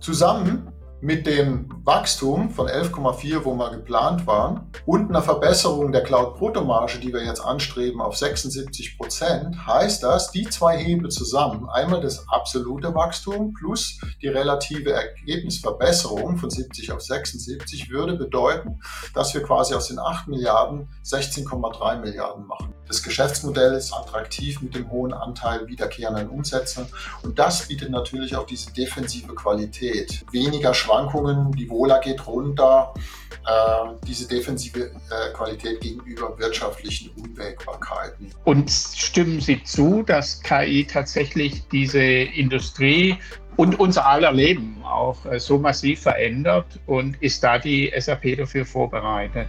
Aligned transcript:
Zusammen 0.00 0.72
mit 1.00 1.26
dem 1.26 1.68
Wachstum 1.84 2.50
von 2.50 2.66
11,4, 2.66 3.44
wo 3.44 3.54
wir 3.54 3.70
geplant 3.70 4.26
waren, 4.26 4.70
und 4.84 5.08
einer 5.08 5.22
Verbesserung 5.22 5.92
der 5.92 6.02
Cloud-Bruttomarge, 6.02 6.98
die 6.98 7.12
wir 7.12 7.24
jetzt 7.24 7.40
anstreben, 7.40 8.00
auf 8.00 8.16
76 8.16 8.98
Prozent, 8.98 9.66
heißt 9.66 10.02
das, 10.02 10.32
die 10.32 10.48
zwei 10.48 10.76
Hebel 10.76 11.10
zusammen, 11.10 11.68
einmal 11.68 12.00
das 12.00 12.28
absolute 12.28 12.94
Wachstum 12.94 13.52
plus 13.52 14.00
die 14.22 14.28
relative 14.28 14.92
Ergebnisverbesserung 14.92 16.36
von 16.36 16.50
70 16.50 16.92
auf 16.92 17.00
76, 17.00 17.90
würde 17.90 18.16
bedeuten, 18.16 18.80
dass 19.14 19.34
wir 19.34 19.42
quasi 19.42 19.74
aus 19.74 19.88
den 19.88 19.98
8 19.98 20.28
Milliarden 20.28 20.88
16,3 21.04 22.00
Milliarden 22.00 22.46
machen. 22.46 22.74
Das 22.88 23.02
Geschäftsmodell 23.02 23.74
ist 23.74 23.92
attraktiv 23.92 24.62
mit 24.62 24.74
dem 24.74 24.90
hohen 24.90 25.12
Anteil 25.12 25.66
wiederkehrenden 25.68 26.30
Umsätzen 26.30 26.86
und 27.22 27.38
das 27.38 27.68
bietet 27.68 27.90
natürlich 27.90 28.34
auch 28.34 28.46
diese 28.46 28.72
defensive 28.72 29.34
Qualität. 29.34 30.24
Weniger 30.32 30.72
Schwankungen, 30.88 31.52
die 31.52 31.68
Wohler 31.68 32.00
geht 32.00 32.26
runter, 32.26 32.94
äh, 33.46 33.90
diese 34.06 34.26
defensive 34.26 34.84
äh, 34.84 35.32
Qualität 35.34 35.80
gegenüber 35.82 36.38
wirtschaftlichen 36.38 37.10
Unwägbarkeiten. 37.22 38.30
Und 38.44 38.70
stimmen 38.70 39.40
Sie 39.40 39.62
zu, 39.64 40.02
dass 40.02 40.40
KI 40.42 40.86
tatsächlich 40.90 41.62
diese 41.68 42.00
Industrie 42.00 43.18
und 43.56 43.78
unser 43.78 44.06
aller 44.06 44.32
Leben 44.32 44.82
auch 44.82 45.26
äh, 45.26 45.38
so 45.38 45.58
massiv 45.58 46.00
verändert 46.00 46.80
und 46.86 47.22
ist 47.22 47.44
da 47.44 47.58
die 47.58 47.92
SAP 47.98 48.38
dafür 48.38 48.64
vorbereitet? 48.64 49.48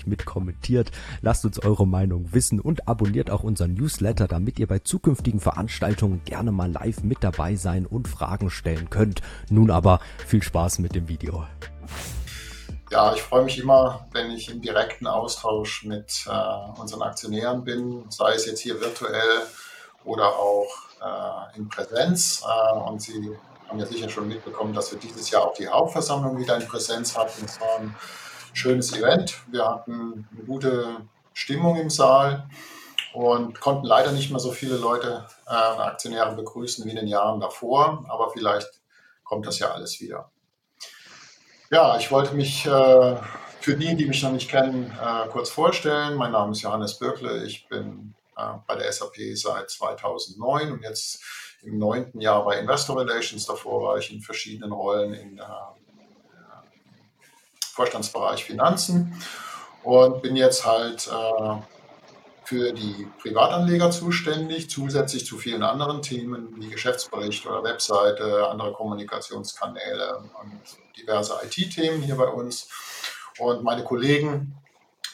fleißig 0.00 0.06
mit 0.06 0.26
kommentiert. 0.26 0.90
Lasst 1.22 1.44
uns 1.44 1.58
eure 1.62 1.86
Meinung 1.86 2.32
wissen 2.32 2.60
und 2.60 2.88
abonniert 2.88 3.30
auch 3.30 3.42
unseren 3.42 3.74
Newsletter, 3.74 4.26
damit 4.26 4.58
ihr 4.58 4.66
bei 4.66 4.78
zukünftigen 4.80 5.40
Veranstaltungen 5.40 6.22
gerne 6.24 6.52
mal 6.52 6.70
live 6.70 7.02
mit 7.02 7.22
dabei 7.22 7.56
sein 7.56 7.86
und 7.86 8.08
Fragen 8.08 8.50
stellen 8.50 8.90
könnt. 8.90 9.20
Nun 9.50 9.70
aber 9.70 10.00
viel 10.26 10.42
Spaß 10.42 10.78
mit 10.78 10.94
dem 10.94 11.08
Video. 11.08 11.44
Ja, 12.90 13.14
ich 13.14 13.22
freue 13.22 13.44
mich 13.44 13.58
immer, 13.58 14.06
wenn 14.12 14.32
ich 14.32 14.50
im 14.50 14.60
direkten 14.60 15.06
Austausch 15.06 15.84
mit 15.84 16.24
äh, 16.26 16.80
unseren 16.80 17.02
Aktionären 17.02 17.62
bin, 17.62 18.04
sei 18.08 18.34
es 18.34 18.46
jetzt 18.46 18.60
hier 18.60 18.80
virtuell 18.80 19.46
oder 20.04 20.26
auch 20.26 20.66
äh, 21.00 21.56
in 21.56 21.68
Präsenz. 21.68 22.42
Äh, 22.42 22.78
und 22.78 23.00
Sie 23.00 23.30
haben 23.68 23.78
ja 23.78 23.86
sicher 23.86 24.08
schon 24.08 24.26
mitbekommen, 24.26 24.74
dass 24.74 24.90
wir 24.90 24.98
dieses 24.98 25.30
Jahr 25.30 25.42
auch 25.42 25.54
die 25.54 25.68
Hauptversammlung 25.68 26.36
wieder 26.36 26.56
in 26.56 26.66
Präsenz 26.66 27.16
hatten. 27.16 27.44
Es 27.44 27.60
waren 27.60 27.94
schönes 28.52 28.92
Event. 28.96 29.38
Wir 29.50 29.66
hatten 29.66 30.28
eine 30.32 30.44
gute 30.44 30.96
Stimmung 31.32 31.76
im 31.76 31.90
Saal 31.90 32.48
und 33.12 33.60
konnten 33.60 33.86
leider 33.86 34.12
nicht 34.12 34.30
mehr 34.30 34.40
so 34.40 34.52
viele 34.52 34.76
Leute, 34.76 35.26
äh, 35.46 35.50
Aktionäre 35.50 36.34
begrüßen 36.34 36.84
wie 36.84 36.90
in 36.90 36.96
den 36.96 37.08
Jahren 37.08 37.40
davor, 37.40 38.04
aber 38.08 38.30
vielleicht 38.30 38.68
kommt 39.24 39.46
das 39.46 39.58
ja 39.58 39.72
alles 39.72 40.00
wieder. 40.00 40.30
Ja, 41.70 41.96
ich 41.96 42.10
wollte 42.10 42.34
mich 42.34 42.66
äh, 42.66 43.16
für 43.60 43.76
die, 43.76 43.94
die 43.94 44.06
mich 44.06 44.22
noch 44.22 44.32
nicht 44.32 44.50
kennen, 44.50 44.92
äh, 45.00 45.28
kurz 45.28 45.50
vorstellen. 45.50 46.16
Mein 46.16 46.32
Name 46.32 46.52
ist 46.52 46.62
Johannes 46.62 46.98
Birkle. 46.98 47.44
Ich 47.44 47.68
bin 47.68 48.14
äh, 48.36 48.42
bei 48.66 48.74
der 48.74 48.90
SAP 48.92 49.16
seit 49.34 49.70
2009 49.70 50.72
und 50.72 50.82
jetzt 50.82 51.22
im 51.62 51.78
neunten 51.78 52.20
Jahr 52.20 52.44
bei 52.44 52.58
Investor 52.58 53.00
Relations. 53.00 53.46
Davor 53.46 53.82
war 53.82 53.98
ich 53.98 54.12
in 54.12 54.20
verschiedenen 54.20 54.72
Rollen 54.72 55.14
in 55.14 55.38
äh, 55.38 55.42
Vorstandsbereich 57.70 58.44
Finanzen 58.44 59.20
und 59.82 60.22
bin 60.22 60.36
jetzt 60.36 60.66
halt 60.66 61.08
äh, 61.08 61.56
für 62.44 62.72
die 62.72 63.06
Privatanleger 63.22 63.90
zuständig, 63.92 64.68
zusätzlich 64.68 65.24
zu 65.24 65.38
vielen 65.38 65.62
anderen 65.62 66.02
Themen 66.02 66.56
wie 66.58 66.68
Geschäftsbericht 66.68 67.46
oder 67.46 67.62
Webseite, 67.62 68.48
andere 68.48 68.72
Kommunikationskanäle 68.72 70.18
und 70.42 70.60
diverse 70.96 71.34
IT-Themen 71.44 72.02
hier 72.02 72.16
bei 72.16 72.26
uns. 72.26 72.68
Und 73.38 73.62
meine 73.62 73.84
Kollegen 73.84 74.60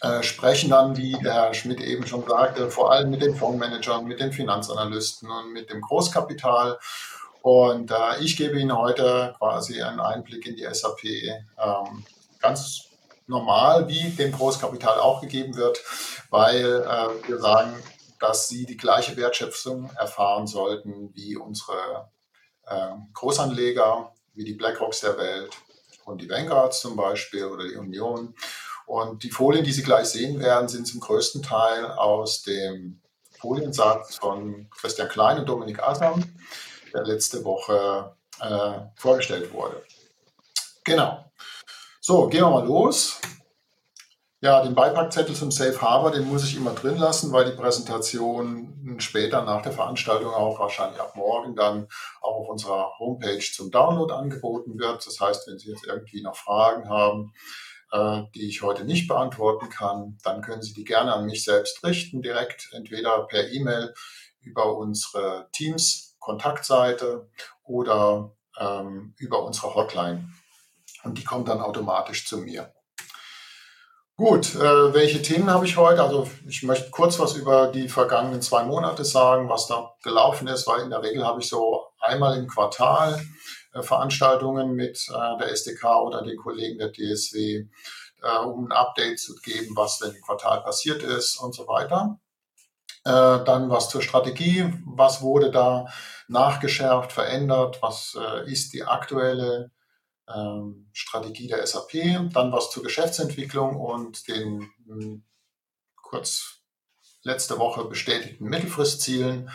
äh, 0.00 0.22
sprechen 0.22 0.70
dann, 0.70 0.96
wie 0.96 1.12
der 1.12 1.34
Herr 1.34 1.54
Schmidt 1.54 1.80
eben 1.80 2.06
schon 2.06 2.26
sagte, 2.26 2.70
vor 2.70 2.92
allem 2.92 3.10
mit 3.10 3.22
den 3.22 3.34
Fondsmanagern, 3.34 4.06
mit 4.06 4.20
den 4.20 4.32
Finanzanalysten 4.32 5.30
und 5.30 5.52
mit 5.52 5.70
dem 5.70 5.80
Großkapital. 5.80 6.78
Und 7.42 7.90
äh, 7.90 8.20
ich 8.20 8.36
gebe 8.36 8.58
Ihnen 8.58 8.76
heute 8.76 9.34
quasi 9.38 9.82
einen 9.82 10.00
Einblick 10.00 10.46
in 10.46 10.56
die 10.56 10.66
SAP, 10.70 11.04
ähm, 11.04 12.04
ganz 12.40 12.86
normal, 13.26 13.88
wie 13.88 14.10
dem 14.10 14.32
Großkapital 14.32 15.00
auch 15.00 15.20
gegeben 15.20 15.56
wird, 15.56 15.78
weil 16.30 16.64
äh, 16.64 17.28
wir 17.28 17.38
sagen, 17.38 17.74
dass 18.20 18.48
sie 18.48 18.66
die 18.66 18.76
gleiche 18.76 19.16
Wertschöpfung 19.16 19.90
erfahren 19.96 20.46
sollten 20.46 21.14
wie 21.14 21.36
unsere 21.36 22.10
äh, 22.66 22.92
Großanleger, 23.12 24.12
wie 24.34 24.44
die 24.44 24.54
BlackRocks 24.54 25.00
der 25.00 25.18
Welt 25.18 25.50
und 26.04 26.22
die 26.22 26.30
Vanguards 26.30 26.80
zum 26.80 26.96
Beispiel 26.96 27.44
oder 27.46 27.64
die 27.64 27.76
Union. 27.76 28.34
Und 28.86 29.24
die 29.24 29.30
Folien, 29.30 29.64
die 29.64 29.72
Sie 29.72 29.82
gleich 29.82 30.06
sehen 30.06 30.38
werden, 30.38 30.68
sind 30.68 30.86
zum 30.86 31.00
größten 31.00 31.42
Teil 31.42 31.86
aus 31.86 32.42
dem 32.42 33.00
Foliensatz 33.40 34.16
von 34.16 34.70
Christian 34.70 35.08
Klein 35.08 35.40
und 35.40 35.48
Dominik 35.48 35.82
Asam, 35.82 36.22
der 36.94 37.04
letzte 37.04 37.44
Woche 37.44 38.16
äh, 38.40 38.78
vorgestellt 38.94 39.52
wurde. 39.52 39.82
Genau. 40.84 41.25
So, 42.08 42.28
gehen 42.28 42.42
wir 42.42 42.50
mal 42.50 42.64
los. 42.64 43.20
Ja, 44.40 44.62
den 44.62 44.76
Beipackzettel 44.76 45.34
zum 45.34 45.50
Safe 45.50 45.82
Harbor, 45.82 46.12
den 46.12 46.28
muss 46.28 46.44
ich 46.44 46.56
immer 46.56 46.72
drin 46.72 46.98
lassen, 46.98 47.32
weil 47.32 47.46
die 47.46 47.56
Präsentation 47.60 48.94
später 48.98 49.42
nach 49.42 49.60
der 49.62 49.72
Veranstaltung 49.72 50.32
auch 50.32 50.60
wahrscheinlich 50.60 51.00
ab 51.00 51.16
morgen 51.16 51.56
dann 51.56 51.88
auch 52.20 52.42
auf 52.42 52.48
unserer 52.48 52.92
Homepage 53.00 53.40
zum 53.40 53.72
Download 53.72 54.14
angeboten 54.14 54.78
wird. 54.78 55.04
Das 55.04 55.18
heißt, 55.18 55.48
wenn 55.48 55.58
Sie 55.58 55.68
jetzt 55.68 55.84
irgendwie 55.84 56.22
noch 56.22 56.36
Fragen 56.36 56.88
haben, 56.88 57.32
äh, 57.90 58.22
die 58.36 58.48
ich 58.48 58.62
heute 58.62 58.84
nicht 58.84 59.08
beantworten 59.08 59.68
kann, 59.68 60.16
dann 60.22 60.42
können 60.42 60.62
Sie 60.62 60.74
die 60.74 60.84
gerne 60.84 61.12
an 61.12 61.26
mich 61.26 61.42
selbst 61.42 61.82
richten, 61.82 62.22
direkt 62.22 62.68
entweder 62.72 63.26
per 63.26 63.50
E-Mail 63.50 63.92
über 64.38 64.76
unsere 64.76 65.48
Teams 65.50 66.14
Kontaktseite 66.20 67.28
oder 67.64 68.30
ähm, 68.60 69.16
über 69.18 69.42
unsere 69.42 69.74
Hotline 69.74 70.28
und 71.06 71.18
die 71.18 71.24
kommt 71.24 71.48
dann 71.48 71.60
automatisch 71.60 72.26
zu 72.26 72.38
mir. 72.38 72.72
Gut, 74.18 74.54
äh, 74.54 74.94
welche 74.94 75.20
Themen 75.20 75.50
habe 75.50 75.66
ich 75.66 75.76
heute? 75.76 76.02
Also 76.02 76.26
ich 76.48 76.62
möchte 76.62 76.90
kurz 76.90 77.18
was 77.18 77.34
über 77.34 77.68
die 77.68 77.88
vergangenen 77.88 78.40
zwei 78.40 78.64
Monate 78.64 79.04
sagen, 79.04 79.50
was 79.50 79.66
da 79.66 79.92
gelaufen 80.02 80.48
ist, 80.48 80.66
weil 80.66 80.80
in 80.80 80.90
der 80.90 81.02
Regel 81.02 81.24
habe 81.24 81.40
ich 81.40 81.48
so 81.48 81.84
einmal 82.00 82.38
im 82.38 82.46
Quartal 82.46 83.20
äh, 83.74 83.82
Veranstaltungen 83.82 84.72
mit 84.72 85.06
äh, 85.10 85.38
der 85.38 85.50
SDK 85.50 86.00
oder 86.00 86.22
den 86.22 86.38
Kollegen 86.38 86.78
der 86.78 86.92
DSW, 86.92 87.66
äh, 88.22 88.38
um 88.38 88.66
ein 88.66 88.72
Update 88.72 89.20
zu 89.20 89.34
geben, 89.36 89.76
was 89.76 89.98
denn 89.98 90.14
im 90.14 90.22
Quartal 90.22 90.62
passiert 90.62 91.02
ist 91.02 91.36
und 91.36 91.54
so 91.54 91.68
weiter. 91.68 92.18
Äh, 93.04 93.44
dann 93.44 93.68
was 93.68 93.90
zur 93.90 94.00
Strategie, 94.00 94.72
was 94.86 95.20
wurde 95.20 95.50
da 95.50 95.86
nachgeschärft, 96.26 97.12
verändert, 97.12 97.82
was 97.82 98.18
äh, 98.18 98.50
ist 98.50 98.72
die 98.72 98.82
aktuelle 98.82 99.70
ähm, 100.34 100.88
Strategie 100.92 101.48
der 101.48 101.66
SAP, 101.66 102.32
dann 102.32 102.52
was 102.52 102.70
zur 102.70 102.82
Geschäftsentwicklung 102.82 103.76
und 103.76 104.28
den 104.28 104.70
mh, 104.86 105.04
hm, 105.04 105.24
kurz 105.96 106.60
letzte 107.22 107.58
Woche 107.58 107.84
bestätigten 107.84 108.44
Mittelfristzielen 108.44 109.50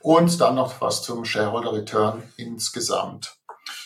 und 0.00 0.40
dann 0.40 0.54
noch 0.54 0.80
was 0.80 1.02
zum 1.02 1.24
Shareholder 1.24 1.72
Return 1.72 2.22
insgesamt. 2.36 3.36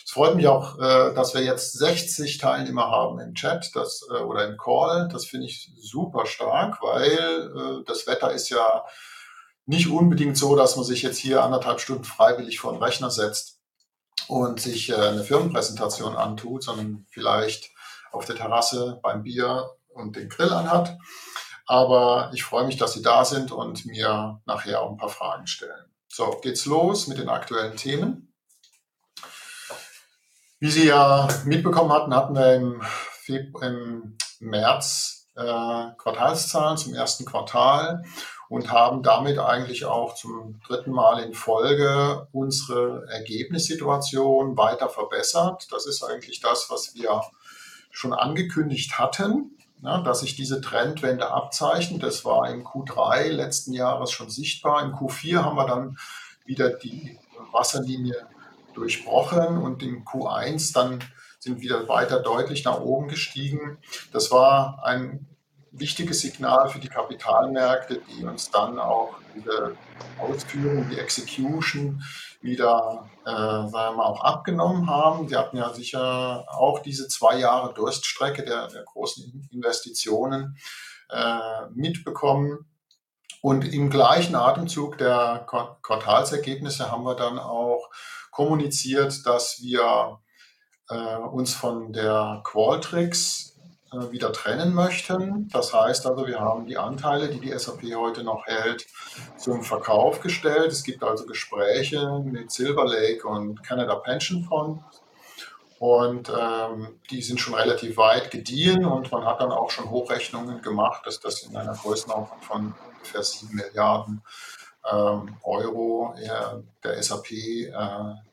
Es 0.04 0.12
freut 0.12 0.36
mich 0.36 0.46
auch, 0.46 0.78
äh, 0.78 1.14
dass 1.14 1.34
wir 1.34 1.42
jetzt 1.42 1.72
60 1.78 2.38
Teilnehmer 2.38 2.90
haben 2.90 3.18
im 3.20 3.34
Chat 3.34 3.70
das, 3.74 4.06
äh, 4.10 4.20
oder 4.20 4.46
im 4.46 4.56
Call. 4.56 5.08
Das 5.10 5.24
finde 5.24 5.46
ich 5.46 5.72
super 5.76 6.26
stark, 6.26 6.80
weil 6.82 7.08
äh, 7.08 7.84
das 7.86 8.06
Wetter 8.06 8.30
ist 8.32 8.50
ja 8.50 8.84
nicht 9.66 9.88
unbedingt 9.88 10.36
so, 10.36 10.56
dass 10.56 10.76
man 10.76 10.84
sich 10.84 11.02
jetzt 11.02 11.18
hier 11.18 11.42
anderthalb 11.42 11.80
Stunden 11.80 12.04
freiwillig 12.04 12.60
vor 12.60 12.72
den 12.72 12.82
Rechner 12.82 13.10
setzt 13.10 13.53
und 14.28 14.60
sich 14.60 14.90
äh, 14.90 14.94
eine 14.94 15.24
Firmenpräsentation 15.24 16.16
antut, 16.16 16.62
sondern 16.62 17.06
vielleicht 17.10 17.70
auf 18.12 18.24
der 18.24 18.36
Terrasse 18.36 19.00
beim 19.02 19.22
Bier 19.22 19.70
und 19.88 20.16
den 20.16 20.28
Grill 20.28 20.52
anhat. 20.52 20.96
Aber 21.66 22.30
ich 22.34 22.44
freue 22.44 22.66
mich, 22.66 22.76
dass 22.76 22.92
Sie 22.92 23.02
da 23.02 23.24
sind 23.24 23.50
und 23.50 23.86
mir 23.86 24.40
nachher 24.44 24.82
auch 24.82 24.90
ein 24.90 24.98
paar 24.98 25.08
Fragen 25.08 25.46
stellen. 25.46 25.84
So, 26.08 26.38
geht's 26.42 26.66
los 26.66 27.06
mit 27.06 27.18
den 27.18 27.28
aktuellen 27.28 27.76
Themen. 27.76 28.34
Wie 30.60 30.70
Sie 30.70 30.86
ja 30.86 31.28
mitbekommen 31.44 31.92
hatten, 31.92 32.14
hatten 32.14 32.34
wir 32.34 32.54
im, 32.54 32.82
im 33.60 34.16
März 34.40 35.28
äh, 35.36 35.90
Quartalszahlen 35.98 36.76
zum 36.76 36.94
ersten 36.94 37.24
Quartal 37.24 38.04
und 38.48 38.70
haben 38.70 39.02
damit 39.02 39.38
eigentlich 39.38 39.84
auch 39.84 40.14
zum 40.14 40.60
dritten 40.66 40.92
Mal 40.92 41.22
in 41.22 41.34
Folge 41.34 42.28
unsere 42.32 43.06
Ergebnissituation 43.08 44.56
weiter 44.56 44.88
verbessert. 44.88 45.68
Das 45.70 45.86
ist 45.86 46.02
eigentlich 46.02 46.40
das, 46.40 46.70
was 46.70 46.94
wir 46.94 47.22
schon 47.90 48.12
angekündigt 48.12 48.98
hatten, 48.98 49.56
ja, 49.82 50.00
dass 50.02 50.20
sich 50.20 50.36
diese 50.36 50.60
Trendwende 50.60 51.30
abzeichnet. 51.30 52.02
Das 52.02 52.24
war 52.24 52.50
im 52.50 52.64
Q3 52.64 53.28
letzten 53.28 53.72
Jahres 53.72 54.10
schon 54.10 54.30
sichtbar. 54.30 54.82
Im 54.82 54.94
Q4 54.94 55.42
haben 55.42 55.56
wir 55.56 55.66
dann 55.66 55.98
wieder 56.44 56.70
die 56.70 57.18
Wasserlinie 57.52 58.26
durchbrochen 58.74 59.58
und 59.58 59.82
im 59.82 60.04
Q1 60.04 60.74
dann 60.74 61.02
sind 61.38 61.60
wieder 61.60 61.88
weiter 61.88 62.20
deutlich 62.20 62.64
nach 62.64 62.80
oben 62.80 63.08
gestiegen. 63.08 63.78
Das 64.12 64.30
war 64.30 64.82
ein 64.84 65.26
wichtiges 65.78 66.20
Signal 66.20 66.68
für 66.68 66.78
die 66.78 66.88
Kapitalmärkte, 66.88 68.00
die 68.08 68.24
uns 68.24 68.50
dann 68.50 68.78
auch 68.78 69.14
diese 69.34 69.76
Ausführung, 70.18 70.88
die 70.88 70.98
Execution 70.98 72.02
wieder, 72.40 73.08
äh, 73.24 73.30
sagen 73.30 73.72
wir 73.72 73.92
mal, 73.92 74.04
auch 74.04 74.22
abgenommen 74.22 74.88
haben. 74.88 75.28
Sie 75.28 75.36
hatten 75.36 75.56
ja 75.56 75.72
sicher 75.72 76.44
auch 76.48 76.80
diese 76.80 77.08
zwei 77.08 77.38
Jahre 77.38 77.74
Durststrecke 77.74 78.44
der, 78.44 78.68
der 78.68 78.84
großen 78.84 79.48
Investitionen 79.50 80.56
äh, 81.10 81.66
mitbekommen. 81.74 82.66
Und 83.40 83.64
im 83.74 83.90
gleichen 83.90 84.36
Atemzug 84.36 84.96
der 84.98 85.46
Quartalsergebnisse 85.82 86.90
haben 86.90 87.04
wir 87.04 87.14
dann 87.14 87.38
auch 87.38 87.90
kommuniziert, 88.30 89.26
dass 89.26 89.60
wir 89.60 90.20
äh, 90.88 91.16
uns 91.16 91.54
von 91.54 91.92
der 91.92 92.40
Qualtrics 92.44 93.53
äh, 93.94 94.12
wieder 94.12 94.32
trennen 94.32 94.74
möchten. 94.74 95.48
Das 95.48 95.72
heißt 95.72 96.06
also, 96.06 96.26
wir 96.26 96.40
haben 96.40 96.66
die 96.66 96.76
Anteile, 96.76 97.28
die 97.28 97.40
die 97.40 97.56
SAP 97.56 97.82
heute 97.94 98.24
noch 98.24 98.46
hält, 98.46 98.86
zum 99.36 99.62
Verkauf 99.62 100.20
gestellt. 100.20 100.72
Es 100.72 100.82
gibt 100.82 101.02
also 101.02 101.26
Gespräche 101.26 102.22
mit 102.24 102.50
Silver 102.50 102.84
Lake 102.84 103.26
und 103.26 103.62
Canada 103.62 103.94
Pension 103.96 104.44
Fund. 104.44 104.80
Und 105.78 106.30
ähm, 106.30 107.00
die 107.10 107.20
sind 107.20 107.40
schon 107.40 107.54
relativ 107.54 107.96
weit 107.96 108.30
gediehen 108.30 108.84
und 108.84 109.10
man 109.12 109.26
hat 109.26 109.40
dann 109.40 109.52
auch 109.52 109.70
schon 109.70 109.90
Hochrechnungen 109.90 110.62
gemacht, 110.62 111.02
dass 111.04 111.20
das 111.20 111.42
in 111.42 111.56
einer 111.56 111.74
Größenordnung 111.74 112.40
von 112.40 112.74
ungefähr 112.96 113.22
7 113.22 113.54
Milliarden 113.54 114.14
ähm, 114.14 114.22
Euro 114.84 116.14
der 116.82 117.02
SAP 117.02 117.30
äh, 117.30 117.70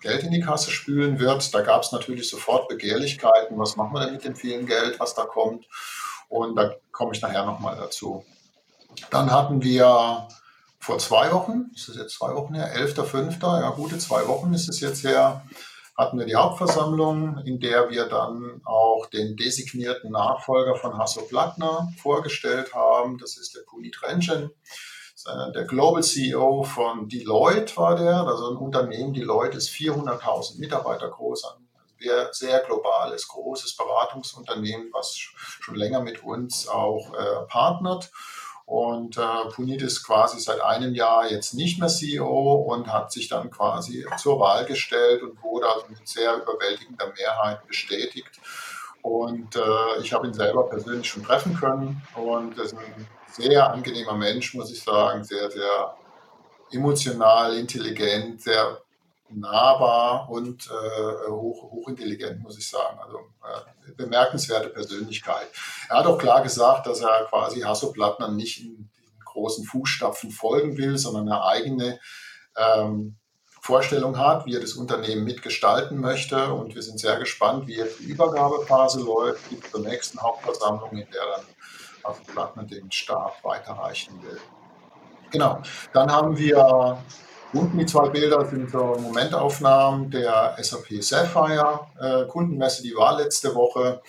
Geld 0.01 0.23
in 0.23 0.31
die 0.31 0.41
Kasse 0.41 0.71
spülen 0.71 1.19
wird. 1.19 1.53
Da 1.53 1.61
gab 1.61 1.83
es 1.83 1.91
natürlich 1.91 2.29
sofort 2.29 2.67
Begehrlichkeiten. 2.67 3.57
Was 3.57 3.77
machen 3.77 3.93
wir 3.93 4.01
denn 4.01 4.13
mit 4.13 4.25
dem 4.25 4.35
vielen 4.35 4.65
Geld, 4.65 4.99
was 4.99 5.15
da 5.15 5.23
kommt? 5.23 5.65
Und 6.27 6.55
da 6.55 6.71
komme 6.91 7.13
ich 7.13 7.21
nachher 7.21 7.45
nochmal 7.45 7.77
dazu. 7.77 8.25
Dann 9.09 9.31
hatten 9.31 9.63
wir 9.63 10.27
vor 10.79 10.97
zwei 10.97 11.31
Wochen, 11.31 11.71
ist 11.75 11.89
es 11.89 11.95
jetzt 11.95 12.15
zwei 12.15 12.33
Wochen 12.33 12.55
her, 12.55 12.75
11.05., 12.75 13.61
ja 13.61 13.69
gute 13.69 13.99
zwei 13.99 14.27
Wochen 14.27 14.53
ist 14.53 14.67
es 14.67 14.79
jetzt 14.79 15.03
her, 15.03 15.45
hatten 15.97 16.17
wir 16.17 16.25
die 16.25 16.35
Hauptversammlung, 16.35 17.37
in 17.45 17.59
der 17.59 17.89
wir 17.89 18.07
dann 18.07 18.61
auch 18.65 19.05
den 19.05 19.37
designierten 19.37 20.11
Nachfolger 20.11 20.75
von 20.75 20.97
Hasso 20.97 21.21
Plattner 21.21 21.91
vorgestellt 22.01 22.73
haben. 22.73 23.19
Das 23.19 23.37
ist 23.37 23.55
der 23.55 23.61
Punit 23.61 24.01
Rentgen. 24.01 24.49
Äh, 25.27 25.51
der 25.51 25.65
Global 25.65 26.03
CEO 26.03 26.63
von 26.63 27.07
Deloitte 27.07 27.75
war 27.77 27.95
der, 27.95 28.27
also 28.27 28.51
ein 28.51 28.57
Unternehmen, 28.57 29.13
Deloitte 29.13 29.57
ist 29.57 29.69
400.000 29.69 30.59
Mitarbeiter 30.59 31.09
groß, 31.09 31.45
ein 31.45 31.67
sehr 32.31 32.59
globales, 32.61 33.27
großes 33.27 33.75
Beratungsunternehmen, 33.75 34.89
was 34.91 35.15
schon 35.15 35.75
länger 35.75 36.01
mit 36.01 36.23
uns 36.23 36.67
auch 36.67 37.13
äh, 37.13 37.45
partnert. 37.47 38.11
Und 38.65 39.17
äh, 39.17 39.49
Punit 39.53 39.81
ist 39.81 40.03
quasi 40.03 40.39
seit 40.39 40.61
einem 40.61 40.95
Jahr 40.95 41.29
jetzt 41.29 41.53
nicht 41.53 41.79
mehr 41.79 41.89
CEO 41.89 42.53
und 42.53 42.87
hat 42.87 43.11
sich 43.11 43.27
dann 43.27 43.51
quasi 43.51 44.05
zur 44.17 44.39
Wahl 44.39 44.65
gestellt 44.65 45.23
und 45.23 45.43
wurde 45.43 45.67
also 45.67 45.87
mit 45.89 46.07
sehr 46.07 46.37
überwältigender 46.37 47.11
Mehrheit 47.17 47.67
bestätigt. 47.67 48.39
Und 49.01 49.55
äh, 49.55 50.01
ich 50.01 50.13
habe 50.13 50.27
ihn 50.27 50.33
selber 50.33 50.69
persönlich 50.69 51.09
schon 51.09 51.23
treffen 51.23 51.55
können 51.55 52.01
und 52.15 52.57
das 52.57 52.67
ist 52.67 52.77
ein 52.77 53.07
sehr 53.31 53.71
angenehmer 53.71 54.15
Mensch, 54.15 54.53
muss 54.53 54.71
ich 54.71 54.81
sagen, 54.81 55.23
sehr, 55.23 55.49
sehr 55.51 55.95
emotional, 56.71 57.57
intelligent, 57.57 58.41
sehr 58.41 58.81
nahbar 59.29 60.29
und 60.29 60.67
äh, 60.67 61.29
hoch, 61.29 61.71
hochintelligent, 61.71 62.41
muss 62.41 62.57
ich 62.57 62.69
sagen. 62.69 62.99
Also 62.99 63.17
äh, 63.17 63.91
bemerkenswerte 63.93 64.69
Persönlichkeit. 64.69 65.47
Er 65.89 65.99
hat 65.99 66.05
auch 66.05 66.17
klar 66.17 66.41
gesagt, 66.41 66.87
dass 66.87 67.01
er 67.01 67.25
quasi 67.29 67.61
Hasso 67.61 67.91
Plattner 67.91 68.29
nicht 68.29 68.61
in 68.61 68.75
den 68.75 68.91
großen 69.25 69.65
Fußstapfen 69.65 70.31
folgen 70.31 70.77
will, 70.77 70.97
sondern 70.97 71.29
eine 71.29 71.43
eigene 71.43 71.99
ähm, 72.57 73.15
Vorstellung 73.61 74.17
hat, 74.17 74.45
wie 74.45 74.55
er 74.55 74.59
das 74.59 74.73
Unternehmen 74.73 75.23
mitgestalten 75.23 75.99
möchte. 75.99 76.51
Und 76.53 76.75
wir 76.75 76.81
sind 76.81 76.99
sehr 76.99 77.17
gespannt, 77.17 77.67
wie 77.67 77.75
jetzt 77.75 77.99
die 77.99 78.05
Übergabephase 78.05 79.01
läuft, 79.01 79.49
bis 79.49 79.71
zur 79.71 79.81
nächsten 79.81 80.19
Hauptversammlung, 80.19 80.91
in 80.91 81.09
der 81.11 81.25
dann 81.35 81.45
Plattner 82.31 82.63
den 82.63 82.91
Staat 82.91 83.43
weiterreichen 83.43 84.21
will. 84.23 84.39
Genau, 85.31 85.61
dann 85.93 86.11
haben 86.11 86.37
wir 86.37 86.97
unten 87.53 87.77
die 87.77 87.85
zwei 87.85 88.09
Bilder 88.09 88.45
sind 88.45 88.69
so 88.69 88.97
Momentaufnahmen 88.99 90.09
der 90.09 90.57
SAP 90.61 91.01
Sapphire 91.01 91.87
äh, 91.99 92.25
Kundenmesse, 92.27 92.83
die 92.83 92.95
war 92.95 93.17
letzte 93.17 93.53
Woche, 93.55 94.01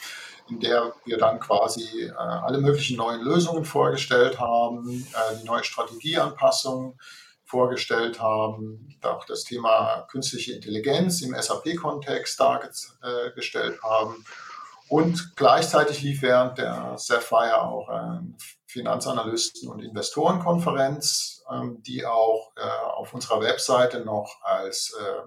in 0.48 0.60
der 0.60 0.92
wir 1.04 1.19
dann 1.19 1.40
quasi 1.40 2.04
äh, 2.04 2.12
alle 2.12 2.58
möglichen 2.58 2.96
neuen 2.96 3.22
Lösungen 3.22 3.64
vorgestellt 3.64 4.38
haben, 4.38 5.06
äh, 5.12 5.36
die 5.40 5.46
neue 5.46 5.64
Strategieanpassung 5.64 6.98
vorgestellt 7.44 8.20
haben, 8.20 8.96
auch 9.02 9.24
das 9.26 9.44
Thema 9.44 10.06
künstliche 10.10 10.54
Intelligenz 10.54 11.20
im 11.20 11.34
SAP-Kontext 11.34 12.40
dargestellt 12.40 13.78
haben 13.82 14.24
und 14.92 15.36
gleichzeitig 15.36 16.02
lief 16.02 16.20
während 16.20 16.58
der 16.58 16.98
Sapphire 16.98 17.62
auch 17.62 17.88
eine 17.88 18.34
Finanzanalysten- 18.68 19.70
und 19.70 19.80
Investorenkonferenz, 19.80 21.42
ähm, 21.50 21.82
die 21.82 22.04
auch 22.04 22.52
äh, 22.56 22.60
auf 22.92 23.14
unserer 23.14 23.40
Webseite 23.40 24.00
noch 24.05 24.43
als 24.43 24.94
äh, 25.00 25.22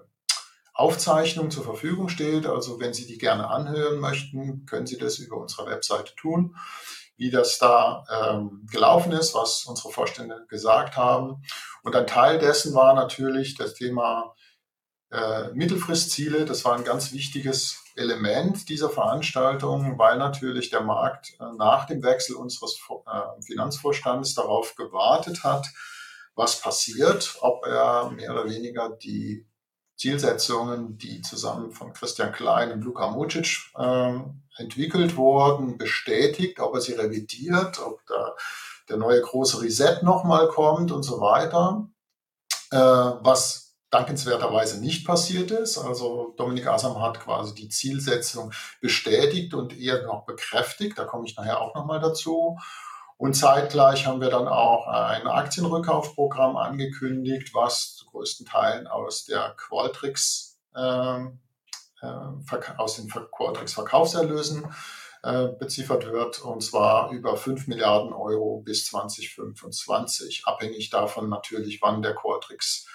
Aufzeichnung 0.72 1.50
zur 1.50 1.64
Verfügung 1.64 2.08
steht. 2.08 2.46
Also 2.46 2.78
wenn 2.78 2.94
Sie 2.94 3.08
die 3.08 3.18
gerne 3.18 3.48
anhören 3.48 3.98
möchten, 3.98 4.66
können 4.66 4.86
Sie 4.86 4.98
das 4.98 5.18
über 5.18 5.36
unsere 5.36 5.66
Webseite 5.68 6.14
tun, 6.14 6.54
wie 7.16 7.32
das 7.32 7.58
da 7.58 8.04
ähm, 8.08 8.68
gelaufen 8.70 9.10
ist, 9.10 9.34
was 9.34 9.64
unsere 9.64 9.90
Vorstände 9.90 10.46
gesagt 10.48 10.96
haben. 10.96 11.42
Und 11.82 11.96
ein 11.96 12.06
Teil 12.06 12.38
dessen 12.38 12.72
war 12.72 12.94
natürlich 12.94 13.56
das 13.56 13.74
Thema 13.74 14.36
äh, 15.10 15.48
Mittelfristziele. 15.54 16.44
Das 16.44 16.64
war 16.64 16.76
ein 16.76 16.84
ganz 16.84 17.12
wichtiges 17.12 17.82
Element 17.96 18.68
dieser 18.68 18.90
Veranstaltung, 18.90 19.98
weil 19.98 20.18
natürlich 20.18 20.70
der 20.70 20.82
Markt 20.82 21.34
äh, 21.40 21.44
nach 21.56 21.86
dem 21.86 22.02
Wechsel 22.02 22.36
unseres 22.36 22.78
äh, 23.06 23.42
Finanzvorstandes 23.42 24.34
darauf 24.34 24.74
gewartet 24.76 25.44
hat, 25.44 25.66
was 26.34 26.60
passiert, 26.60 27.36
ob 27.40 27.66
er 27.66 28.10
mehr 28.10 28.32
oder 28.32 28.44
weniger 28.44 28.90
die 28.90 29.46
Zielsetzungen, 29.96 30.98
die 30.98 31.22
zusammen 31.22 31.72
von 31.72 31.94
Christian 31.94 32.32
Klein 32.32 32.70
und 32.70 32.82
Luka 32.82 33.08
Mucic 33.08 33.70
äh, 33.78 34.18
entwickelt 34.58 35.16
wurden, 35.16 35.78
bestätigt, 35.78 36.60
ob 36.60 36.74
er 36.74 36.80
sie 36.82 36.92
revidiert, 36.92 37.80
ob 37.80 38.04
da 38.06 38.36
der 38.88 38.98
neue 38.98 39.20
große 39.20 39.62
Reset 39.62 40.02
nochmal 40.02 40.48
kommt 40.48 40.92
und 40.92 41.02
so 41.02 41.20
weiter. 41.20 41.88
Äh, 42.70 42.76
was 42.76 43.65
dankenswerterweise 43.90 44.80
nicht 44.80 45.06
passiert 45.06 45.50
ist. 45.50 45.78
Also 45.78 46.34
Dominik 46.36 46.66
Asam 46.66 47.00
hat 47.00 47.20
quasi 47.20 47.54
die 47.54 47.68
Zielsetzung 47.68 48.52
bestätigt 48.80 49.54
und 49.54 49.78
eher 49.78 50.02
noch 50.06 50.26
bekräftigt. 50.26 50.98
Da 50.98 51.04
komme 51.04 51.26
ich 51.26 51.36
nachher 51.36 51.60
auch 51.60 51.74
nochmal 51.74 52.00
dazu. 52.00 52.58
Und 53.18 53.34
zeitgleich 53.34 54.06
haben 54.06 54.20
wir 54.20 54.28
dann 54.28 54.46
auch 54.46 54.88
ein 54.88 55.26
Aktienrückkaufprogramm 55.26 56.56
angekündigt, 56.56 57.54
was 57.54 57.96
zu 57.96 58.06
größten 58.06 58.44
Teilen 58.44 58.86
aus 58.86 59.24
der 59.24 59.54
Qualtrics, 59.56 60.58
äh, 60.74 61.20
aus 62.76 62.96
den 62.96 63.08
Qualtrics 63.08 63.72
Verkaufserlösen 63.72 64.66
äh, 65.22 65.48
beziffert 65.48 66.04
wird, 66.06 66.40
und 66.42 66.62
zwar 66.62 67.10
über 67.10 67.38
5 67.38 67.68
Milliarden 67.68 68.12
Euro 68.12 68.60
bis 68.60 68.84
2025, 68.86 70.42
abhängig 70.44 70.90
davon 70.90 71.30
natürlich, 71.30 71.80
wann 71.80 72.02
der 72.02 72.14
Qualtrics 72.14 72.86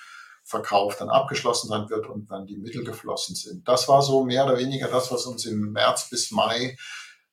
Verkauf 0.43 0.97
dann 0.97 1.09
abgeschlossen 1.09 1.67
sein 1.67 1.89
wird 1.89 2.07
und 2.07 2.29
dann 2.31 2.45
die 2.45 2.57
Mittel 2.57 2.83
geflossen 2.83 3.35
sind. 3.35 3.67
Das 3.67 3.87
war 3.87 4.01
so 4.01 4.23
mehr 4.23 4.45
oder 4.45 4.57
weniger 4.57 4.87
das, 4.87 5.11
was 5.11 5.25
uns 5.25 5.45
im 5.45 5.71
März 5.71 6.09
bis 6.09 6.31
Mai 6.31 6.77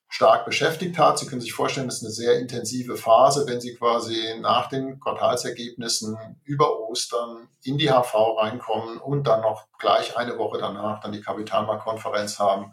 stark 0.08 0.46
beschäftigt 0.46 0.98
hat. 0.98 1.18
Sie 1.18 1.26
können 1.26 1.40
sich 1.40 1.52
vorstellen, 1.52 1.86
das 1.86 1.96
ist 1.96 2.04
eine 2.04 2.12
sehr 2.12 2.38
intensive 2.38 2.96
Phase, 2.96 3.46
wenn 3.46 3.60
Sie 3.60 3.74
quasi 3.74 4.38
nach 4.40 4.68
den 4.68 4.98
Quartalsergebnissen 5.00 6.16
über 6.44 6.80
Ostern 6.80 7.48
in 7.62 7.78
die 7.78 7.90
HV 7.90 8.14
reinkommen 8.38 8.98
und 8.98 9.26
dann 9.26 9.42
noch 9.42 9.66
gleich 9.78 10.16
eine 10.16 10.38
Woche 10.38 10.58
danach 10.58 11.00
dann 11.00 11.12
die 11.12 11.20
Kapitalmarktkonferenz 11.20 12.38
haben. 12.38 12.72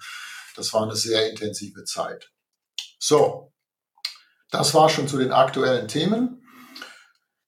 Das 0.55 0.73
war 0.73 0.83
eine 0.83 0.95
sehr 0.95 1.29
intensive 1.29 1.83
Zeit. 1.83 2.31
So, 2.97 3.51
das 4.49 4.73
war 4.73 4.89
schon 4.89 5.07
zu 5.07 5.17
den 5.17 5.33
aktuellen 5.33 5.87
Themen. 5.87 6.41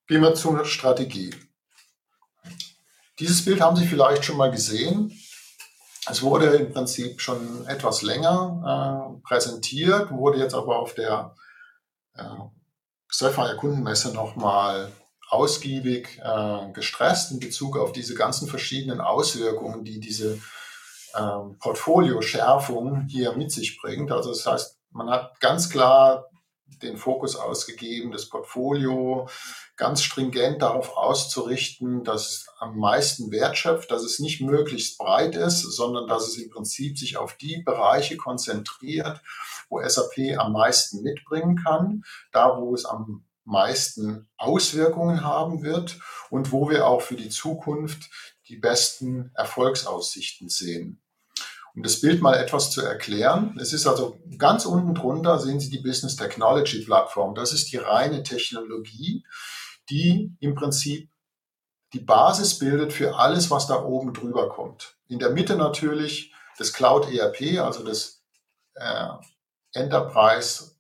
Gehen 0.08 0.22
wir 0.22 0.36
zur 0.36 0.65
Strategie. 0.65 1.34
Dieses 3.20 3.44
Bild 3.44 3.62
haben 3.62 3.76
Sie 3.76 3.88
vielleicht 3.88 4.26
schon 4.26 4.38
mal 4.38 4.52
gesehen. 4.52 5.12
Es 6.10 6.22
wurde 6.22 6.48
im 6.56 6.72
Prinzip 6.72 7.20
schon 7.20 7.66
etwas 7.68 8.02
länger 8.02 9.18
äh, 9.20 9.28
präsentiert, 9.28 10.12
wurde 10.12 10.40
jetzt 10.40 10.54
aber 10.54 10.80
auf 10.80 10.94
der 10.94 11.36
äh, 12.16 12.24
Sapphire 13.10 13.58
Kundenmesse 13.58 14.14
nochmal 14.14 14.92
ausgiebig 15.30 16.22
äh, 16.24 16.72
gestresst 16.74 17.32
in 17.32 17.40
Bezug 17.40 17.78
auf 17.78 17.92
diese 17.92 18.16
ganzen 18.16 18.48
verschiedenen 18.48 19.02
Auswirkungen, 19.02 19.84
die 19.84 20.00
diese 20.00 20.40
äh, 21.14 21.40
Portfolioschärfung 21.60 23.08
hier 23.10 23.34
mit 23.34 23.52
sich 23.52 23.82
bringt. 23.82 24.12
Also 24.12 24.30
das 24.30 24.46
heißt, 24.46 24.78
man 24.92 25.10
hat 25.10 25.40
ganz 25.40 25.70
klar 25.70 26.30
den 26.82 26.98
Fokus 26.98 27.36
ausgegeben, 27.36 28.12
das 28.12 28.30
Portfolio 28.30 29.28
ganz 29.76 30.02
stringent 30.04 30.62
darauf 30.62 30.96
auszurichten, 30.96 32.04
dass 32.04 32.28
es 32.28 32.50
am 32.60 32.78
meisten 32.78 33.32
Wert 33.32 33.58
schöpft, 33.58 33.92
dass 33.92 34.04
es 34.04 34.20
nicht 34.20 34.42
möglichst 34.42 34.98
breit 34.98 35.36
ist, 35.36 35.62
sondern 35.62 36.08
dass 36.08 36.28
es 36.28 36.38
im 36.38 36.50
Prinzip 36.50 36.98
sich 36.98 37.18
auf 37.18 37.36
die 37.36 37.62
Bereiche 37.64 38.18
konzentriert, 38.18 39.22
wo 39.70 39.82
SAP 39.82 40.38
am 40.38 40.54
meisten 40.54 41.04
mitbringen 41.04 41.58
kann, 41.64 42.04
da 42.32 42.58
wo 42.60 42.74
es 42.74 42.86
am 42.86 43.26
meisten 43.44 44.28
Auswirkungen 44.38 45.24
haben 45.24 45.64
wird 45.64 46.00
und 46.30 46.52
wo 46.52 46.70
wir 46.70 46.86
auch 46.86 47.02
für 47.02 47.16
die 47.16 47.30
Zukunft 47.30 48.10
die 48.50 48.58
besten 48.58 49.32
Erfolgsaussichten 49.36 50.50
sehen. 50.50 51.02
Um 51.77 51.84
das 51.84 52.01
Bild 52.01 52.24
mal 52.24 52.34
etwas 52.34 52.72
zu 52.72 52.81
erklären, 52.81 53.55
es 53.62 53.72
ist 53.72 53.86
also 53.86 54.19
ganz 54.39 54.65
unten 54.65 54.96
drunter 54.96 55.38
sehen 55.38 55.60
Sie 55.60 55.69
die 55.69 55.77
Business 55.77 56.15
Technology 56.15 56.84
Plattform. 56.84 57.36
Das 57.36 57.53
ist 57.53 57.72
die 57.72 57.77
reine 57.77 58.24
Technologie, 58.24 59.24
die 59.88 60.36
im 60.39 60.55
Prinzip 60.55 61.07
die 61.93 62.00
Basis 62.00 62.57
bildet 62.57 62.93
für 62.93 63.15
alles, 63.17 63.51
was 63.51 63.67
da 63.67 63.84
oben 63.84 64.12
drüber 64.12 64.50
kommt. 64.50 64.98
In 65.07 65.19
der 65.19 65.29
Mitte 65.29 65.55
natürlich 65.55 66.34
das 66.57 66.74
Cloud 66.74 67.13
ERP, 67.13 67.60
also 67.60 67.84
das 67.84 68.24
äh, 68.74 69.10
Enterprise 69.74 70.72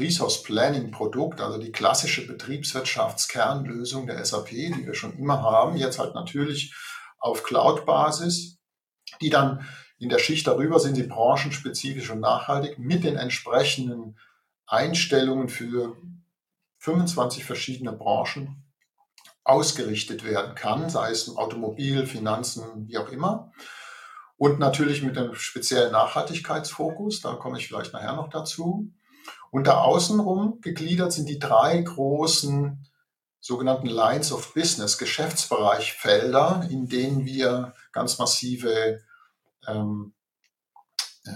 Resource 0.00 0.42
Planning 0.42 0.90
Produkt, 0.90 1.40
also 1.40 1.58
die 1.58 1.70
klassische 1.70 2.26
Betriebswirtschaftskernlösung 2.26 4.08
der 4.08 4.24
SAP, 4.24 4.48
die 4.48 4.84
wir 4.84 4.94
schon 4.94 5.16
immer 5.16 5.42
haben, 5.42 5.76
jetzt 5.76 6.00
halt 6.00 6.16
natürlich 6.16 6.74
auf 7.20 7.44
Cloud-Basis, 7.44 8.58
die 9.20 9.30
dann 9.30 9.64
in 10.04 10.10
der 10.10 10.18
Schicht 10.18 10.46
darüber 10.46 10.78
sind 10.78 10.96
sie 10.96 11.04
branchenspezifisch 11.04 12.10
und 12.10 12.20
nachhaltig 12.20 12.78
mit 12.78 13.04
den 13.04 13.16
entsprechenden 13.16 14.18
Einstellungen 14.66 15.48
für 15.48 15.96
25 16.76 17.42
verschiedene 17.42 17.92
Branchen 17.92 18.62
ausgerichtet 19.44 20.22
werden 20.22 20.54
kann, 20.54 20.90
sei 20.90 21.10
es 21.10 21.34
Automobil, 21.34 22.06
Finanzen, 22.06 22.86
wie 22.86 22.98
auch 22.98 23.08
immer. 23.08 23.50
Und 24.36 24.58
natürlich 24.58 25.02
mit 25.02 25.16
einem 25.16 25.34
speziellen 25.36 25.92
Nachhaltigkeitsfokus, 25.92 27.22
da 27.22 27.34
komme 27.36 27.58
ich 27.58 27.66
vielleicht 27.66 27.94
nachher 27.94 28.14
noch 28.14 28.28
dazu. 28.28 28.92
Und 29.50 29.66
da 29.66 29.78
außenrum 29.80 30.60
gegliedert 30.60 31.14
sind 31.14 31.30
die 31.30 31.38
drei 31.38 31.80
großen 31.80 32.86
sogenannten 33.40 33.86
Lines 33.86 34.32
of 34.32 34.52
Business, 34.52 34.98
Geschäftsbereichfelder, 34.98 36.68
in 36.70 36.88
denen 36.88 37.24
wir 37.24 37.72
ganz 37.92 38.18
massive 38.18 39.00
ähm, 39.68 40.14
äh, 41.26 41.30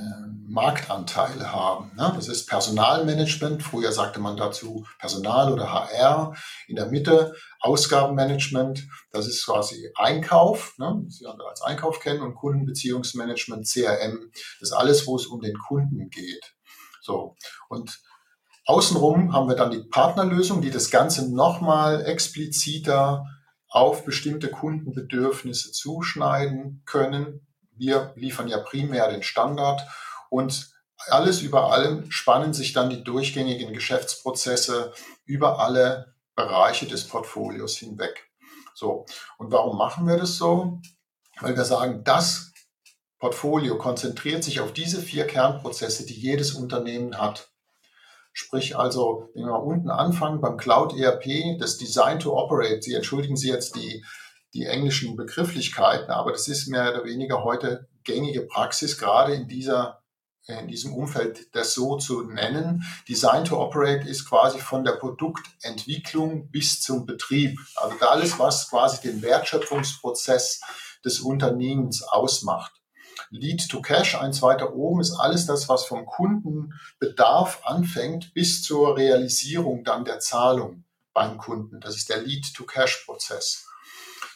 Marktanteile 0.46 1.50
haben. 1.50 1.92
Ne? 1.96 2.12
Das 2.14 2.28
ist 2.28 2.46
Personalmanagement, 2.46 3.62
früher 3.62 3.90
sagte 3.90 4.20
man 4.20 4.36
dazu 4.36 4.86
Personal 4.98 5.50
oder 5.50 5.72
HR, 5.72 6.34
in 6.66 6.76
der 6.76 6.86
Mitte 6.86 7.34
Ausgabenmanagement, 7.60 8.86
das 9.12 9.26
ist 9.26 9.46
quasi 9.46 9.90
Einkauf, 9.96 10.74
ne? 10.76 11.04
Sie 11.08 11.26
als 11.26 11.62
Einkauf 11.62 12.00
kennen, 12.00 12.20
und 12.20 12.34
Kundenbeziehungsmanagement, 12.34 13.66
CRM, 13.66 14.30
das 14.60 14.70
ist 14.70 14.72
alles, 14.72 15.06
wo 15.06 15.16
es 15.16 15.26
um 15.26 15.40
den 15.40 15.56
Kunden 15.56 16.10
geht. 16.10 16.54
So, 17.00 17.34
und 17.70 17.98
außenrum 18.66 19.32
haben 19.32 19.48
wir 19.48 19.56
dann 19.56 19.70
die 19.70 19.84
Partnerlösung, 19.84 20.60
die 20.60 20.70
das 20.70 20.90
Ganze 20.90 21.34
nochmal 21.34 22.04
expliziter 22.04 23.24
auf 23.70 24.04
bestimmte 24.04 24.50
Kundenbedürfnisse 24.50 25.72
zuschneiden 25.72 26.82
können, 26.84 27.47
wir 27.78 28.12
liefern 28.16 28.48
ja 28.48 28.58
primär 28.58 29.08
den 29.10 29.22
Standard 29.22 29.82
und 30.30 30.70
alles 31.08 31.42
über 31.42 31.72
allem 31.72 32.10
spannen 32.10 32.52
sich 32.52 32.72
dann 32.72 32.90
die 32.90 33.04
durchgängigen 33.04 33.72
Geschäftsprozesse 33.72 34.92
über 35.24 35.60
alle 35.60 36.14
Bereiche 36.34 36.86
des 36.86 37.06
Portfolios 37.06 37.76
hinweg. 37.76 38.28
So. 38.74 39.06
Und 39.38 39.52
warum 39.52 39.76
machen 39.76 40.06
wir 40.06 40.16
das 40.16 40.36
so? 40.36 40.80
Weil 41.40 41.56
wir 41.56 41.64
sagen, 41.64 42.02
das 42.04 42.52
Portfolio 43.18 43.76
konzentriert 43.76 44.44
sich 44.44 44.60
auf 44.60 44.72
diese 44.72 45.00
vier 45.00 45.26
Kernprozesse, 45.26 46.06
die 46.06 46.14
jedes 46.14 46.52
Unternehmen 46.52 47.18
hat. 47.18 47.50
Sprich 48.32 48.76
also, 48.76 49.30
wenn 49.34 49.46
wir 49.46 49.60
unten 49.60 49.90
anfangen 49.90 50.40
beim 50.40 50.56
Cloud 50.56 50.96
ERP, 50.96 51.58
das 51.58 51.76
Design 51.76 52.20
to 52.20 52.38
Operate, 52.38 52.82
Sie 52.82 52.94
entschuldigen 52.94 53.36
Sie 53.36 53.48
jetzt 53.48 53.74
die 53.74 54.04
die 54.54 54.66
englischen 54.66 55.16
Begrifflichkeiten, 55.16 56.10
aber 56.10 56.32
das 56.32 56.48
ist 56.48 56.68
mehr 56.68 56.92
oder 56.92 57.04
weniger 57.04 57.44
heute 57.44 57.88
gängige 58.04 58.42
Praxis, 58.42 58.98
gerade 58.98 59.34
in 59.34 59.48
dieser 59.48 60.02
in 60.48 60.68
diesem 60.68 60.94
Umfeld 60.94 61.54
das 61.54 61.74
so 61.74 61.98
zu 61.98 62.22
nennen. 62.22 62.82
Design 63.06 63.44
to 63.44 63.60
Operate 63.60 64.08
ist 64.08 64.26
quasi 64.26 64.58
von 64.58 64.82
der 64.82 64.92
Produktentwicklung 64.92 66.50
bis 66.50 66.80
zum 66.80 67.04
Betrieb. 67.04 67.60
Also 67.76 67.96
alles, 68.06 68.38
was 68.38 68.70
quasi 68.70 69.02
den 69.02 69.20
Wertschöpfungsprozess 69.20 70.62
des 71.04 71.20
Unternehmens 71.20 72.02
ausmacht. 72.02 72.72
Lead 73.30 73.68
to 73.68 73.82
Cash, 73.82 74.14
eins 74.14 74.40
weiter 74.40 74.74
oben, 74.74 75.00
ist 75.00 75.12
alles 75.12 75.44
das, 75.44 75.68
was 75.68 75.84
vom 75.84 76.06
Kundenbedarf 76.06 77.60
anfängt 77.64 78.32
bis 78.32 78.62
zur 78.62 78.96
Realisierung 78.96 79.84
dann 79.84 80.04
der 80.04 80.20
Zahlung 80.20 80.84
beim 81.12 81.36
Kunden. 81.36 81.80
Das 81.80 81.96
ist 81.96 82.08
der 82.08 82.22
Lead 82.22 82.54
to 82.54 82.64
Cash 82.64 83.04
Prozess. 83.04 83.67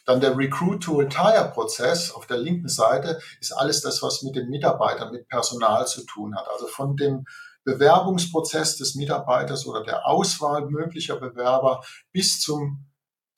Dann 0.05 0.21
der 0.21 0.37
Recruit-to-Retire-Prozess 0.37 2.13
auf 2.13 2.27
der 2.27 2.39
linken 2.39 2.69
Seite 2.69 3.21
ist 3.41 3.53
alles 3.53 3.83
das, 3.83 4.03
was 4.03 4.23
mit 4.23 4.35
den 4.35 4.49
Mitarbeitern, 4.49 5.13
mit 5.13 5.29
Personal 5.29 5.87
zu 5.87 6.05
tun 6.05 6.35
hat. 6.37 6.47
Also 6.51 6.67
von 6.67 6.97
dem 6.97 7.25
Bewerbungsprozess 7.65 8.77
des 8.77 8.97
Mitarbeiters 8.97 9.67
oder 9.67 9.85
der 9.85 10.07
Auswahl 10.07 10.67
möglicher 10.67 11.17
Bewerber 11.17 11.83
bis 12.13 12.41
zum 12.41 12.87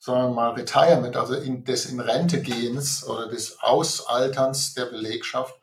sagen 0.05 0.29
wir 0.29 0.35
mal, 0.35 0.51
Retirement, 0.51 1.17
also 1.17 1.33
in, 1.33 1.63
des 1.63 1.87
in 1.87 1.99
Rente 1.99 2.41
gehens 2.41 3.07
oder 3.07 3.27
des 3.27 3.59
Ausalterns 3.61 4.75
der 4.75 4.85
Belegschaft, 4.85 5.55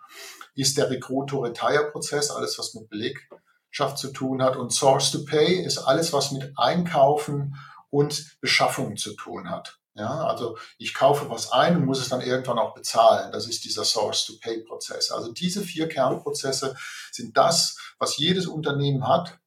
ist 0.55 0.77
der 0.77 0.91
Recruit-to-Retire-Prozess, 0.91 2.31
alles 2.31 2.59
was 2.59 2.75
mit 2.75 2.89
Belegschaft 2.89 3.99
zu 3.99 4.13
tun 4.13 4.43
hat. 4.43 4.57
Und 4.57 4.73
Source-to-Pay 4.73 5.65
ist 5.65 5.79
alles, 5.79 6.13
was 6.13 6.33
mit 6.33 6.53
Einkaufen 6.57 7.57
und 7.91 8.37
Beschaffung 8.41 8.97
zu 8.97 9.15
tun 9.15 9.49
hat. 9.49 9.79
Ja, 9.95 10.27
also 10.27 10.57
ich 10.79 10.95
kaufe 10.95 11.29
was 11.29 11.53
ein 11.53 11.77
und 11.77 11.85
muss 11.85 12.01
es 12.01 12.09
dann 12.09 12.23
irgendwann 12.23 12.59
auch 12.59 12.75
bezahlen. 12.75 13.31
Das 13.31 13.47
ist 13.47 13.65
dieser 13.65 13.85
Source-to-Pay-Prozess. 13.85 15.11
Also 15.11 15.33
diese 15.33 15.61
vier 15.63 15.87
Kernprozesse 15.87 16.75
sind 17.11 17.37
das, 17.37 17.77
was 17.99 18.17
jedes 18.17 18.47
Unternehmen 18.47 19.07
hat. 19.07 19.39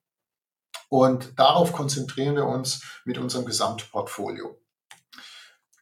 Und 0.87 1.39
darauf 1.39 1.73
konzentrieren 1.73 2.35
wir 2.35 2.45
uns 2.45 2.83
mit 3.05 3.17
unserem 3.17 3.45
Gesamtportfolio. 3.45 4.61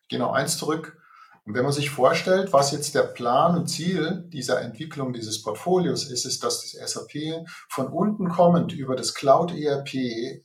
Genau 0.08 0.32
eins 0.32 0.58
zurück. 0.58 0.98
Und 1.46 1.56
wenn 1.56 1.64
man 1.64 1.74
sich 1.74 1.90
vorstellt, 1.90 2.54
was 2.54 2.72
jetzt 2.72 2.96
der 2.96 3.04
Plan 3.04 3.58
und 3.58 3.68
Ziel 3.68 4.24
dieser 4.28 4.62
Entwicklung 4.62 5.12
dieses 5.12 5.42
Portfolios 5.42 6.10
ist, 6.10 6.26
ist, 6.26 6.42
dass 6.42 6.72
das 6.72 6.92
SAP 6.94 7.46
von 7.68 7.88
unten 7.88 8.30
kommend 8.30 8.72
über 8.72 8.96
das 8.96 9.14
Cloud 9.14 9.52
ERP 9.54 9.94
äh, 9.94 10.42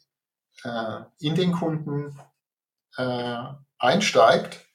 in 1.21 1.37
den 1.37 1.53
Kunden 1.53 2.19
äh, 2.97 3.45
einsteigt 3.79 4.67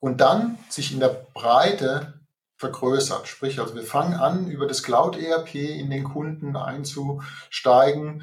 und 0.00 0.20
dann 0.20 0.58
sich 0.68 0.92
in 0.92 1.00
der 1.00 1.26
Breite 1.34 2.20
vergrößert. 2.56 3.26
Sprich, 3.26 3.58
also 3.60 3.74
wir 3.74 3.82
fangen 3.82 4.14
an, 4.14 4.48
über 4.48 4.66
das 4.66 4.82
Cloud 4.82 5.16
ERP 5.16 5.54
in 5.54 5.90
den 5.90 6.04
Kunden 6.04 6.56
einzusteigen, 6.56 8.22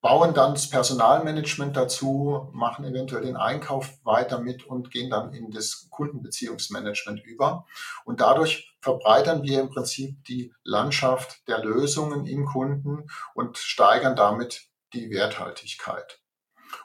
bauen 0.00 0.34
dann 0.34 0.54
das 0.54 0.70
Personalmanagement 0.70 1.76
dazu, 1.76 2.48
machen 2.52 2.84
eventuell 2.84 3.22
den 3.22 3.36
Einkauf 3.36 3.98
weiter 4.04 4.40
mit 4.40 4.64
und 4.64 4.90
gehen 4.90 5.10
dann 5.10 5.32
in 5.32 5.50
das 5.50 5.88
Kundenbeziehungsmanagement 5.90 7.24
über. 7.24 7.66
Und 8.04 8.20
dadurch 8.20 8.76
verbreitern 8.80 9.42
wir 9.42 9.60
im 9.60 9.70
Prinzip 9.70 10.24
die 10.24 10.52
Landschaft 10.62 11.46
der 11.48 11.58
Lösungen 11.64 12.26
im 12.26 12.44
Kunden 12.44 13.08
und 13.34 13.58
steigern 13.58 14.14
damit 14.14 14.68
die 14.92 15.10
Werthaltigkeit. 15.10 16.20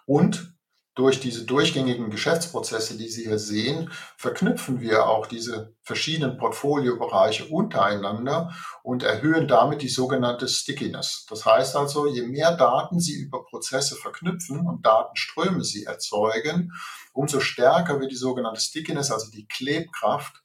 Und 0.06 0.56
durch 0.96 1.20
diese 1.20 1.46
durchgängigen 1.46 2.12
Geschäftsprozesse, 2.12 2.98
die 2.98 3.10
Sie 3.10 3.24
hier 3.24 3.40
sehen, 3.40 3.92
verknüpfen 4.16 4.80
wir 4.80 5.08
auch 5.08 5.26
diese 5.26 5.76
verschiedenen 5.82 6.38
Portfoliobereiche 6.38 7.46
untereinander 7.46 8.54
und 8.84 9.02
erhöhen 9.02 9.48
damit 9.48 9.82
die 9.82 9.90
sogenannte 9.90 10.48
Stickiness. 10.48 11.26
Das 11.30 11.46
heißt 11.46 11.76
also, 11.76 12.06
je 12.06 12.24
mehr 12.24 12.56
Daten 12.56 13.00
Sie 13.00 13.14
über 13.14 13.44
Prozesse 13.44 13.96
verknüpfen 13.96 14.68
und 14.68 14.86
Datenströme 14.86 15.64
Sie 15.64 15.86
erzeugen, 15.86 16.72
umso 17.12 17.40
stärker 17.40 18.00
wird 18.00 18.12
die 18.12 18.16
sogenannte 18.16 18.62
Stickiness, 18.62 19.12
also 19.12 19.32
die 19.32 19.48
Klebkraft 19.48 20.44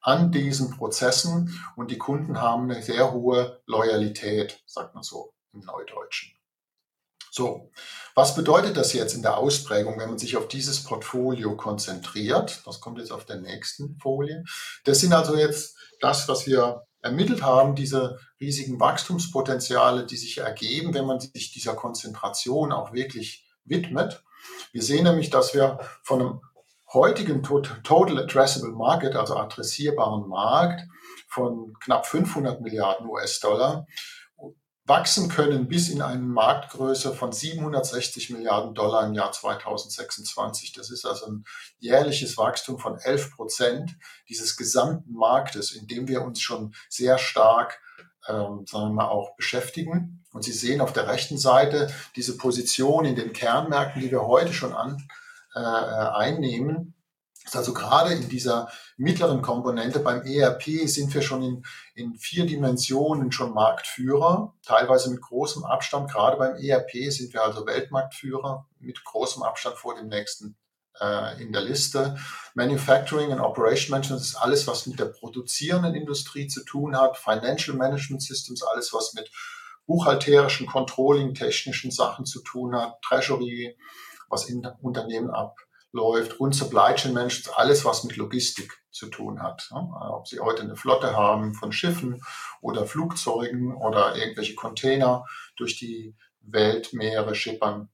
an 0.00 0.30
diesen 0.30 0.70
Prozessen 0.70 1.60
und 1.76 1.90
die 1.90 1.98
Kunden 1.98 2.40
haben 2.40 2.70
eine 2.70 2.82
sehr 2.82 3.12
hohe 3.12 3.60
Loyalität, 3.66 4.62
sagt 4.66 4.94
man 4.94 5.02
so 5.02 5.32
im 5.52 5.60
Neudeutschen. 5.60 6.35
So, 7.36 7.70
was 8.14 8.34
bedeutet 8.34 8.78
das 8.78 8.94
jetzt 8.94 9.14
in 9.14 9.20
der 9.20 9.36
Ausprägung, 9.36 10.00
wenn 10.00 10.08
man 10.08 10.16
sich 10.16 10.38
auf 10.38 10.48
dieses 10.48 10.82
Portfolio 10.82 11.54
konzentriert? 11.54 12.62
Das 12.64 12.80
kommt 12.80 12.98
jetzt 12.98 13.12
auf 13.12 13.26
der 13.26 13.36
nächsten 13.36 13.98
Folie. 14.00 14.42
Das 14.84 15.00
sind 15.00 15.12
also 15.12 15.36
jetzt 15.36 15.76
das, 16.00 16.30
was 16.30 16.46
wir 16.46 16.86
ermittelt 17.02 17.42
haben, 17.42 17.74
diese 17.74 18.18
riesigen 18.40 18.80
Wachstumspotenziale, 18.80 20.06
die 20.06 20.16
sich 20.16 20.38
ergeben, 20.38 20.94
wenn 20.94 21.04
man 21.04 21.20
sich 21.20 21.52
dieser 21.52 21.74
Konzentration 21.74 22.72
auch 22.72 22.94
wirklich 22.94 23.46
widmet. 23.66 24.24
Wir 24.72 24.82
sehen 24.82 25.04
nämlich, 25.04 25.28
dass 25.28 25.52
wir 25.52 25.78
von 26.02 26.20
einem 26.22 26.40
heutigen 26.94 27.42
Total 27.42 28.18
Addressable 28.18 28.72
Market, 28.72 29.14
also 29.14 29.36
adressierbaren 29.36 30.26
Markt 30.26 30.88
von 31.28 31.74
knapp 31.80 32.06
500 32.06 32.62
Milliarden 32.62 33.06
US-Dollar 33.06 33.86
wachsen 34.86 35.28
können 35.28 35.68
bis 35.68 35.88
in 35.88 36.00
eine 36.00 36.22
Marktgröße 36.22 37.12
von 37.12 37.32
760 37.32 38.30
Milliarden 38.30 38.74
Dollar 38.74 39.06
im 39.06 39.14
Jahr 39.14 39.32
2026. 39.32 40.72
Das 40.72 40.90
ist 40.90 41.04
also 41.04 41.26
ein 41.26 41.44
jährliches 41.78 42.38
Wachstum 42.38 42.78
von 42.78 42.96
11 42.96 43.34
Prozent 43.34 43.96
dieses 44.28 44.56
gesamten 44.56 45.12
Marktes, 45.12 45.72
in 45.72 45.86
dem 45.88 46.06
wir 46.06 46.22
uns 46.22 46.40
schon 46.40 46.74
sehr 46.88 47.18
stark 47.18 47.80
ähm, 48.28 48.66
sagen 48.66 48.88
wir 48.88 48.92
mal, 48.92 49.08
auch 49.08 49.36
beschäftigen. 49.36 50.24
Und 50.32 50.42
Sie 50.42 50.52
sehen 50.52 50.80
auf 50.80 50.92
der 50.92 51.08
rechten 51.08 51.38
Seite 51.38 51.88
diese 52.16 52.36
Position 52.36 53.04
in 53.04 53.14
den 53.14 53.32
Kernmärkten, 53.32 54.02
die 54.02 54.10
wir 54.10 54.26
heute 54.26 54.52
schon 54.52 54.72
an, 54.72 55.06
äh, 55.54 55.60
einnehmen 55.60 56.95
also 57.54 57.72
gerade 57.72 58.12
in 58.12 58.28
dieser 58.28 58.68
mittleren 58.96 59.42
Komponente 59.42 60.00
beim 60.00 60.22
ERP 60.22 60.88
sind 60.88 61.14
wir 61.14 61.22
schon 61.22 61.42
in, 61.42 61.66
in 61.94 62.16
vier 62.16 62.46
Dimensionen 62.46 63.30
schon 63.30 63.52
Marktführer, 63.52 64.54
teilweise 64.64 65.10
mit 65.10 65.20
großem 65.20 65.64
Abstand. 65.64 66.10
Gerade 66.10 66.38
beim 66.38 66.56
ERP 66.56 67.12
sind 67.12 67.32
wir 67.32 67.42
also 67.42 67.66
Weltmarktführer 67.66 68.66
mit 68.80 69.04
großem 69.04 69.42
Abstand 69.42 69.76
vor 69.76 69.94
dem 69.94 70.08
nächsten 70.08 70.56
äh, 71.00 71.40
in 71.40 71.52
der 71.52 71.62
Liste. 71.62 72.16
Manufacturing 72.54 73.32
and 73.32 73.40
Operation 73.40 73.92
Management 73.92 74.22
ist 74.22 74.36
alles, 74.36 74.66
was 74.66 74.86
mit 74.86 74.98
der 74.98 75.06
produzierenden 75.06 75.94
Industrie 75.94 76.48
zu 76.48 76.64
tun 76.64 76.96
hat. 76.98 77.16
Financial 77.16 77.76
Management 77.76 78.22
Systems, 78.22 78.62
alles, 78.62 78.92
was 78.92 79.14
mit 79.14 79.30
buchhalterischen, 79.86 80.66
Controlling, 80.66 81.34
technischen 81.34 81.90
Sachen 81.90 82.24
zu 82.24 82.42
tun 82.42 82.74
hat. 82.74 83.00
Treasury, 83.02 83.76
was 84.28 84.48
in 84.48 84.66
Unternehmen 84.80 85.30
ab 85.30 85.65
läuft 85.96 86.38
und 86.38 86.54
Supply 86.54 86.94
Chain 86.94 87.14
Management, 87.14 87.58
alles 87.58 87.84
was 87.84 88.04
mit 88.04 88.16
Logistik 88.16 88.70
zu 88.90 89.06
tun 89.06 89.42
hat. 89.42 89.68
Ob 89.72 90.28
Sie 90.28 90.38
heute 90.40 90.62
eine 90.62 90.76
Flotte 90.76 91.16
haben 91.16 91.54
von 91.54 91.72
Schiffen 91.72 92.22
oder 92.60 92.86
Flugzeugen 92.86 93.74
oder 93.74 94.14
irgendwelche 94.14 94.54
Container 94.54 95.24
durch 95.56 95.78
die 95.78 96.14
Weltmeere 96.40 97.34
schippern, 97.34 97.88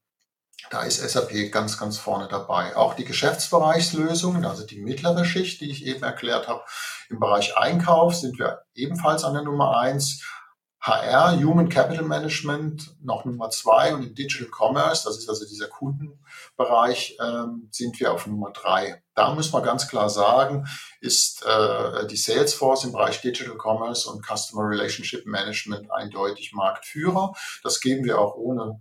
da 0.71 0.83
ist 0.83 0.99
SAP 0.99 1.51
ganz, 1.51 1.79
ganz 1.79 1.99
vorne 1.99 2.29
dabei. 2.29 2.77
Auch 2.77 2.95
die 2.95 3.05
Geschäftsbereichslösungen, 3.05 4.45
also 4.45 4.65
die 4.65 4.81
mittlere 4.81 5.25
Schicht, 5.25 5.61
die 5.61 5.71
ich 5.71 5.87
eben 5.87 6.03
erklärt 6.03 6.47
habe, 6.47 6.63
im 7.09 7.19
Bereich 7.19 7.57
Einkauf 7.57 8.15
sind 8.15 8.39
wir 8.39 8.63
ebenfalls 8.75 9.25
an 9.25 9.35
der 9.35 9.43
Nummer 9.43 9.77
eins. 9.79 10.25
HR, 10.85 11.41
Human 11.41 11.69
Capital 11.69 12.05
Management, 12.05 12.97
noch 13.01 13.25
Nummer 13.25 13.51
zwei 13.51 13.95
und 13.95 14.03
im 14.03 14.15
Digital 14.17 14.49
Commerce, 14.49 15.05
das 15.05 15.17
ist 15.17 15.29
also 15.29 15.47
dieser 15.47 15.69
Kundenbereich, 15.69 17.17
ähm, 17.23 17.69
sind 17.71 18.01
wir 18.01 18.13
auf 18.13 18.27
Nummer 18.27 18.51
drei. 18.51 19.01
Da 19.15 19.33
muss 19.33 19.53
man 19.53 19.63
ganz 19.63 19.87
klar 19.87 20.11
sagen, 20.11 20.67
ist 21.01 21.45
äh, 21.47 22.09
die 22.09 22.17
Salesforce 22.17 22.83
im 22.85 22.93
Bereich 22.93 23.21
Digital 23.21 23.57
Commerce 23.57 24.11
und 24.11 24.27
Customer 24.27 24.69
Relationship 24.69 25.25
Management 25.25 25.89
eindeutig 25.93 26.53
Marktführer. 26.53 27.33
Das 27.63 27.81
geben 27.81 28.05
wir 28.05 28.19
auch 28.19 28.35
ohne, 28.35 28.81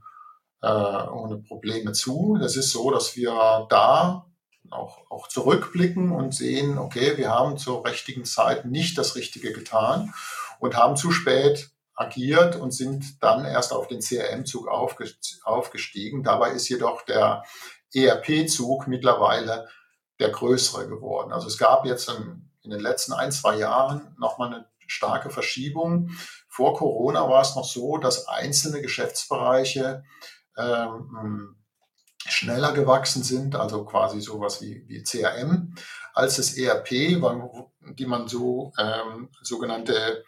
äh, 0.63 0.67
ohne 0.67 1.37
Probleme 1.37 1.91
zu. 1.91 2.35
Es 2.43 2.55
ist 2.55 2.71
so, 2.71 2.89
dass 2.89 3.15
wir 3.15 3.67
da 3.69 4.25
auch, 4.71 5.05
auch 5.11 5.27
zurückblicken 5.27 6.11
und 6.11 6.33
sehen, 6.33 6.79
okay, 6.79 7.15
wir 7.17 7.29
haben 7.29 7.59
zur 7.59 7.85
richtigen 7.85 8.25
Zeit 8.25 8.65
nicht 8.65 8.97
das 8.97 9.15
Richtige 9.15 9.53
getan 9.53 10.15
und 10.59 10.75
haben 10.75 10.95
zu 10.95 11.11
spät 11.11 11.69
agiert 12.01 12.55
und 12.55 12.71
sind 12.71 13.21
dann 13.23 13.45
erst 13.45 13.71
auf 13.71 13.87
den 13.87 14.01
CRM-Zug 14.01 14.67
aufgestiegen. 14.67 16.23
Dabei 16.23 16.51
ist 16.51 16.67
jedoch 16.67 17.03
der 17.03 17.43
ERP-Zug 17.93 18.87
mittlerweile 18.87 19.69
der 20.19 20.29
größere 20.29 20.87
geworden. 20.87 21.31
Also 21.31 21.47
es 21.47 21.57
gab 21.57 21.85
jetzt 21.85 22.09
in 22.09 22.69
den 22.69 22.79
letzten 22.79 23.13
ein, 23.13 23.31
zwei 23.31 23.57
Jahren 23.57 24.15
nochmal 24.19 24.53
eine 24.53 24.65
starke 24.87 25.29
Verschiebung. 25.29 26.11
Vor 26.47 26.75
Corona 26.75 27.29
war 27.29 27.41
es 27.41 27.55
noch 27.55 27.65
so, 27.65 27.97
dass 27.97 28.27
einzelne 28.27 28.81
Geschäftsbereiche 28.81 30.03
ähm, 30.57 31.55
schneller 32.25 32.73
gewachsen 32.73 33.23
sind, 33.23 33.55
also 33.55 33.83
quasi 33.85 34.21
sowas 34.21 34.61
wie, 34.61 34.83
wie 34.87 35.03
CRM, 35.03 35.73
als 36.13 36.35
das 36.35 36.55
ERP, 36.55 36.89
die 36.89 38.05
man 38.05 38.27
so 38.27 38.73
ähm, 38.77 39.29
sogenannte 39.41 40.23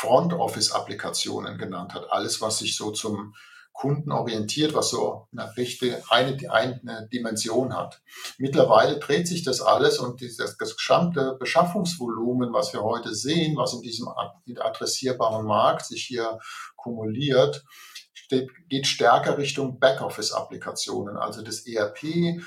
Front 0.00 0.32
Office 0.32 0.72
Applikationen 0.72 1.58
genannt 1.58 1.92
hat. 1.92 2.10
Alles, 2.10 2.40
was 2.40 2.58
sich 2.58 2.74
so 2.74 2.90
zum 2.90 3.34
Kunden 3.74 4.12
orientiert, 4.12 4.72
was 4.72 4.88
so 4.90 5.28
eine, 5.30 5.54
richtige, 5.58 6.02
eine, 6.08 6.38
eine 6.50 7.08
Dimension 7.12 7.76
hat. 7.76 8.00
Mittlerweile 8.38 8.98
dreht 8.98 9.28
sich 9.28 9.42
das 9.42 9.60
alles 9.60 9.98
und 9.98 10.22
das, 10.22 10.56
gesamte 10.56 11.36
Beschaffungsvolumen, 11.38 12.52
was 12.52 12.72
wir 12.72 12.82
heute 12.82 13.14
sehen, 13.14 13.56
was 13.56 13.74
in 13.74 13.82
diesem 13.82 14.08
adressierbaren 14.58 15.46
Markt 15.46 15.84
sich 15.84 16.04
hier 16.04 16.38
kumuliert, 16.76 17.62
geht 18.68 18.86
stärker 18.86 19.36
Richtung 19.36 19.78
Backoffice-Applikationen. 19.80 21.16
Also 21.16 21.42
das 21.42 21.66
ERP 21.66 22.40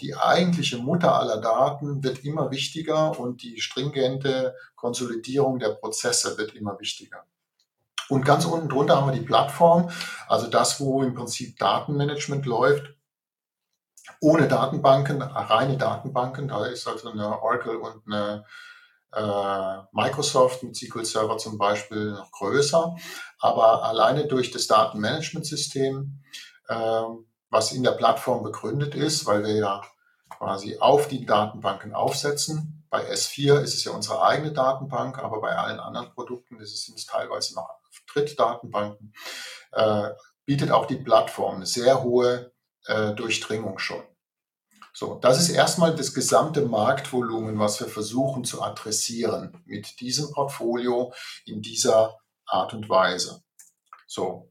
die 0.00 0.14
eigentliche 0.16 0.78
Mutter 0.78 1.14
aller 1.14 1.40
Daten 1.40 2.02
wird 2.02 2.24
immer 2.24 2.50
wichtiger 2.50 3.18
und 3.18 3.42
die 3.42 3.60
stringente 3.60 4.54
Konsolidierung 4.76 5.58
der 5.58 5.70
Prozesse 5.70 6.38
wird 6.38 6.54
immer 6.54 6.78
wichtiger. 6.80 7.24
Und 8.08 8.24
ganz 8.24 8.46
unten 8.46 8.68
drunter 8.68 8.96
haben 8.96 9.12
wir 9.12 9.18
die 9.18 9.26
Plattform, 9.26 9.90
also 10.28 10.46
das, 10.48 10.80
wo 10.80 11.02
im 11.02 11.14
Prinzip 11.14 11.58
Datenmanagement 11.58 12.46
läuft, 12.46 12.94
ohne 14.20 14.48
Datenbanken, 14.48 15.20
reine 15.22 15.76
Datenbanken. 15.76 16.48
Da 16.48 16.66
ist 16.66 16.88
also 16.88 17.10
eine 17.10 17.40
Oracle 17.42 17.76
und 17.76 18.02
eine 18.06 18.44
äh, 19.12 19.82
Microsoft 19.92 20.62
mit 20.62 20.76
SQL 20.76 21.04
Server 21.04 21.38
zum 21.38 21.58
Beispiel 21.58 22.12
noch 22.12 22.30
größer. 22.32 22.96
Aber 23.38 23.84
alleine 23.84 24.26
durch 24.26 24.50
das 24.50 24.66
Datenmanagementsystem 24.66 26.22
äh, 26.68 27.02
was 27.50 27.72
in 27.72 27.82
der 27.82 27.92
Plattform 27.92 28.42
begründet 28.42 28.94
ist, 28.94 29.26
weil 29.26 29.44
wir 29.44 29.54
ja 29.54 29.82
quasi 30.28 30.78
auf 30.78 31.08
die 31.08 31.24
Datenbanken 31.24 31.94
aufsetzen. 31.94 32.86
Bei 32.90 33.10
S4 33.10 33.60
ist 33.60 33.74
es 33.74 33.84
ja 33.84 33.92
unsere 33.92 34.22
eigene 34.22 34.52
Datenbank, 34.52 35.18
aber 35.18 35.40
bei 35.40 35.56
allen 35.56 35.80
anderen 35.80 36.12
Produkten 36.12 36.58
ist 36.60 36.72
es, 36.72 36.84
sind 36.84 36.98
es 36.98 37.06
teilweise 37.06 37.54
noch 37.54 37.68
Drittdatenbanken, 38.12 39.12
äh, 39.72 40.10
bietet 40.44 40.70
auch 40.70 40.86
die 40.86 40.96
Plattform 40.96 41.56
eine 41.56 41.66
sehr 41.66 42.02
hohe 42.02 42.52
äh, 42.86 43.14
Durchdringung 43.14 43.78
schon. 43.78 44.02
So, 44.94 45.14
das 45.14 45.38
ist 45.38 45.50
erstmal 45.50 45.94
das 45.94 46.12
gesamte 46.12 46.62
Marktvolumen, 46.62 47.58
was 47.58 47.78
wir 47.78 47.86
versuchen 47.86 48.44
zu 48.44 48.62
adressieren 48.62 49.62
mit 49.64 50.00
diesem 50.00 50.32
Portfolio 50.32 51.12
in 51.44 51.62
dieser 51.62 52.18
Art 52.46 52.74
und 52.74 52.88
Weise. 52.88 53.42
So, 54.06 54.47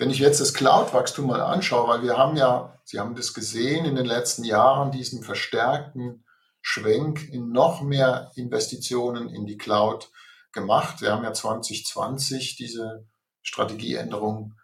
wenn 0.00 0.08
ich 0.08 0.18
jetzt 0.18 0.40
das 0.40 0.54
Cloud-Wachstum 0.54 1.26
mal 1.26 1.42
anschaue, 1.42 1.86
weil 1.86 2.02
wir 2.02 2.16
haben 2.16 2.34
ja, 2.34 2.80
Sie 2.84 2.98
haben 2.98 3.14
das 3.14 3.34
gesehen 3.34 3.84
in 3.84 3.96
den 3.96 4.06
letzten 4.06 4.44
Jahren, 4.44 4.92
diesen 4.92 5.22
verstärkten 5.22 6.24
Schwenk 6.62 7.28
in 7.28 7.52
noch 7.52 7.82
mehr 7.82 8.32
Investitionen 8.34 9.28
in 9.28 9.44
die 9.44 9.58
Cloud 9.58 10.10
gemacht. 10.52 11.02
Wir 11.02 11.12
haben 11.12 11.22
ja 11.22 11.34
2020 11.34 12.56
diese 12.56 13.06
Strategieänderung 13.42 14.54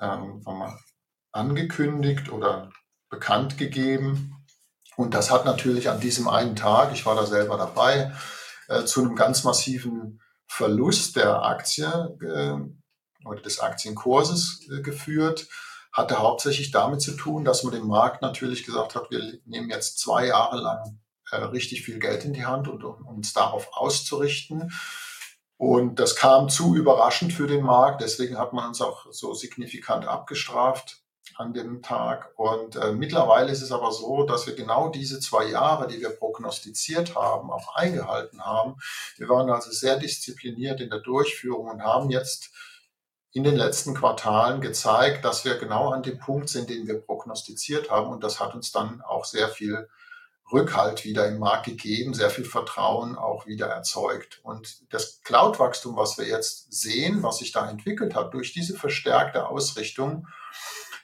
ähm, 0.00 0.44
angekündigt 1.32 2.30
oder 2.30 2.70
bekannt 3.10 3.58
gegeben. 3.58 4.36
Und 4.96 5.14
das 5.14 5.32
hat 5.32 5.44
natürlich 5.44 5.90
an 5.90 5.98
diesem 5.98 6.28
einen 6.28 6.54
Tag, 6.54 6.92
ich 6.92 7.04
war 7.06 7.16
da 7.16 7.26
selber 7.26 7.58
dabei, 7.58 8.12
äh, 8.68 8.84
zu 8.84 9.02
einem 9.02 9.16
ganz 9.16 9.42
massiven 9.42 10.22
Verlust 10.46 11.16
der 11.16 11.42
Aktie 11.42 11.88
äh, 12.22 12.85
oder 13.26 13.40
des 13.40 13.60
Aktienkurses 13.60 14.68
äh, 14.70 14.82
geführt. 14.82 15.48
Hatte 15.92 16.18
hauptsächlich 16.18 16.70
damit 16.70 17.00
zu 17.00 17.12
tun, 17.12 17.44
dass 17.44 17.62
man 17.62 17.72
dem 17.72 17.86
Markt 17.86 18.22
natürlich 18.22 18.64
gesagt 18.64 18.94
hat, 18.94 19.10
wir 19.10 19.38
nehmen 19.46 19.70
jetzt 19.70 19.98
zwei 19.98 20.26
Jahre 20.26 20.58
lang 20.58 21.00
äh, 21.30 21.36
richtig 21.36 21.82
viel 21.82 21.98
Geld 21.98 22.24
in 22.24 22.32
die 22.32 22.44
Hand 22.44 22.68
und 22.68 22.84
um 22.84 23.06
uns 23.06 23.32
darauf 23.32 23.68
auszurichten. 23.72 24.72
Und 25.58 25.98
das 25.98 26.16
kam 26.16 26.48
zu 26.50 26.74
überraschend 26.74 27.32
für 27.32 27.46
den 27.46 27.64
Markt, 27.64 28.02
deswegen 28.02 28.38
hat 28.38 28.52
man 28.52 28.68
uns 28.68 28.82
auch 28.82 29.06
so 29.10 29.32
signifikant 29.32 30.06
abgestraft 30.06 31.02
an 31.36 31.52
dem 31.52 31.82
Tag. 31.82 32.32
Und 32.36 32.76
äh, 32.76 32.92
mittlerweile 32.92 33.50
ist 33.50 33.62
es 33.62 33.72
aber 33.72 33.90
so, 33.92 34.24
dass 34.24 34.46
wir 34.46 34.54
genau 34.54 34.88
diese 34.88 35.18
zwei 35.20 35.46
Jahre, 35.46 35.86
die 35.86 36.00
wir 36.00 36.10
prognostiziert 36.10 37.14
haben, 37.14 37.50
auch 37.50 37.74
eingehalten 37.74 38.44
haben. 38.44 38.76
Wir 39.16 39.28
waren 39.28 39.50
also 39.50 39.70
sehr 39.70 39.98
diszipliniert 39.98 40.80
in 40.80 40.90
der 40.90 41.00
Durchführung 41.00 41.68
und 41.68 41.82
haben 41.82 42.10
jetzt 42.10 42.50
in 43.36 43.44
den 43.44 43.54
letzten 43.56 43.92
Quartalen 43.92 44.62
gezeigt, 44.62 45.26
dass 45.26 45.44
wir 45.44 45.58
genau 45.58 45.90
an 45.90 46.02
dem 46.02 46.18
Punkt 46.18 46.48
sind, 46.48 46.70
den 46.70 46.86
wir 46.86 47.02
prognostiziert 47.02 47.90
haben. 47.90 48.08
Und 48.08 48.24
das 48.24 48.40
hat 48.40 48.54
uns 48.54 48.72
dann 48.72 49.02
auch 49.02 49.26
sehr 49.26 49.50
viel 49.50 49.90
Rückhalt 50.50 51.04
wieder 51.04 51.28
im 51.28 51.38
Markt 51.38 51.66
gegeben, 51.66 52.14
sehr 52.14 52.30
viel 52.30 52.46
Vertrauen 52.46 53.14
auch 53.14 53.46
wieder 53.46 53.66
erzeugt. 53.66 54.40
Und 54.42 54.90
das 54.90 55.20
Cloud-Wachstum, 55.20 55.96
was 55.96 56.16
wir 56.16 56.26
jetzt 56.26 56.72
sehen, 56.72 57.22
was 57.22 57.36
sich 57.36 57.52
da 57.52 57.68
entwickelt 57.68 58.14
hat, 58.14 58.32
durch 58.32 58.54
diese 58.54 58.74
verstärkte 58.74 59.46
Ausrichtung, 59.50 60.26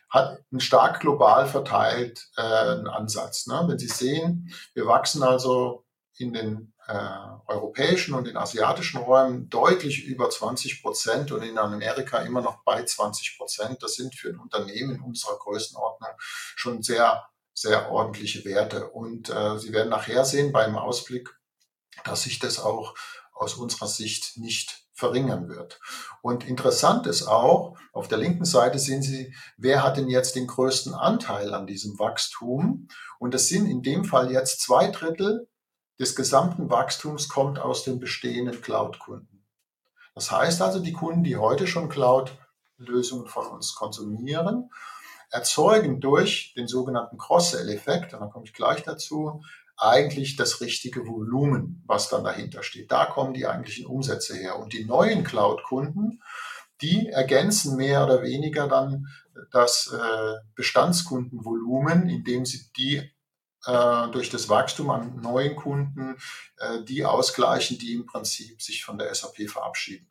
hat 0.08 0.38
einen 0.50 0.60
stark 0.60 1.00
global 1.00 1.46
verteilt 1.46 2.30
äh, 2.38 2.40
Ansatz. 2.40 3.46
Ne? 3.46 3.62
Wenn 3.66 3.78
Sie 3.78 3.88
sehen, 3.88 4.54
wir 4.72 4.86
wachsen 4.86 5.22
also 5.22 5.84
in 6.16 6.32
den 6.32 6.71
äh, 6.92 7.32
europäischen 7.46 8.14
und 8.14 8.26
den 8.26 8.36
asiatischen 8.36 8.98
Räumen 8.98 9.48
deutlich 9.48 10.04
über 10.04 10.28
20 10.28 10.82
Prozent 10.82 11.32
und 11.32 11.42
in 11.42 11.58
Amerika 11.58 12.18
immer 12.18 12.40
noch 12.40 12.62
bei 12.64 12.84
20 12.84 13.36
Prozent. 13.38 13.82
Das 13.82 13.94
sind 13.94 14.14
für 14.14 14.28
ein 14.28 14.38
Unternehmen 14.38 14.96
in 14.96 15.00
unserer 15.00 15.38
Größenordnung 15.38 16.10
schon 16.20 16.82
sehr, 16.82 17.24
sehr 17.54 17.90
ordentliche 17.90 18.44
Werte. 18.44 18.90
Und 18.90 19.30
äh, 19.30 19.58
Sie 19.58 19.72
werden 19.72 19.88
nachher 19.88 20.24
sehen 20.24 20.52
beim 20.52 20.76
Ausblick, 20.76 21.30
dass 22.04 22.24
sich 22.24 22.38
das 22.38 22.58
auch 22.58 22.94
aus 23.32 23.54
unserer 23.54 23.88
Sicht 23.88 24.36
nicht 24.36 24.86
verringern 24.92 25.48
wird. 25.48 25.80
Und 26.20 26.46
interessant 26.46 27.06
ist 27.06 27.26
auch, 27.26 27.76
auf 27.92 28.06
der 28.06 28.18
linken 28.18 28.44
Seite 28.44 28.78
sehen 28.78 29.02
Sie, 29.02 29.34
wer 29.56 29.82
hat 29.82 29.96
denn 29.96 30.08
jetzt 30.08 30.36
den 30.36 30.46
größten 30.46 30.94
Anteil 30.94 31.54
an 31.54 31.66
diesem 31.66 31.98
Wachstum? 31.98 32.88
Und 33.18 33.34
das 33.34 33.48
sind 33.48 33.66
in 33.66 33.82
dem 33.82 34.04
Fall 34.04 34.30
jetzt 34.30 34.60
zwei 34.60 34.88
Drittel 34.88 35.48
des 36.02 36.16
gesamten 36.16 36.68
Wachstums 36.68 37.28
kommt 37.28 37.60
aus 37.60 37.84
den 37.84 38.00
bestehenden 38.00 38.60
Cloud-Kunden. 38.60 39.46
Das 40.16 40.32
heißt 40.32 40.60
also, 40.60 40.80
die 40.80 40.92
Kunden, 40.92 41.22
die 41.22 41.36
heute 41.36 41.68
schon 41.68 41.88
Cloud-Lösungen 41.88 43.28
von 43.28 43.46
uns 43.46 43.76
konsumieren, 43.76 44.70
erzeugen 45.30 46.00
durch 46.00 46.54
den 46.56 46.66
sogenannten 46.66 47.18
Cross-Sell-Effekt, 47.18 48.14
und 48.14 48.20
da 48.20 48.26
komme 48.26 48.44
ich 48.44 48.52
gleich 48.52 48.82
dazu, 48.82 49.44
eigentlich 49.76 50.34
das 50.34 50.60
richtige 50.60 51.06
Volumen, 51.06 51.84
was 51.86 52.08
dann 52.08 52.24
dahinter 52.24 52.64
steht. 52.64 52.90
Da 52.90 53.06
kommen 53.06 53.32
die 53.32 53.46
eigentlichen 53.46 53.86
Umsätze 53.86 54.34
her. 54.34 54.58
Und 54.58 54.72
die 54.72 54.84
neuen 54.84 55.22
Cloud-Kunden, 55.22 56.20
die 56.80 57.10
ergänzen 57.10 57.76
mehr 57.76 58.04
oder 58.04 58.22
weniger 58.22 58.66
dann 58.66 59.06
das 59.52 59.96
äh, 59.96 60.34
Bestandskundenvolumen, 60.56 62.08
indem 62.08 62.44
sie 62.44 62.72
die 62.76 63.11
äh, 63.66 64.08
durch 64.08 64.30
das 64.30 64.48
Wachstum 64.48 64.90
an 64.90 65.20
neuen 65.20 65.56
Kunden 65.56 66.16
äh, 66.58 66.82
die 66.84 67.04
ausgleichen, 67.04 67.78
die 67.78 67.94
im 67.94 68.06
Prinzip 68.06 68.60
sich 68.62 68.84
von 68.84 68.98
der 68.98 69.14
SAP 69.14 69.48
verabschieden. 69.48 70.08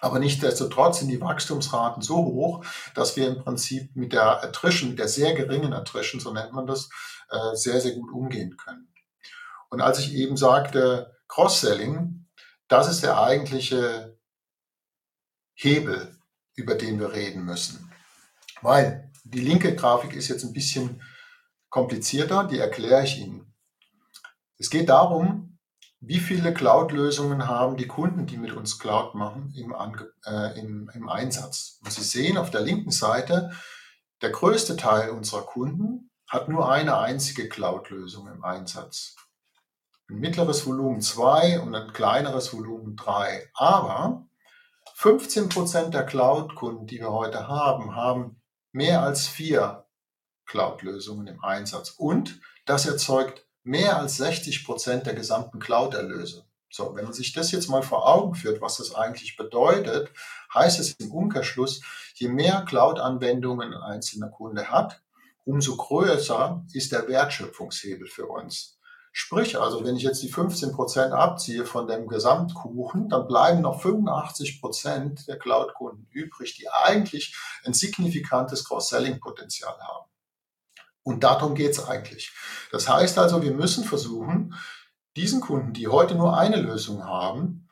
Aber 0.00 0.18
nichtsdestotrotz 0.18 0.98
sind 0.98 1.08
die 1.08 1.20
Wachstumsraten 1.20 2.02
so 2.02 2.16
hoch, 2.16 2.64
dass 2.94 3.16
wir 3.16 3.28
im 3.28 3.42
Prinzip 3.42 3.96
mit 3.96 4.12
der 4.12 4.42
Attrition, 4.42 4.90
mit 4.90 4.98
der 4.98 5.08
sehr 5.08 5.34
geringen 5.34 5.72
Attrition, 5.72 6.20
so 6.20 6.32
nennt 6.32 6.52
man 6.52 6.66
das, 6.66 6.90
äh, 7.30 7.54
sehr, 7.54 7.80
sehr 7.80 7.92
gut 7.92 8.10
umgehen 8.12 8.56
können. 8.56 8.92
Und 9.70 9.80
als 9.80 9.98
ich 9.98 10.14
eben 10.14 10.36
sagte, 10.36 11.14
Cross-Selling, 11.28 12.26
das 12.68 12.88
ist 12.88 13.02
der 13.02 13.20
eigentliche 13.20 14.16
Hebel, 15.54 16.16
über 16.54 16.74
den 16.74 17.00
wir 17.00 17.12
reden 17.12 17.44
müssen. 17.44 17.90
Weil 18.60 19.10
die 19.24 19.40
linke 19.40 19.74
Grafik 19.74 20.14
ist 20.14 20.28
jetzt 20.28 20.44
ein 20.44 20.52
bisschen 20.52 21.02
komplizierter, 21.76 22.44
die 22.44 22.58
erkläre 22.58 23.04
ich 23.04 23.18
Ihnen. 23.18 23.52
Es 24.56 24.70
geht 24.70 24.88
darum, 24.88 25.58
wie 26.00 26.20
viele 26.20 26.54
Cloud-Lösungen 26.54 27.48
haben 27.48 27.76
die 27.76 27.86
Kunden, 27.86 28.24
die 28.24 28.38
mit 28.38 28.52
uns 28.52 28.78
Cloud 28.78 29.14
machen, 29.14 29.52
im, 29.54 29.74
äh, 30.24 30.58
im, 30.58 30.90
im 30.94 31.08
Einsatz. 31.10 31.78
Und 31.84 31.92
Sie 31.92 32.02
sehen 32.02 32.38
auf 32.38 32.50
der 32.50 32.62
linken 32.62 32.92
Seite, 32.92 33.50
der 34.22 34.30
größte 34.30 34.78
Teil 34.78 35.10
unserer 35.10 35.42
Kunden 35.42 36.10
hat 36.26 36.48
nur 36.48 36.72
eine 36.72 36.96
einzige 36.96 37.46
Cloud-Lösung 37.46 38.26
im 38.28 38.42
Einsatz. 38.42 39.14
Ein 40.08 40.16
mittleres 40.16 40.66
Volumen 40.66 41.02
2 41.02 41.60
und 41.60 41.74
ein 41.74 41.92
kleineres 41.92 42.54
Volumen 42.54 42.96
3. 42.96 43.50
Aber 43.52 44.26
15 44.94 45.50
Prozent 45.50 45.92
der 45.92 46.06
Cloud-Kunden, 46.06 46.86
die 46.86 47.00
wir 47.00 47.12
heute 47.12 47.48
haben, 47.48 47.94
haben 47.94 48.40
mehr 48.72 49.02
als 49.02 49.28
vier 49.28 49.85
Cloud-Lösungen 50.46 51.26
im 51.26 51.42
Einsatz. 51.44 51.90
Und 51.90 52.40
das 52.64 52.86
erzeugt 52.86 53.46
mehr 53.62 53.98
als 53.98 54.16
60 54.16 54.64
Prozent 54.64 55.06
der 55.06 55.14
gesamten 55.14 55.58
Cloud-Erlöse. 55.58 56.44
So, 56.70 56.94
wenn 56.94 57.04
man 57.04 57.12
sich 57.12 57.32
das 57.32 57.52
jetzt 57.52 57.68
mal 57.68 57.82
vor 57.82 58.08
Augen 58.08 58.34
führt, 58.34 58.60
was 58.60 58.76
das 58.76 58.94
eigentlich 58.94 59.36
bedeutet, 59.36 60.10
heißt 60.54 60.78
es 60.80 60.92
im 60.94 61.12
Umkehrschluss, 61.12 61.80
je 62.14 62.28
mehr 62.28 62.64
Cloud-Anwendungen 62.66 63.72
ein 63.72 63.82
einzelner 63.82 64.28
Kunde 64.28 64.70
hat, 64.70 65.00
umso 65.44 65.76
größer 65.76 66.64
ist 66.72 66.92
der 66.92 67.08
Wertschöpfungshebel 67.08 68.08
für 68.08 68.26
uns. 68.26 68.76
Sprich 69.12 69.58
also, 69.58 69.82
wenn 69.82 69.96
ich 69.96 70.02
jetzt 70.02 70.22
die 70.22 70.28
15 70.28 70.72
Prozent 70.72 71.14
abziehe 71.14 71.64
von 71.64 71.86
dem 71.86 72.06
Gesamtkuchen, 72.06 73.08
dann 73.08 73.26
bleiben 73.26 73.62
noch 73.62 73.80
85 73.80 74.60
Prozent 74.60 75.26
der 75.26 75.38
Cloud-Kunden 75.38 76.06
übrig, 76.10 76.54
die 76.56 76.68
eigentlich 76.68 77.34
ein 77.64 77.72
signifikantes 77.72 78.66
Cross-Selling-Potenzial 78.66 79.78
haben. 79.80 80.10
Und 81.06 81.22
darum 81.22 81.54
geht 81.54 81.70
es 81.70 81.86
eigentlich. 81.86 82.34
Das 82.72 82.88
heißt 82.88 83.16
also, 83.18 83.40
wir 83.40 83.52
müssen 83.52 83.84
versuchen, 83.84 84.56
diesen 85.14 85.40
Kunden, 85.40 85.72
die 85.72 85.86
heute 85.86 86.16
nur 86.16 86.36
eine 86.36 86.56
Lösung 86.56 87.04
haben, 87.04 87.68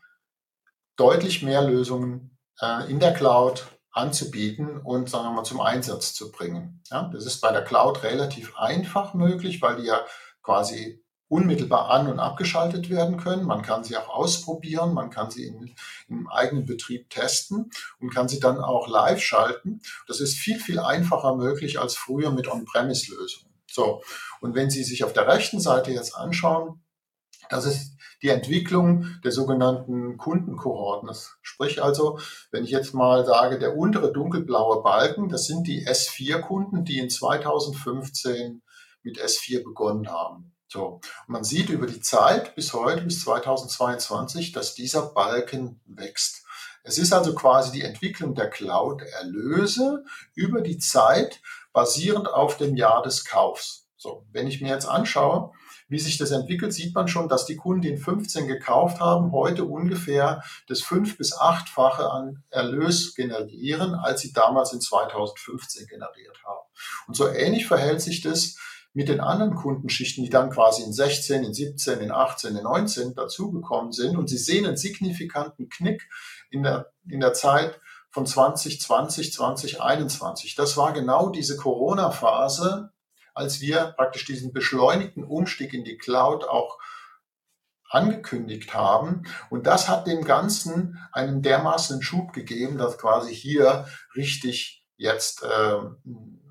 deutlich 0.94 1.42
mehr 1.42 1.62
Lösungen 1.62 2.38
äh, 2.60 2.88
in 2.88 3.00
der 3.00 3.12
Cloud 3.12 3.66
anzubieten 3.90 4.78
und 4.78 5.10
sagen 5.10 5.24
wir 5.24 5.32
mal 5.32 5.42
zum 5.42 5.60
Einsatz 5.60 6.14
zu 6.14 6.30
bringen. 6.30 6.80
Ja, 6.92 7.10
das 7.12 7.26
ist 7.26 7.40
bei 7.40 7.50
der 7.50 7.64
Cloud 7.64 8.04
relativ 8.04 8.56
einfach 8.56 9.14
möglich, 9.14 9.60
weil 9.60 9.76
die 9.78 9.88
ja 9.88 10.06
quasi 10.44 11.03
unmittelbar 11.28 11.90
an- 11.90 12.08
und 12.08 12.18
abgeschaltet 12.18 12.90
werden 12.90 13.16
können. 13.16 13.44
Man 13.44 13.62
kann 13.62 13.84
sie 13.84 13.96
auch 13.96 14.08
ausprobieren, 14.08 14.94
man 14.94 15.10
kann 15.10 15.30
sie 15.30 15.46
in, 15.46 15.74
im 16.08 16.28
eigenen 16.28 16.66
Betrieb 16.66 17.10
testen 17.10 17.70
und 17.98 18.10
kann 18.10 18.28
sie 18.28 18.40
dann 18.40 18.58
auch 18.58 18.88
live 18.88 19.22
schalten. 19.22 19.80
Das 20.06 20.20
ist 20.20 20.36
viel, 20.36 20.58
viel 20.58 20.78
einfacher 20.78 21.34
möglich 21.36 21.80
als 21.80 21.96
früher 21.96 22.30
mit 22.30 22.48
On-Premise-Lösungen. 22.48 23.52
So, 23.70 24.02
und 24.40 24.54
wenn 24.54 24.70
Sie 24.70 24.84
sich 24.84 25.02
auf 25.02 25.12
der 25.12 25.26
rechten 25.26 25.58
Seite 25.58 25.90
jetzt 25.90 26.14
anschauen, 26.14 26.80
das 27.50 27.66
ist 27.66 27.96
die 28.22 28.28
Entwicklung 28.28 29.06
der 29.24 29.32
sogenannten 29.32 30.16
Kundenkohorten. 30.16 31.08
Das 31.08 31.36
sprich 31.42 31.82
also, 31.82 32.18
wenn 32.50 32.64
ich 32.64 32.70
jetzt 32.70 32.94
mal 32.94 33.26
sage, 33.26 33.58
der 33.58 33.76
untere 33.76 34.12
dunkelblaue 34.12 34.82
Balken, 34.82 35.28
das 35.28 35.46
sind 35.46 35.66
die 35.66 35.86
S4-Kunden, 35.86 36.84
die 36.84 36.98
in 36.98 37.10
2015 37.10 38.62
mit 39.02 39.20
S4 39.20 39.62
begonnen 39.62 40.08
haben. 40.08 40.53
So, 40.68 41.00
man 41.26 41.44
sieht 41.44 41.68
über 41.68 41.86
die 41.86 42.00
Zeit 42.00 42.54
bis 42.54 42.72
heute, 42.72 43.02
bis 43.02 43.20
2022, 43.20 44.52
dass 44.52 44.74
dieser 44.74 45.02
Balken 45.02 45.80
wächst. 45.86 46.44
Es 46.82 46.98
ist 46.98 47.12
also 47.12 47.34
quasi 47.34 47.72
die 47.72 47.82
Entwicklung 47.82 48.34
der 48.34 48.50
Cloud-Erlöse 48.50 50.04
über 50.34 50.60
die 50.60 50.78
Zeit 50.78 51.40
basierend 51.72 52.28
auf 52.28 52.56
dem 52.56 52.76
Jahr 52.76 53.02
des 53.02 53.24
Kaufs. 53.24 53.88
So, 53.96 54.26
wenn 54.32 54.46
ich 54.46 54.60
mir 54.60 54.68
jetzt 54.68 54.86
anschaue, 54.86 55.52
wie 55.88 55.98
sich 55.98 56.18
das 56.18 56.30
entwickelt, 56.30 56.72
sieht 56.72 56.94
man 56.94 57.08
schon, 57.08 57.28
dass 57.28 57.46
die 57.46 57.56
Kunden, 57.56 57.82
die 57.82 57.88
in 57.88 57.98
15 57.98 58.46
gekauft 58.46 59.00
haben, 59.00 59.32
heute 59.32 59.64
ungefähr 59.64 60.42
das 60.66 60.82
fünf- 60.82 61.16
bis 61.16 61.36
achtfache 61.38 62.10
an 62.10 62.42
Erlös 62.50 63.14
generieren, 63.14 63.94
als 63.94 64.20
sie 64.20 64.32
damals 64.32 64.72
in 64.72 64.80
2015 64.80 65.86
generiert 65.86 66.42
haben. 66.44 66.66
Und 67.06 67.16
so 67.16 67.28
ähnlich 67.28 67.66
verhält 67.66 68.00
sich 68.02 68.20
das 68.20 68.56
mit 68.94 69.08
den 69.08 69.20
anderen 69.20 69.56
Kundenschichten, 69.56 70.22
die 70.24 70.30
dann 70.30 70.50
quasi 70.50 70.84
in 70.84 70.92
16, 70.92 71.44
in 71.44 71.52
17, 71.52 71.98
in 71.98 72.12
18, 72.12 72.56
in 72.56 72.62
19 72.62 73.14
dazugekommen 73.14 73.92
sind. 73.92 74.16
Und 74.16 74.30
Sie 74.30 74.38
sehen 74.38 74.66
einen 74.66 74.76
signifikanten 74.76 75.68
Knick 75.68 76.08
in 76.50 76.62
der, 76.62 76.92
in 77.08 77.20
der 77.20 77.34
Zeit 77.34 77.80
von 78.10 78.24
2020, 78.24 79.32
2021. 79.32 80.54
Das 80.54 80.76
war 80.76 80.92
genau 80.92 81.30
diese 81.30 81.56
Corona-Phase, 81.56 82.92
als 83.34 83.60
wir 83.60 83.94
praktisch 83.96 84.24
diesen 84.26 84.52
beschleunigten 84.52 85.24
Umstieg 85.24 85.74
in 85.74 85.82
die 85.82 85.98
Cloud 85.98 86.44
auch 86.44 86.78
angekündigt 87.90 88.74
haben. 88.74 89.24
Und 89.50 89.66
das 89.66 89.88
hat 89.88 90.06
dem 90.06 90.24
Ganzen 90.24 91.00
einen 91.10 91.42
dermaßen 91.42 92.00
Schub 92.00 92.32
gegeben, 92.32 92.78
dass 92.78 92.96
quasi 92.96 93.34
hier 93.34 93.86
richtig 94.14 94.84
jetzt 94.96 95.42
äh, 95.42 95.78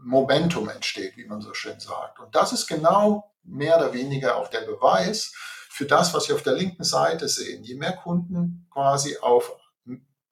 Momentum 0.04 0.70
entsteht, 0.70 1.18
wie 1.18 1.26
man 1.26 1.42
so 1.42 1.54
schön 1.54 1.80
sagt. 1.80 2.20
Und 2.20 2.36
das 2.36 2.54
ist 2.54 2.68
genau 2.68 3.32
mehr 3.44 3.78
oder 3.78 3.94
weniger 3.94 4.38
auch 4.38 4.50
der 4.50 4.62
Beweis 4.62 5.34
für 5.70 5.86
das, 5.86 6.14
was 6.14 6.28
wir 6.28 6.36
auf 6.36 6.44
der 6.44 6.54
linken 6.54 6.84
Seite 6.84 7.28
sehen. 7.28 7.64
Je 7.64 7.76
mehr 7.76 7.94
Kunden 7.94 8.68
quasi 8.72 9.18
auf 9.18 9.56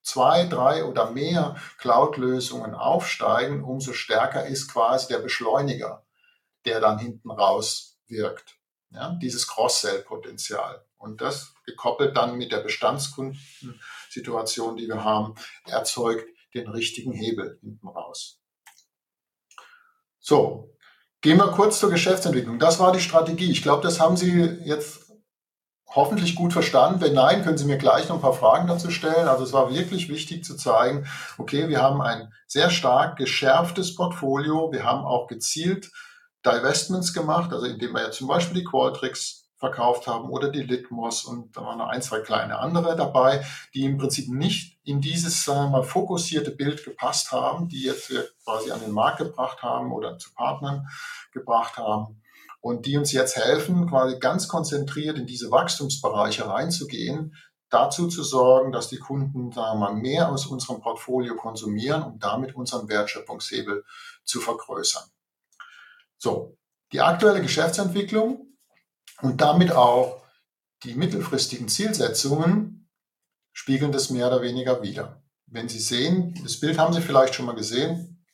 zwei, 0.02 0.46
drei 0.46 0.84
oder 0.84 1.10
mehr 1.10 1.56
Cloud-Lösungen 1.78 2.74
aufsteigen, 2.74 3.64
umso 3.64 3.92
stärker 3.92 4.46
ist 4.46 4.72
quasi 4.72 5.08
der 5.08 5.18
Beschleuniger, 5.18 6.06
der 6.64 6.80
dann 6.80 6.98
hinten 6.98 7.30
raus 7.30 7.98
wirkt. 8.06 8.56
Ja, 8.90 9.18
dieses 9.22 9.46
Cross-Sell-Potenzial. 9.48 10.84
Und 10.98 11.20
das 11.22 11.54
gekoppelt 11.64 12.16
dann 12.16 12.36
mit 12.36 12.52
der 12.52 12.58
Bestandskundensituation, 12.58 14.76
die 14.76 14.86
wir 14.86 15.02
haben, 15.02 15.34
erzeugt 15.64 16.28
den 16.54 16.68
richtigen 16.68 17.12
Hebel 17.12 17.58
hinten 17.62 17.88
raus. 17.88 18.41
So, 20.22 20.72
gehen 21.20 21.38
wir 21.38 21.48
kurz 21.48 21.80
zur 21.80 21.90
Geschäftsentwicklung. 21.90 22.60
Das 22.60 22.78
war 22.78 22.92
die 22.92 23.00
Strategie. 23.00 23.50
Ich 23.50 23.62
glaube, 23.62 23.82
das 23.82 23.98
haben 24.00 24.16
Sie 24.16 24.40
jetzt 24.64 25.12
hoffentlich 25.88 26.36
gut 26.36 26.52
verstanden. 26.52 27.00
Wenn 27.00 27.14
nein, 27.14 27.42
können 27.42 27.58
Sie 27.58 27.64
mir 27.64 27.76
gleich 27.76 28.08
noch 28.08 28.16
ein 28.16 28.22
paar 28.22 28.32
Fragen 28.32 28.68
dazu 28.68 28.90
stellen. 28.90 29.26
Also 29.26 29.42
es 29.42 29.52
war 29.52 29.74
wirklich 29.74 30.08
wichtig 30.08 30.44
zu 30.44 30.56
zeigen, 30.56 31.06
okay, 31.38 31.68
wir 31.68 31.82
haben 31.82 32.00
ein 32.00 32.32
sehr 32.46 32.70
stark 32.70 33.16
geschärftes 33.16 33.96
Portfolio. 33.96 34.70
Wir 34.72 34.84
haben 34.84 35.04
auch 35.04 35.26
gezielt 35.26 35.90
Divestments 36.46 37.12
gemacht, 37.12 37.52
also 37.52 37.66
indem 37.66 37.92
wir 37.92 38.02
ja 38.02 38.10
zum 38.12 38.28
Beispiel 38.28 38.60
die 38.60 38.64
Qualtrics 38.64 39.41
verkauft 39.62 40.08
haben 40.08 40.28
oder 40.28 40.50
die 40.50 40.64
Litmos 40.64 41.24
und 41.24 41.56
da 41.56 41.60
waren 41.60 41.78
noch 41.78 41.86
ein, 41.86 42.02
zwei 42.02 42.18
kleine 42.18 42.58
andere 42.58 42.96
dabei, 42.96 43.46
die 43.74 43.84
im 43.84 43.96
Prinzip 43.96 44.28
nicht 44.28 44.76
in 44.82 45.00
dieses 45.00 45.44
sagen 45.44 45.70
wir 45.70 45.78
mal, 45.78 45.82
fokussierte 45.84 46.50
Bild 46.50 46.84
gepasst 46.84 47.30
haben, 47.30 47.68
die 47.68 47.84
jetzt 47.84 48.12
quasi 48.42 48.72
an 48.72 48.80
den 48.80 48.90
Markt 48.90 49.18
gebracht 49.18 49.62
haben 49.62 49.92
oder 49.92 50.18
zu 50.18 50.34
Partnern 50.34 50.88
gebracht 51.32 51.76
haben 51.76 52.20
und 52.60 52.86
die 52.86 52.96
uns 52.96 53.12
jetzt 53.12 53.36
helfen, 53.36 53.88
quasi 53.88 54.18
ganz 54.18 54.48
konzentriert 54.48 55.16
in 55.16 55.26
diese 55.26 55.52
Wachstumsbereiche 55.52 56.48
reinzugehen, 56.48 57.36
dazu 57.70 58.08
zu 58.08 58.24
sorgen, 58.24 58.72
dass 58.72 58.88
die 58.88 58.98
Kunden 58.98 59.52
sagen 59.52 59.78
mal, 59.78 59.94
mehr 59.94 60.28
aus 60.28 60.46
unserem 60.46 60.80
Portfolio 60.80 61.36
konsumieren, 61.36 62.02
um 62.02 62.18
damit 62.18 62.56
unseren 62.56 62.88
Wertschöpfungshebel 62.88 63.84
zu 64.24 64.40
vergrößern. 64.40 65.04
So, 66.18 66.56
die 66.90 67.00
aktuelle 67.00 67.40
Geschäftsentwicklung 67.40 68.51
und 69.22 69.40
damit 69.40 69.72
auch 69.72 70.22
die 70.84 70.94
mittelfristigen 70.94 71.68
Zielsetzungen 71.68 72.90
spiegeln 73.52 73.92
das 73.92 74.10
mehr 74.10 74.26
oder 74.26 74.42
weniger 74.42 74.82
wider. 74.82 75.22
Wenn 75.46 75.68
Sie 75.68 75.78
sehen, 75.78 76.38
das 76.42 76.58
Bild 76.58 76.78
haben 76.78 76.92
Sie 76.92 77.00
vielleicht 77.00 77.34
schon 77.34 77.46
mal 77.46 77.54
gesehen, 77.54 78.24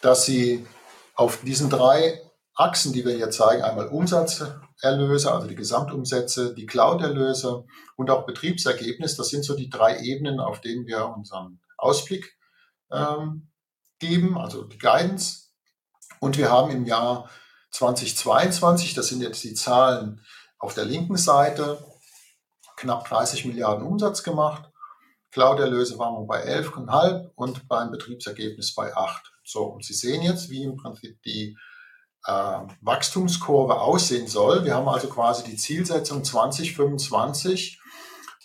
dass 0.00 0.24
Sie 0.24 0.66
auf 1.14 1.40
diesen 1.42 1.70
drei 1.70 2.20
Achsen, 2.54 2.92
die 2.92 3.04
wir 3.04 3.14
hier 3.14 3.30
zeigen, 3.30 3.62
einmal 3.62 3.88
Umsatzerlöse, 3.88 5.30
also 5.30 5.46
die 5.46 5.54
Gesamtumsätze, 5.54 6.54
die 6.54 6.66
Cloud-Erlöse 6.66 7.64
und 7.96 8.10
auch 8.10 8.26
Betriebsergebnis, 8.26 9.16
das 9.16 9.28
sind 9.28 9.44
so 9.44 9.54
die 9.54 9.68
drei 9.68 10.00
Ebenen, 10.00 10.40
auf 10.40 10.60
denen 10.60 10.86
wir 10.86 11.06
unseren 11.08 11.60
Ausblick 11.76 12.36
ähm, 12.90 13.50
geben, 13.98 14.38
also 14.38 14.64
die 14.64 14.78
Guidance. 14.78 15.50
Und 16.18 16.38
wir 16.38 16.50
haben 16.50 16.70
im 16.70 16.86
Jahr 16.86 17.28
2022, 17.70 18.94
das 18.94 19.08
sind 19.08 19.20
jetzt 19.20 19.42
die 19.44 19.54
Zahlen 19.54 20.24
auf 20.58 20.74
der 20.74 20.84
linken 20.84 21.16
Seite, 21.16 21.84
knapp 22.76 23.08
30 23.08 23.44
Milliarden 23.44 23.86
Umsatz 23.86 24.22
gemacht. 24.22 24.70
Cloud-Erlöse 25.32 25.98
waren 25.98 26.14
wir 26.14 26.26
bei 26.26 26.46
11,5 26.46 27.30
und 27.34 27.68
beim 27.68 27.90
Betriebsergebnis 27.90 28.74
bei 28.74 28.94
8. 28.96 29.32
So, 29.44 29.64
und 29.64 29.84
Sie 29.84 29.94
sehen 29.94 30.22
jetzt, 30.22 30.48
wie 30.50 30.64
im 30.64 30.76
Prinzip 30.76 31.20
die 31.22 31.56
äh, 32.24 32.58
Wachstumskurve 32.80 33.80
aussehen 33.80 34.26
soll. 34.26 34.64
Wir 34.64 34.74
haben 34.74 34.88
also 34.88 35.08
quasi 35.08 35.44
die 35.44 35.56
Zielsetzung 35.56 36.24
2025 36.24 37.80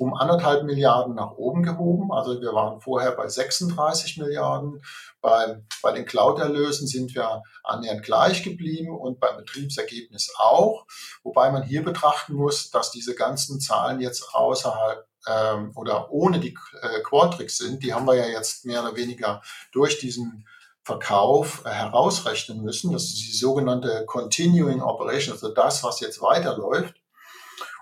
um 0.01 0.15
anderthalb 0.15 0.63
Milliarden 0.63 1.13
nach 1.13 1.33
oben 1.33 1.61
gehoben. 1.61 2.11
Also 2.11 2.41
wir 2.41 2.53
waren 2.53 2.81
vorher 2.81 3.11
bei 3.11 3.27
36 3.27 4.17
Milliarden. 4.17 4.81
Bei, 5.21 5.61
bei 5.83 5.91
den 5.91 6.05
Cloud-Erlösen 6.05 6.87
sind 6.87 7.13
wir 7.13 7.43
annähernd 7.63 8.01
gleich 8.01 8.41
geblieben 8.41 8.97
und 8.97 9.19
beim 9.19 9.37
Betriebsergebnis 9.37 10.33
auch. 10.39 10.87
Wobei 11.21 11.51
man 11.51 11.61
hier 11.61 11.83
betrachten 11.83 12.33
muss, 12.33 12.71
dass 12.71 12.89
diese 12.89 13.13
ganzen 13.13 13.59
Zahlen 13.59 13.99
jetzt 13.99 14.33
außerhalb 14.33 15.05
ähm, 15.27 15.71
oder 15.75 16.11
ohne 16.11 16.39
die 16.39 16.57
äh, 16.81 17.01
Qualtrics 17.01 17.59
sind. 17.59 17.83
Die 17.83 17.93
haben 17.93 18.07
wir 18.07 18.15
ja 18.15 18.25
jetzt 18.25 18.65
mehr 18.65 18.81
oder 18.81 18.95
weniger 18.95 19.43
durch 19.71 19.99
diesen 19.99 20.47
Verkauf 20.83 21.63
äh, 21.63 21.69
herausrechnen 21.69 22.63
müssen. 22.63 22.91
Das 22.91 23.03
ist 23.03 23.19
die 23.19 23.37
sogenannte 23.37 24.05
Continuing 24.07 24.81
Operation, 24.81 25.33
also 25.33 25.53
das, 25.53 25.83
was 25.83 25.99
jetzt 25.99 26.23
weiterläuft. 26.23 27.00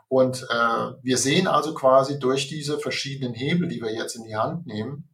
Und 0.10 0.48
äh, 0.50 0.92
wir 1.04 1.18
sehen 1.18 1.48
also 1.48 1.74
quasi 1.74 2.20
durch 2.20 2.48
diese 2.48 2.80
verschiedenen 2.80 3.34
Hebel, 3.34 3.70
die 3.70 3.82
wir 3.82 3.94
jetzt 3.94 4.16
in 4.16 4.24
die 4.24 4.36
Hand 4.36 4.66
nehmen, 4.66 5.08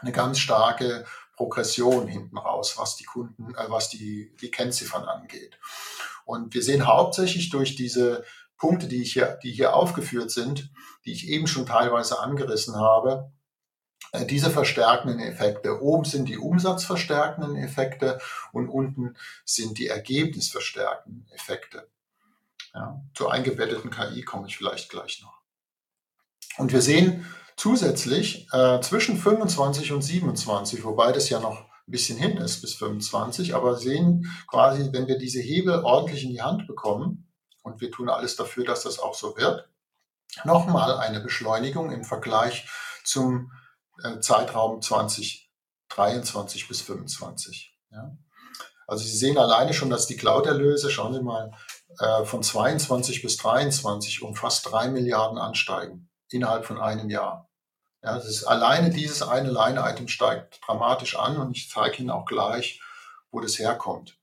eine 0.00 0.10
ganz 0.10 0.38
starke 0.38 1.04
Progression 1.36 2.08
hinten 2.08 2.38
raus, 2.38 2.78
was 2.78 2.96
die 2.96 3.04
Kunden, 3.04 3.54
äh, 3.54 3.68
was 3.68 3.90
die, 3.90 4.34
die 4.40 4.50
Kennziffern 4.50 5.04
angeht. 5.04 5.58
Und 6.24 6.54
wir 6.54 6.62
sehen 6.62 6.86
hauptsächlich 6.86 7.50
durch 7.50 7.76
diese 7.76 8.24
Punkte, 8.56 8.88
die, 8.88 9.02
ich 9.02 9.12
hier, 9.12 9.38
die 9.42 9.52
hier 9.52 9.74
aufgeführt 9.74 10.30
sind, 10.30 10.70
die 11.04 11.12
ich 11.12 11.28
eben 11.28 11.46
schon 11.46 11.66
teilweise 11.66 12.18
angerissen 12.20 12.76
habe, 12.76 13.32
äh, 14.12 14.24
diese 14.24 14.50
verstärkenden 14.50 15.20
Effekte. 15.20 15.82
Oben 15.82 16.04
sind 16.04 16.28
die 16.28 16.38
umsatzverstärkenden 16.38 17.56
Effekte 17.56 18.18
und 18.52 18.68
unten 18.68 19.16
sind 19.44 19.78
die 19.78 19.88
ergebnisverstärkenden 19.88 21.28
Effekte. 21.32 21.88
Ja, 22.74 23.02
zur 23.14 23.32
eingebetteten 23.32 23.90
KI 23.90 24.22
komme 24.22 24.48
ich 24.48 24.56
vielleicht 24.56 24.88
gleich 24.88 25.22
noch. 25.22 25.40
Und 26.58 26.72
wir 26.72 26.80
sehen 26.80 27.26
zusätzlich 27.56 28.48
äh, 28.52 28.80
zwischen 28.80 29.18
25 29.18 29.92
und 29.92 30.02
27, 30.02 30.84
wobei 30.84 31.12
das 31.12 31.28
ja 31.28 31.38
noch 31.38 31.60
ein 31.60 31.90
bisschen 31.90 32.18
hin 32.18 32.38
ist 32.38 32.60
bis 32.60 32.74
25, 32.74 33.54
aber 33.54 33.76
sehen 33.76 34.26
quasi, 34.46 34.88
wenn 34.92 35.06
wir 35.06 35.18
diese 35.18 35.40
Hebel 35.40 35.82
ordentlich 35.84 36.24
in 36.24 36.30
die 36.30 36.42
Hand 36.42 36.66
bekommen, 36.66 37.28
und 37.62 37.80
wir 37.80 37.90
tun 37.90 38.08
alles 38.08 38.36
dafür, 38.36 38.64
dass 38.64 38.82
das 38.82 38.98
auch 38.98 39.14
so 39.14 39.36
wird, 39.36 39.68
nochmal 40.44 40.98
eine 40.98 41.20
Beschleunigung 41.20 41.92
im 41.92 42.04
Vergleich 42.04 42.68
zum 43.04 43.52
äh, 44.02 44.20
Zeitraum 44.20 44.82
2023 44.82 46.68
bis 46.68 46.80
25. 46.82 47.78
Ja. 47.90 48.16
Also 48.86 49.04
Sie 49.04 49.16
sehen 49.16 49.38
alleine 49.38 49.74
schon, 49.74 49.90
dass 49.90 50.06
die 50.06 50.16
Cloud-Erlöse, 50.16 50.90
schauen 50.90 51.14
Sie 51.14 51.22
mal, 51.22 51.52
von 52.24 52.42
22 52.42 53.22
bis 53.22 53.36
23 53.36 54.22
um 54.22 54.34
fast 54.34 54.70
drei 54.70 54.88
Milliarden 54.88 55.38
ansteigen 55.38 56.08
innerhalb 56.28 56.64
von 56.64 56.80
einem 56.80 57.10
Jahr. 57.10 57.48
Ja, 58.02 58.16
das 58.16 58.26
ist 58.26 58.44
alleine 58.44 58.90
dieses 58.90 59.22
eine 59.22 59.50
Line-Item 59.50 60.08
steigt 60.08 60.60
dramatisch 60.66 61.16
an 61.16 61.36
und 61.36 61.56
ich 61.56 61.70
zeige 61.70 61.98
Ihnen 61.98 62.10
auch 62.10 62.24
gleich, 62.24 62.80
wo 63.30 63.40
das 63.40 63.58
herkommt. 63.58 64.18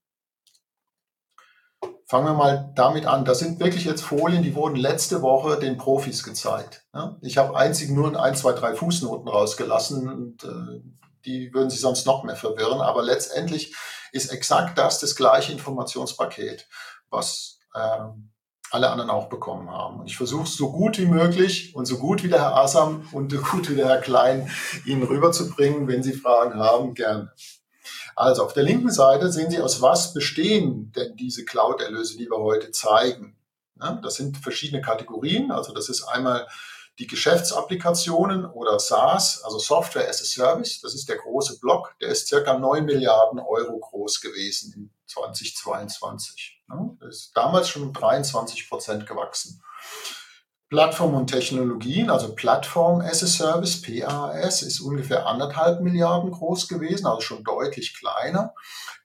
Fangen 2.05 2.25
wir 2.25 2.33
mal 2.33 2.71
damit 2.75 3.05
an. 3.05 3.23
Das 3.23 3.39
sind 3.39 3.59
wirklich 3.59 3.85
jetzt 3.85 4.01
Folien, 4.01 4.43
die 4.43 4.55
wurden 4.55 4.75
letzte 4.75 5.21
Woche 5.21 5.59
den 5.59 5.77
Profis 5.77 6.23
gezeigt. 6.23 6.83
Ich 7.21 7.37
habe 7.37 7.55
einzig 7.55 7.91
nur 7.91 8.21
ein, 8.21 8.35
zwei, 8.35 8.51
drei 8.53 8.73
Fußnoten 8.73 9.29
rausgelassen 9.29 10.09
und 10.09 10.43
äh, 10.43 10.81
die 11.25 11.53
würden 11.53 11.69
Sie 11.69 11.77
sonst 11.77 12.05
noch 12.05 12.23
mehr 12.23 12.35
verwirren. 12.35 12.81
Aber 12.81 13.03
letztendlich 13.03 13.75
ist 14.11 14.31
exakt 14.31 14.77
das 14.77 14.99
das 14.99 15.15
gleiche 15.15 15.51
Informationspaket, 15.51 16.67
was 17.11 17.58
ähm, 17.75 18.31
alle 18.71 18.89
anderen 18.89 19.09
auch 19.09 19.29
bekommen 19.29 19.69
haben. 19.69 19.99
Und 19.99 20.07
ich 20.07 20.17
versuche 20.17 20.43
es 20.43 20.55
so 20.55 20.71
gut 20.71 20.97
wie 20.99 21.05
möglich 21.05 21.75
und 21.75 21.85
so 21.85 21.97
gut 21.97 22.23
wie 22.23 22.29
der 22.29 22.39
Herr 22.39 22.55
Asam 22.55 23.07
und 23.11 23.31
so 23.31 23.39
gut 23.39 23.69
wie 23.69 23.75
der 23.75 23.87
Herr 23.87 24.01
Klein 24.01 24.49
Ihnen 24.85 25.03
rüberzubringen. 25.03 25.87
Wenn 25.87 26.03
Sie 26.03 26.13
Fragen 26.13 26.59
haben, 26.59 26.93
gerne. 26.93 27.31
Also 28.15 28.43
auf 28.43 28.53
der 28.53 28.63
linken 28.63 28.91
Seite 28.91 29.31
sehen 29.31 29.49
Sie, 29.49 29.61
aus 29.61 29.81
was 29.81 30.13
bestehen 30.13 30.91
denn 30.91 31.15
diese 31.15 31.45
Cloud-Erlöse, 31.45 32.17
die 32.17 32.29
wir 32.29 32.37
heute 32.37 32.71
zeigen. 32.71 33.37
Das 33.75 34.15
sind 34.15 34.37
verschiedene 34.37 34.81
Kategorien. 34.81 35.51
Also 35.51 35.73
das 35.73 35.89
ist 35.89 36.03
einmal 36.03 36.45
die 36.99 37.07
Geschäftsapplikationen 37.07 38.45
oder 38.45 38.77
SaaS, 38.77 39.41
also 39.43 39.57
Software 39.57 40.09
as 40.09 40.21
a 40.21 40.25
Service, 40.25 40.81
das 40.81 40.93
ist 40.93 41.07
der 41.07 41.15
große 41.15 41.59
Block, 41.59 41.95
der 42.01 42.09
ist 42.09 42.27
circa 42.27 42.59
9 42.59 42.83
Milliarden 42.83 43.39
Euro 43.39 43.79
groß 43.79 44.19
gewesen 44.19 44.73
in 44.75 44.89
2022. 45.07 46.58
Das 46.99 47.15
ist 47.15 47.31
damals 47.35 47.69
schon 47.69 47.83
um 47.83 47.93
23 47.93 48.69
Prozent 48.69 49.07
gewachsen. 49.07 49.61
Plattform 50.69 51.13
und 51.15 51.27
Technologien, 51.27 52.09
also 52.11 52.35
Plattform 52.35 53.01
as 53.01 53.23
a 53.23 53.27
Service, 53.27 53.81
PAS, 53.81 54.61
ist 54.61 54.81
ungefähr 54.81 55.25
anderthalb 55.25 55.81
Milliarden 55.81 56.29
groß 56.29 56.67
gewesen, 56.67 57.07
also 57.07 57.21
schon 57.21 57.43
deutlich 57.43 57.97
kleiner, 57.97 58.53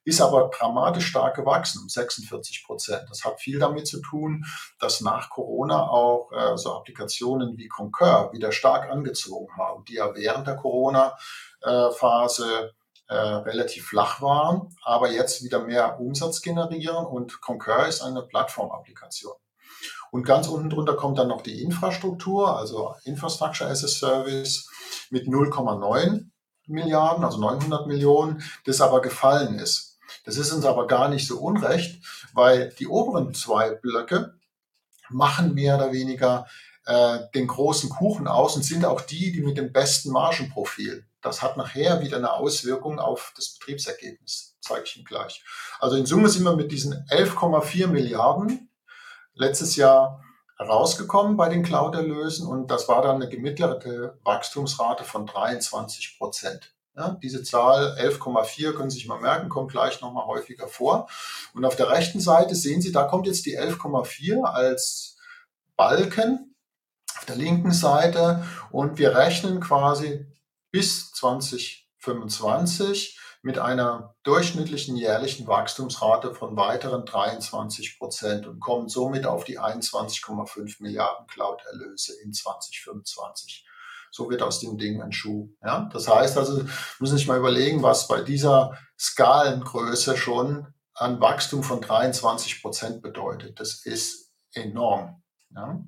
ist 0.04 0.20
aber 0.20 0.50
dramatisch 0.54 1.06
stark 1.06 1.36
gewachsen, 1.36 1.80
um 1.80 1.88
46 1.88 2.64
Prozent. 2.66 3.04
Das 3.08 3.24
hat 3.24 3.40
viel 3.40 3.58
damit 3.58 3.86
zu 3.86 4.02
tun, 4.02 4.44
dass 4.78 5.00
nach 5.00 5.30
Corona 5.30 5.88
auch 5.88 6.30
äh, 6.32 6.58
so 6.58 6.74
Applikationen 6.74 7.56
wie 7.56 7.68
Concur 7.68 8.28
wieder 8.34 8.52
stark 8.52 8.90
angezogen 8.90 9.56
haben, 9.56 9.86
die 9.86 9.94
ja 9.94 10.14
während 10.14 10.46
der 10.46 10.56
Corona-Phase 10.56 12.74
äh, 13.08 13.14
relativ 13.14 13.86
flach 13.86 14.22
waren, 14.22 14.74
aber 14.82 15.10
jetzt 15.10 15.42
wieder 15.42 15.60
mehr 15.60 16.00
Umsatz 16.00 16.42
generieren 16.42 17.04
und 17.04 17.40
Concur 17.40 17.86
ist 17.86 18.02
eine 18.02 18.22
Plattform-Applikation. 18.22 19.34
Und 20.10 20.24
ganz 20.24 20.46
unten 20.46 20.70
drunter 20.70 20.94
kommt 20.94 21.18
dann 21.18 21.28
noch 21.28 21.42
die 21.42 21.62
Infrastruktur, 21.62 22.56
also 22.56 22.94
Infrastructure 23.04 23.68
as 23.68 23.84
a 23.84 23.88
Service 23.88 24.70
mit 25.10 25.26
0,9 25.26 26.26
Milliarden, 26.66 27.24
also 27.24 27.38
900 27.38 27.86
Millionen, 27.86 28.42
das 28.64 28.80
aber 28.80 29.02
gefallen 29.02 29.58
ist. 29.58 29.98
Das 30.24 30.36
ist 30.36 30.52
uns 30.52 30.64
aber 30.64 30.86
gar 30.86 31.08
nicht 31.08 31.26
so 31.26 31.38
unrecht, 31.40 32.02
weil 32.32 32.72
die 32.78 32.86
oberen 32.86 33.34
zwei 33.34 33.70
Blöcke 33.70 34.34
machen 35.10 35.54
mehr 35.54 35.76
oder 35.76 35.92
weniger 35.92 36.46
äh, 36.86 37.18
den 37.34 37.46
großen 37.46 37.90
Kuchen 37.90 38.26
aus 38.26 38.56
und 38.56 38.62
sind 38.62 38.84
auch 38.84 39.00
die, 39.00 39.32
die 39.32 39.42
mit 39.42 39.58
dem 39.58 39.72
besten 39.72 40.10
Margenprofil. 40.10 41.04
Das 41.24 41.40
hat 41.40 41.56
nachher 41.56 42.02
wieder 42.02 42.18
eine 42.18 42.34
Auswirkung 42.34 43.00
auf 43.00 43.32
das 43.34 43.58
Betriebsergebnis, 43.58 44.58
zeige 44.60 44.84
ich 44.84 44.96
Ihnen 44.96 45.06
gleich. 45.06 45.42
Also 45.80 45.96
in 45.96 46.04
Summe 46.04 46.28
sind 46.28 46.44
wir 46.44 46.54
mit 46.54 46.70
diesen 46.70 46.92
11,4 47.08 47.86
Milliarden 47.86 48.70
letztes 49.32 49.76
Jahr 49.76 50.22
rausgekommen 50.60 51.38
bei 51.38 51.48
den 51.48 51.62
Cloud-Erlösen 51.62 52.46
und 52.46 52.70
das 52.70 52.88
war 52.88 53.00
dann 53.00 53.16
eine 53.16 53.30
gemittelte 53.30 54.20
Wachstumsrate 54.22 55.04
von 55.04 55.26
23 55.26 56.18
Prozent. 56.18 56.74
Ja, 56.94 57.18
diese 57.22 57.42
Zahl 57.42 57.96
11,4 57.98 58.74
können 58.74 58.90
Sie 58.90 58.98
sich 58.98 59.08
mal 59.08 59.18
merken, 59.18 59.48
kommt 59.48 59.72
gleich 59.72 60.02
nochmal 60.02 60.26
häufiger 60.26 60.68
vor. 60.68 61.08
Und 61.54 61.64
auf 61.64 61.74
der 61.74 61.88
rechten 61.88 62.20
Seite 62.20 62.54
sehen 62.54 62.82
Sie, 62.82 62.92
da 62.92 63.04
kommt 63.04 63.26
jetzt 63.26 63.46
die 63.46 63.58
11,4 63.58 64.44
als 64.44 65.16
Balken 65.74 66.54
auf 67.16 67.24
der 67.24 67.36
linken 67.36 67.72
Seite 67.72 68.44
und 68.70 68.98
wir 68.98 69.16
rechnen 69.16 69.60
quasi 69.60 70.26
bis 70.74 71.12
2025 71.12 73.18
mit 73.42 73.60
einer 73.60 74.16
durchschnittlichen 74.24 74.96
jährlichen 74.96 75.46
Wachstumsrate 75.46 76.34
von 76.34 76.56
weiteren 76.56 77.06
23 77.06 77.96
Prozent 77.96 78.48
und 78.48 78.58
kommen 78.58 78.88
somit 78.88 79.24
auf 79.24 79.44
die 79.44 79.60
21,5 79.60 80.82
Milliarden 80.82 81.28
Cloud-Erlöse 81.28 82.14
in 82.24 82.32
2025. 82.32 83.64
So 84.10 84.28
wird 84.28 84.42
aus 84.42 84.58
dem 84.58 84.76
Ding 84.76 85.00
ein 85.00 85.12
Schuh. 85.12 85.48
Ja? 85.62 85.88
Das 85.92 86.08
heißt 86.08 86.36
also, 86.36 86.64
müssen 86.98 87.18
sich 87.18 87.28
mal 87.28 87.38
überlegen, 87.38 87.84
was 87.84 88.08
bei 88.08 88.22
dieser 88.22 88.76
Skalengröße 88.98 90.16
schon 90.16 90.74
an 90.94 91.20
Wachstum 91.20 91.62
von 91.62 91.82
23 91.82 92.62
Prozent 92.62 93.00
bedeutet. 93.00 93.60
Das 93.60 93.86
ist 93.86 94.32
enorm. 94.54 95.22
Ja? 95.54 95.80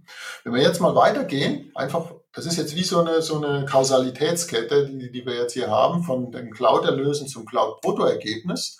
Wenn 0.44 0.54
wir 0.54 0.62
jetzt 0.62 0.80
mal 0.80 0.94
weitergehen, 0.94 1.72
einfach, 1.74 2.12
das 2.36 2.44
ist 2.44 2.58
jetzt 2.58 2.76
wie 2.76 2.84
so 2.84 3.00
eine, 3.00 3.22
so 3.22 3.42
eine 3.42 3.64
Kausalitätskette, 3.64 4.86
die, 4.86 5.10
die 5.10 5.24
wir 5.24 5.34
jetzt 5.36 5.54
hier 5.54 5.70
haben, 5.70 6.02
von 6.02 6.30
den 6.30 6.52
Cloud-Erlösen 6.52 7.28
zum 7.28 7.46
Cloud-Bruttoergebnis. 7.46 8.78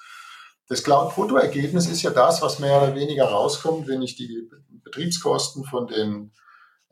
Das 0.69 0.83
Cloud-Bruttoergebnis 0.83 1.87
ist 1.87 2.03
ja 2.03 2.11
das, 2.11 2.43
was 2.43 2.59
mehr 2.59 2.83
oder 2.83 2.95
weniger 2.95 3.25
rauskommt, 3.25 3.89
wenn 3.89 4.03
ich 4.03 4.15
die 4.15 4.47
Betriebskosten 4.85 5.65
von 5.65 5.87
den, 5.87 6.35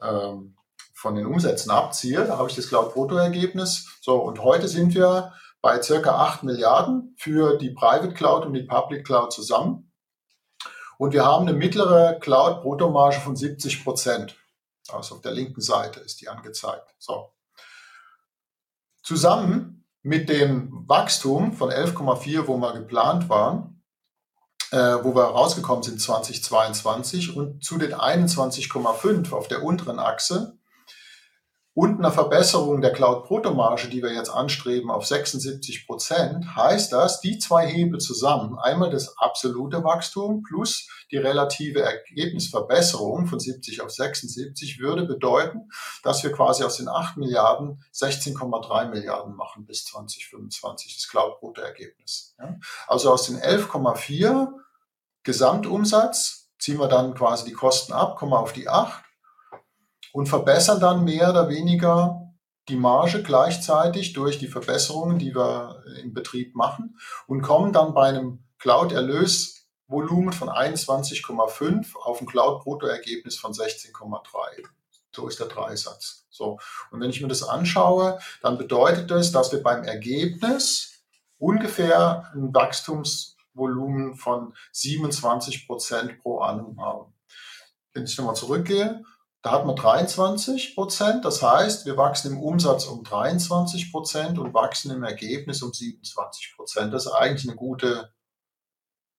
ähm, 0.00 0.56
von 0.94 1.14
den 1.14 1.26
Umsätzen 1.26 1.70
abziehe. 1.70 2.24
Da 2.24 2.38
habe 2.38 2.48
ich 2.48 2.56
das 2.56 2.68
Cloud-Bruttoergebnis. 2.68 3.98
So, 4.00 4.16
und 4.16 4.42
heute 4.42 4.66
sind 4.66 4.94
wir 4.94 5.34
bei 5.60 5.82
circa 5.82 6.16
8 6.16 6.44
Milliarden 6.44 7.14
für 7.18 7.58
die 7.58 7.72
Private 7.72 8.14
Cloud 8.14 8.46
und 8.46 8.54
die 8.54 8.62
Public 8.62 9.04
Cloud 9.04 9.34
zusammen. 9.34 9.92
Und 10.96 11.12
wir 11.12 11.26
haben 11.26 11.46
eine 11.46 11.56
mittlere 11.58 12.14
Cloud-Bruttomarge 12.20 13.20
von 13.20 13.36
70 13.36 13.84
Prozent. 13.84 14.36
Also 14.88 15.16
auf 15.16 15.22
der 15.22 15.32
linken 15.32 15.60
Seite 15.60 16.00
ist 16.00 16.20
die 16.20 16.28
angezeigt. 16.28 16.94
So. 16.98 17.32
Zusammen 19.02 19.86
mit 20.02 20.28
dem 20.28 20.86
Wachstum 20.86 21.54
von 21.54 21.70
11,4, 21.70 22.46
wo 22.46 22.56
wir 22.58 22.72
geplant 22.74 23.28
waren, 23.28 23.82
äh, 24.70 24.76
wo 25.02 25.14
wir 25.14 25.24
rausgekommen 25.24 25.82
sind 25.82 26.00
2022 26.00 27.36
und 27.36 27.64
zu 27.64 27.78
den 27.78 27.94
21,5 27.94 29.32
auf 29.32 29.48
der 29.48 29.62
unteren 29.62 29.98
Achse, 29.98 30.58
und 31.74 31.98
einer 31.98 32.12
Verbesserung 32.12 32.80
der 32.80 32.92
Cloud-Bruttomarge, 32.92 33.88
die 33.88 34.00
wir 34.00 34.12
jetzt 34.12 34.30
anstreben, 34.30 34.92
auf 34.92 35.06
76 35.06 35.88
Prozent, 35.88 36.54
heißt 36.54 36.92
das, 36.92 37.20
die 37.20 37.38
zwei 37.38 37.66
Hebel 37.66 37.98
zusammen, 37.98 38.56
einmal 38.60 38.90
das 38.90 39.18
absolute 39.18 39.82
Wachstum 39.82 40.44
plus 40.44 40.88
die 41.10 41.16
relative 41.16 41.82
Ergebnisverbesserung 41.82 43.26
von 43.26 43.40
70 43.40 43.82
auf 43.82 43.90
76, 43.90 44.78
würde 44.78 45.04
bedeuten, 45.04 45.68
dass 46.04 46.22
wir 46.22 46.30
quasi 46.30 46.62
aus 46.62 46.76
den 46.76 46.88
8 46.88 47.16
Milliarden 47.16 47.82
16,3 47.92 48.90
Milliarden 48.90 49.34
machen 49.34 49.66
bis 49.66 49.84
2025, 49.86 50.96
das 50.96 51.08
Cloud-Bruttoergebnis. 51.08 52.36
Also 52.86 53.12
aus 53.12 53.26
den 53.26 53.38
11,4 53.38 54.48
Gesamtumsatz 55.24 56.50
ziehen 56.60 56.78
wir 56.78 56.88
dann 56.88 57.14
quasi 57.14 57.46
die 57.46 57.52
Kosten 57.52 57.92
ab, 57.92 58.16
kommen 58.16 58.32
auf 58.32 58.52
die 58.52 58.68
8 58.68 59.03
und 60.14 60.28
verbessern 60.28 60.78
dann 60.78 61.02
mehr 61.02 61.30
oder 61.30 61.48
weniger 61.48 62.32
die 62.68 62.76
Marge 62.76 63.24
gleichzeitig 63.24 64.12
durch 64.12 64.38
die 64.38 64.46
Verbesserungen, 64.46 65.18
die 65.18 65.34
wir 65.34 65.82
im 66.02 66.14
Betrieb 66.14 66.54
machen 66.54 66.96
und 67.26 67.42
kommen 67.42 67.72
dann 67.72 67.94
bei 67.94 68.08
einem 68.08 68.44
Cloud-Erlösvolumen 68.60 70.32
von 70.32 70.48
21,5 70.48 71.96
auf 71.96 72.20
ein 72.20 72.26
Cloud-Bruttoergebnis 72.26 73.38
von 73.38 73.52
16,3. 73.52 74.64
So 75.14 75.26
ist 75.26 75.40
der 75.40 75.48
Dreisatz. 75.48 76.26
So. 76.30 76.60
Und 76.92 77.00
wenn 77.00 77.10
ich 77.10 77.20
mir 77.20 77.28
das 77.28 77.42
anschaue, 77.42 78.20
dann 78.40 78.56
bedeutet 78.56 79.10
das, 79.10 79.32
dass 79.32 79.50
wir 79.50 79.64
beim 79.64 79.82
Ergebnis 79.82 81.02
ungefähr 81.38 82.30
ein 82.34 82.54
Wachstumsvolumen 82.54 84.14
von 84.14 84.54
27 84.70 85.66
Prozent 85.66 86.22
pro 86.22 86.38
annum 86.38 86.80
haben. 86.80 87.12
Wenn 87.92 88.04
ich 88.04 88.16
nochmal 88.16 88.36
zurückgehe, 88.36 89.02
da 89.44 89.52
hat 89.52 89.66
man 89.66 89.76
23 89.76 90.74
Prozent. 90.74 91.26
Das 91.26 91.42
heißt, 91.42 91.84
wir 91.84 91.98
wachsen 91.98 92.32
im 92.32 92.42
Umsatz 92.42 92.86
um 92.86 93.04
23 93.04 93.92
Prozent 93.92 94.38
und 94.38 94.54
wachsen 94.54 94.90
im 94.90 95.04
Ergebnis 95.04 95.60
um 95.60 95.70
27 95.70 96.54
Prozent. 96.56 96.94
Das 96.94 97.04
ist 97.04 97.12
eigentlich 97.12 97.46
eine 97.46 97.54
gute 97.54 98.10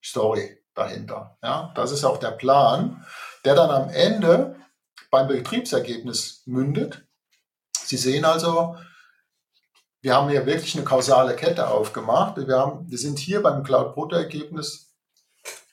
Story 0.03 0.57
dahinter. 0.73 1.37
Ja, 1.43 1.71
das 1.75 1.91
ist 1.91 2.03
auch 2.03 2.17
der 2.17 2.31
Plan, 2.31 3.05
der 3.45 3.53
dann 3.53 3.69
am 3.69 3.89
Ende 3.89 4.55
beim 5.11 5.27
Betriebsergebnis 5.27 6.41
mündet. 6.47 7.05
Sie 7.77 7.97
sehen 7.97 8.25
also, 8.25 8.77
wir 10.01 10.15
haben 10.15 10.29
hier 10.29 10.47
wirklich 10.47 10.73
eine 10.75 10.85
kausale 10.85 11.35
Kette 11.35 11.67
aufgemacht. 11.67 12.37
Wir, 12.37 12.57
haben, 12.57 12.89
wir 12.89 12.97
sind 12.97 13.19
hier 13.19 13.43
beim 13.43 13.61
Cloud-Bruttoergebnis 13.61 14.84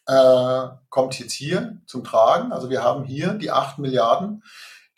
äh, 0.06 0.68
kommt 0.88 1.18
jetzt 1.18 1.32
hier 1.32 1.80
zum 1.86 2.04
Tragen. 2.04 2.52
Also 2.52 2.70
wir 2.70 2.82
haben 2.82 3.04
hier 3.04 3.34
die 3.34 3.50
8 3.50 3.78
Milliarden, 3.78 4.42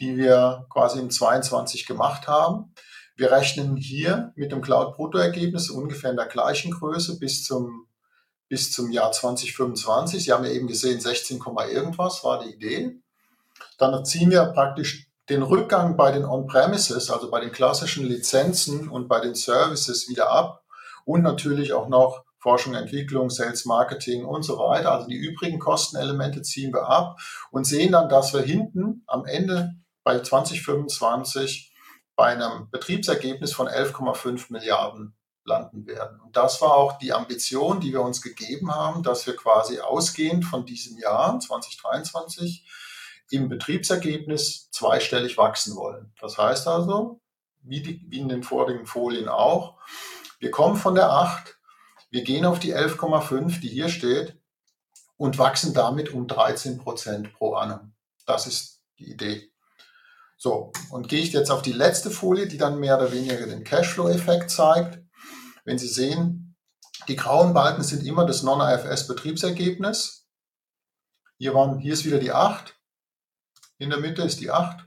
die 0.00 0.16
wir 0.16 0.66
quasi 0.70 0.98
im 0.98 1.10
22 1.10 1.86
gemacht 1.86 2.26
haben. 2.26 2.74
Wir 3.16 3.30
rechnen 3.30 3.76
hier 3.76 4.32
mit 4.34 4.50
dem 4.50 4.60
Cloud-Bruttoergebnis 4.60 5.70
ungefähr 5.70 6.10
in 6.10 6.16
der 6.16 6.26
gleichen 6.26 6.72
Größe 6.72 7.18
bis 7.18 7.44
zum, 7.44 7.86
bis 8.48 8.72
zum 8.72 8.90
Jahr 8.90 9.12
2025. 9.12 10.24
Sie 10.24 10.32
haben 10.32 10.44
ja 10.44 10.50
eben 10.50 10.66
gesehen, 10.66 11.00
16, 11.00 11.40
irgendwas 11.70 12.24
war 12.24 12.42
die 12.42 12.54
Idee. 12.54 12.96
Dann 13.78 14.04
ziehen 14.04 14.30
wir 14.30 14.46
praktisch 14.46 15.08
den 15.28 15.42
Rückgang 15.42 15.96
bei 15.96 16.10
den 16.12 16.24
On-Premises, 16.24 17.10
also 17.10 17.30
bei 17.30 17.40
den 17.40 17.52
klassischen 17.52 18.04
Lizenzen 18.04 18.88
und 18.88 19.08
bei 19.08 19.20
den 19.20 19.34
Services 19.34 20.08
wieder 20.08 20.30
ab 20.30 20.64
und 21.04 21.22
natürlich 21.22 21.72
auch 21.72 21.88
noch 21.88 22.24
Forschung, 22.44 22.74
Entwicklung, 22.74 23.30
Sales, 23.30 23.64
Marketing 23.64 24.26
und 24.26 24.42
so 24.42 24.58
weiter. 24.58 24.92
Also 24.92 25.08
die 25.08 25.16
übrigen 25.16 25.58
Kostenelemente 25.58 26.42
ziehen 26.42 26.74
wir 26.74 26.86
ab 26.86 27.18
und 27.50 27.64
sehen 27.64 27.92
dann, 27.92 28.10
dass 28.10 28.34
wir 28.34 28.42
hinten 28.42 29.02
am 29.06 29.24
Ende 29.24 29.76
bei 30.04 30.20
2025 30.20 31.72
bei 32.16 32.26
einem 32.26 32.68
Betriebsergebnis 32.70 33.54
von 33.54 33.66
11,5 33.66 34.52
Milliarden 34.52 35.16
landen 35.46 35.86
werden. 35.86 36.20
Und 36.20 36.36
das 36.36 36.60
war 36.60 36.74
auch 36.74 36.98
die 36.98 37.14
Ambition, 37.14 37.80
die 37.80 37.92
wir 37.92 38.02
uns 38.02 38.20
gegeben 38.20 38.74
haben, 38.74 39.02
dass 39.02 39.26
wir 39.26 39.36
quasi 39.36 39.80
ausgehend 39.80 40.44
von 40.44 40.66
diesem 40.66 40.98
Jahr 40.98 41.40
2023 41.40 42.66
im 43.30 43.48
Betriebsergebnis 43.48 44.70
zweistellig 44.70 45.38
wachsen 45.38 45.76
wollen. 45.76 46.12
Das 46.20 46.36
heißt 46.36 46.68
also, 46.68 47.22
wie, 47.62 47.80
die, 47.80 48.04
wie 48.06 48.18
in 48.18 48.28
den 48.28 48.42
vorigen 48.42 48.84
Folien 48.84 49.30
auch, 49.30 49.78
wir 50.40 50.50
kommen 50.50 50.76
von 50.76 50.94
der 50.94 51.10
8 51.10 51.53
wir 52.14 52.22
gehen 52.22 52.44
auf 52.44 52.60
die 52.60 52.76
11,5, 52.76 53.58
die 53.58 53.68
hier 53.68 53.88
steht, 53.88 54.40
und 55.16 55.36
wachsen 55.36 55.74
damit 55.74 56.10
um 56.14 56.28
13 56.28 56.78
Prozent 56.78 57.32
pro 57.32 57.54
annum. 57.54 57.92
Das 58.24 58.46
ist 58.46 58.84
die 59.00 59.10
Idee. 59.10 59.50
So, 60.36 60.70
und 60.90 61.08
gehe 61.08 61.20
ich 61.20 61.32
jetzt 61.32 61.50
auf 61.50 61.62
die 61.62 61.72
letzte 61.72 62.12
Folie, 62.12 62.46
die 62.46 62.56
dann 62.56 62.78
mehr 62.78 62.98
oder 62.98 63.10
weniger 63.10 63.44
den 63.44 63.64
Cashflow-Effekt 63.64 64.48
zeigt. 64.52 65.02
Wenn 65.64 65.76
Sie 65.76 65.88
sehen, 65.88 66.56
die 67.08 67.16
grauen 67.16 67.52
Balken 67.52 67.82
sind 67.82 68.06
immer 68.06 68.24
das 68.24 68.44
Non-IFS-Betriebsergebnis. 68.44 70.28
Hier, 71.38 71.52
waren, 71.52 71.80
hier 71.80 71.94
ist 71.94 72.04
wieder 72.04 72.20
die 72.20 72.30
8. 72.30 72.78
In 73.78 73.90
der 73.90 73.98
Mitte 73.98 74.22
ist 74.22 74.38
die 74.38 74.52
8. 74.52 74.86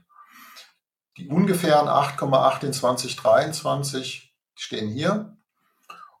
Die 1.18 1.28
ungefähren 1.28 1.88
8,8 1.88 2.64
in 2.64 2.72
2023 2.72 4.34
stehen 4.54 4.88
hier. 4.88 5.37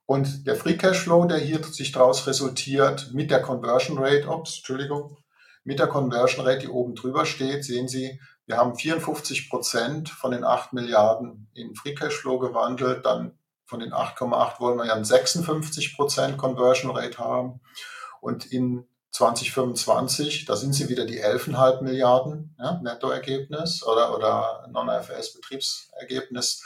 Und 0.08 0.46
der 0.46 0.56
Free 0.56 0.78
Cashflow, 0.78 1.26
der 1.26 1.36
hier 1.36 1.62
sich 1.62 1.92
daraus 1.92 2.26
resultiert, 2.26 3.10
mit 3.12 3.30
der 3.30 3.42
Conversion 3.42 3.98
Rate, 3.98 4.26
ups, 4.26 4.56
Entschuldigung, 4.56 5.18
mit 5.64 5.80
der 5.80 5.86
Conversion 5.86 6.46
Rate, 6.46 6.60
die 6.60 6.68
oben 6.68 6.94
drüber 6.94 7.26
steht, 7.26 7.62
sehen 7.62 7.88
Sie, 7.88 8.18
wir 8.46 8.56
haben 8.56 8.74
54 8.74 9.50
Prozent 9.50 10.08
von 10.08 10.30
den 10.30 10.44
8 10.44 10.72
Milliarden 10.72 11.50
in 11.52 11.74
Free 11.74 11.94
Cashflow 11.94 12.38
gewandelt. 12.38 13.04
Dann 13.04 13.38
von 13.66 13.80
den 13.80 13.92
8,8 13.92 14.60
wollen 14.60 14.78
wir 14.78 14.86
ja 14.86 14.94
einen 14.94 15.04
56 15.04 15.94
Prozent 15.94 16.38
Conversion 16.38 16.90
Rate 16.96 17.18
haben. 17.18 17.60
Und 18.22 18.46
in 18.46 18.88
2025, 19.10 20.46
da 20.46 20.56
sind 20.56 20.72
sie 20.72 20.88
wieder 20.88 21.04
die 21.04 21.22
11,5 21.22 21.82
Milliarden 21.82 22.56
ja, 22.58 22.80
Nettoergebnis 22.82 23.82
oder, 23.82 24.16
oder 24.16 24.66
Non-IFRS-Betriebsergebnis 24.72 26.62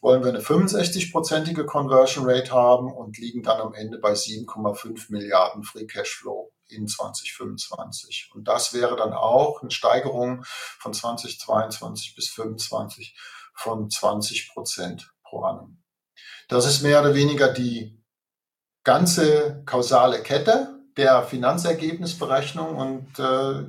wollen 0.00 0.22
wir 0.22 0.30
eine 0.30 0.40
65-prozentige 0.40 1.64
Conversion 1.64 2.24
Rate 2.28 2.52
haben 2.52 2.92
und 2.92 3.18
liegen 3.18 3.42
dann 3.42 3.60
am 3.60 3.74
Ende 3.74 3.98
bei 3.98 4.12
7,5 4.12 5.10
Milliarden 5.10 5.62
Free 5.62 5.86
Cashflow 5.86 6.52
in 6.68 6.86
2025. 6.86 8.30
Und 8.34 8.48
das 8.48 8.72
wäre 8.72 8.96
dann 8.96 9.12
auch 9.12 9.60
eine 9.60 9.70
Steigerung 9.70 10.44
von 10.78 10.94
2022 10.94 12.14
bis 12.14 12.32
2025 12.34 13.16
von 13.54 13.90
20 13.90 14.52
Prozent 14.52 15.12
pro 15.22 15.42
annum. 15.42 15.82
Das 16.48 16.66
ist 16.66 16.82
mehr 16.82 17.00
oder 17.00 17.14
weniger 17.14 17.52
die 17.52 18.02
ganze 18.84 19.62
kausale 19.66 20.22
Kette 20.22 20.80
der 20.96 21.22
Finanzergebnisberechnung 21.22 22.76
und 22.76 23.18
äh, 23.18 23.64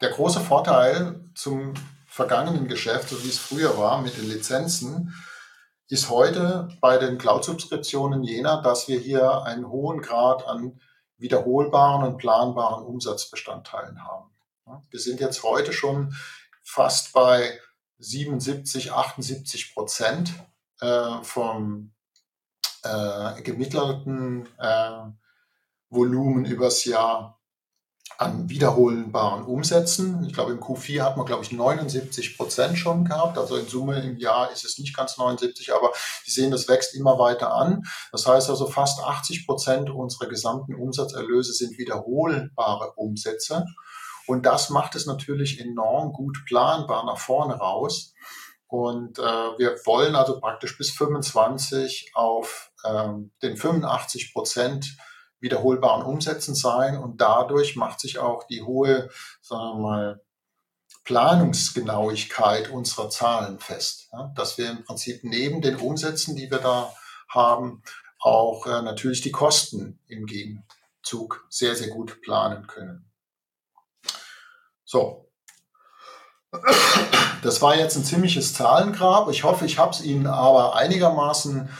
der 0.00 0.10
große 0.10 0.40
Vorteil 0.40 1.30
zum 1.34 1.74
vergangenen 2.18 2.66
Geschäft, 2.66 3.10
so 3.10 3.22
wie 3.22 3.28
es 3.28 3.38
früher 3.38 3.78
war 3.78 4.02
mit 4.02 4.16
den 4.16 4.28
Lizenzen, 4.28 5.14
ist 5.86 6.10
heute 6.10 6.66
bei 6.80 6.98
den 6.98 7.16
Cloud-Subskriptionen 7.16 8.24
jener, 8.24 8.60
dass 8.60 8.88
wir 8.88 8.98
hier 8.98 9.44
einen 9.44 9.68
hohen 9.68 10.02
Grad 10.02 10.44
an 10.44 10.80
wiederholbaren 11.16 12.02
und 12.04 12.18
planbaren 12.18 12.84
Umsatzbestandteilen 12.84 14.04
haben. 14.04 14.32
Wir 14.90 14.98
sind 14.98 15.20
jetzt 15.20 15.44
heute 15.44 15.72
schon 15.72 16.12
fast 16.64 17.12
bei 17.12 17.56
77, 17.98 18.92
78 18.92 19.72
Prozent 19.72 20.32
äh, 20.80 21.22
vom 21.22 21.92
äh, 22.82 23.40
gemittelten 23.42 24.48
äh, 24.58 25.04
Volumen 25.88 26.46
übers 26.46 26.84
Jahr 26.84 27.37
an 28.16 28.48
wiederholbaren 28.48 29.44
Umsätzen. 29.44 30.24
Ich 30.24 30.32
glaube, 30.32 30.52
im 30.52 30.60
Q4 30.60 31.02
hat 31.02 31.16
man, 31.16 31.26
glaube 31.26 31.44
ich, 31.44 31.52
79 31.52 32.36
Prozent 32.36 32.78
schon 32.78 33.04
gehabt. 33.04 33.38
Also 33.38 33.56
in 33.56 33.68
Summe 33.68 34.00
im 34.02 34.18
Jahr 34.18 34.50
ist 34.50 34.64
es 34.64 34.78
nicht 34.78 34.96
ganz 34.96 35.18
79, 35.18 35.72
aber 35.72 35.92
Sie 36.24 36.32
sehen, 36.32 36.50
das 36.50 36.68
wächst 36.68 36.94
immer 36.94 37.18
weiter 37.18 37.52
an. 37.52 37.84
Das 38.10 38.26
heißt 38.26 38.48
also, 38.50 38.66
fast 38.66 39.02
80 39.02 39.46
Prozent 39.46 39.90
unserer 39.90 40.28
gesamten 40.28 40.74
Umsatzerlöse 40.74 41.52
sind 41.52 41.78
wiederholbare 41.78 42.92
Umsätze. 42.96 43.64
Und 44.26 44.44
das 44.46 44.70
macht 44.70 44.94
es 44.94 45.06
natürlich 45.06 45.60
enorm 45.60 46.12
gut 46.12 46.44
planbar 46.46 47.04
nach 47.04 47.18
vorne 47.18 47.54
raus. 47.54 48.14
Und 48.66 49.18
äh, 49.18 49.22
wir 49.22 49.76
wollen 49.86 50.14
also 50.14 50.38
praktisch 50.40 50.76
bis 50.76 50.90
25 50.90 52.12
auf 52.14 52.70
ähm, 52.84 53.30
den 53.42 53.56
85 53.56 54.34
Prozent 54.34 54.96
wiederholbaren 55.40 56.04
Umsätzen 56.04 56.54
sein 56.54 56.98
und 56.98 57.20
dadurch 57.20 57.76
macht 57.76 58.00
sich 58.00 58.18
auch 58.18 58.44
die 58.44 58.62
hohe, 58.62 59.10
sagen 59.40 59.78
wir 59.78 59.88
mal, 59.88 60.20
Planungsgenauigkeit 61.04 62.70
unserer 62.70 63.08
Zahlen 63.08 63.58
fest. 63.60 64.08
Ja, 64.12 64.30
dass 64.34 64.58
wir 64.58 64.70
im 64.70 64.84
Prinzip 64.84 65.24
neben 65.24 65.62
den 65.62 65.76
Umsätzen, 65.76 66.36
die 66.36 66.50
wir 66.50 66.58
da 66.58 66.92
haben, 67.28 67.82
auch 68.20 68.66
äh, 68.66 68.82
natürlich 68.82 69.22
die 69.22 69.30
Kosten 69.30 70.00
im 70.06 70.26
Gegenzug 70.26 71.46
sehr, 71.48 71.74
sehr 71.76 71.88
gut 71.88 72.20
planen 72.20 72.66
können. 72.66 73.10
So. 74.84 75.30
Das 77.42 77.62
war 77.62 77.76
jetzt 77.76 77.96
ein 77.96 78.04
ziemliches 78.04 78.54
Zahlengrab. 78.54 79.30
Ich 79.30 79.44
hoffe, 79.44 79.66
ich 79.66 79.78
habe 79.78 79.92
es 79.92 80.02
Ihnen 80.02 80.26
aber 80.26 80.76
einigermaßen 80.76 81.70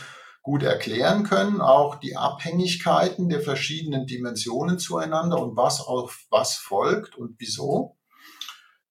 gut 0.48 0.62
erklären 0.62 1.24
können, 1.24 1.60
auch 1.60 1.96
die 1.96 2.16
Abhängigkeiten 2.16 3.28
der 3.28 3.42
verschiedenen 3.42 4.06
Dimensionen 4.06 4.78
zueinander 4.78 5.38
und 5.38 5.58
was 5.58 5.82
auf 5.82 6.24
was 6.30 6.54
folgt 6.54 7.16
und 7.16 7.34
wieso. 7.38 7.98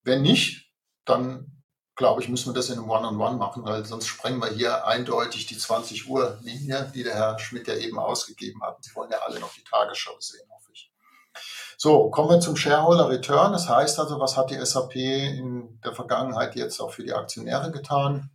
Wenn 0.03 0.22
nicht, 0.22 0.72
dann 1.03 1.64
glaube 1.95 2.22
ich, 2.22 2.30
müssen 2.30 2.51
wir 2.51 2.53
das 2.53 2.70
in 2.70 2.78
einem 2.78 2.91
One-on-One 2.91 3.18
-on 3.18 3.34
-One 3.34 3.38
machen, 3.38 3.66
weil 3.66 3.84
sonst 3.86 4.05
sprengen 4.05 4.39
wir 4.39 4.49
hier 4.49 4.86
eindeutig 4.86 5.47
die 5.47 5.58
20 5.58 6.08
Uhr 6.08 6.38
Linie, 6.43 6.91
die 6.93 7.01
der 7.01 7.16
Herr 7.16 7.39
Schmidt 7.39 7.68
ja 7.68 7.74
eben 7.74 7.97
ausgegeben 7.97 8.62
hat. 8.62 8.78
Sie 8.84 8.93
wollen 8.93 9.10
ja 9.10 9.18
alle 9.26 9.39
noch 9.39 9.51
die 9.55 9.64
Tagesschau 9.64 10.16
sehen, 10.20 10.47
hoffe 10.51 10.70
ich. 10.74 10.91
So, 11.76 12.12
kommen 12.12 12.30
wir 12.30 12.39
zum 12.39 12.55
Shareholder 12.55 13.10
Return. 13.10 13.51
Das 13.51 13.68
heißt 13.68 13.99
also, 13.99 14.20
was 14.20 14.38
hat 14.38 14.51
die 14.51 14.64
SAP 14.64 14.95
in 14.95 15.82
der 15.84 15.93
Vergangenheit 15.93 16.55
jetzt 16.55 16.80
auch 16.80 16.93
für 16.93 17.03
die 17.03 17.14
Aktionäre 17.14 17.72
getan? 17.72 18.30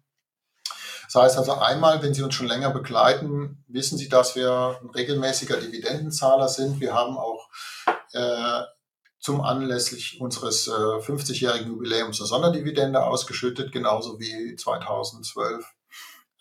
Das 1.12 1.22
heißt 1.22 1.38
also 1.38 1.52
einmal, 1.56 2.02
wenn 2.02 2.14
Sie 2.14 2.22
uns 2.22 2.34
schon 2.34 2.46
länger 2.46 2.70
begleiten, 2.70 3.62
wissen 3.68 3.98
Sie, 3.98 4.08
dass 4.08 4.34
wir 4.34 4.78
ein 4.80 4.88
regelmäßiger 4.88 5.58
Dividendenzahler 5.58 6.48
sind. 6.48 6.80
Wir 6.80 6.94
haben 6.94 7.18
auch 7.18 7.50
äh, 8.12 8.62
zum 9.20 9.42
anlässlich 9.42 10.22
unseres 10.22 10.68
äh, 10.68 10.70
50-jährigen 10.70 11.68
Jubiläums 11.68 12.18
eine 12.18 12.28
Sonderdividende 12.28 13.04
ausgeschüttet, 13.04 13.72
genauso 13.72 14.18
wie 14.20 14.56
2012 14.56 15.62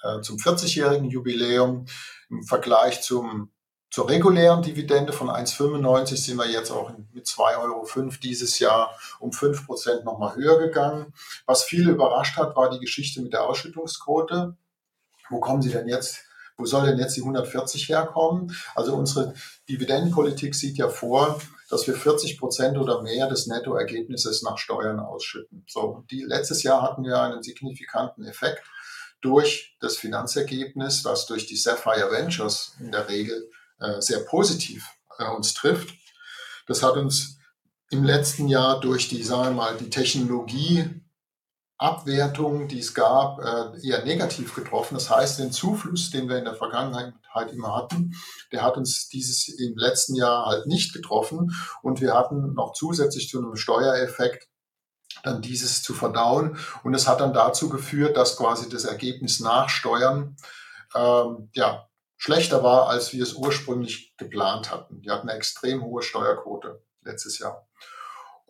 äh, 0.03 0.21
zum 0.21 0.37
40-jährigen 0.37 1.09
Jubiläum. 1.09 1.85
Im 2.29 2.43
Vergleich 2.43 3.01
zum, 3.01 3.51
zur 3.89 4.07
regulären 4.09 4.61
Dividende 4.61 5.11
von 5.11 5.27
1,95 5.27 6.15
sind 6.15 6.37
wir 6.37 6.49
jetzt 6.49 6.71
auch 6.71 6.93
mit 7.11 7.25
2,05 7.25 7.59
Euro 7.59 8.11
dieses 8.23 8.57
Jahr 8.59 8.97
um 9.19 9.33
5 9.33 9.65
Prozent 9.65 10.05
nochmal 10.05 10.33
höher 10.35 10.59
gegangen. 10.59 11.13
Was 11.45 11.65
viele 11.65 11.91
überrascht 11.91 12.37
hat, 12.37 12.55
war 12.55 12.69
die 12.69 12.79
Geschichte 12.79 13.21
mit 13.21 13.33
der 13.33 13.43
Ausschüttungsquote 13.43 14.55
wo 15.31 15.39
kommen 15.39 15.61
sie 15.61 15.71
denn 15.71 15.87
jetzt, 15.87 16.19
wo 16.57 16.65
soll 16.65 16.85
denn 16.85 16.99
jetzt 16.99 17.15
die 17.17 17.21
140 17.21 17.89
herkommen? 17.89 18.55
Also 18.75 18.95
unsere 18.95 19.33
Dividendenpolitik 19.67 20.53
sieht 20.53 20.77
ja 20.77 20.89
vor, 20.89 21.39
dass 21.69 21.87
wir 21.87 21.95
40 21.95 22.37
Prozent 22.37 22.77
oder 22.77 23.01
mehr 23.01 23.27
des 23.27 23.47
Nettoergebnisses 23.47 24.43
nach 24.43 24.57
Steuern 24.57 24.99
ausschütten. 24.99 25.63
So, 25.67 26.03
die, 26.11 26.21
letztes 26.23 26.63
Jahr 26.63 26.81
hatten 26.81 27.03
wir 27.03 27.19
einen 27.19 27.41
signifikanten 27.41 28.25
Effekt 28.25 28.63
durch 29.21 29.77
das 29.79 29.97
Finanzergebnis, 29.97 31.05
was 31.05 31.25
durch 31.25 31.47
die 31.47 31.55
Sapphire 31.55 32.11
Ventures 32.11 32.75
in 32.79 32.91
der 32.91 33.07
Regel 33.07 33.49
äh, 33.79 34.01
sehr 34.01 34.19
positiv 34.19 34.85
äh, 35.17 35.25
uns 35.25 35.53
trifft. 35.53 35.95
Das 36.67 36.83
hat 36.83 36.97
uns 36.97 37.37
im 37.89 38.03
letzten 38.03 38.47
Jahr 38.47 38.79
durch 38.79 39.09
die, 39.09 39.23
sagen 39.23 39.43
wir 39.43 39.51
mal, 39.51 39.77
die 39.77 39.89
Technologie 39.89 41.00
Abwertung, 41.81 42.67
die 42.67 42.79
es 42.79 42.93
gab, 42.93 43.39
äh, 43.39 43.87
eher 43.87 44.05
negativ 44.05 44.53
getroffen. 44.53 44.93
Das 44.93 45.09
heißt, 45.09 45.39
den 45.39 45.51
Zufluss, 45.51 46.11
den 46.11 46.29
wir 46.29 46.37
in 46.37 46.45
der 46.45 46.53
Vergangenheit 46.53 47.13
halt 47.33 47.51
immer 47.51 47.75
hatten, 47.75 48.13
der 48.51 48.61
hat 48.61 48.77
uns 48.77 49.09
dieses 49.09 49.47
im 49.47 49.75
letzten 49.75 50.15
Jahr 50.15 50.45
halt 50.45 50.67
nicht 50.67 50.93
getroffen. 50.93 51.51
Und 51.81 51.99
wir 51.99 52.13
hatten 52.13 52.53
noch 52.53 52.73
zusätzlich 52.73 53.29
zu 53.29 53.39
einem 53.39 53.55
Steuereffekt 53.55 54.47
dann 55.23 55.41
dieses 55.41 55.81
zu 55.81 55.93
verdauen. 55.93 56.57
Und 56.83 56.93
es 56.93 57.07
hat 57.07 57.19
dann 57.19 57.33
dazu 57.33 57.67
geführt, 57.67 58.15
dass 58.15 58.37
quasi 58.37 58.69
das 58.69 58.85
Ergebnis 58.85 59.39
nach 59.39 59.67
Steuern 59.69 60.37
ähm, 60.95 61.49
ja, 61.53 61.87
schlechter 62.17 62.63
war, 62.63 62.89
als 62.89 63.11
wir 63.11 63.23
es 63.23 63.33
ursprünglich 63.33 64.15
geplant 64.17 64.71
hatten. 64.71 65.01
Wir 65.01 65.13
hatten 65.13 65.29
eine 65.29 65.37
extrem 65.37 65.81
hohe 65.81 66.03
Steuerquote 66.03 66.83
letztes 67.01 67.39
Jahr. 67.39 67.67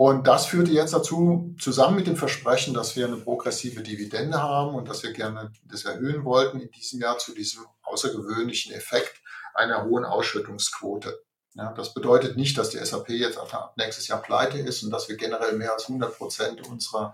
Und 0.03 0.25
das 0.25 0.47
führte 0.47 0.71
jetzt 0.71 0.95
dazu, 0.95 1.55
zusammen 1.59 1.97
mit 1.97 2.07
dem 2.07 2.15
Versprechen, 2.15 2.73
dass 2.73 2.95
wir 2.95 3.05
eine 3.05 3.17
progressive 3.17 3.83
Dividende 3.83 4.41
haben 4.41 4.73
und 4.73 4.89
dass 4.89 5.03
wir 5.03 5.13
gerne 5.13 5.51
das 5.65 5.85
erhöhen 5.85 6.25
wollten, 6.25 6.59
in 6.59 6.71
diesem 6.71 7.01
Jahr 7.01 7.19
zu 7.19 7.35
diesem 7.35 7.67
außergewöhnlichen 7.83 8.73
Effekt 8.73 9.21
einer 9.53 9.85
hohen 9.85 10.03
Ausschüttungsquote. 10.03 11.21
Ja, 11.53 11.71
das 11.73 11.93
bedeutet 11.93 12.35
nicht, 12.35 12.57
dass 12.57 12.71
die 12.71 12.83
SAP 12.83 13.09
jetzt 13.09 13.37
ab 13.37 13.75
nächstes 13.77 14.07
Jahr 14.07 14.23
pleite 14.23 14.57
ist 14.57 14.81
und 14.81 14.89
dass 14.89 15.07
wir 15.07 15.17
generell 15.17 15.55
mehr 15.55 15.73
als 15.73 15.83
100 15.83 16.17
Prozent 16.17 16.67
unserer 16.67 17.13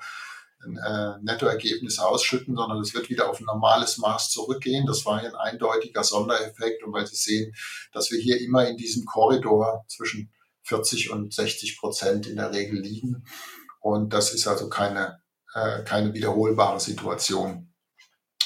äh, 0.64 1.22
Nettoergebnisse 1.22 2.08
ausschütten, 2.08 2.56
sondern 2.56 2.80
es 2.80 2.94
wird 2.94 3.10
wieder 3.10 3.30
auf 3.30 3.42
ein 3.42 3.48
normales 3.48 3.98
Maß 3.98 4.32
zurückgehen. 4.32 4.86
Das 4.86 5.06
war 5.06 5.18
ein 5.18 5.36
eindeutiger 5.36 6.06
Sondereffekt 6.06 6.84
und 6.84 6.94
weil 6.94 7.06
Sie 7.06 7.18
sehen, 7.18 7.54
dass 7.92 8.12
wir 8.12 8.20
hier 8.22 8.40
immer 8.40 8.66
in 8.66 8.78
diesem 8.78 9.04
Korridor 9.04 9.84
zwischen 9.90 10.32
40 10.68 11.12
und 11.12 11.34
60 11.34 11.80
Prozent 11.80 12.28
in 12.28 12.38
der 12.38 12.54
Regel 12.54 12.80
liegen. 12.80 13.26
Und 13.82 14.14
das 14.14 14.34
ist 14.34 14.48
also 14.48 14.70
keine 14.70 15.22
äh, 15.58 15.84
keine 15.84 16.14
wiederholbare 16.14 16.80
Situation. 16.80 17.74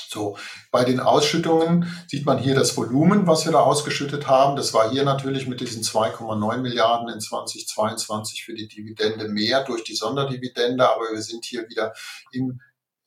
So, 0.07 0.37
bei 0.71 0.83
den 0.83 0.99
Ausschüttungen 0.99 1.87
sieht 2.07 2.25
man 2.25 2.37
hier 2.37 2.53
das 2.53 2.75
Volumen, 2.75 3.27
was 3.27 3.45
wir 3.45 3.53
da 3.53 3.61
ausgeschüttet 3.61 4.27
haben. 4.27 4.57
Das 4.57 4.73
war 4.73 4.91
hier 4.91 5.03
natürlich 5.03 5.47
mit 5.47 5.61
diesen 5.61 5.83
2,9 5.83 6.57
Milliarden 6.57 7.07
in 7.09 7.21
2022 7.21 8.43
für 8.43 8.53
die 8.53 8.67
Dividende 8.67 9.29
mehr 9.29 9.63
durch 9.63 9.83
die 9.85 9.95
Sonderdividende, 9.95 10.89
aber 10.89 11.11
wir 11.13 11.21
sind 11.21 11.45
hier 11.45 11.67
wieder 11.69 11.93
im 12.33 12.59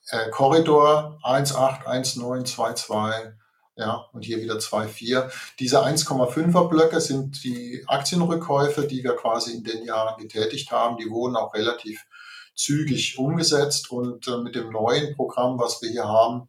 äh, 0.09 0.31
Korridor 0.31 1.19
1,8, 1.23 1.85
1,9, 1.85 2.47
2,2, 2.47 3.35
ja, 3.77 4.07
und 4.13 4.25
hier 4.25 4.41
wieder 4.41 4.57
2,4. 4.57 5.31
Diese 5.59 5.85
1,5er 5.85 6.69
Blöcke 6.69 7.01
sind 7.01 7.43
die 7.43 7.83
Aktienrückkäufe, 7.87 8.87
die 8.87 9.03
wir 9.03 9.17
quasi 9.17 9.53
in 9.53 9.65
den 9.65 9.85
Jahren 9.85 10.21
getätigt 10.21 10.71
haben. 10.71 10.97
Die 10.97 11.11
wurden 11.11 11.37
auch 11.37 11.55
relativ 11.55 12.07
zügig 12.55 13.19
umgesetzt 13.19 13.91
und 13.91 14.29
äh, 14.29 14.39
mit 14.39 14.55
dem 14.55 14.71
neuen 14.71 15.15
Programm, 15.17 15.59
was 15.59 15.83
wir 15.83 15.91
hier 15.91 16.05
haben, 16.05 16.49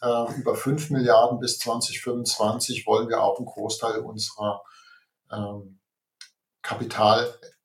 äh, 0.00 0.34
über 0.38 0.54
5 0.54 0.90
Milliarden 0.90 1.38
bis 1.38 1.58
2025 1.58 2.86
wollen 2.86 3.08
wir 3.08 3.22
auch 3.22 3.38
einen 3.38 3.46
Großteil 3.46 3.98
unserer 3.98 4.62
ähm, 5.30 5.78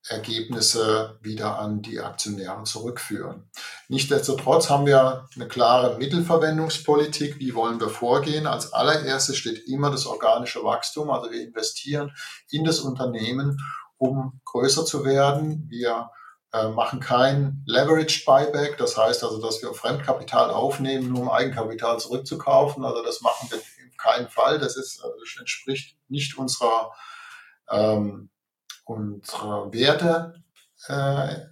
Kapitalergebnisse 0.07 1.19
wieder 1.21 1.59
an 1.59 1.81
die 1.81 1.99
Aktionäre 1.99 2.63
zurückführen. 2.63 3.49
Nichtsdestotrotz 3.87 4.69
haben 4.69 4.85
wir 4.85 5.27
eine 5.35 5.47
klare 5.47 5.97
Mittelverwendungspolitik. 5.97 7.39
Wie 7.39 7.53
wollen 7.53 7.79
wir 7.79 7.89
vorgehen? 7.89 8.47
Als 8.47 8.73
allererstes 8.73 9.37
steht 9.37 9.67
immer 9.67 9.91
das 9.91 10.05
organische 10.05 10.63
Wachstum. 10.63 11.09
Also 11.09 11.31
wir 11.31 11.41
investieren 11.41 12.11
in 12.49 12.63
das 12.63 12.79
Unternehmen, 12.79 13.57
um 13.97 14.39
größer 14.45 14.85
zu 14.85 15.05
werden. 15.05 15.67
Wir 15.69 16.09
äh, 16.53 16.69
machen 16.69 16.99
kein 16.99 17.63
Leveraged 17.67 18.25
Buyback, 18.25 18.77
das 18.77 18.97
heißt 18.97 19.23
also, 19.23 19.39
dass 19.39 19.61
wir 19.61 19.73
Fremdkapital 19.73 20.49
aufnehmen, 20.49 21.15
um 21.15 21.29
Eigenkapital 21.29 21.99
zurückzukaufen. 21.99 22.83
Also 22.83 23.03
das 23.03 23.21
machen 23.21 23.51
wir 23.51 23.59
in 23.83 23.95
keinem 23.97 24.29
Fall. 24.29 24.57
Das, 24.57 24.75
ist, 24.75 24.99
das 24.99 25.39
entspricht 25.39 25.97
nicht 26.07 26.37
unserer, 26.37 26.91
ähm, 27.69 28.31
unserer 28.89 29.71
Werte. 29.71 30.33
Äh. 30.87 31.45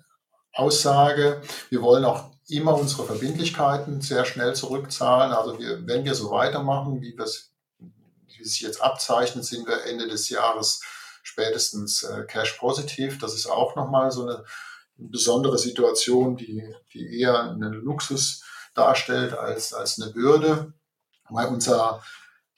Wir 1.69 1.81
wollen 1.83 2.03
auch 2.03 2.31
immer 2.47 2.75
unsere 2.75 3.05
Verbindlichkeiten 3.05 4.01
sehr 4.01 4.25
schnell 4.25 4.55
zurückzahlen. 4.55 5.31
Also 5.31 5.59
wir, 5.59 5.85
wenn 5.85 6.03
wir 6.03 6.15
so 6.15 6.31
weitermachen, 6.31 6.99
wie, 7.01 7.15
wie 7.15 8.41
es 8.41 8.53
sich 8.53 8.61
jetzt 8.61 8.81
abzeichnet, 8.81 9.45
sind 9.45 9.67
wir 9.67 9.85
Ende 9.85 10.07
des 10.07 10.29
Jahres 10.29 10.81
spätestens 11.21 12.01
äh, 12.03 12.23
cash 12.23 12.53
positiv. 12.53 13.19
Das 13.19 13.35
ist 13.35 13.45
auch 13.45 13.75
nochmal 13.75 14.11
so 14.11 14.23
eine 14.23 14.43
besondere 14.95 15.59
Situation, 15.59 16.37
die, 16.37 16.63
die 16.91 17.19
eher 17.19 17.51
einen 17.51 17.73
Luxus 17.73 18.43
darstellt 18.73 19.33
als, 19.33 19.73
als 19.73 20.01
eine 20.01 20.11
Bürde, 20.11 20.73
weil 21.29 21.47
unser 21.47 22.01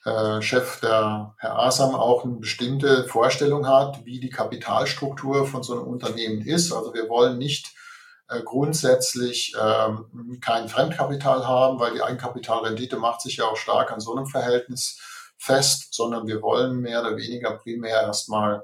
äh, 0.10 0.42
Chef, 0.42 0.80
der 0.82 1.36
Herr 1.38 1.60
Asam, 1.60 1.96
auch 1.96 2.24
eine 2.24 2.36
bestimmte 2.36 3.06
Vorstellung 3.06 3.68
hat, 3.68 4.06
wie 4.06 4.20
die 4.20 4.30
Kapitalstruktur 4.30 5.46
von 5.46 5.64
so 5.64 5.74
einem 5.74 5.88
Unternehmen 5.88 6.42
ist. 6.42 6.72
Also 6.72 6.94
wir 6.94 7.08
wollen 7.10 7.38
nicht 7.38 7.74
äh, 8.30 8.42
grundsätzlich 8.44 9.56
ähm, 9.60 10.40
kein 10.42 10.70
Fremdkapital 10.70 11.48
haben, 11.48 11.80
weil 11.80 11.94
die 11.94 12.02
Eigenkapitalrendite 12.02 12.98
macht 12.98 13.22
sich 13.22 13.38
ja 13.38 13.46
auch 13.46 13.58
stark 13.58 13.92
an 13.92 14.00
so 14.00 14.16
einem 14.16 14.28
Verhältnis 14.28 15.00
fest, 15.38 15.94
sondern 15.94 16.28
wir 16.28 16.42
wollen 16.42 16.80
mehr 16.80 17.02
oder 17.02 17.18
weniger 17.18 17.58
primär 17.58 18.02
erstmal 18.02 18.64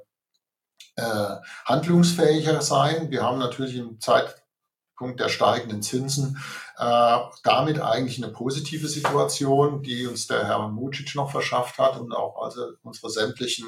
äh, 0.96 1.36
handlungsfähiger 1.66 2.62
sein. 2.62 3.12
Wir 3.12 3.24
haben 3.24 3.40
natürlich 3.40 3.76
im 3.76 4.00
Zeitpunkt 4.00 5.20
der 5.20 5.30
steigenden 5.30 5.82
Zinsen 5.82 6.38
äh, 6.78 7.18
damit 7.44 7.80
eigentlich 7.80 8.22
eine 8.24 8.34
positive 8.34 8.88
Situation, 8.88 9.82
die 9.82 10.08
uns 10.08 10.28
der 10.28 10.46
Herr 10.46 10.68
Mucic 10.68 11.16
noch 11.16 11.32
verschafft 11.32 11.78
hat 11.78 11.98
und 12.00 12.14
auch 12.14 12.42
also 12.42 12.66
unsere 12.84 13.10
sämtlichen 13.10 13.66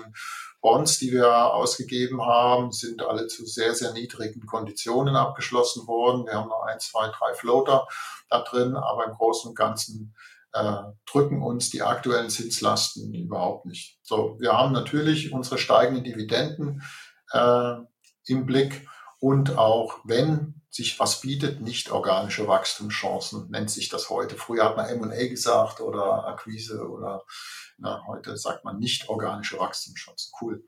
Bonds, 0.62 1.00
die 1.00 1.12
wir 1.12 1.54
ausgegeben 1.54 2.26
haben, 2.26 2.72
sind 2.72 3.02
alle 3.02 3.28
zu 3.28 3.46
sehr, 3.46 3.74
sehr 3.76 3.94
niedrigen 3.94 4.46
Konditionen 4.46 5.16
abgeschlossen 5.16 5.88
worden. 5.88 6.26
Wir 6.26 6.34
haben 6.34 6.50
noch 6.50 6.64
ein, 6.64 6.80
zwei, 6.80 7.08
drei 7.10 7.34
Floater 7.36 7.88
da 8.30 8.42
drin, 8.42 8.76
aber 8.76 9.06
im 9.06 9.14
Großen 9.14 9.50
und 9.50 9.56
Ganzen 9.56 10.16
äh, 10.54 10.82
drücken 11.06 11.42
uns 11.44 11.70
die 11.70 11.84
aktuellen 11.84 12.30
Zinslasten 12.30 13.14
überhaupt 13.14 13.66
nicht. 13.66 14.00
So, 14.02 14.38
wir 14.40 14.54
haben 14.54 14.74
natürlich 14.74 15.32
unsere 15.32 15.58
steigenden 15.58 16.04
Dividenden, 16.04 16.82
äh, 17.32 17.76
im 18.26 18.46
Blick 18.46 18.88
und 19.20 19.58
auch, 19.58 20.00
wenn 20.04 20.57
sich 20.70 21.00
was 21.00 21.22
bietet, 21.22 21.62
nicht 21.62 21.92
organische 21.92 22.48
Wachstumschancen, 22.48 23.50
nennt 23.50 23.72
sich 23.72 23.90
das 23.90 24.10
heute. 24.10 24.36
Früher 24.36 24.66
hat 24.66 24.78
man 24.78 24.90
M&A 24.90 25.28
gesagt 25.28 25.82
oder 25.82 26.28
Akquise 26.28 26.88
oder 26.88 27.24
na, 27.78 28.04
heute 28.08 28.38
sagt 28.38 28.64
man 28.64 28.80
nicht 28.80 29.10
organische 29.10 29.60
Wachstumschancen. 29.60 30.32
Cool. 30.42 30.64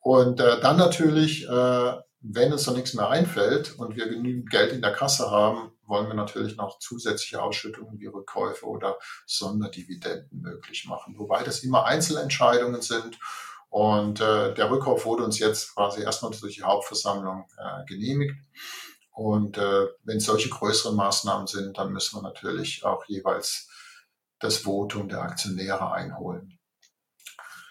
Und 0.00 0.40
äh, 0.40 0.60
dann 0.60 0.76
natürlich, 0.76 1.46
äh, 1.48 1.94
wenn 2.20 2.52
uns 2.52 2.66
noch 2.66 2.74
nichts 2.74 2.94
mehr 2.94 3.08
einfällt 3.08 3.78
und 3.78 3.96
wir 3.96 4.08
genügend 4.08 4.50
Geld 4.50 4.72
in 4.72 4.82
der 4.82 4.92
Kasse 4.92 5.30
haben, 5.30 5.72
wollen 5.86 6.08
wir 6.08 6.14
natürlich 6.14 6.56
noch 6.56 6.78
zusätzliche 6.78 7.42
Ausschüttungen 7.42 7.98
wie 8.00 8.06
Rückkäufe 8.06 8.66
oder 8.66 8.98
Sonderdividenden 9.26 10.40
möglich 10.40 10.86
machen. 10.86 11.14
Wobei 11.18 11.44
das 11.44 11.60
immer 11.60 11.84
Einzelentscheidungen 11.84 12.82
sind 12.82 13.18
und 13.68 14.20
äh, 14.20 14.54
der 14.54 14.70
Rückkauf 14.70 15.04
wurde 15.04 15.24
uns 15.24 15.38
jetzt 15.38 15.74
quasi 15.74 16.02
erstmal 16.02 16.32
durch 16.32 16.56
die 16.56 16.62
Hauptversammlung 16.62 17.46
äh, 17.58 17.84
genehmigt. 17.86 18.36
Und 19.16 19.56
äh, 19.56 19.86
wenn 20.04 20.20
solche 20.20 20.50
größeren 20.50 20.94
Maßnahmen 20.94 21.46
sind, 21.46 21.78
dann 21.78 21.90
müssen 21.90 22.18
wir 22.18 22.22
natürlich 22.22 22.84
auch 22.84 23.02
jeweils 23.06 23.66
das 24.40 24.58
Votum 24.58 25.08
der 25.08 25.22
Aktionäre 25.22 25.90
einholen. 25.90 26.58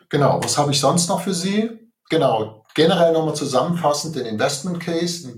Genau, 0.10 0.43
was 0.43 0.58
habe 0.58 0.72
ich 0.72 0.80
sonst 0.80 1.08
noch 1.08 1.22
für 1.22 1.36
Sie? 1.36 1.70
Genau, 2.10 2.66
generell 2.74 3.14
nochmal 3.14 3.36
zusammenfassend 3.36 4.16
den 4.16 4.26
Investment 4.26 4.80
Case. 4.80 5.38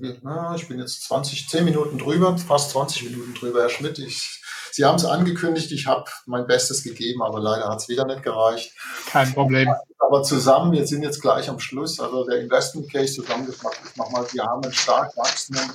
Ich 0.56 0.68
bin 0.70 0.80
jetzt 0.80 1.04
20, 1.04 1.50
10 1.50 1.66
Minuten 1.66 1.98
drüber, 1.98 2.38
fast 2.38 2.72
20 2.72 3.04
Minuten 3.10 3.34
drüber, 3.34 3.64
Herr 3.64 3.70
Schmidt. 3.70 4.00
Ich, 4.00 4.42
Sie 4.72 4.86
haben 4.86 4.96
es 4.96 5.04
angekündigt, 5.04 5.74
ich 5.74 5.88
habe 5.88 6.10
mein 6.26 6.48
Bestes 6.48 6.84
gegeben, 6.84 7.22
aber 7.22 7.42
leider 7.42 7.68
hat 7.68 7.82
es 7.82 7.90
wieder 7.90 8.06
nicht 8.06 8.24
gereicht. 8.24 8.72
Kein 9.08 9.34
Problem. 9.34 9.74
Aber 10.00 10.24
zusammen, 10.24 10.72
wir 10.72 10.88
sind 10.88 11.04
jetzt 11.04 11.22
gleich 11.22 11.50
am 11.50 11.60
Schluss, 11.60 12.00
also 12.00 12.26
der 12.26 12.40
Investment 12.40 12.90
Case 12.90 13.16
zusammengefasst 13.16 13.82
ist 13.84 13.98
nochmal, 13.98 14.26
wir 14.32 14.44
haben 14.46 14.64
einen 14.64 14.74
stark 14.74 15.18
wachsenden, 15.18 15.70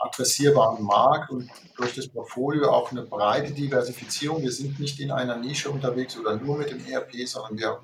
adressierbaren 0.00 0.82
Markt 0.82 1.30
und 1.30 1.50
durch 1.76 1.94
das 1.94 2.08
Portfolio 2.08 2.70
auch 2.70 2.90
eine 2.90 3.02
breite 3.02 3.52
Diversifizierung. 3.52 4.42
Wir 4.42 4.52
sind 4.52 4.80
nicht 4.80 4.98
in 4.98 5.10
einer 5.10 5.36
Nische 5.36 5.70
unterwegs 5.70 6.18
oder 6.18 6.36
nur 6.36 6.56
mit 6.56 6.70
dem 6.70 6.84
ERP, 6.84 7.26
sondern 7.26 7.58
wir 7.58 7.80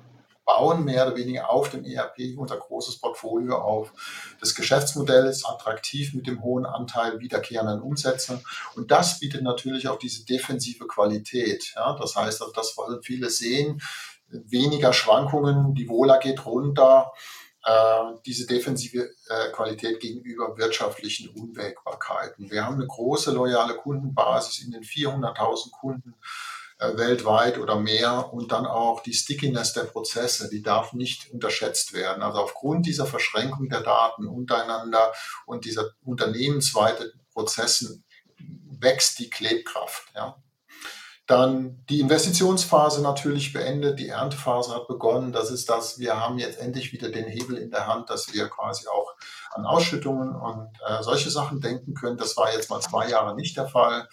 bauen 0.47 0.85
mehr 0.85 1.05
oder 1.05 1.15
weniger 1.15 1.49
auf 1.49 1.69
dem 1.69 1.83
ERP 1.83 2.37
unser 2.37 2.57
großes 2.57 2.99
Portfolio 2.99 3.57
auf. 3.57 3.91
Das 4.39 4.55
Geschäftsmodell 4.55 5.25
ist 5.25 5.45
attraktiv 5.45 6.13
mit 6.13 6.25
dem 6.25 6.41
hohen 6.41 6.65
Anteil 6.65 7.19
wiederkehrenden 7.19 7.81
Umsätzen 7.81 8.43
und 8.75 8.89
das 8.89 9.19
bietet 9.19 9.43
natürlich 9.43 9.87
auch 9.89 9.99
diese 9.99 10.25
defensive 10.25 10.87
Qualität. 10.87 11.73
Ja, 11.75 11.97
das 11.99 12.15
heißt, 12.15 12.43
das 12.55 12.77
wollen 12.77 13.03
viele 13.03 13.29
sehen, 13.29 13.81
weniger 14.29 14.93
Schwankungen, 14.93 15.75
die 15.75 15.89
Wohler 15.89 16.17
geht 16.17 16.45
runter, 16.45 17.11
diese 18.25 18.45
defensive 18.45 19.09
äh, 19.29 19.51
Qualität 19.51 19.99
gegenüber 19.99 20.57
wirtschaftlichen 20.57 21.29
Unwägbarkeiten. 21.29 22.49
Wir 22.49 22.65
haben 22.65 22.75
eine 22.75 22.87
große 22.87 23.31
loyale 23.31 23.75
Kundenbasis 23.75 24.63
in 24.63 24.71
den 24.71 24.83
400.000 24.83 25.71
Kunden 25.71 26.15
äh, 26.79 26.95
weltweit 26.95 27.57
oder 27.57 27.79
mehr 27.79 28.31
und 28.33 28.51
dann 28.51 28.65
auch 28.65 29.01
die 29.01 29.13
Stickiness 29.13 29.73
der 29.73 29.83
Prozesse, 29.83 30.49
die 30.49 30.61
darf 30.61 30.93
nicht 30.93 31.31
unterschätzt 31.31 31.93
werden. 31.93 32.23
Also 32.23 32.39
aufgrund 32.39 32.85
dieser 32.85 33.05
Verschränkung 33.05 33.67
der 33.67 33.81
Daten 33.81 34.27
untereinander 34.27 35.11
und 35.45 35.65
dieser 35.65 35.91
unternehmensweiten 36.05 37.11
Prozessen 37.33 38.05
wächst 38.79 39.19
die 39.19 39.29
Klebkraft. 39.29 40.03
Ja. 40.15 40.41
Dann 41.27 41.83
die 41.89 41.99
Investitionsphase 41.99 43.01
natürlich 43.01 43.51
beendet, 43.51 43.99
die 43.99 44.07
Erntephase 44.07 44.73
hat 44.73 44.87
begonnen. 44.87 45.33
Das 45.33 45.51
ist 45.51 45.69
das, 45.69 45.99
wir 45.99 46.17
haben 46.17 46.39
jetzt 46.39 46.57
endlich 46.57 46.93
wieder 46.93 47.09
den 47.09 47.25
Hebel 47.25 47.57
in 47.57 47.69
der 47.69 47.85
Hand, 47.85 48.09
dass 48.09 48.33
wir 48.33 48.47
quasi 48.47 48.87
auch 48.87 49.13
an 49.51 49.65
Ausschüttungen 49.65 50.33
und 50.33 50.69
äh, 50.87 51.03
solche 51.03 51.29
Sachen 51.29 51.59
denken 51.59 51.93
können. 51.93 52.15
Das 52.15 52.37
war 52.37 52.53
jetzt 52.53 52.69
mal 52.69 52.79
zwei 52.79 53.09
Jahre 53.09 53.35
nicht 53.35 53.57
der 53.57 53.67
Fall. 53.67 54.07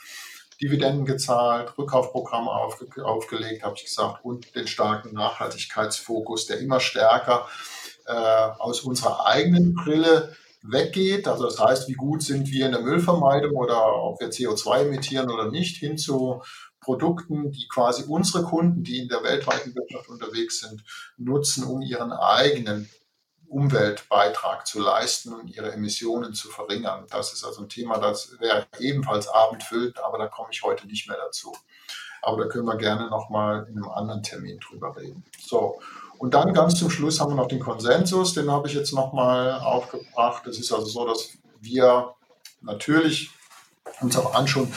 Dividenden 0.60 1.04
gezahlt, 1.04 1.76
Rückkaufprogramme 1.78 2.50
aufge 2.50 3.04
aufgelegt, 3.04 3.64
habe 3.64 3.74
ich 3.76 3.84
gesagt, 3.84 4.24
und 4.24 4.54
den 4.54 4.66
starken 4.66 5.12
Nachhaltigkeitsfokus, 5.12 6.46
der 6.46 6.58
immer 6.58 6.80
stärker 6.80 7.46
äh, 8.06 8.12
aus 8.12 8.80
unserer 8.80 9.26
eigenen 9.26 9.74
Brille 9.74 10.34
weggeht. 10.62 11.28
Also 11.28 11.44
das 11.44 11.60
heißt, 11.60 11.88
wie 11.88 11.94
gut 11.94 12.22
sind 12.22 12.50
wir 12.50 12.66
in 12.66 12.72
der 12.72 12.80
Müllvermeidung 12.80 13.54
oder 13.54 14.02
ob 14.02 14.20
wir 14.20 14.30
CO2 14.30 14.86
emittieren 14.86 15.30
oder 15.30 15.50
nicht, 15.50 15.76
hin 15.76 15.98
zu 15.98 16.42
Produkten, 16.84 17.50
die 17.50 17.66
quasi 17.66 18.04
unsere 18.04 18.44
Kunden, 18.44 18.84
die 18.84 18.98
in 18.98 19.08
der 19.08 19.22
weltweiten 19.22 19.74
Wirtschaft 19.74 20.08
unterwegs 20.08 20.60
sind, 20.60 20.84
nutzen, 21.16 21.64
um 21.64 21.80
ihren 21.80 22.12
eigenen 22.12 22.90
Umweltbeitrag 23.48 24.66
zu 24.66 24.80
leisten 24.80 25.32
und 25.32 25.48
ihre 25.48 25.72
Emissionen 25.72 26.34
zu 26.34 26.48
verringern. 26.48 27.06
Das 27.10 27.32
ist 27.32 27.44
also 27.44 27.62
ein 27.62 27.68
Thema, 27.68 27.98
das 27.98 28.38
wäre 28.38 28.66
ebenfalls 28.78 29.28
abendfüllend, 29.28 29.98
aber 30.04 30.18
da 30.18 30.26
komme 30.26 30.48
ich 30.52 30.62
heute 30.62 30.86
nicht 30.86 31.08
mehr 31.08 31.16
dazu. 31.16 31.56
Aber 32.20 32.42
da 32.42 32.48
können 32.48 32.66
wir 32.66 32.76
gerne 32.76 33.08
nochmal 33.08 33.66
in 33.68 33.76
einem 33.76 33.88
anderen 33.88 34.22
Termin 34.22 34.58
drüber 34.58 34.96
reden. 34.96 35.24
So, 35.38 35.80
und 36.18 36.34
dann 36.34 36.52
ganz 36.52 36.78
zum 36.78 36.90
Schluss 36.90 37.20
haben 37.20 37.32
wir 37.32 37.36
noch 37.36 37.48
den 37.48 37.60
Konsensus, 37.60 38.34
den 38.34 38.50
habe 38.50 38.68
ich 38.68 38.74
jetzt 38.74 38.92
nochmal 38.92 39.52
aufgebracht. 39.60 40.46
Es 40.46 40.58
ist 40.58 40.72
also 40.72 40.86
so, 40.86 41.06
dass 41.06 41.30
wir 41.60 42.14
natürlich 42.60 43.30
uns 44.00 44.16
auch 44.16 44.34
anschauen, 44.34 44.72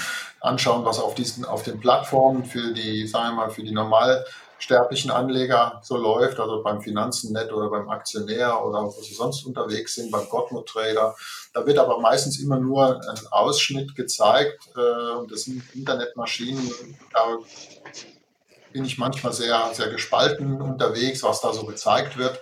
anschauen, 0.48 0.86
was 0.86 1.00
auf 1.00 1.16
diesen, 1.16 1.46
auf 1.46 1.64
den 1.64 1.80
Plattformen 1.80 2.46
für 2.46 2.74
die, 2.74 3.08
sagen 3.08 3.36
wir 3.36 3.46
mal, 3.46 3.50
für 3.52 3.64
die 3.64 3.72
normalsterblichen 3.72 5.12
Anleger 5.12 5.80
so 5.84 5.98
läuft, 5.98 6.40
also 6.40 6.64
beim 6.64 6.82
Finanzennet 6.82 7.52
oder 7.52 7.70
beim 7.70 7.90
Aktionär 7.90 8.64
oder 8.66 8.84
wo 8.84 9.02
sie 9.02 9.14
sonst 9.14 9.46
unterwegs 9.46 9.96
sind, 9.96 10.12
beim 10.12 10.28
Godmode 10.30 10.66
Trader. 10.66 11.16
Da 11.54 11.66
wird 11.66 11.78
aber 11.78 12.00
meistens 12.00 12.40
immer 12.40 12.60
nur 12.60 12.96
ein 12.96 13.28
Ausschnitt 13.32 13.96
gezeigt 13.96 14.70
äh, 14.76 15.12
und 15.18 15.32
das 15.32 15.44
sind 15.44 15.64
Internetmaschinen, 15.76 16.72
da 17.14 17.38
bin 18.74 18.86
ich 18.86 18.98
manchmal 18.98 19.34
sehr, 19.34 19.72
sehr 19.74 19.90
gespalten 19.90 20.62
unterwegs, 20.62 21.24
was 21.24 21.42
da 21.42 21.54
so 21.54 21.66
gezeigt 21.66 22.18
wird. 22.18 22.40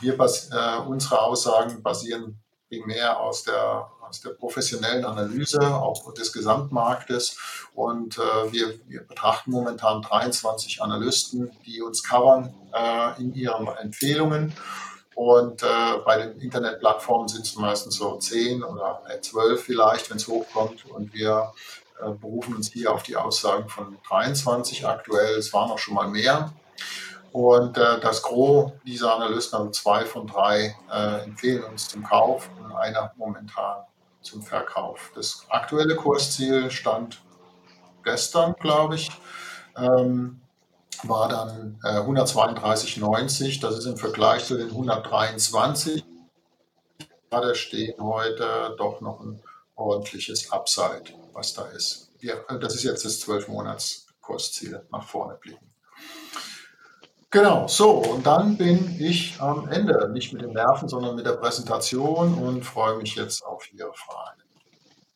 Wir, 0.00 0.14
äh, 0.14 0.80
unsere 0.86 1.22
Aussagen 1.22 1.82
basieren 1.82 2.40
primär 2.68 3.18
aus 3.18 3.44
der, 3.44 3.90
aus 4.08 4.20
der 4.20 4.30
professionellen 4.30 5.04
Analyse 5.04 5.60
auch 5.60 6.12
des 6.14 6.32
Gesamtmarktes. 6.32 7.36
Und 7.74 8.18
äh, 8.18 8.52
wir, 8.52 8.74
wir, 8.88 9.02
betrachten 9.06 9.50
momentan 9.50 10.02
23 10.02 10.82
Analysten, 10.82 11.50
die 11.66 11.82
uns 11.82 12.02
covern 12.02 12.54
äh, 12.72 13.20
in 13.20 13.34
ihren 13.34 13.68
Empfehlungen. 13.68 14.52
Und 15.14 15.62
äh, 15.62 15.66
bei 16.04 16.18
den 16.18 16.40
Internetplattformen 16.40 17.28
sind 17.28 17.44
es 17.44 17.56
meistens 17.56 17.96
so 17.96 18.16
10 18.16 18.62
oder 18.62 19.02
12 19.20 19.62
vielleicht, 19.62 20.10
wenn 20.10 20.16
es 20.16 20.28
hochkommt. 20.28 20.86
Und 20.86 21.12
wir 21.12 21.52
äh, 22.00 22.10
berufen 22.10 22.54
uns 22.54 22.70
hier 22.72 22.92
auf 22.92 23.02
die 23.02 23.16
Aussagen 23.16 23.68
von 23.68 23.98
23 24.08 24.86
aktuell. 24.86 25.36
Es 25.36 25.52
waren 25.52 25.70
auch 25.70 25.78
schon 25.78 25.94
mal 25.94 26.08
mehr. 26.08 26.52
Und 27.32 27.76
äh, 27.76 28.00
das 28.00 28.22
Gros 28.22 28.72
dieser 28.84 29.14
Analysten, 29.14 29.58
also 29.58 29.70
zwei 29.70 30.04
von 30.04 30.26
drei, 30.26 30.76
äh, 30.92 31.24
empfehlen 31.24 31.64
uns 31.64 31.88
zum 31.88 32.02
Kauf 32.02 32.48
und 32.58 32.72
einer 32.72 33.12
momentan 33.16 33.82
zum 34.30 34.42
Verkauf. 34.42 35.12
Das 35.14 35.46
aktuelle 35.48 35.96
Kursziel 35.96 36.70
stand 36.70 37.22
gestern, 38.04 38.54
glaube 38.54 38.96
ich, 38.96 39.10
ähm, 39.76 40.40
war 41.04 41.28
dann 41.28 41.78
äh, 41.84 42.00
132,90. 42.00 43.60
Das 43.60 43.78
ist 43.78 43.86
im 43.86 43.96
Vergleich 43.96 44.44
zu 44.44 44.56
den 44.56 44.68
123. 44.68 46.04
Da 47.30 47.54
stehen 47.54 47.94
heute 48.00 48.74
doch 48.78 49.00
noch 49.00 49.20
ein 49.20 49.42
ordentliches 49.74 50.50
Upside, 50.50 51.04
was 51.32 51.54
da 51.54 51.66
ist. 51.66 52.10
Ja, 52.20 52.34
das 52.58 52.74
ist 52.74 52.82
jetzt 52.82 53.04
das 53.04 53.20
12-Monats-Kursziel 53.22 54.86
nach 54.90 55.04
vorne 55.04 55.34
blicken. 55.34 55.70
Genau, 57.30 57.68
so, 57.68 57.90
und 57.90 58.26
dann 58.26 58.56
bin 58.56 58.96
ich 58.98 59.38
am 59.38 59.68
Ende, 59.68 60.10
nicht 60.12 60.32
mit 60.32 60.40
den 60.40 60.52
Nerven, 60.52 60.88
sondern 60.88 61.14
mit 61.14 61.26
der 61.26 61.32
Präsentation 61.32 62.34
und 62.34 62.64
freue 62.64 62.96
mich 62.96 63.16
jetzt 63.16 63.44
auf 63.44 63.70
Ihre 63.72 63.92
Fragen. 63.92 64.40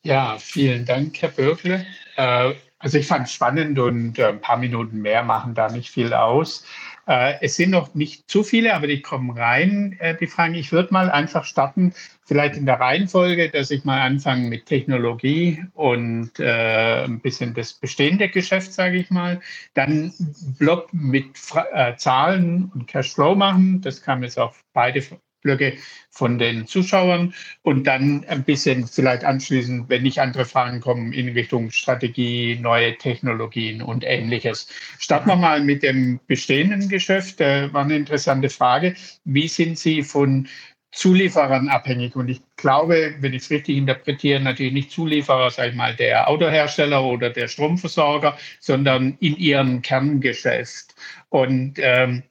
Ja, 0.03 0.37
vielen 0.37 0.85
Dank, 0.85 1.19
Herr 1.21 1.29
Bürgle. 1.29 1.85
Äh, 2.17 2.53
also 2.77 2.97
ich 2.97 3.07
fand 3.07 3.27
es 3.27 3.33
spannend 3.33 3.79
und 3.79 4.19
äh, 4.19 4.27
ein 4.27 4.41
paar 4.41 4.57
Minuten 4.57 5.01
mehr 5.01 5.23
machen 5.23 5.55
da 5.55 5.69
nicht 5.69 5.89
viel 5.89 6.13
aus. 6.13 6.65
Äh, 7.05 7.35
es 7.41 7.55
sind 7.55 7.71
noch 7.71 7.93
nicht 7.95 8.29
zu 8.29 8.43
viele, 8.43 8.73
aber 8.73 8.87
die 8.87 9.01
kommen 9.01 9.31
rein, 9.31 9.97
äh, 9.99 10.15
die 10.15 10.27
Fragen. 10.27 10.55
Ich 10.55 10.71
würde 10.71 10.93
mal 10.93 11.09
einfach 11.09 11.43
starten, 11.43 11.93
vielleicht 12.25 12.55
in 12.55 12.65
der 12.65 12.79
Reihenfolge, 12.79 13.49
dass 13.49 13.71
ich 13.71 13.83
mal 13.83 14.01
anfange 14.01 14.47
mit 14.47 14.65
Technologie 14.65 15.63
und 15.73 16.39
äh, 16.39 17.03
ein 17.03 17.19
bisschen 17.19 17.53
das 17.53 17.73
bestehende 17.73 18.29
Geschäft, 18.29 18.73
sage 18.73 18.97
ich 18.97 19.09
mal. 19.09 19.41
Dann 19.73 20.13
Block 20.57 20.93
mit 20.93 21.37
Fra 21.37 21.65
äh, 21.73 21.97
Zahlen 21.97 22.71
und 22.73 22.87
Cashflow 22.87 23.35
machen. 23.35 23.81
Das 23.81 24.01
kam 24.01 24.23
jetzt 24.23 24.39
auf 24.39 24.63
beide 24.73 25.03
Blöcke 25.43 25.73
von 26.09 26.39
den 26.39 26.65
Zuschauern 26.65 27.33
und 27.61 27.85
dann 27.85 28.25
ein 28.27 28.43
bisschen 28.43 28.87
vielleicht 28.87 29.23
anschließend, 29.23 29.89
wenn 29.89 30.03
nicht 30.03 30.19
andere 30.19 30.45
Fragen 30.45 30.79
kommen, 30.79 31.13
in 31.13 31.29
Richtung 31.29 31.69
Strategie, 31.71 32.57
neue 32.59 32.97
Technologien 32.97 33.81
und 33.81 34.03
ähnliches. 34.03 34.67
Starten 34.99 35.29
wir 35.29 35.35
mal 35.35 35.61
mit 35.61 35.83
dem 35.83 36.19
bestehenden 36.27 36.89
Geschäft. 36.89 37.39
Das 37.39 37.71
war 37.73 37.83
eine 37.83 37.95
interessante 37.95 38.49
Frage. 38.49 38.95
Wie 39.25 39.47
sind 39.47 39.77
Sie 39.77 40.03
von 40.03 40.47
Zulieferern 40.93 41.69
abhängig. 41.69 42.15
Und 42.15 42.29
ich 42.29 42.41
glaube, 42.55 43.15
wenn 43.19 43.33
ich 43.33 43.43
es 43.43 43.49
richtig 43.49 43.77
interpretiere, 43.77 44.39
natürlich 44.39 44.73
nicht 44.73 44.91
Zulieferer, 44.91 45.49
sage 45.49 45.69
ich 45.69 45.75
mal, 45.75 45.95
der 45.95 46.29
Autohersteller 46.29 47.03
oder 47.03 47.29
der 47.29 47.47
Stromversorger, 47.47 48.37
sondern 48.59 49.17
in 49.19 49.35
ihrem 49.35 49.81
Kerngeschäft. 49.81 50.95
Und 51.29 51.79
ähm, 51.79 52.23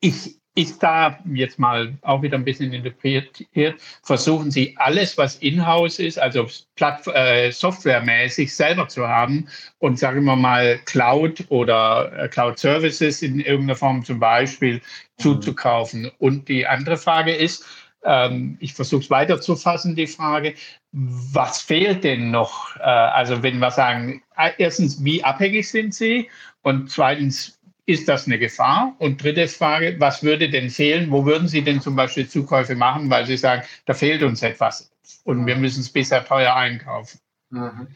ich 0.00 0.36
ist 0.56 0.82
da 0.82 1.18
jetzt 1.34 1.58
mal 1.58 1.94
auch 2.02 2.22
wieder 2.22 2.38
ein 2.38 2.44
bisschen 2.44 2.72
interpretiert, 2.72 3.80
versuchen 4.02 4.50
Sie 4.52 4.74
alles, 4.78 5.18
was 5.18 5.36
in-house 5.36 5.98
ist, 5.98 6.18
also 6.18 6.46
Platt, 6.76 7.06
äh, 7.08 7.50
softwaremäßig 7.50 8.54
selber 8.54 8.86
zu 8.86 9.06
haben 9.08 9.48
und 9.78 9.98
sagen 9.98 10.24
wir 10.24 10.36
mal 10.36 10.78
Cloud 10.84 11.44
oder 11.48 12.12
äh, 12.16 12.28
Cloud 12.28 12.58
Services 12.58 13.22
in 13.22 13.40
irgendeiner 13.40 13.76
Form 13.76 14.04
zum 14.04 14.20
Beispiel 14.20 14.74
mhm. 14.74 14.80
zuzukaufen. 15.18 16.10
Und 16.18 16.48
die 16.48 16.66
andere 16.66 16.96
Frage 16.96 17.34
ist, 17.34 17.64
ähm, 18.04 18.56
ich 18.60 18.74
versuche 18.74 19.02
es 19.02 19.10
weiterzufassen, 19.10 19.96
die 19.96 20.06
Frage, 20.06 20.54
was 20.92 21.60
fehlt 21.60 22.04
denn 22.04 22.30
noch? 22.30 22.76
Äh, 22.76 22.82
also 22.82 23.42
wenn 23.42 23.58
wir 23.58 23.72
sagen, 23.72 24.22
äh, 24.36 24.50
erstens, 24.58 25.02
wie 25.02 25.24
abhängig 25.24 25.68
sind 25.68 25.94
Sie? 25.94 26.28
Und 26.62 26.90
zweitens, 26.90 27.53
ist 27.86 28.08
das 28.08 28.26
eine 28.26 28.38
Gefahr? 28.38 28.94
Und 28.98 29.22
dritte 29.22 29.48
Frage, 29.48 29.96
was 29.98 30.22
würde 30.22 30.48
denn 30.48 30.70
fehlen? 30.70 31.10
Wo 31.10 31.26
würden 31.26 31.48
Sie 31.48 31.62
denn 31.62 31.80
zum 31.80 31.96
Beispiel 31.96 32.28
Zukäufe 32.28 32.74
machen, 32.74 33.10
weil 33.10 33.26
Sie 33.26 33.36
sagen, 33.36 33.62
da 33.86 33.94
fehlt 33.94 34.22
uns 34.22 34.42
etwas 34.42 34.90
und 35.24 35.46
wir 35.46 35.56
müssen 35.56 35.80
es 35.80 35.90
bisher 35.90 36.24
teuer 36.24 36.54
einkaufen? 36.54 37.20
Mhm. 37.50 37.88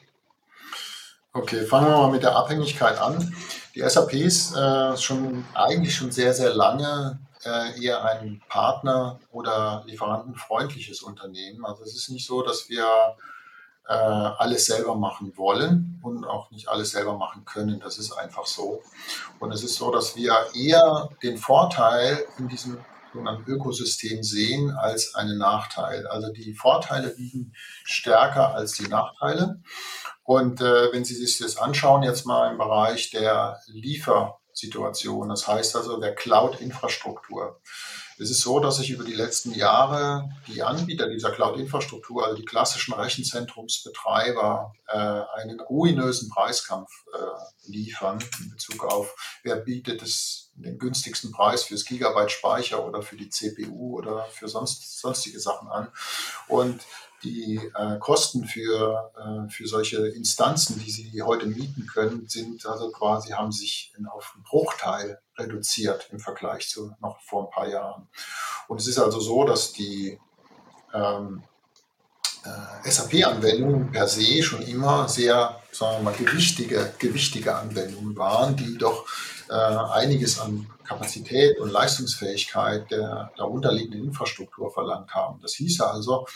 Okay, 1.32 1.64
fangen 1.64 1.86
wir 1.86 1.97
mal 1.97 2.11
mit 2.11 2.22
der 2.22 2.34
Abhängigkeit 2.34 2.99
an. 2.99 3.34
Die 3.74 3.80
SAP 3.80 4.14
ist 4.14 4.57
äh, 4.57 4.97
schon 4.97 5.45
eigentlich 5.55 5.95
schon 5.95 6.11
sehr, 6.11 6.34
sehr 6.34 6.53
lange 6.55 7.18
äh, 7.45 7.80
eher 7.80 8.05
ein 8.05 8.43
Partner- 8.49 9.20
oder 9.30 9.84
lieferantenfreundliches 9.86 11.03
Unternehmen. 11.03 11.64
Also 11.64 11.84
es 11.84 11.95
ist 11.95 12.09
nicht 12.11 12.26
so, 12.26 12.43
dass 12.43 12.68
wir 12.68 12.84
äh, 13.89 13.93
alles 13.93 14.66
selber 14.66 14.95
machen 14.97 15.32
wollen 15.36 15.99
und 16.03 16.24
auch 16.24 16.51
nicht 16.51 16.68
alles 16.68 16.91
selber 16.91 17.16
machen 17.16 17.45
können. 17.45 17.80
Das 17.80 17.99
ist 17.99 18.12
einfach 18.12 18.47
so. 18.47 18.82
Und 19.41 19.51
es 19.53 19.64
ist 19.64 19.76
so, 19.76 19.91
dass 19.91 20.14
wir 20.14 20.34
eher 20.55 21.09
den 21.22 21.39
Vorteil 21.39 22.24
in 22.39 22.49
diesem 22.49 22.78
sogenannten 23.12 23.51
Ökosystem 23.51 24.22
sehen 24.22 24.70
als 24.70 25.14
einen 25.14 25.39
Nachteil. 25.39 26.07
Also 26.07 26.30
die 26.30 26.53
Vorteile 26.53 27.14
liegen 27.16 27.53
stärker 27.84 28.55
als 28.55 28.72
die 28.72 28.89
Nachteile. 28.89 29.62
Und 30.22 30.61
äh, 30.61 30.93
wenn 30.93 31.07
Sie 31.07 31.14
sich 31.14 31.39
das 31.39 31.57
anschauen, 31.57 32.03
jetzt 32.03 32.26
mal 32.26 32.51
im 32.51 32.59
Bereich 32.59 33.11
der 33.11 33.59
Liefersituation, 33.68 35.30
das 35.30 35.49
heißt 35.49 35.74
also 35.74 35.99
der 35.99 36.14
Cloud-Infrastruktur, 36.14 37.59
es 38.21 38.31
ist 38.31 38.41
so, 38.41 38.59
dass 38.59 38.79
sich 38.79 38.91
über 38.91 39.05
die 39.05 39.14
letzten 39.14 39.53
Jahre 39.53 40.31
die 40.49 40.62
Anbieter 40.62 41.09
dieser 41.09 41.31
Cloud-Infrastruktur, 41.31 42.25
also 42.25 42.37
die 42.37 42.45
klassischen 42.45 42.95
Rechenzentrumsbetreiber, 42.95 44.75
äh, 44.89 44.97
einen 45.41 45.61
ruinösen 45.61 46.29
Preiskampf 46.29 46.91
äh, 47.14 47.71
liefern 47.71 48.19
in 48.41 48.51
Bezug 48.51 48.85
auf, 48.85 49.41
wer 49.45 49.57
bietet 49.57 50.03
es 50.03 50.51
den 50.55 50.79
günstigsten 50.79 51.31
Preis 51.31 51.62
fürs 51.62 51.85
Gigabyte 51.85 52.33
Speicher 52.33 52.85
oder 52.85 53.03
für 53.03 53.16
die 53.16 53.31
CPU 53.31 53.99
oder 53.99 54.25
für 54.33 54.49
sonst, 54.49 55.01
sonstige 55.01 55.39
Sachen 55.39 55.69
an. 55.69 55.89
Und 56.49 56.83
die 57.23 57.61
äh, 57.75 57.99
Kosten 57.99 58.45
für, 58.45 59.12
äh, 59.16 59.51
für 59.51 59.66
solche 59.66 60.07
Instanzen, 60.09 60.83
die 60.85 60.91
Sie 60.91 61.23
heute 61.23 61.47
mieten 61.47 61.87
können, 61.87 62.29
sind 62.29 62.64
also 62.66 62.91
quasi, 62.91 63.31
haben 63.31 63.53
sich 63.53 63.93
auf 64.11 64.33
einen 64.35 64.45
Bruchteil 64.45 65.19
reduziert 65.37 66.09
im 66.12 66.21
Vergleich 66.21 66.69
zu 66.69 66.95
noch 67.01 67.21
vor 67.23 67.47
ein 67.47 67.51
paar 67.51 67.69
Jahren. 67.69 68.09
Und 68.69 68.81
es 68.81 68.87
ist 68.87 68.99
also 68.99 69.21
so, 69.21 69.45
dass 69.45 69.73
die 69.73 70.19
ähm, 70.95 71.43
äh, 72.45 72.91
SAP-Anwendungen 72.91 73.91
per 73.91 74.07
se 74.07 74.43
schon 74.43 74.62
immer 74.62 75.09
sehr, 75.09 75.61
sagen 75.73 75.99
wir 75.99 76.11
mal, 76.11 76.14
gewichtige, 76.14 76.93
gewichtige 76.99 77.55
Anwendungen 77.55 78.16
waren, 78.16 78.57
die 78.57 78.79
doch 78.79 79.07
äh, 79.49 79.55
einiges 79.55 80.39
an 80.39 80.66
Kapazität 80.85 81.59
und 81.59 81.71
Leistungsfähigkeit 81.71 82.91
der 82.91 83.33
darunterliegenden 83.37 84.05
Infrastruktur 84.05 84.73
verlangt 84.73 85.14
haben. 85.14 85.41
Das 85.41 85.55
hieße 85.55 85.87
also, 85.87 86.27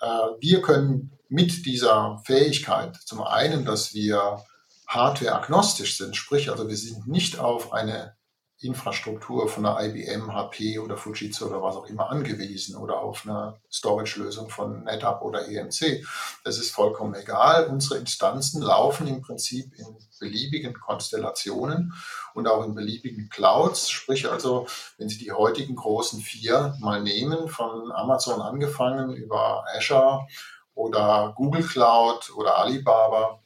wir 0.00 0.62
können 0.62 1.12
mit 1.28 1.66
dieser 1.66 2.22
Fähigkeit 2.24 2.96
zum 2.96 3.22
einen, 3.22 3.64
dass 3.64 3.94
wir 3.94 4.42
hardware-agnostisch 4.86 5.96
sind, 5.96 6.16
sprich 6.16 6.50
also 6.50 6.68
wir 6.68 6.76
sind 6.76 7.06
nicht 7.06 7.38
auf 7.38 7.72
eine 7.72 8.15
Infrastruktur 8.60 9.48
von 9.48 9.66
einer 9.66 9.84
IBM, 9.84 10.32
HP 10.32 10.78
oder 10.78 10.96
Fujitsu 10.96 11.46
oder 11.46 11.62
was 11.62 11.76
auch 11.76 11.86
immer 11.86 12.08
angewiesen 12.10 12.76
oder 12.76 13.00
auf 13.00 13.26
eine 13.26 13.60
Storage-Lösung 13.70 14.48
von 14.48 14.84
NetApp 14.84 15.20
oder 15.20 15.46
EMC. 15.46 16.06
Das 16.42 16.56
ist 16.56 16.70
vollkommen 16.70 17.14
egal. 17.14 17.66
Unsere 17.66 17.98
Instanzen 17.98 18.62
laufen 18.62 19.06
im 19.08 19.20
Prinzip 19.20 19.74
in 19.74 19.86
beliebigen 20.20 20.72
Konstellationen 20.72 21.92
und 22.32 22.48
auch 22.48 22.64
in 22.64 22.74
beliebigen 22.74 23.28
Clouds. 23.28 23.90
Sprich 23.90 24.30
also, 24.30 24.66
wenn 24.96 25.10
Sie 25.10 25.18
die 25.18 25.32
heutigen 25.32 25.76
großen 25.76 26.20
vier 26.20 26.74
mal 26.80 27.02
nehmen, 27.02 27.48
von 27.48 27.92
Amazon 27.92 28.40
angefangen 28.40 29.12
über 29.12 29.66
Azure 29.76 30.26
oder 30.74 31.34
Google 31.36 31.62
Cloud 31.62 32.32
oder 32.34 32.56
Alibaba 32.56 33.40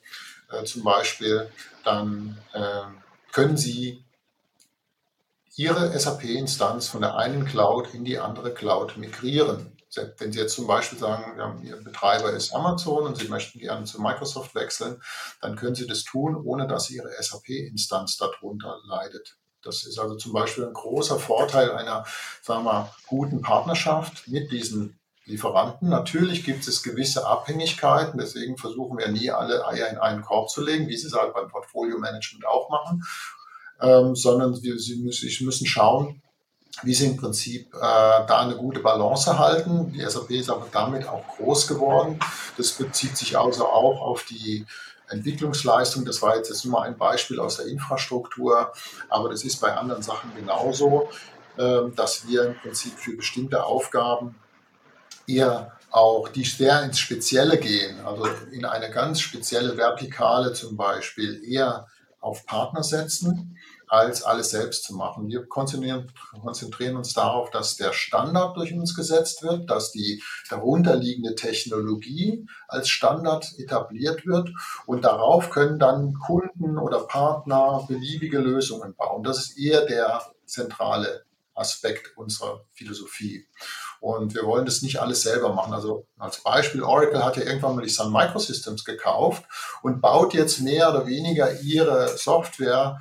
äh, 0.53 0.63
zum 0.63 0.85
Beispiel, 0.85 1.51
dann 1.83 2.39
äh, 2.53 2.83
können 3.33 3.57
Sie 3.57 4.05
Ihre 5.61 5.93
SAP-Instanz 5.99 6.89
von 6.89 7.03
der 7.03 7.17
einen 7.17 7.45
Cloud 7.45 7.93
in 7.93 8.03
die 8.03 8.19
andere 8.19 8.55
Cloud 8.55 8.97
migrieren. 8.97 9.77
Wenn 10.17 10.33
Sie 10.33 10.39
jetzt 10.39 10.55
zum 10.55 10.67
Beispiel 10.67 10.99
sagen, 10.99 11.63
Ihr 11.63 11.77
Betreiber 11.77 12.31
ist 12.31 12.55
Amazon 12.55 13.03
und 13.05 13.19
Sie 13.19 13.29
möchten 13.29 13.59
gerne 13.59 13.85
zu 13.85 14.01
Microsoft 14.01 14.55
wechseln, 14.55 15.03
dann 15.43 15.57
können 15.57 15.75
Sie 15.75 15.87
das 15.87 16.05
tun, 16.05 16.35
ohne 16.35 16.67
dass 16.67 16.89
Ihre 16.89 17.11
SAP-Instanz 17.13 18.17
darunter 18.17 18.79
leidet. 18.87 19.37
Das 19.63 19.85
ist 19.85 19.99
also 19.99 20.15
zum 20.15 20.33
Beispiel 20.33 20.65
ein 20.65 20.73
großer 20.73 21.19
Vorteil 21.19 21.73
einer, 21.73 22.07
sagen 22.41 22.65
wir 22.65 22.73
mal, 22.73 22.95
guten 23.07 23.43
Partnerschaft 23.43 24.29
mit 24.29 24.51
diesen 24.51 24.99
Lieferanten. 25.27 25.91
Natürlich 25.91 26.43
gibt 26.43 26.67
es 26.67 26.83
gewisse 26.83 27.27
Abhängigkeiten, 27.27 28.19
deswegen 28.19 28.57
versuchen 28.57 28.97
wir 28.97 29.09
nie 29.09 29.31
alle 29.31 29.67
Eier 29.67 29.91
in 29.91 29.99
einen 29.99 30.23
Korb 30.23 30.49
zu 30.49 30.65
legen, 30.65 30.89
wie 30.89 30.97
Sie 30.97 31.09
es 31.09 31.13
halt 31.13 31.35
beim 31.35 31.49
Portfolio 31.49 31.99
Management 31.99 32.47
auch 32.47 32.71
machen 32.71 33.03
ähm, 33.81 34.15
sondern 34.15 34.63
wir, 34.63 34.79
sie, 34.79 34.97
müssen, 34.97 35.45
müssen 35.45 35.67
schauen, 35.67 36.23
wie 36.83 36.95
sie 36.95 37.07
im 37.07 37.17
Prinzip 37.17 37.75
äh, 37.75 37.79
da 37.81 38.41
eine 38.41 38.57
gute 38.57 38.81
Balance 38.81 39.39
halten. 39.39 39.93
Die 39.93 40.01
SAP 40.01 40.31
ist 40.31 40.51
aber 40.51 40.67
damit 40.71 41.07
auch 41.07 41.27
groß 41.37 41.67
geworden. 41.67 42.19
Das 42.57 42.73
bezieht 42.73 43.17
sich 43.17 43.39
also 43.39 43.67
auch 43.67 44.01
auf 44.01 44.25
die 44.25 44.67
Entwicklungsleistung. 45.09 46.05
Das 46.05 46.23
war 46.23 46.37
jetzt, 46.37 46.65
nur 46.65 46.81
mal 46.81 46.87
ein 46.87 46.97
Beispiel 46.97 47.41
aus 47.41 47.57
der 47.57 47.67
Infrastruktur, 47.67 48.73
aber 49.09 49.29
das 49.29 49.45
ist 49.45 49.61
bei 49.61 49.77
anderen 49.77 50.03
Sachen 50.03 50.35
genauso, 50.35 51.09
äh, 51.57 51.91
dass 51.95 52.27
wir 52.27 52.45
im 52.47 52.55
Prinzip 52.57 52.99
für 52.99 53.17
bestimmte 53.17 53.65
Aufgaben 53.65 54.37
eher 55.27 55.73
auch 55.91 56.29
die 56.29 56.45
sehr 56.45 56.83
ins 56.85 57.01
Spezielle 57.01 57.59
gehen, 57.59 57.99
also 58.07 58.25
in 58.53 58.65
eine 58.65 58.91
ganz 58.91 59.21
spezielle 59.21 59.77
Vertikale 59.77 60.53
zum 60.53 60.77
Beispiel 60.77 61.43
eher 61.45 61.89
auf 62.21 62.47
Partner 62.47 62.85
setzen 62.85 63.57
als 63.91 64.23
alles 64.23 64.51
selbst 64.51 64.85
zu 64.85 64.95
machen. 64.95 65.29
Wir 65.29 65.47
konzentrieren, 65.47 66.13
konzentrieren 66.41 66.97
uns 66.97 67.13
darauf, 67.13 67.51
dass 67.51 67.77
der 67.77 67.93
Standard 67.93 68.57
durch 68.57 68.73
uns 68.73 68.95
gesetzt 68.95 69.43
wird, 69.43 69.69
dass 69.69 69.91
die 69.91 70.23
darunterliegende 70.49 71.35
Technologie 71.35 72.47
als 72.69 72.89
Standard 72.89 73.59
etabliert 73.59 74.25
wird 74.27 74.51
und 74.87 75.05
darauf 75.05 75.51
können 75.51 75.81
dann 75.81 76.15
Kunden 76.15 76.79
oder 76.79 77.01
Partner 77.01 77.85
beliebige 77.89 78.39
Lösungen 78.39 78.95
bauen. 78.95 79.25
Das 79.25 79.39
ist 79.39 79.59
eher 79.59 79.85
der 79.85 80.23
zentrale 80.47 81.25
Aspekt 81.55 82.17
unserer 82.17 82.65
Philosophie. 82.73 83.47
Und 84.01 84.35
wir 84.35 84.45
wollen 84.45 84.65
das 84.65 84.81
nicht 84.81 85.01
alles 85.01 85.23
selber 85.23 85.53
machen. 85.53 85.75
Also 85.75 86.07
als 86.17 86.43
Beispiel, 86.43 86.83
Oracle 86.83 87.23
hat 87.23 87.37
ja 87.37 87.43
irgendwann 87.43 87.77
mal 87.77 87.83
die 87.83 87.91
Sun 87.91 88.13
Microsystems 88.13 88.85
gekauft 88.85 89.45
und 89.83 90.01
baut 90.01 90.33
jetzt 90.33 90.61
mehr 90.61 90.89
oder 90.91 91.07
weniger 91.07 91.61
ihre 91.61 92.09
Software 92.17 92.99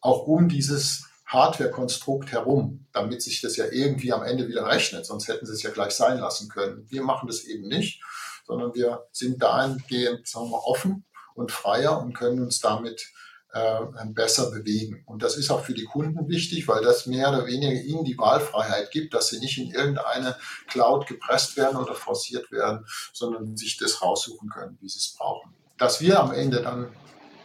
auch 0.00 0.26
um 0.26 0.48
dieses 0.48 1.04
Hardware-Konstrukt 1.26 2.32
herum, 2.32 2.86
damit 2.92 3.22
sich 3.22 3.40
das 3.40 3.56
ja 3.56 3.66
irgendwie 3.70 4.12
am 4.12 4.22
Ende 4.22 4.48
wieder 4.48 4.66
rechnet, 4.66 5.06
sonst 5.06 5.28
hätten 5.28 5.46
sie 5.46 5.52
es 5.52 5.62
ja 5.62 5.70
gleich 5.70 5.92
sein 5.92 6.18
lassen 6.18 6.48
können. 6.48 6.86
Wir 6.88 7.02
machen 7.02 7.28
das 7.28 7.44
eben 7.44 7.68
nicht, 7.68 8.02
sondern 8.46 8.74
wir 8.74 9.06
sind 9.12 9.40
dahingehend 9.40 10.26
sagen 10.26 10.50
wir, 10.50 10.64
offen 10.64 11.04
und 11.34 11.52
freier 11.52 12.00
und 12.00 12.14
können 12.14 12.40
uns 12.40 12.60
damit 12.60 13.12
äh, 13.52 13.80
besser 14.06 14.50
bewegen. 14.50 15.02
Und 15.06 15.22
das 15.22 15.36
ist 15.36 15.50
auch 15.50 15.64
für 15.64 15.74
die 15.74 15.84
Kunden 15.84 16.28
wichtig, 16.28 16.66
weil 16.68 16.82
das 16.82 17.06
mehr 17.06 17.28
oder 17.28 17.46
weniger 17.46 17.80
ihnen 17.80 18.04
die 18.04 18.18
Wahlfreiheit 18.18 18.90
gibt, 18.90 19.14
dass 19.14 19.28
sie 19.28 19.38
nicht 19.38 19.58
in 19.58 19.70
irgendeine 19.70 20.36
Cloud 20.68 21.06
gepresst 21.06 21.56
werden 21.56 21.76
oder 21.76 21.94
forciert 21.94 22.50
werden, 22.50 22.86
sondern 23.12 23.56
sich 23.56 23.76
das 23.76 24.02
raussuchen 24.02 24.48
können, 24.48 24.78
wie 24.80 24.88
sie 24.88 24.98
es 24.98 25.14
brauchen. 25.16 25.54
Dass 25.78 26.00
wir 26.00 26.20
am 26.20 26.32
Ende 26.32 26.62
dann 26.62 26.88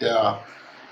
der 0.02 0.44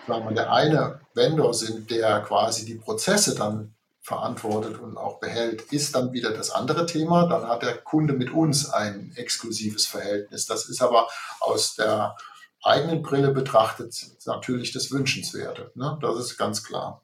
sagen 0.07 0.25
wir, 0.25 0.35
der 0.35 0.51
eine 0.51 0.99
Vendor 1.13 1.53
sind, 1.53 1.89
der 1.91 2.21
quasi 2.21 2.65
die 2.65 2.75
Prozesse 2.75 3.35
dann 3.35 3.73
verantwortet 4.01 4.79
und 4.79 4.97
auch 4.97 5.19
behält, 5.19 5.61
ist 5.71 5.95
dann 5.95 6.11
wieder 6.11 6.31
das 6.31 6.51
andere 6.51 6.85
Thema. 6.85 7.27
Dann 7.27 7.47
hat 7.47 7.63
der 7.63 7.77
Kunde 7.77 8.13
mit 8.13 8.31
uns 8.31 8.69
ein 8.69 9.13
exklusives 9.15 9.85
Verhältnis. 9.85 10.45
Das 10.45 10.67
ist 10.67 10.81
aber 10.81 11.07
aus 11.39 11.75
der 11.75 12.17
eigenen 12.61 13.01
Brille 13.01 13.31
betrachtet 13.31 13.93
natürlich 14.25 14.73
das 14.73 14.91
Wünschenswerte. 14.91 15.71
Ne? 15.75 15.97
Das 16.01 16.17
ist 16.17 16.37
ganz 16.37 16.63
klar. 16.63 17.01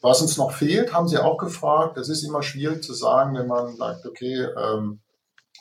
Was 0.00 0.22
uns 0.22 0.36
noch 0.36 0.52
fehlt, 0.52 0.92
haben 0.92 1.08
Sie 1.08 1.18
auch 1.18 1.38
gefragt. 1.38 1.96
Das 1.96 2.08
ist 2.08 2.22
immer 2.22 2.42
schwierig 2.42 2.82
zu 2.82 2.94
sagen, 2.94 3.36
wenn 3.36 3.46
man 3.46 3.76
sagt, 3.76 4.06
okay, 4.06 4.46
ähm, 4.56 5.00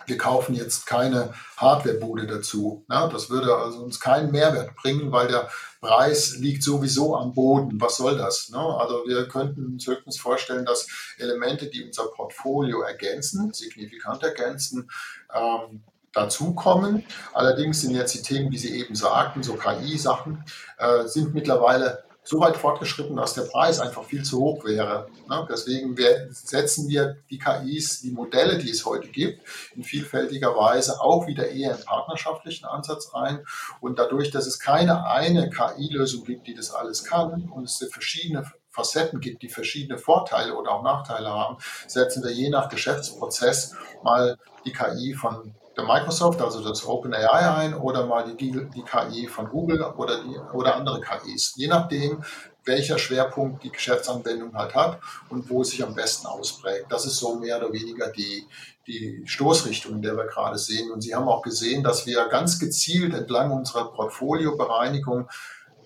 wir 0.05 0.17
kaufen 0.17 0.55
jetzt 0.55 0.85
keine 0.85 1.33
Hardwarebude 1.57 2.27
dazu. 2.27 2.85
Ne? 2.87 3.09
Das 3.11 3.29
würde 3.29 3.55
also 3.55 3.79
uns 3.79 3.99
keinen 3.99 4.31
Mehrwert 4.31 4.75
bringen, 4.75 5.11
weil 5.11 5.27
der 5.27 5.49
Preis 5.81 6.35
liegt 6.37 6.63
sowieso 6.63 7.15
am 7.15 7.33
Boden. 7.33 7.79
Was 7.79 7.97
soll 7.97 8.17
das? 8.17 8.49
Ne? 8.49 8.59
Also 8.59 9.03
wir 9.05 9.27
könnten 9.27 9.65
uns 9.73 9.87
höchstens 9.87 10.19
vorstellen, 10.19 10.65
dass 10.65 10.87
Elemente, 11.17 11.67
die 11.67 11.85
unser 11.85 12.07
Portfolio 12.07 12.81
ergänzen, 12.81 13.53
signifikant 13.53 14.23
ergänzen, 14.23 14.89
ähm, 15.33 15.83
dazukommen. 16.13 17.05
Allerdings 17.33 17.81
sind 17.81 17.95
jetzt 17.95 18.15
die 18.15 18.21
Themen, 18.21 18.51
wie 18.51 18.57
Sie 18.57 18.79
eben 18.79 18.95
sagten, 18.95 19.43
so 19.43 19.53
KI-Sachen, 19.53 20.43
äh, 20.77 21.05
sind 21.05 21.33
mittlerweile 21.33 22.03
so 22.23 22.39
weit 22.39 22.57
fortgeschritten, 22.57 23.15
dass 23.15 23.33
der 23.33 23.43
Preis 23.43 23.79
einfach 23.79 24.03
viel 24.03 24.23
zu 24.23 24.39
hoch 24.39 24.63
wäre. 24.63 25.07
Deswegen 25.49 25.95
setzen 26.31 26.87
wir 26.87 27.17
die 27.29 27.39
KIs, 27.39 28.01
die 28.01 28.11
Modelle, 28.11 28.57
die 28.57 28.69
es 28.69 28.85
heute 28.85 29.07
gibt, 29.07 29.41
in 29.75 29.83
vielfältiger 29.83 30.55
Weise 30.55 31.01
auch 31.01 31.27
wieder 31.27 31.49
eher 31.49 31.75
im 31.75 31.83
partnerschaftlichen 31.83 32.65
Ansatz 32.65 33.11
ein. 33.13 33.45
Und 33.81 33.97
dadurch, 33.97 34.31
dass 34.31 34.45
es 34.45 34.59
keine 34.59 35.07
eine 35.07 35.49
KI-Lösung 35.49 36.23
gibt, 36.23 36.47
die 36.47 36.53
das 36.53 36.71
alles 36.71 37.03
kann 37.03 37.49
und 37.49 37.63
es 37.63 37.83
verschiedene 37.91 38.43
Facetten 38.69 39.19
gibt, 39.19 39.41
die 39.41 39.49
verschiedene 39.49 39.97
Vorteile 39.97 40.55
oder 40.55 40.71
auch 40.71 40.83
Nachteile 40.83 41.29
haben, 41.29 41.57
setzen 41.87 42.23
wir 42.23 42.31
je 42.31 42.49
nach 42.49 42.69
Geschäftsprozess 42.69 43.75
mal 44.03 44.37
die 44.65 44.71
KI 44.71 45.15
von 45.15 45.55
der 45.79 45.87
Microsoft, 45.87 46.41
also 46.41 46.61
das 46.61 46.85
OpenAI 46.85 47.55
ein 47.55 47.73
oder 47.73 48.05
mal 48.05 48.35
die, 48.35 48.51
die 48.51 48.83
KI 48.83 49.27
von 49.27 49.49
Google 49.49 49.81
oder, 49.81 50.21
die, 50.23 50.37
oder 50.53 50.75
andere 50.75 51.01
KIs. 51.01 51.53
Je 51.55 51.67
nachdem, 51.67 52.23
welcher 52.65 52.99
Schwerpunkt 52.99 53.63
die 53.63 53.71
Geschäftsanwendung 53.71 54.53
halt 54.53 54.75
hat 54.75 54.99
und 55.29 55.49
wo 55.49 55.61
es 55.61 55.69
sich 55.69 55.83
am 55.83 55.95
besten 55.95 56.27
ausprägt. 56.27 56.91
Das 56.91 57.05
ist 57.05 57.17
so 57.17 57.35
mehr 57.35 57.57
oder 57.57 57.73
weniger 57.73 58.09
die, 58.09 58.45
die 58.85 59.23
Stoßrichtung, 59.25 59.93
in 59.95 60.01
der 60.01 60.17
wir 60.17 60.25
gerade 60.25 60.57
sehen. 60.57 60.91
Und 60.91 61.01
Sie 61.01 61.15
haben 61.15 61.27
auch 61.27 61.41
gesehen, 61.41 61.83
dass 61.83 62.05
wir 62.05 62.27
ganz 62.27 62.59
gezielt 62.59 63.13
entlang 63.13 63.51
unserer 63.51 63.91
Portfoliobereinigung 63.91 65.29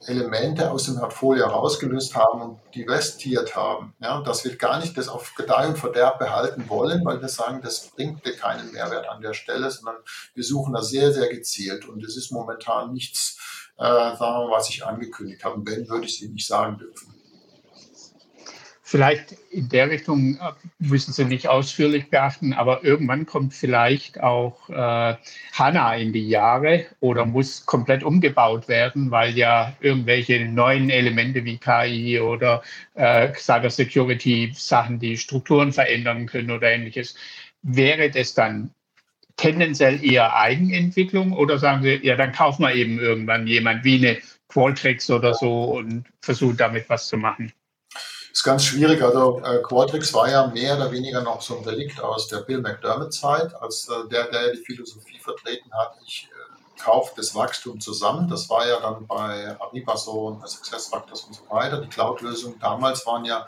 Elemente 0.07 0.71
aus 0.71 0.85
dem 0.85 0.97
Portfolio 0.97 1.45
herausgelöst 1.45 2.15
haben 2.15 2.41
und 2.41 2.59
divestiert 2.75 3.55
haben. 3.55 3.93
Ja, 3.99 4.21
dass 4.21 4.43
wir 4.43 4.55
gar 4.55 4.79
nicht 4.79 4.97
das 4.97 5.07
auf 5.07 5.33
Gedeih 5.35 5.67
und 5.67 5.77
Verderb 5.77 6.19
behalten 6.19 6.69
wollen, 6.69 7.03
weil 7.05 7.21
wir 7.21 7.29
sagen, 7.29 7.61
das 7.61 7.89
bringt 7.89 8.25
dir 8.25 8.35
keinen 8.35 8.71
Mehrwert 8.71 9.07
an 9.07 9.21
der 9.21 9.33
Stelle, 9.33 9.69
sondern 9.69 9.97
wir 10.33 10.43
suchen 10.43 10.73
da 10.73 10.81
sehr, 10.81 11.11
sehr 11.13 11.29
gezielt. 11.29 11.87
Und 11.87 12.03
es 12.03 12.17
ist 12.17 12.31
momentan 12.31 12.93
nichts, 12.93 13.37
äh, 13.77 13.83
sagen 13.83 14.19
wir, 14.19 14.51
was 14.51 14.69
ich 14.69 14.85
angekündigt 14.85 15.43
habe. 15.43 15.61
wenn, 15.65 15.87
würde 15.89 16.05
ich 16.05 16.21
Ihnen 16.21 16.33
nicht 16.33 16.47
sagen 16.47 16.77
dürfen. 16.77 17.12
Vielleicht 18.93 19.31
in 19.49 19.69
der 19.69 19.89
Richtung 19.89 20.35
äh, 20.35 20.51
müssen 20.77 21.13
Sie 21.13 21.25
nicht 21.25 21.47
ausführlich 21.47 22.11
beachten, 22.11 22.53
aber 22.53 22.83
irgendwann 22.83 23.25
kommt 23.25 23.55
vielleicht 23.55 24.21
auch 24.21 24.69
äh, 24.69 25.15
HANA 25.51 25.95
in 25.95 26.13
die 26.13 26.29
Jahre 26.29 26.85
oder 26.99 27.25
muss 27.25 27.65
komplett 27.65 28.03
umgebaut 28.03 28.67
werden, 28.67 29.09
weil 29.09 29.35
ja 29.35 29.75
irgendwelche 29.81 30.45
neuen 30.45 30.91
Elemente 30.91 31.43
wie 31.43 31.57
KI 31.57 32.19
oder 32.19 32.61
äh, 32.93 33.33
Cyber 33.33 33.71
Security 33.71 34.51
Sachen 34.53 34.99
die 34.99 35.17
Strukturen 35.17 35.73
verändern 35.73 36.27
können 36.27 36.51
oder 36.51 36.69
ähnliches. 36.69 37.15
Wäre 37.63 38.11
das 38.11 38.35
dann 38.35 38.75
tendenziell 39.37 40.05
eher 40.05 40.35
Eigenentwicklung 40.35 41.33
oder 41.33 41.57
sagen 41.57 41.81
Sie, 41.81 41.95
ja, 42.03 42.15
dann 42.15 42.31
kaufen 42.31 42.61
wir 42.61 42.75
eben 42.75 42.99
irgendwann 42.99 43.47
jemand 43.47 43.83
wie 43.85 43.97
eine 43.97 44.19
Qualtrics 44.49 45.09
oder 45.09 45.33
so 45.33 45.77
und 45.77 46.05
versucht 46.21 46.59
damit 46.59 46.87
was 46.89 47.07
zu 47.07 47.17
machen? 47.17 47.51
Ist 48.33 48.43
ganz 48.43 48.65
schwierig. 48.65 49.01
Also 49.03 49.39
äh, 49.41 49.61
Qualtrics 49.61 50.13
war 50.13 50.29
ja 50.29 50.47
mehr 50.47 50.75
oder 50.75 50.91
weniger 50.91 51.21
noch 51.21 51.41
so 51.41 51.55
ein 51.57 51.63
Relikt 51.63 52.01
aus 52.01 52.27
der 52.27 52.39
Bill 52.39 52.61
McDermott-Zeit, 52.61 53.53
als 53.61 53.87
äh, 53.87 54.09
der, 54.09 54.29
der 54.31 54.53
die 54.53 54.57
Philosophie 54.57 55.19
vertreten 55.19 55.71
hat. 55.71 55.95
Ich 56.03 56.27
äh, 56.31 56.81
kauft 56.81 57.15
das 57.19 57.35
Wachstum 57.35 57.79
zusammen. 57.79 58.27
Das 58.27 58.49
war 58.49 58.67
ja 58.67 58.79
dann 58.79 59.05
bei 59.05 59.55
Ariba 59.61 59.95
so 59.95 60.39
bei 60.41 60.47
SuccessFactors 60.47 61.25
und 61.25 61.35
so 61.35 61.43
weiter. 61.51 61.79
Die 61.79 61.87
Cloud-Lösungen 61.87 62.57
damals 62.59 63.05
waren 63.05 63.23
ja 63.23 63.45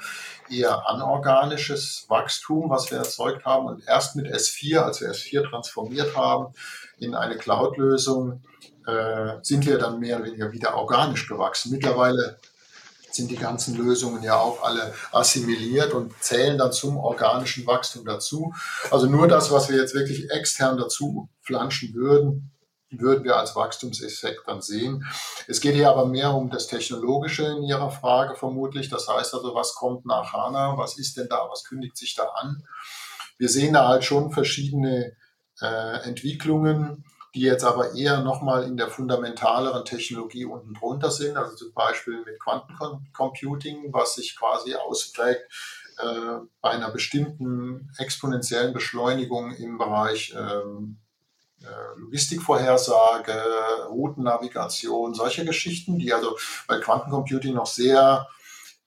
eher 0.52 0.88
anorganisches 0.88 2.06
Wachstum, 2.08 2.70
was 2.70 2.92
wir 2.92 3.00
erzeugt 3.00 3.44
haben. 3.44 3.66
Und 3.66 3.84
erst 3.88 4.16
mit 4.16 4.28
S4, 4.28 4.82
als 4.82 5.02
wir 5.02 5.10
S4 5.10 5.50
transformiert 5.50 6.16
haben 6.16 6.54
in 7.00 7.16
eine 7.16 7.38
Cloud-Lösung, 7.38 8.44
äh, 8.86 9.38
sind 9.42 9.66
wir 9.66 9.80
dann 9.80 10.00
mehr 10.00 10.18
oder 10.18 10.26
weniger 10.26 10.52
wieder 10.52 10.76
organisch 10.76 11.28
gewachsen. 11.28 11.72
Mittlerweile 11.72 12.38
sind 13.16 13.32
die 13.32 13.38
ganzen 13.38 13.76
Lösungen 13.76 14.22
ja 14.24 14.38
auch 14.38 14.64
alle 14.64 14.94
assimiliert 15.12 15.94
und 15.94 16.14
zählen 16.22 16.58
dann 16.58 16.72
zum 16.72 16.98
organischen 16.98 17.66
Wachstum 17.66 18.06
dazu. 18.06 18.54
Also 18.92 19.08
nur 19.08 19.28
das, 19.28 19.52
was 19.52 19.70
wir 19.70 19.78
jetzt 19.78 19.96
wirklich 19.96 20.30
extern 20.32 20.78
dazu 20.78 21.30
flanschen 21.42 21.94
würden, 21.94 22.52
würden 22.92 23.24
wir 23.24 23.38
als 23.38 23.56
Wachstumseffekt 23.56 24.48
dann 24.48 24.62
sehen. 24.62 25.06
Es 25.48 25.60
geht 25.60 25.76
hier 25.76 25.90
aber 25.90 26.06
mehr 26.06 26.34
um 26.34 26.50
das 26.50 26.68
Technologische 26.68 27.46
in 27.46 27.64
Ihrer 27.64 27.92
Frage 27.92 28.36
vermutlich. 28.36 28.90
Das 28.90 29.08
heißt 29.08 29.34
also, 29.34 29.56
was 29.56 29.76
kommt 29.76 30.06
nach 30.06 30.34
HANA? 30.34 30.78
Was 30.78 30.98
ist 30.98 31.18
denn 31.18 31.28
da? 31.30 31.48
Was 31.50 31.64
kündigt 31.64 31.98
sich 31.98 32.16
da 32.16 32.24
an? 32.24 32.64
Wir 33.38 33.50
sehen 33.50 33.74
da 33.74 33.88
halt 33.88 34.04
schon 34.04 34.32
verschiedene 34.32 35.14
äh, 35.62 36.04
Entwicklungen 36.04 37.04
die 37.36 37.42
jetzt 37.42 37.66
aber 37.66 37.94
eher 37.94 38.22
nochmal 38.22 38.64
in 38.64 38.78
der 38.78 38.88
fundamentaleren 38.88 39.84
Technologie 39.84 40.46
unten 40.46 40.74
drunter 40.74 41.12
sind, 41.12 41.36
also 41.36 41.56
zum 41.56 41.74
Beispiel 41.74 42.24
mit 42.26 42.40
Quantencomputing, 42.40 43.94
was 43.94 44.16
sich 44.16 44.38
quasi 44.38 44.74
ausprägt 44.76 45.44
äh, 45.98 46.40
bei 46.62 46.70
einer 46.70 46.92
bestimmten 46.92 47.92
exponentiellen 47.98 48.74
Beschleunigung 48.74 49.54
im 49.56 49.78
Bereich 49.78 50.34
ähm, 50.38 50.98
äh, 51.62 52.00
Logistikvorhersage, 52.00 53.34
Routennavigation, 53.90 55.14
solche 55.14 55.44
Geschichten, 55.44 56.00
die 56.00 56.14
also 56.14 56.38
bei 56.68 56.80
Quantencomputing 56.80 57.54
noch 57.54 57.68
sehr 57.68 58.28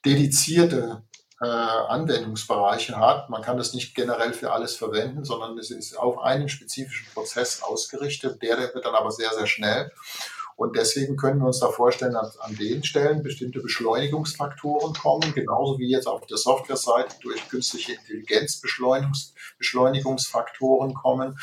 dedizierte 0.07 1.03
äh, 1.41 1.47
Anwendungsbereiche 1.47 2.97
hat. 2.97 3.31
Man 3.31 3.43
kann 3.43 3.59
das 3.59 3.75
nicht 3.75 3.95
generell 3.95 4.33
für 4.33 4.53
alles 4.53 4.77
verwenden, 4.77 5.25
sondern 5.25 5.57
es 5.59 5.71
ist 5.71 5.97
auf 5.97 6.19
einen 6.19 6.49
spezifischen 6.49 7.07
Prozess 7.15 7.63
ausgerichtet. 7.63 8.43
Der, 8.43 8.57
der 8.57 8.75
wird 8.75 8.85
dann 8.85 8.95
aber 8.95 9.11
sehr, 9.11 9.31
sehr 9.31 9.47
schnell. 9.47 9.93
Und 10.59 10.77
deswegen 10.77 11.17
können 11.17 11.39
wir 11.39 11.47
uns 11.47 11.61
da 11.61 11.69
vorstellen, 11.69 12.15
dass 12.15 12.37
an 12.41 12.57
den 12.57 12.83
Stellen 12.83 13.23
bestimmte 13.23 13.61
Beschleunigungsfaktoren 13.61 14.93
kommen, 14.93 15.33
genauso 15.33 15.79
wie 15.79 15.89
jetzt 15.89 16.09
auf 16.09 16.27
der 16.27 16.37
Software-Seite 16.37 17.15
durch 17.23 17.49
künstliche 17.49 17.93
Intelligenz 17.93 18.61
Beschleunigungsfaktoren 19.57 20.95
kommen. 20.95 21.39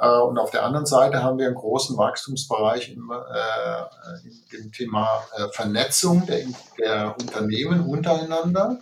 Äh, 0.00 0.08
und 0.08 0.36
auf 0.38 0.50
der 0.50 0.64
anderen 0.64 0.84
Seite 0.84 1.22
haben 1.22 1.38
wir 1.38 1.46
einen 1.46 1.54
großen 1.54 1.96
Wachstumsbereich 1.96 2.92
im, 2.92 3.12
äh, 3.12 4.56
im 4.56 4.72
Thema 4.72 5.24
äh, 5.36 5.46
Vernetzung 5.52 6.26
der, 6.26 6.44
der 6.80 7.14
Unternehmen 7.20 7.86
untereinander 7.86 8.80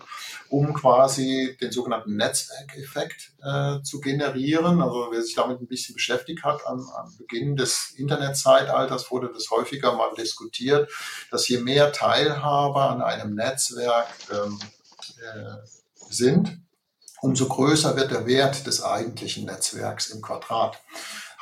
um 0.54 0.72
quasi 0.72 1.56
den 1.60 1.72
sogenannten 1.72 2.14
Netzwerkeffekt 2.14 3.32
äh, 3.42 3.82
zu 3.82 4.00
generieren. 4.00 4.80
Also 4.80 5.08
wer 5.10 5.20
sich 5.20 5.34
damit 5.34 5.60
ein 5.60 5.66
bisschen 5.66 5.96
beschäftigt 5.96 6.44
hat, 6.44 6.64
am, 6.64 6.88
am 6.96 7.16
Beginn 7.18 7.56
des 7.56 7.92
Internetzeitalters 7.96 9.10
wurde 9.10 9.32
das 9.34 9.50
häufiger 9.50 9.96
mal 9.96 10.14
diskutiert, 10.16 10.88
dass 11.32 11.48
je 11.48 11.58
mehr 11.58 11.90
Teilhaber 11.90 12.90
an 12.90 13.02
einem 13.02 13.34
Netzwerk 13.34 14.06
ähm, 14.30 14.60
äh, 15.22 15.66
sind, 16.08 16.56
umso 17.20 17.48
größer 17.48 17.96
wird 17.96 18.12
der 18.12 18.26
Wert 18.26 18.68
des 18.68 18.80
eigentlichen 18.80 19.46
Netzwerks 19.46 20.06
im 20.10 20.22
Quadrat. 20.22 20.80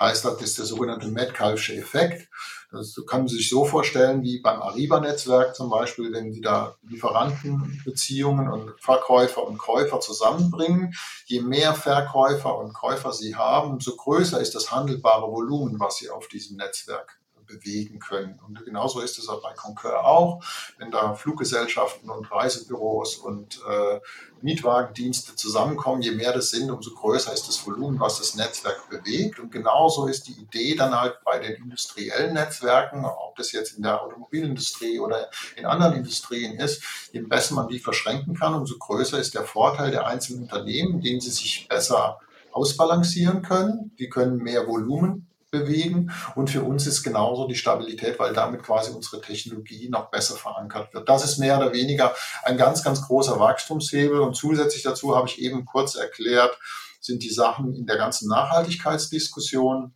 Heißt, 0.00 0.24
das 0.24 0.40
ist 0.40 0.56
der 0.56 0.64
sogenannte 0.64 1.08
Metcalfsche 1.08 1.74
Effekt. 1.74 2.28
Das 2.72 2.96
kann 3.06 3.20
man 3.20 3.28
sich 3.28 3.50
so 3.50 3.66
vorstellen 3.66 4.22
wie 4.22 4.40
beim 4.40 4.62
Ariba-Netzwerk 4.62 5.54
zum 5.54 5.68
Beispiel, 5.68 6.10
wenn 6.10 6.32
Sie 6.32 6.40
da 6.40 6.74
Lieferantenbeziehungen 6.88 8.48
und 8.48 8.72
Verkäufer 8.80 9.46
und 9.46 9.58
Käufer 9.58 10.00
zusammenbringen. 10.00 10.94
Je 11.26 11.42
mehr 11.42 11.74
Verkäufer 11.74 12.56
und 12.58 12.72
Käufer 12.72 13.12
Sie 13.12 13.36
haben, 13.36 13.72
umso 13.72 13.94
größer 13.94 14.40
ist 14.40 14.54
das 14.54 14.72
handelbare 14.72 15.30
Volumen, 15.30 15.78
was 15.78 15.98
Sie 15.98 16.08
auf 16.08 16.28
diesem 16.28 16.56
Netzwerk 16.56 17.21
bewegen 17.52 17.98
können. 17.98 18.38
Und 18.46 18.64
genauso 18.64 19.00
ist 19.00 19.18
es 19.18 19.28
auch 19.28 19.42
bei 19.42 19.52
Concur 19.54 20.04
auch, 20.04 20.42
wenn 20.78 20.90
da 20.90 21.14
Fluggesellschaften 21.14 22.10
und 22.10 22.30
Reisebüros 22.30 23.16
und 23.16 23.60
äh, 23.68 24.00
Mietwagendienste 24.40 25.36
zusammenkommen, 25.36 26.02
je 26.02 26.10
mehr 26.12 26.32
das 26.32 26.50
sind, 26.50 26.70
umso 26.70 26.94
größer 26.94 27.32
ist 27.32 27.46
das 27.48 27.64
Volumen, 27.66 28.00
was 28.00 28.18
das 28.18 28.34
Netzwerk 28.34 28.88
bewegt. 28.90 29.38
Und 29.38 29.52
genauso 29.52 30.06
ist 30.06 30.26
die 30.26 30.32
Idee 30.32 30.74
dann 30.74 30.98
halt 30.98 31.18
bei 31.24 31.38
den 31.38 31.54
industriellen 31.54 32.34
Netzwerken, 32.34 33.04
ob 33.04 33.36
das 33.36 33.52
jetzt 33.52 33.76
in 33.76 33.82
der 33.82 34.02
Automobilindustrie 34.02 34.98
oder 34.98 35.30
in 35.56 35.66
anderen 35.66 35.94
Industrien 35.94 36.58
ist, 36.58 36.82
je 37.12 37.20
besser 37.20 37.54
man 37.54 37.68
die 37.68 37.78
verschränken 37.78 38.36
kann, 38.36 38.54
umso 38.54 38.76
größer 38.78 39.18
ist 39.18 39.34
der 39.34 39.44
Vorteil 39.44 39.90
der 39.90 40.06
einzelnen 40.06 40.42
Unternehmen, 40.42 40.94
indem 40.94 41.20
sie 41.20 41.30
sich 41.30 41.66
besser 41.68 42.18
ausbalancieren 42.52 43.42
können. 43.42 43.94
Die 43.98 44.08
können 44.08 44.38
mehr 44.38 44.66
Volumen 44.66 45.31
bewegen. 45.52 46.10
Und 46.34 46.50
für 46.50 46.62
uns 46.62 46.86
ist 46.86 47.04
genauso 47.04 47.46
die 47.46 47.54
Stabilität, 47.54 48.18
weil 48.18 48.32
damit 48.32 48.64
quasi 48.64 48.90
unsere 48.90 49.20
Technologie 49.20 49.88
noch 49.88 50.10
besser 50.10 50.34
verankert 50.34 50.92
wird. 50.92 51.08
Das 51.08 51.24
ist 51.24 51.38
mehr 51.38 51.58
oder 51.58 51.72
weniger 51.72 52.12
ein 52.42 52.56
ganz, 52.56 52.82
ganz 52.82 53.02
großer 53.02 53.38
Wachstumshebel. 53.38 54.18
Und 54.18 54.34
zusätzlich 54.34 54.82
dazu 54.82 55.14
habe 55.14 55.28
ich 55.28 55.40
eben 55.40 55.64
kurz 55.64 55.94
erklärt, 55.94 56.58
sind 57.00 57.22
die 57.22 57.30
Sachen 57.30 57.74
in 57.74 57.86
der 57.86 57.98
ganzen 57.98 58.28
Nachhaltigkeitsdiskussion. 58.28 59.92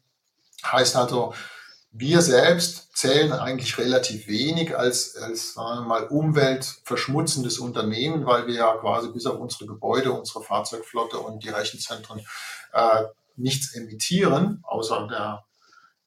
Heißt 0.65 0.95
also, 0.95 1.35
wir 1.91 2.21
selbst 2.21 2.95
zählen 2.95 3.33
eigentlich 3.33 3.79
relativ 3.79 4.29
wenig 4.29 4.77
als, 4.77 5.17
als 5.17 5.55
sagen 5.55 5.81
wir 5.81 5.89
mal, 5.89 6.07
umweltverschmutzendes 6.09 7.59
Unternehmen, 7.59 8.27
weil 8.27 8.47
wir 8.47 8.55
ja 8.55 8.77
quasi 8.77 9.09
bis 9.09 9.25
auf 9.25 9.41
unsere 9.41 9.65
Gebäude, 9.65 10.13
unsere 10.13 10.43
Fahrzeugflotte 10.43 11.19
und 11.19 11.43
die 11.43 11.49
Rechenzentren 11.49 12.21
äh, 12.75 13.05
nichts 13.37 13.75
emittieren, 13.75 14.61
außer 14.65 15.07
der 15.09 15.46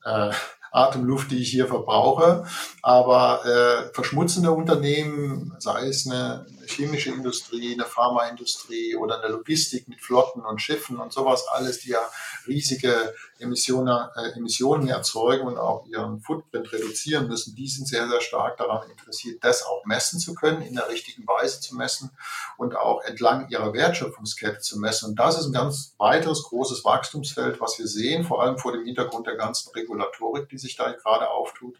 äh, 0.10 0.32
Atemluft, 0.72 1.32
die 1.32 1.42
ich 1.42 1.50
hier 1.50 1.68
verbrauche. 1.68 2.46
Aber 2.82 3.46
äh, 3.46 3.94
verschmutzende 3.94 4.52
Unternehmen, 4.52 5.54
sei 5.60 5.88
es 5.88 6.08
eine 6.08 6.46
chemische 6.68 7.10
Industrie, 7.10 7.74
eine 7.74 7.86
Pharmaindustrie 7.86 8.96
oder 8.96 9.22
eine 9.22 9.34
Logistik 9.34 9.88
mit 9.88 10.02
Flotten 10.02 10.42
und 10.42 10.62
Schiffen 10.62 10.98
und 10.98 11.12
sowas 11.12 11.48
alles, 11.48 11.80
die 11.80 11.90
ja 11.90 12.02
riesige 12.48 13.14
Emissionen, 13.40 14.10
äh, 14.16 14.38
Emissionen 14.38 14.88
erzeugen 14.88 15.48
und 15.48 15.58
auch 15.58 15.86
ihren 15.88 16.22
Footprint 16.22 16.72
reduzieren 16.72 17.28
müssen, 17.28 17.56
die 17.56 17.68
sind 17.68 17.88
sehr, 17.88 18.08
sehr 18.08 18.22
stark 18.22 18.58
daran 18.58 18.90
interessiert, 18.90 19.44
das 19.44 19.66
auch 19.66 19.86
messen 19.86 20.20
zu 20.20 20.36
können, 20.36 20.62
in 20.62 20.76
der 20.76 20.90
richtigen 20.90 21.26
Weise 21.28 21.62
zu 21.62 21.76
messen 21.76 22.12
und 22.58 22.76
auch 22.76 23.02
entlang 23.04 23.50
ihrer 23.50 23.74
Wertschöpfungskette 23.74 24.60
zu 24.60 24.80
messen. 24.80 25.12
Und 25.12 25.20
das 25.20 25.40
ist 25.40 25.48
ein 25.48 25.54
ganz 25.54 25.96
weiteres 25.98 26.44
großes 26.44 26.84
Wachstumsfeld, 26.84 27.60
was 27.62 27.80
wir 27.80 27.88
sehen, 27.88 28.24
vor 28.24 28.44
allem 28.44 28.58
vor 28.58 28.72
dem 28.74 28.86
Hintergrund 28.86 29.28
der 29.28 29.36
ganzen 29.36 29.72
Regulatorik, 29.72 30.50
die 30.50 30.58
sich 30.58 30.76
da 30.76 30.92
gerade 30.92 31.30
auftut, 31.30 31.80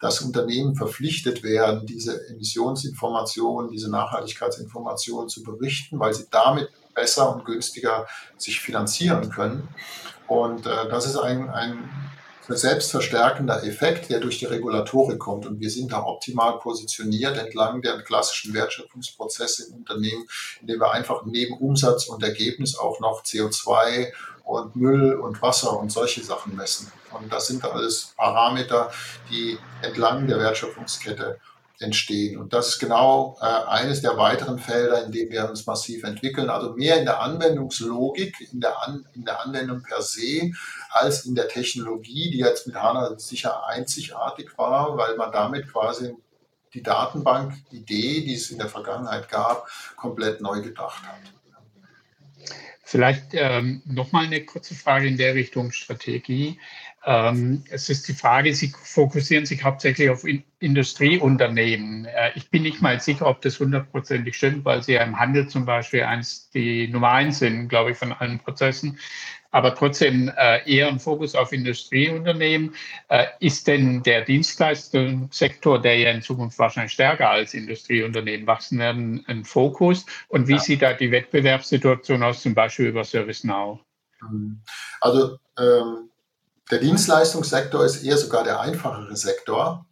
dass 0.00 0.20
Unternehmen 0.20 0.74
verpflichtet 0.74 1.42
werden, 1.42 1.86
diese 1.86 2.28
Emissionsinformationen, 2.28 3.70
diese 3.70 3.90
Nachhaltigkeitsinformationen 3.90 5.28
zu 5.28 5.42
berichten, 5.42 5.98
weil 5.98 6.14
sie 6.14 6.26
damit 6.30 6.70
besser 6.94 7.34
und 7.34 7.44
günstiger 7.44 8.06
sich 8.36 8.60
finanzieren 8.60 9.30
können. 9.30 9.68
Und 10.26 10.66
äh, 10.66 10.88
das 10.88 11.06
ist 11.06 11.16
ein, 11.16 11.50
ein 11.50 11.88
selbstverstärkender 12.48 13.64
Effekt, 13.64 14.10
der 14.10 14.20
durch 14.20 14.38
die 14.38 14.46
Regulatorik 14.46 15.18
kommt. 15.18 15.46
Und 15.46 15.60
wir 15.60 15.70
sind 15.70 15.92
da 15.92 16.04
optimal 16.04 16.58
positioniert 16.58 17.38
entlang 17.38 17.82
der 17.82 18.02
klassischen 18.02 18.52
Wertschöpfungsprozesse 18.54 19.68
im 19.68 19.78
Unternehmen, 19.78 20.26
indem 20.60 20.80
wir 20.80 20.92
einfach 20.92 21.24
neben 21.24 21.54
Umsatz 21.58 22.06
und 22.06 22.22
Ergebnis 22.22 22.76
auch 22.76 23.00
noch 23.00 23.22
CO2 23.22 24.12
und 24.44 24.74
Müll 24.76 25.14
und 25.14 25.40
Wasser 25.40 25.78
und 25.78 25.92
solche 25.92 26.22
Sachen 26.22 26.56
messen. 26.56 26.90
Und 27.12 27.32
das 27.32 27.46
sind 27.46 27.64
alles 27.64 28.12
Parameter, 28.16 28.90
die 29.30 29.58
entlang 29.82 30.26
der 30.26 30.38
Wertschöpfungskette 30.38 31.38
entstehen. 31.78 32.38
Und 32.38 32.52
das 32.52 32.68
ist 32.68 32.78
genau 32.78 33.36
äh, 33.40 33.44
eines 33.44 34.02
der 34.02 34.16
weiteren 34.16 34.58
Felder, 34.58 35.04
in 35.04 35.12
denen 35.12 35.30
wir 35.30 35.48
uns 35.48 35.66
massiv 35.66 36.04
entwickeln. 36.04 36.50
Also 36.50 36.74
mehr 36.74 36.98
in 36.98 37.04
der 37.04 37.20
Anwendungslogik, 37.20 38.36
in 38.52 38.60
der, 38.60 38.82
An 38.82 39.06
in 39.14 39.24
der 39.24 39.44
Anwendung 39.44 39.82
per 39.82 40.02
se, 40.02 40.52
als 40.90 41.24
in 41.24 41.34
der 41.34 41.48
Technologie, 41.48 42.30
die 42.30 42.38
jetzt 42.38 42.66
mit 42.66 42.76
HANA 42.76 43.18
sicher 43.18 43.66
einzigartig 43.66 44.56
war, 44.56 44.96
weil 44.96 45.16
man 45.16 45.32
damit 45.32 45.70
quasi 45.70 46.14
die 46.74 46.82
Datenbank-Idee, 46.82 48.22
die 48.22 48.34
es 48.34 48.50
in 48.50 48.58
der 48.58 48.68
Vergangenheit 48.68 49.28
gab, 49.28 49.68
komplett 49.96 50.40
neu 50.40 50.62
gedacht 50.62 51.02
hat. 51.02 51.20
Vielleicht 52.84 53.28
ähm, 53.32 53.82
nochmal 53.86 54.26
eine 54.26 54.44
kurze 54.44 54.74
Frage 54.74 55.06
in 55.06 55.16
der 55.16 55.34
Richtung 55.34 55.72
Strategie. 55.72 56.58
Ähm, 57.04 57.64
es 57.70 57.88
ist 57.88 58.06
die 58.06 58.12
Frage, 58.12 58.54
Sie 58.54 58.72
fokussieren 58.82 59.44
sich 59.44 59.64
hauptsächlich 59.64 60.08
auf 60.08 60.24
in 60.24 60.44
Industrieunternehmen. 60.60 62.04
Äh, 62.04 62.30
ich 62.36 62.48
bin 62.50 62.62
nicht 62.62 62.80
mal 62.80 63.00
sicher, 63.00 63.26
ob 63.26 63.40
das 63.40 63.58
hundertprozentig 63.58 64.36
stimmt, 64.36 64.64
weil 64.64 64.82
Sie 64.82 64.92
ja 64.92 65.02
im 65.02 65.18
Handel 65.18 65.48
zum 65.48 65.64
Beispiel 65.64 66.04
eins 66.04 66.50
die 66.50 66.86
Nummer 66.88 67.10
eins 67.10 67.40
sind, 67.40 67.68
glaube 67.68 67.90
ich, 67.92 67.98
von 67.98 68.12
allen 68.12 68.38
Prozessen. 68.38 68.98
aber 69.52 69.74
trotzdem 69.74 70.32
äh, 70.36 70.68
eher 70.68 70.88
ein 70.88 70.98
Fokus 70.98 71.34
auf 71.34 71.52
Industrieunternehmen. 71.52 72.74
Äh, 73.08 73.26
ist 73.38 73.66
denn 73.66 74.02
der 74.02 74.22
Dienstleistungssektor, 74.22 75.80
der 75.80 75.98
ja 75.98 76.10
in 76.10 76.22
Zukunft 76.22 76.58
wahrscheinlich 76.58 76.92
stärker 76.92 77.30
als 77.30 77.52
Industrieunternehmen 77.52 78.46
wachsen 78.46 78.78
werden, 78.78 79.24
ein 79.28 79.44
Fokus? 79.44 80.06
Und 80.28 80.48
wie 80.48 80.52
ja. 80.52 80.58
sieht 80.58 80.82
da 80.82 80.94
die 80.94 81.10
Wettbewerbssituation 81.10 82.22
aus, 82.22 82.42
zum 82.42 82.54
Beispiel 82.54 82.86
über 82.86 83.04
ServiceNow? 83.04 83.78
Mhm. 84.22 84.62
Also 85.00 85.38
ähm, 85.58 86.08
der 86.72 86.78
Dienstleistungssektor 86.78 87.84
ist 87.84 88.02
eher 88.02 88.16
sogar 88.16 88.44
der 88.44 88.58
einfachere 88.58 89.14
Sektor, 89.14 89.84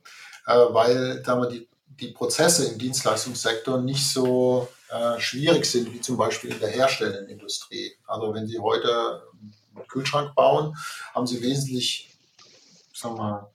äh, 0.46 0.54
weil 0.70 1.22
sagen 1.22 1.42
wir, 1.42 1.48
die, 1.50 1.68
die 1.86 2.08
Prozesse 2.08 2.64
im 2.68 2.78
Dienstleistungssektor 2.78 3.78
nicht 3.82 4.10
so 4.10 4.66
äh, 4.88 5.20
schwierig 5.20 5.66
sind, 5.66 5.92
wie 5.92 6.00
zum 6.00 6.16
Beispiel 6.16 6.50
in 6.50 6.58
der 6.58 6.70
herstellenden 6.70 7.28
Industrie. 7.28 7.92
Also 8.06 8.32
wenn 8.32 8.46
Sie 8.46 8.58
heute 8.58 9.22
einen 9.74 9.86
Kühlschrank 9.88 10.34
bauen, 10.34 10.74
haben 11.14 11.26
Sie 11.26 11.42
wesentlich, 11.42 12.08
sagen 12.94 13.18
wir 13.18 13.50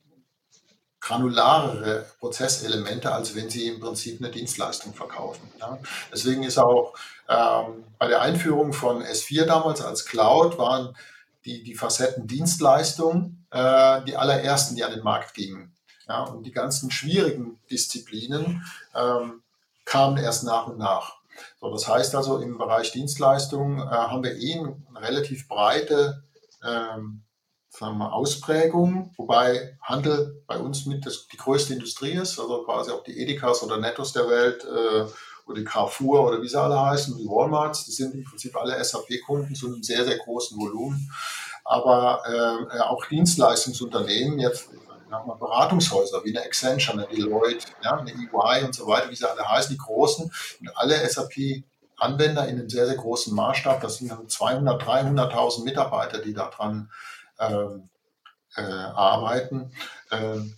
granularere 1.00 2.06
Prozesselemente, 2.20 3.12
als 3.12 3.34
wenn 3.34 3.50
Sie 3.50 3.70
im 3.70 3.80
Prinzip 3.80 4.20
eine 4.20 4.30
Dienstleistung 4.30 4.94
verkaufen. 4.94 5.52
Ja. 5.60 5.80
Deswegen 6.12 6.44
ist 6.44 6.60
auch 6.60 6.94
ähm, 7.28 7.86
bei 7.98 8.08
der 8.08 8.22
Einführung 8.22 8.72
von 8.72 9.02
S4 9.02 9.46
damals 9.46 9.82
als 9.82 10.06
Cloud 10.06 10.60
waren 10.60 10.96
die, 11.46 11.64
die 11.64 11.76
Facetten 11.76 12.28
Dienstleistung 12.28 13.46
äh, 13.52 14.04
die 14.04 14.18
allerersten, 14.18 14.76
die 14.76 14.84
an 14.84 14.92
den 14.92 15.04
Markt 15.04 15.34
gingen. 15.34 15.76
Ja, 16.08 16.24
und 16.24 16.44
die 16.44 16.52
ganzen 16.52 16.92
schwierigen 16.92 17.60
Disziplinen 17.72 18.64
ähm, 18.94 19.42
kamen 19.86 20.18
erst 20.18 20.44
nach 20.44 20.68
und 20.68 20.78
nach. 20.78 21.16
So, 21.60 21.72
das 21.72 21.88
heißt 21.88 22.16
also, 22.16 22.38
im 22.40 22.58
Bereich 22.58 22.92
Dienstleistungen 22.92 23.80
äh, 23.80 23.92
haben 23.92 24.24
wir 24.24 24.36
eh 24.36 24.60
eine 24.60 25.02
relativ 25.02 25.48
breite 25.48 26.24
ähm, 26.64 27.24
sagen 27.70 27.98
wir, 27.98 28.14
Ausprägung, 28.14 29.14
wobei 29.18 29.78
Handel 29.82 30.44
bei 30.48 30.58
uns 30.58 30.86
mit 30.86 31.06
das, 31.06 31.28
die 31.28 31.38
größte 31.38 31.74
Industrie 31.74 32.14
ist, 32.14 32.40
also 32.40 32.64
quasi 32.64 32.92
auch 32.92 33.04
die 33.04 33.20
Edekas 33.20 33.64
oder 33.64 33.78
Nettos 33.78 34.14
der 34.14 34.30
Welt 34.30 34.64
äh, 34.64 35.06
oder 35.46 35.64
Carrefour 35.64 36.28
oder 36.28 36.42
wie 36.42 36.48
sie 36.48 36.60
alle 36.60 36.80
heißen, 36.80 37.18
die 37.18 37.26
Walmarts, 37.26 37.86
die 37.86 37.92
sind 37.92 38.16
im 38.16 38.24
Prinzip 38.24 38.56
alle 38.56 38.84
SAP-Kunden 38.84 39.56
zu 39.56 39.68
einem 39.68 39.84
sehr, 39.84 40.04
sehr 40.04 40.18
großen 40.18 40.58
Volumen. 40.60 41.10
Aber 41.64 42.22
äh, 42.72 42.80
auch 42.80 43.06
Dienstleistungsunternehmen, 43.06 44.40
jetzt 44.40 44.70
mal, 45.10 45.36
Beratungshäuser 45.36 46.24
wie 46.24 46.36
eine 46.36 46.46
Accenture, 46.46 46.98
eine 46.98 47.08
Deloitte, 47.08 47.68
ja, 47.84 47.98
eine 47.98 48.12
EY 48.12 48.66
und 48.66 48.76
so 48.76 48.88
weiter, 48.88 49.10
wie 49.10 49.16
sie 49.16 49.30
alle 49.30 49.48
heißen, 49.48 49.76
die 49.76 49.82
großen, 49.82 50.32
alle 50.76 51.08
SAP-Anwender 51.08 52.48
in 52.48 52.60
einem 52.60 52.70
sehr, 52.70 52.86
sehr 52.86 52.98
großen 52.98 53.34
Maßstab. 53.36 53.82
Das 53.82 53.98
sind 53.98 54.12
dann 54.12 54.28
200, 54.28 54.82
300.000 54.82 55.64
Mitarbeiter, 55.64 56.20
die 56.20 56.34
daran 56.34 56.92
ähm, 57.40 57.90
äh, 58.56 58.62
arbeiten. 58.62 59.72
Ähm, 60.12 60.56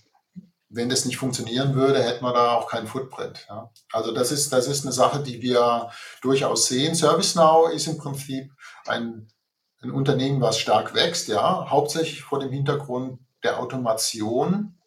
wenn 0.69 0.89
das 0.89 1.05
nicht 1.05 1.17
funktionieren 1.17 1.75
würde, 1.75 2.03
hätten 2.03 2.25
wir 2.25 2.33
da 2.33 2.53
auch 2.53 2.67
keinen 2.69 2.87
Footprint. 2.87 3.45
Ja. 3.47 3.71
Also 3.91 4.11
das 4.11 4.31
ist, 4.31 4.51
das 4.51 4.67
ist 4.67 4.83
eine 4.83 4.91
Sache, 4.91 5.21
die 5.23 5.41
wir 5.41 5.89
durchaus 6.21 6.67
sehen. 6.67 6.93
ServiceNow 6.93 7.71
ist 7.71 7.87
im 7.87 7.97
Prinzip 7.97 8.51
ein, 8.85 9.29
ein 9.81 9.91
Unternehmen, 9.91 10.41
was 10.41 10.59
stark 10.59 10.93
wächst, 10.93 11.29
ja, 11.29 11.69
hauptsächlich 11.69 12.21
vor 12.21 12.39
dem 12.39 12.51
Hintergrund 12.51 13.21
der 13.43 13.59
Automation 13.59 14.77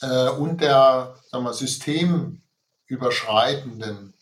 äh, 0.00 0.30
und 0.30 0.62
der 0.62 1.16
sagen 1.30 1.44
wir, 1.44 1.52
systemüberschreitenden 1.52 4.14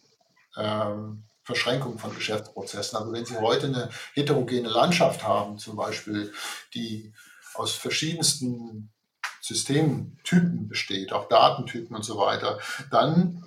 ähm, 0.56 1.22
Verschränkung 1.42 1.98
von 1.98 2.14
Geschäftsprozessen. 2.14 2.98
Also 2.98 3.12
wenn 3.12 3.24
Sie 3.24 3.38
heute 3.38 3.66
eine 3.66 3.88
heterogene 4.14 4.68
Landschaft 4.68 5.24
haben, 5.24 5.58
zum 5.58 5.76
Beispiel, 5.76 6.32
die 6.74 7.12
aus 7.54 7.72
verschiedensten 7.72 8.92
Systemtypen 9.50 10.68
besteht, 10.68 11.12
auch 11.12 11.28
Datentypen 11.28 11.96
und 11.96 12.04
so 12.04 12.16
weiter, 12.18 12.58
dann 12.90 13.44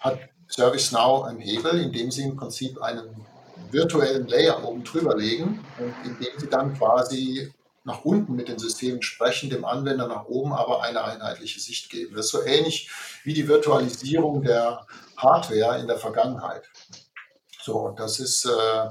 hat 0.00 0.18
ServiceNow 0.48 1.24
einen 1.24 1.40
Hebel, 1.40 1.80
indem 1.80 2.10
Sie 2.10 2.22
im 2.22 2.36
Prinzip 2.36 2.80
einen 2.80 3.26
virtuellen 3.70 4.28
Layer 4.28 4.62
oben 4.64 4.84
drüber 4.84 5.16
legen 5.16 5.64
und 5.78 5.94
indem 6.04 6.38
Sie 6.38 6.48
dann 6.48 6.74
quasi 6.74 7.52
nach 7.84 8.04
unten 8.04 8.34
mit 8.34 8.48
den 8.48 8.58
Systemen 8.58 9.00
sprechen, 9.00 9.48
dem 9.48 9.64
Anwender 9.64 10.08
nach 10.08 10.26
oben 10.26 10.52
aber 10.52 10.82
eine 10.82 11.04
einheitliche 11.04 11.60
Sicht 11.60 11.88
geben. 11.88 12.16
Das 12.16 12.26
ist 12.26 12.32
so 12.32 12.42
ähnlich 12.42 12.90
wie 13.22 13.32
die 13.32 13.48
Virtualisierung 13.48 14.42
der 14.42 14.86
Hardware 15.16 15.78
in 15.80 15.86
der 15.86 15.98
Vergangenheit. 15.98 16.64
So, 17.62 17.94
das 17.96 18.18
ist 18.18 18.44
äh, 18.44 18.88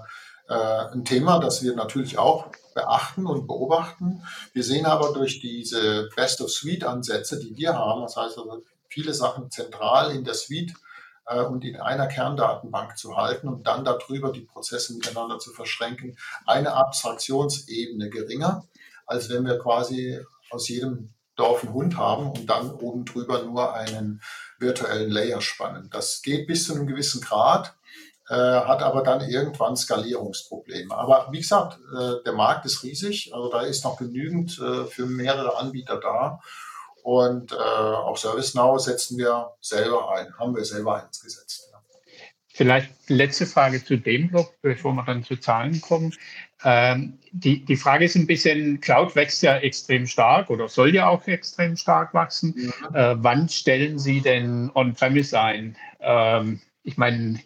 äh, 0.47 0.93
ein 0.93 1.03
Thema, 1.03 1.39
das 1.39 1.61
wir 1.61 1.75
natürlich 1.75 2.17
auch 2.17 2.47
beachten 2.75 3.25
und 3.25 3.47
beobachten. 3.47 4.21
Wir 4.53 4.63
sehen 4.63 4.85
aber 4.85 5.13
durch 5.13 5.39
diese 5.39 6.09
Best-of-Suite-Ansätze, 6.15 7.39
die 7.39 7.55
wir 7.57 7.73
haben, 7.73 8.01
das 8.01 8.15
heißt 8.15 8.37
also 8.37 8.63
viele 8.89 9.15
Sachen 9.15 9.49
zentral 9.49 10.11
in 10.11 10.23
der 10.23 10.35
Suite 10.35 10.73
äh, 11.25 11.41
und 11.41 11.63
in 11.63 11.77
einer 11.77 12.07
Kerndatenbank 12.07 12.97
zu 12.97 13.17
halten 13.17 13.47
und 13.47 13.65
dann 13.65 13.83
darüber 13.85 14.31
die 14.31 14.41
Prozesse 14.41 14.93
miteinander 14.93 15.39
zu 15.39 15.51
verschränken, 15.51 16.17
eine 16.45 16.73
Abstraktionsebene 16.73 18.09
geringer, 18.09 18.65
als 19.07 19.29
wenn 19.29 19.45
wir 19.45 19.57
quasi 19.57 20.19
aus 20.51 20.67
jedem 20.67 21.13
Dorf 21.35 21.63
einen 21.63 21.73
Hund 21.73 21.97
haben 21.97 22.31
und 22.31 22.49
dann 22.49 22.71
oben 22.71 23.05
drüber 23.05 23.43
nur 23.43 23.73
einen 23.73 24.21
virtuellen 24.59 25.11
Layer 25.11 25.41
spannen. 25.41 25.89
Das 25.91 26.21
geht 26.21 26.47
bis 26.47 26.65
zu 26.65 26.73
einem 26.73 26.87
gewissen 26.87 27.21
Grad. 27.21 27.73
Äh, 28.27 28.33
hat 28.33 28.81
aber 28.81 29.03
dann 29.03 29.21
irgendwann 29.21 29.77
Skalierungsprobleme. 29.77 30.95
Aber 30.95 31.27
wie 31.31 31.39
gesagt, 31.39 31.77
äh, 31.95 32.23
der 32.25 32.33
Markt 32.33 32.65
ist 32.65 32.81
riesig, 32.83 33.31
also 33.33 33.51
da 33.51 33.61
ist 33.61 33.83
noch 33.83 33.97
genügend 33.97 34.59
äh, 34.59 34.85
für 34.85 35.05
mehrere 35.05 35.57
Anbieter 35.57 35.99
da. 35.99 36.39
Und 37.03 37.53
auch 37.53 38.17
ServiceNow 38.17 38.79
setzen 38.79 39.19
wir 39.19 39.51
selber 39.61 40.11
ein, 40.15 40.35
haben 40.39 40.55
wir 40.55 40.65
selber 40.65 40.95
eingesetzt. 40.95 41.71
Vielleicht 42.55 42.89
letzte 43.09 43.45
Frage 43.45 43.83
zu 43.83 43.97
dem 43.97 44.29
Block, 44.29 44.53
bevor 44.61 44.93
wir 44.93 45.03
dann 45.03 45.23
zu 45.23 45.35
Zahlen 45.35 45.81
kommen. 45.81 46.15
Ähm, 46.63 47.19
die, 47.31 47.63
die 47.63 47.75
Frage 47.75 48.05
ist 48.05 48.15
ein 48.15 48.25
bisschen, 48.25 48.79
Cloud 48.79 49.15
wächst 49.15 49.43
ja 49.43 49.57
extrem 49.57 50.07
stark 50.07 50.49
oder 50.49 50.69
soll 50.69 50.95
ja 50.95 51.07
auch 51.07 51.27
extrem 51.27 51.75
stark 51.75 52.13
wachsen. 52.13 52.73
Ja. 52.93 53.11
Äh, 53.11 53.17
wann 53.19 53.49
stellen 53.49 53.99
Sie 53.99 54.21
denn 54.21 54.71
On-Premise 54.73 55.37
ein? 55.37 55.75
Ähm, 55.99 56.61
ich 56.81 56.95
meine, 56.95 57.39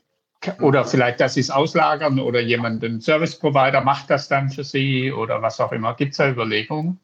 oder 0.62 0.86
vielleicht, 0.86 1.20
dass 1.20 1.34
Sie 1.34 1.42
es 1.42 1.50
auslagern 1.50 2.20
oder 2.20 2.40
jemand, 2.40 2.84
ein 2.84 3.02
Service 3.02 3.38
Provider 3.38 3.82
macht 3.82 4.10
das 4.10 4.28
dann 4.28 4.50
für 4.50 4.64
Sie 4.64 5.12
oder 5.12 5.42
was 5.42 5.60
auch 5.60 5.72
immer. 5.72 5.96
Gibt 5.96 6.12
es 6.12 6.18
da 6.18 6.30
Überlegungen? 6.30 7.00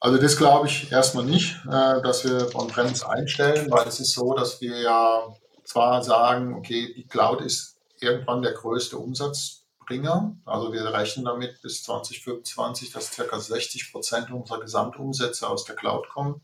Also 0.00 0.18
das 0.18 0.36
glaube 0.36 0.66
ich 0.66 0.92
erstmal 0.92 1.24
nicht, 1.24 1.56
äh, 1.66 2.02
dass 2.02 2.24
wir 2.24 2.54
On-Premise 2.54 3.08
einstellen, 3.08 3.70
weil 3.70 3.86
es 3.88 4.00
ist 4.00 4.12
so, 4.12 4.34
dass 4.34 4.60
wir 4.60 4.78
ja 4.78 5.34
zwar 5.64 6.02
sagen, 6.02 6.54
okay, 6.54 6.92
die 6.94 7.06
Cloud 7.06 7.40
ist 7.40 7.76
irgendwann 8.00 8.42
der 8.42 8.52
größte 8.52 8.98
Umsatzbringer. 8.98 10.36
Also 10.44 10.72
wir 10.72 10.84
rechnen 10.92 11.24
damit 11.24 11.60
bis 11.62 11.82
2025, 11.84 12.92
dass 12.92 13.10
ca. 13.10 13.38
60 13.38 13.90
Prozent 13.90 14.30
unserer 14.30 14.60
Gesamtumsätze 14.60 15.48
aus 15.48 15.64
der 15.64 15.76
Cloud 15.76 16.08
kommen. 16.08 16.42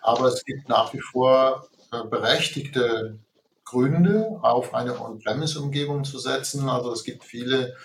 Aber 0.00 0.26
es 0.28 0.44
gibt 0.44 0.68
nach 0.68 0.92
wie 0.94 1.00
vor 1.00 1.68
äh, 1.92 2.04
berechtigte 2.04 3.18
Gründe, 3.66 4.38
auf 4.42 4.74
eine 4.74 4.98
On-Premise-Umgebung 4.98 6.04
zu 6.04 6.18
setzen. 6.18 6.68
Also 6.68 6.92
es 6.92 7.04
gibt 7.04 7.24
viele 7.24 7.76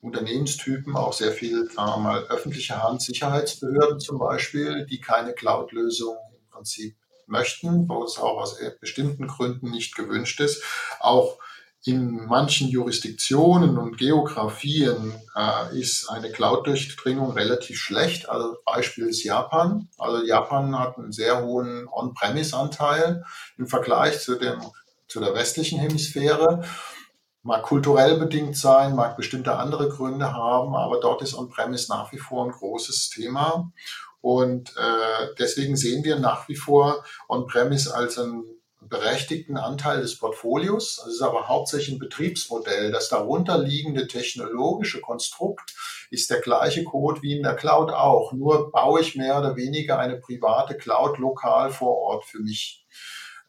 Unternehmenstypen, 0.00 0.96
auch 0.96 1.12
sehr 1.12 1.30
viel, 1.30 1.70
sagen 1.70 1.90
wir 1.90 1.98
mal, 1.98 2.24
öffentliche 2.24 2.82
Hand, 2.82 3.02
Sicherheitsbehörden 3.02 4.00
zum 4.00 4.18
Beispiel, 4.18 4.86
die 4.86 5.00
keine 5.00 5.34
Cloud-Lösung 5.34 6.16
im 6.32 6.50
Prinzip 6.50 6.96
möchten, 7.26 7.88
wo 7.88 8.04
es 8.04 8.18
auch 8.18 8.40
aus 8.40 8.58
bestimmten 8.80 9.26
Gründen 9.26 9.70
nicht 9.70 9.94
gewünscht 9.94 10.40
ist. 10.40 10.62
Auch 11.00 11.38
in 11.84 12.26
manchen 12.26 12.68
Jurisdiktionen 12.68 13.78
und 13.78 13.96
Geografien 13.96 15.14
äh, 15.36 15.78
ist 15.78 16.08
eine 16.08 16.30
Cloud-Durchdringung 16.30 17.32
relativ 17.32 17.78
schlecht. 17.78 18.28
Also 18.28 18.56
Beispiel 18.64 19.06
ist 19.08 19.22
Japan. 19.22 19.88
Also 19.98 20.24
Japan 20.24 20.76
hat 20.78 20.98
einen 20.98 21.12
sehr 21.12 21.44
hohen 21.44 21.86
On-Premise-Anteil 21.88 23.24
im 23.56 23.68
Vergleich 23.68 24.20
zu 24.20 24.34
dem 24.36 24.60
zu 25.08 25.20
der 25.20 25.34
westlichen 25.34 25.78
Hemisphäre. 25.78 26.64
Mag 27.42 27.62
kulturell 27.62 28.18
bedingt 28.18 28.56
sein, 28.56 28.96
mag 28.96 29.16
bestimmte 29.16 29.56
andere 29.56 29.88
Gründe 29.88 30.32
haben, 30.32 30.74
aber 30.74 30.98
dort 30.98 31.22
ist 31.22 31.34
On-Premise 31.34 31.86
nach 31.88 32.12
wie 32.12 32.18
vor 32.18 32.44
ein 32.44 32.50
großes 32.50 33.10
Thema. 33.10 33.70
Und 34.20 34.76
äh, 34.76 35.34
deswegen 35.38 35.76
sehen 35.76 36.02
wir 36.02 36.18
nach 36.18 36.48
wie 36.48 36.56
vor 36.56 37.04
On-Premise 37.28 37.94
als 37.94 38.18
einen 38.18 38.44
berechtigten 38.88 39.56
Anteil 39.56 40.00
des 40.00 40.18
Portfolios. 40.18 41.02
Es 41.06 41.14
ist 41.14 41.22
aber 41.22 41.48
hauptsächlich 41.48 41.94
ein 41.94 41.98
Betriebsmodell. 41.98 42.90
Das 42.90 43.08
darunter 43.08 43.58
liegende 43.58 44.06
technologische 44.06 45.00
Konstrukt 45.00 45.74
ist 46.10 46.30
der 46.30 46.40
gleiche 46.40 46.84
Code 46.84 47.22
wie 47.22 47.36
in 47.36 47.42
der 47.42 47.54
Cloud 47.54 47.90
auch. 47.90 48.32
Nur 48.32 48.70
baue 48.70 49.00
ich 49.00 49.16
mehr 49.16 49.38
oder 49.38 49.56
weniger 49.56 49.98
eine 49.98 50.16
private 50.16 50.76
Cloud 50.76 51.18
lokal 51.18 51.70
vor 51.70 51.96
Ort 51.96 52.24
für 52.24 52.40
mich. 52.40 52.86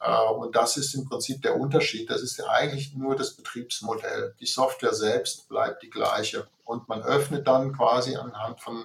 Äh, 0.00 0.30
und 0.32 0.56
das 0.56 0.76
ist 0.76 0.94
im 0.94 1.08
Prinzip 1.08 1.42
der 1.42 1.56
Unterschied. 1.56 2.10
Das 2.10 2.22
ist 2.22 2.38
ja 2.38 2.46
eigentlich 2.46 2.94
nur 2.94 3.16
das 3.16 3.34
Betriebsmodell. 3.34 4.34
Die 4.40 4.46
Software 4.46 4.94
selbst 4.94 5.48
bleibt 5.48 5.82
die 5.82 5.90
gleiche. 5.90 6.46
Und 6.64 6.88
man 6.88 7.02
öffnet 7.02 7.46
dann 7.46 7.72
quasi 7.72 8.16
anhand 8.16 8.60
von, 8.60 8.84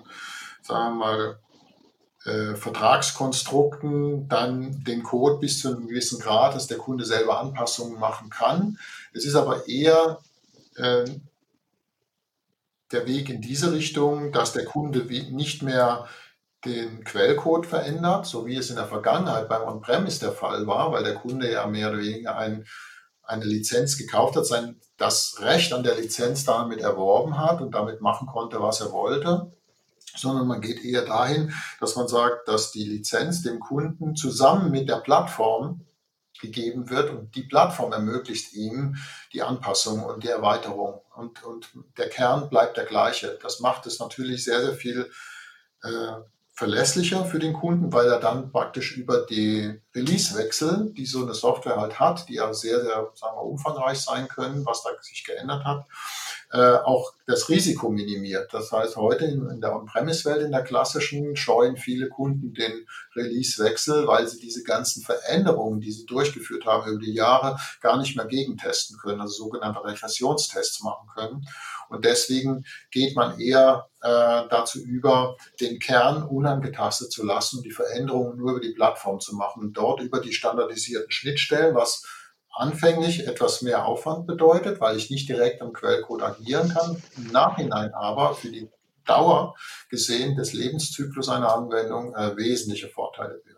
sagen 0.62 0.98
wir 0.98 1.06
mal, 1.06 1.40
äh, 2.26 2.56
Vertragskonstrukten 2.56 4.30
dann 4.30 4.84
den 4.86 5.04
Code 5.04 5.40
bis 5.40 5.60
zu 5.60 5.70
einem 5.70 5.88
gewissen 5.88 6.20
Grad, 6.20 6.56
dass 6.56 6.68
der 6.68 6.78
Kunde 6.78 7.04
selber 7.06 7.40
Anpassungen 7.40 8.00
machen 8.00 8.30
kann. 8.30 8.80
Es 9.14 9.26
ist 9.26 9.36
aber 9.36 9.68
eher 9.68 10.20
äh, 10.76 11.04
der 12.94 13.08
Weg 13.08 13.30
in 13.30 13.42
diese 13.42 13.74
Richtung, 13.74 14.32
dass 14.32 14.54
der 14.54 14.64
Kunde 14.64 15.00
nicht 15.00 15.64
mehr 15.64 16.08
den 16.66 17.04
Quellcode 17.04 17.66
verändert, 17.66 18.26
so 18.26 18.46
wie 18.46 18.56
es 18.56 18.70
in 18.70 18.78
der 18.78 18.88
Vergangenheit 18.88 19.50
beim 19.50 19.64
On-Premise 19.64 20.20
der 20.20 20.32
Fall 20.32 20.66
war, 20.66 20.92
weil 20.92 21.04
der 21.04 21.16
Kunde 21.16 21.52
ja 21.52 21.68
mehr 21.68 21.90
oder 21.90 22.00
weniger 22.00 22.38
ein, 22.38 22.66
eine 23.24 23.46
Lizenz 23.46 23.98
gekauft 23.98 24.36
hat, 24.36 24.46
sein, 24.46 24.80
das 24.98 25.38
Recht 25.40 25.74
an 25.74 25.84
der 25.84 25.96
Lizenz 25.96 26.46
damit 26.46 26.80
erworben 26.80 27.38
hat 27.38 27.62
und 27.62 27.76
damit 27.76 28.02
machen 28.02 28.28
konnte, 28.28 28.62
was 28.62 28.82
er 28.82 28.92
wollte 28.92 29.52
sondern 30.16 30.48
man 30.48 30.62
geht 30.62 30.84
eher 30.84 31.06
dahin, 31.06 31.54
dass 31.80 31.96
man 31.96 32.08
sagt, 32.08 32.48
dass 32.48 32.72
die 32.72 32.84
Lizenz 32.84 33.42
dem 33.42 33.60
Kunden 33.60 34.16
zusammen 34.16 34.72
mit 34.72 34.90
der 34.90 34.98
Plattform 34.98 35.86
gegeben 36.40 36.90
wird 36.90 37.10
und 37.10 37.36
die 37.36 37.44
Plattform 37.44 37.94
ermöglicht 37.94 38.54
ihm 38.54 38.96
die 39.32 39.42
Anpassung 39.42 40.04
und 40.04 40.24
die 40.24 40.30
Erweiterung 40.30 41.02
und, 41.16 41.44
und 41.44 41.70
der 41.98 42.10
Kern 42.10 42.50
bleibt 42.50 42.78
der 42.78 42.86
gleiche. 42.86 43.40
Das 43.42 43.60
macht 43.60 43.86
es 43.86 44.00
natürlich 44.00 44.44
sehr, 44.44 44.62
sehr 44.62 44.74
viel 44.74 45.10
äh, 45.84 46.14
verlässlicher 46.56 47.26
für 47.26 47.40
den 47.40 47.54
Kunden, 47.54 47.92
weil 47.92 48.08
er 48.08 48.20
dann 48.20 48.52
praktisch 48.52 48.96
über 48.96 49.26
die 49.26 49.82
Release-Wechsel, 49.96 50.94
die 50.96 51.06
so 51.06 51.24
eine 51.24 51.34
Software 51.34 51.78
halt 51.78 52.00
hat, 52.00 52.30
die 52.30 52.36
ja 52.36 52.54
sehr, 52.54 52.82
sehr 52.82 53.12
sagen 53.16 53.38
wir, 53.38 53.44
umfangreich 53.44 54.00
sein 54.00 54.28
können, 54.28 54.64
was 54.66 54.84
da 54.84 54.90
sich 55.02 55.24
geändert 55.24 55.66
hat, 55.66 55.88
äh, 56.52 56.78
auch 56.84 57.14
das 57.26 57.50
Risiko 57.50 57.90
minimiert. 57.90 58.54
Das 58.54 58.72
heißt, 58.72 58.98
heute 58.98 59.26
in, 59.26 59.50
in 59.50 59.62
der 59.62 59.76
On-Premise-Welt, 59.76 60.44
in 60.44 60.52
der 60.52 60.64
klassischen, 60.64 61.36
scheuen 61.36 61.76
viele 61.76 62.10
Kunden 62.10 62.54
den 62.54 62.86
Release-Wechsel, 63.16 64.06
weil 64.06 64.28
sie 64.28 64.40
diese 64.40 64.64
ganzen 64.64 65.02
Veränderungen, 65.04 65.82
die 65.82 65.92
sie 65.92 66.06
durchgeführt 66.06 66.66
haben 66.68 66.88
über 66.88 67.02
die 67.02 67.16
Jahre, 67.16 67.58
gar 67.82 67.98
nicht 67.98 68.16
mehr 68.16 68.26
gegentesten 68.26 68.98
können, 68.98 69.22
also 69.22 69.46
sogenannte 69.46 69.84
Regressionstests 69.84 70.82
machen 70.84 71.08
können. 71.16 71.48
Und 71.90 72.06
deswegen 72.06 72.66
geht 72.92 73.16
man 73.16 73.40
eher 73.40 73.88
äh, 74.02 74.44
dazu 74.50 74.80
über, 74.80 75.36
den 75.60 75.80
Kern 75.80 76.24
unangetastet 76.24 77.12
zu 77.12 77.26
lassen 77.26 77.64
die 77.64 77.72
Veränderungen 77.72 78.38
nur 78.38 78.52
über 78.52 78.62
die 78.62 78.74
Plattform 78.74 79.20
zu 79.20 79.36
machen 79.36 79.62
und 79.64 79.74
dort 79.74 80.02
über 80.02 80.20
die 80.20 80.34
standardisierten 80.34 81.12
Schnittstellen, 81.12 81.76
was 81.76 82.04
anfänglich 82.54 83.28
etwas 83.28 83.62
mehr 83.62 83.86
Aufwand 83.86 84.28
bedeutet, 84.28 84.80
weil 84.80 84.98
ich 84.98 85.10
nicht 85.10 85.28
direkt 85.28 85.62
am 85.62 85.74
Quellcode 85.74 86.22
agieren 86.22 86.70
kann, 86.70 87.02
im 87.18 87.32
Nachhinein 87.32 87.94
aber 87.94 88.36
für 88.36 88.50
die 88.50 88.70
Dauer 89.06 89.56
gesehen 89.90 90.36
des 90.36 90.54
Lebenszyklus 90.54 91.30
einer 91.30 91.54
Anwendung 91.54 92.16
äh, 92.16 92.38
wesentliche 92.38 92.90
Vorteile 92.90 93.42
wird. 93.44 93.53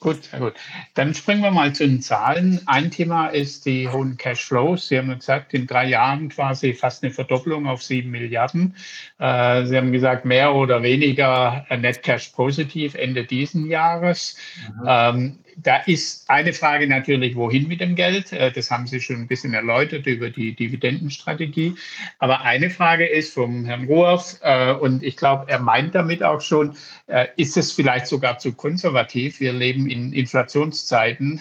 Gut, 0.00 0.24
sehr 0.24 0.40
gut. 0.40 0.54
Dann 0.94 1.12
springen 1.12 1.42
wir 1.42 1.50
mal 1.50 1.74
zu 1.74 1.86
den 1.86 2.00
Zahlen. 2.00 2.62
Ein 2.64 2.90
Thema 2.90 3.26
ist 3.26 3.66
die 3.66 3.86
hohen 3.86 4.16
Cashflows. 4.16 4.88
Sie 4.88 4.96
haben 4.96 5.14
gesagt, 5.14 5.52
in 5.52 5.66
drei 5.66 5.88
Jahren 5.88 6.30
quasi 6.30 6.72
fast 6.72 7.04
eine 7.04 7.12
Verdopplung 7.12 7.66
auf 7.66 7.82
sieben 7.82 8.10
Milliarden. 8.10 8.74
Äh, 9.18 9.66
Sie 9.66 9.76
haben 9.76 9.92
gesagt, 9.92 10.24
mehr 10.24 10.54
oder 10.54 10.82
weniger 10.82 11.66
Net 11.68 12.02
Cash 12.02 12.30
positiv 12.30 12.94
Ende 12.94 13.24
diesen 13.24 13.66
Jahres. 13.68 14.38
Mhm. 14.80 15.38
Da 15.56 15.78
ist 15.78 16.28
eine 16.28 16.52
Frage 16.52 16.86
natürlich, 16.86 17.36
wohin 17.36 17.68
mit 17.68 17.80
dem 17.80 17.94
Geld? 17.94 18.32
Äh, 18.32 18.52
das 18.52 18.70
haben 18.70 18.86
Sie 18.86 19.00
schon 19.00 19.16
ein 19.16 19.26
bisschen 19.26 19.54
erläutert 19.54 20.06
über 20.06 20.30
die 20.30 20.54
Dividendenstrategie. 20.54 21.74
Aber 22.18 22.42
eine 22.42 22.70
Frage 22.70 23.06
ist 23.06 23.34
vom 23.34 23.64
Herrn 23.64 23.84
Ruoff, 23.84 24.38
äh, 24.42 24.72
und 24.72 25.02
ich 25.02 25.16
glaube, 25.16 25.50
er 25.50 25.60
meint 25.60 25.94
damit 25.94 26.22
auch 26.22 26.40
schon, 26.40 26.76
äh, 27.06 27.26
ist 27.36 27.56
es 27.56 27.72
vielleicht 27.72 28.06
sogar 28.06 28.38
zu 28.38 28.52
konservativ? 28.52 29.40
Wir 29.40 29.52
leben 29.52 29.88
in 29.88 30.12
Inflationszeiten. 30.12 31.40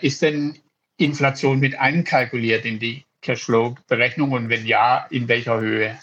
Ist 0.00 0.22
denn 0.22 0.58
Inflation 0.96 1.60
mit 1.60 1.78
einkalkuliert 1.78 2.64
in 2.64 2.78
die 2.78 3.04
Cashflow-Berechnung 3.22 4.32
und 4.32 4.48
wenn 4.48 4.66
ja, 4.66 5.06
in 5.10 5.28
welcher 5.28 5.60
Höhe? 5.60 5.98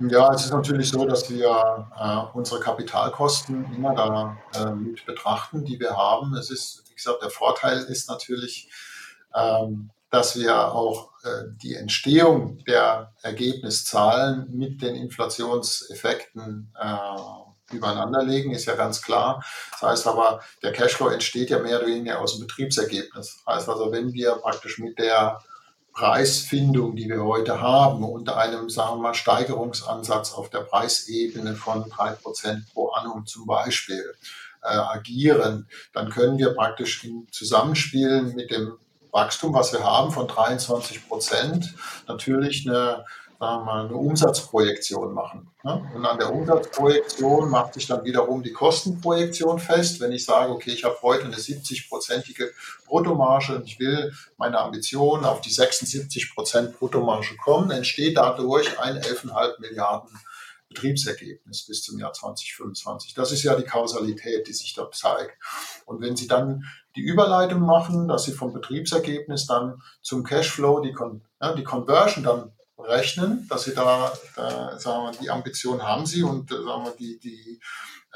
Ja, 0.00 0.32
es 0.32 0.44
ist 0.44 0.52
natürlich 0.52 0.90
so, 0.90 1.04
dass 1.04 1.28
wir 1.28 1.90
äh, 1.98 2.36
unsere 2.36 2.60
Kapitalkosten 2.60 3.74
immer 3.74 3.94
da 3.94 4.36
äh, 4.54 4.70
mit 4.70 5.04
betrachten, 5.04 5.64
die 5.64 5.80
wir 5.80 5.96
haben. 5.96 6.34
Es 6.34 6.50
ist, 6.50 6.84
wie 6.88 6.94
gesagt, 6.94 7.20
der 7.20 7.30
Vorteil 7.30 7.78
ist 7.78 8.08
natürlich, 8.08 8.70
ähm, 9.34 9.90
dass 10.10 10.36
wir 10.36 10.72
auch 10.72 11.10
äh, 11.24 11.48
die 11.60 11.74
Entstehung 11.74 12.58
der 12.64 13.12
Ergebniszahlen 13.22 14.46
mit 14.56 14.82
den 14.82 14.94
Inflationseffekten 14.94 16.72
äh, 16.80 17.74
übereinander 17.74 18.22
legen, 18.22 18.52
ist 18.52 18.66
ja 18.66 18.76
ganz 18.76 19.02
klar. 19.02 19.44
Das 19.72 19.82
heißt 19.82 20.06
aber, 20.06 20.40
der 20.62 20.72
Cashflow 20.72 21.08
entsteht 21.08 21.50
ja 21.50 21.58
mehr 21.58 21.78
oder 21.78 21.88
weniger 21.88 22.20
aus 22.20 22.36
dem 22.36 22.46
Betriebsergebnis. 22.46 23.42
Das 23.44 23.54
heißt 23.56 23.68
also, 23.68 23.90
wenn 23.90 24.12
wir 24.12 24.36
praktisch 24.36 24.78
mit 24.78 24.96
der 24.98 25.40
Preisfindung, 25.98 26.94
die 26.94 27.08
wir 27.08 27.24
heute 27.24 27.60
haben, 27.60 28.04
unter 28.04 28.36
einem, 28.36 28.70
sagen 28.70 28.98
wir 28.98 29.02
mal, 29.02 29.14
Steigerungsansatz 29.14 30.32
auf 30.32 30.48
der 30.48 30.60
Preisebene 30.60 31.56
von 31.56 31.90
drei 31.90 32.12
Prozent 32.12 32.72
pro 32.72 32.90
annum 32.90 33.26
zum 33.26 33.46
Beispiel 33.46 34.14
äh, 34.62 34.76
agieren, 34.76 35.66
dann 35.92 36.10
können 36.10 36.38
wir 36.38 36.54
praktisch 36.54 37.02
im 37.02 37.26
Zusammenspiel 37.32 38.22
mit 38.22 38.52
dem 38.52 38.74
Wachstum, 39.10 39.52
was 39.54 39.72
wir 39.72 39.82
haben 39.82 40.12
von 40.12 40.28
23 40.28 41.08
Prozent, 41.08 41.74
natürlich 42.06 42.68
eine 42.68 43.04
sagen 43.38 43.60
wir 43.60 43.64
mal, 43.64 43.84
eine 43.86 43.94
Umsatzprojektion 43.94 45.14
machen. 45.14 45.50
Ne? 45.62 45.90
Und 45.94 46.04
an 46.04 46.18
der 46.18 46.32
Umsatzprojektion 46.32 47.48
macht 47.48 47.74
sich 47.74 47.86
dann 47.86 48.04
wiederum 48.04 48.42
die 48.42 48.52
Kostenprojektion 48.52 49.60
fest. 49.60 50.00
Wenn 50.00 50.12
ich 50.12 50.24
sage, 50.24 50.52
okay, 50.52 50.70
ich 50.70 50.84
habe 50.84 50.96
heute 51.02 51.24
eine 51.24 51.36
70-prozentige 51.36 52.50
Bruttomarge 52.86 53.56
und 53.56 53.66
ich 53.66 53.78
will 53.78 54.12
meine 54.38 54.58
Ambition 54.58 55.24
auf 55.24 55.40
die 55.40 55.52
76 55.52 56.34
Prozent 56.34 56.76
Bruttomarge 56.78 57.36
kommen, 57.36 57.70
entsteht 57.70 58.16
dadurch 58.16 58.78
ein 58.80 58.98
11,5 58.98 59.60
Milliarden 59.60 60.10
Betriebsergebnis 60.68 61.64
bis 61.66 61.82
zum 61.82 61.98
Jahr 61.98 62.12
2025. 62.12 63.14
Das 63.14 63.32
ist 63.32 63.42
ja 63.42 63.54
die 63.54 63.64
Kausalität, 63.64 64.48
die 64.48 64.52
sich 64.52 64.74
da 64.74 64.90
zeigt. 64.90 65.32
Und 65.86 66.00
wenn 66.00 66.16
Sie 66.16 66.26
dann 66.26 66.64
die 66.94 67.00
Überleitung 67.00 67.60
machen, 67.60 68.08
dass 68.08 68.24
Sie 68.24 68.32
vom 68.32 68.52
Betriebsergebnis 68.52 69.46
dann 69.46 69.80
zum 70.02 70.24
Cashflow 70.24 70.80
die, 70.80 70.92
Con 70.92 71.22
ja, 71.40 71.54
die 71.54 71.64
Conversion 71.64 72.24
dann 72.24 72.52
rechnen, 72.78 73.46
dass 73.48 73.64
sie 73.64 73.74
da, 73.74 74.12
da 74.36 74.78
sagen 74.78 75.04
wir, 75.04 75.12
die 75.20 75.30
Ambition 75.30 75.82
haben 75.82 76.06
sie 76.06 76.22
und 76.22 76.50
äh, 76.50 76.62
sagen 76.62 76.84
wir, 76.84 76.94
die, 76.98 77.18
die 77.18 77.60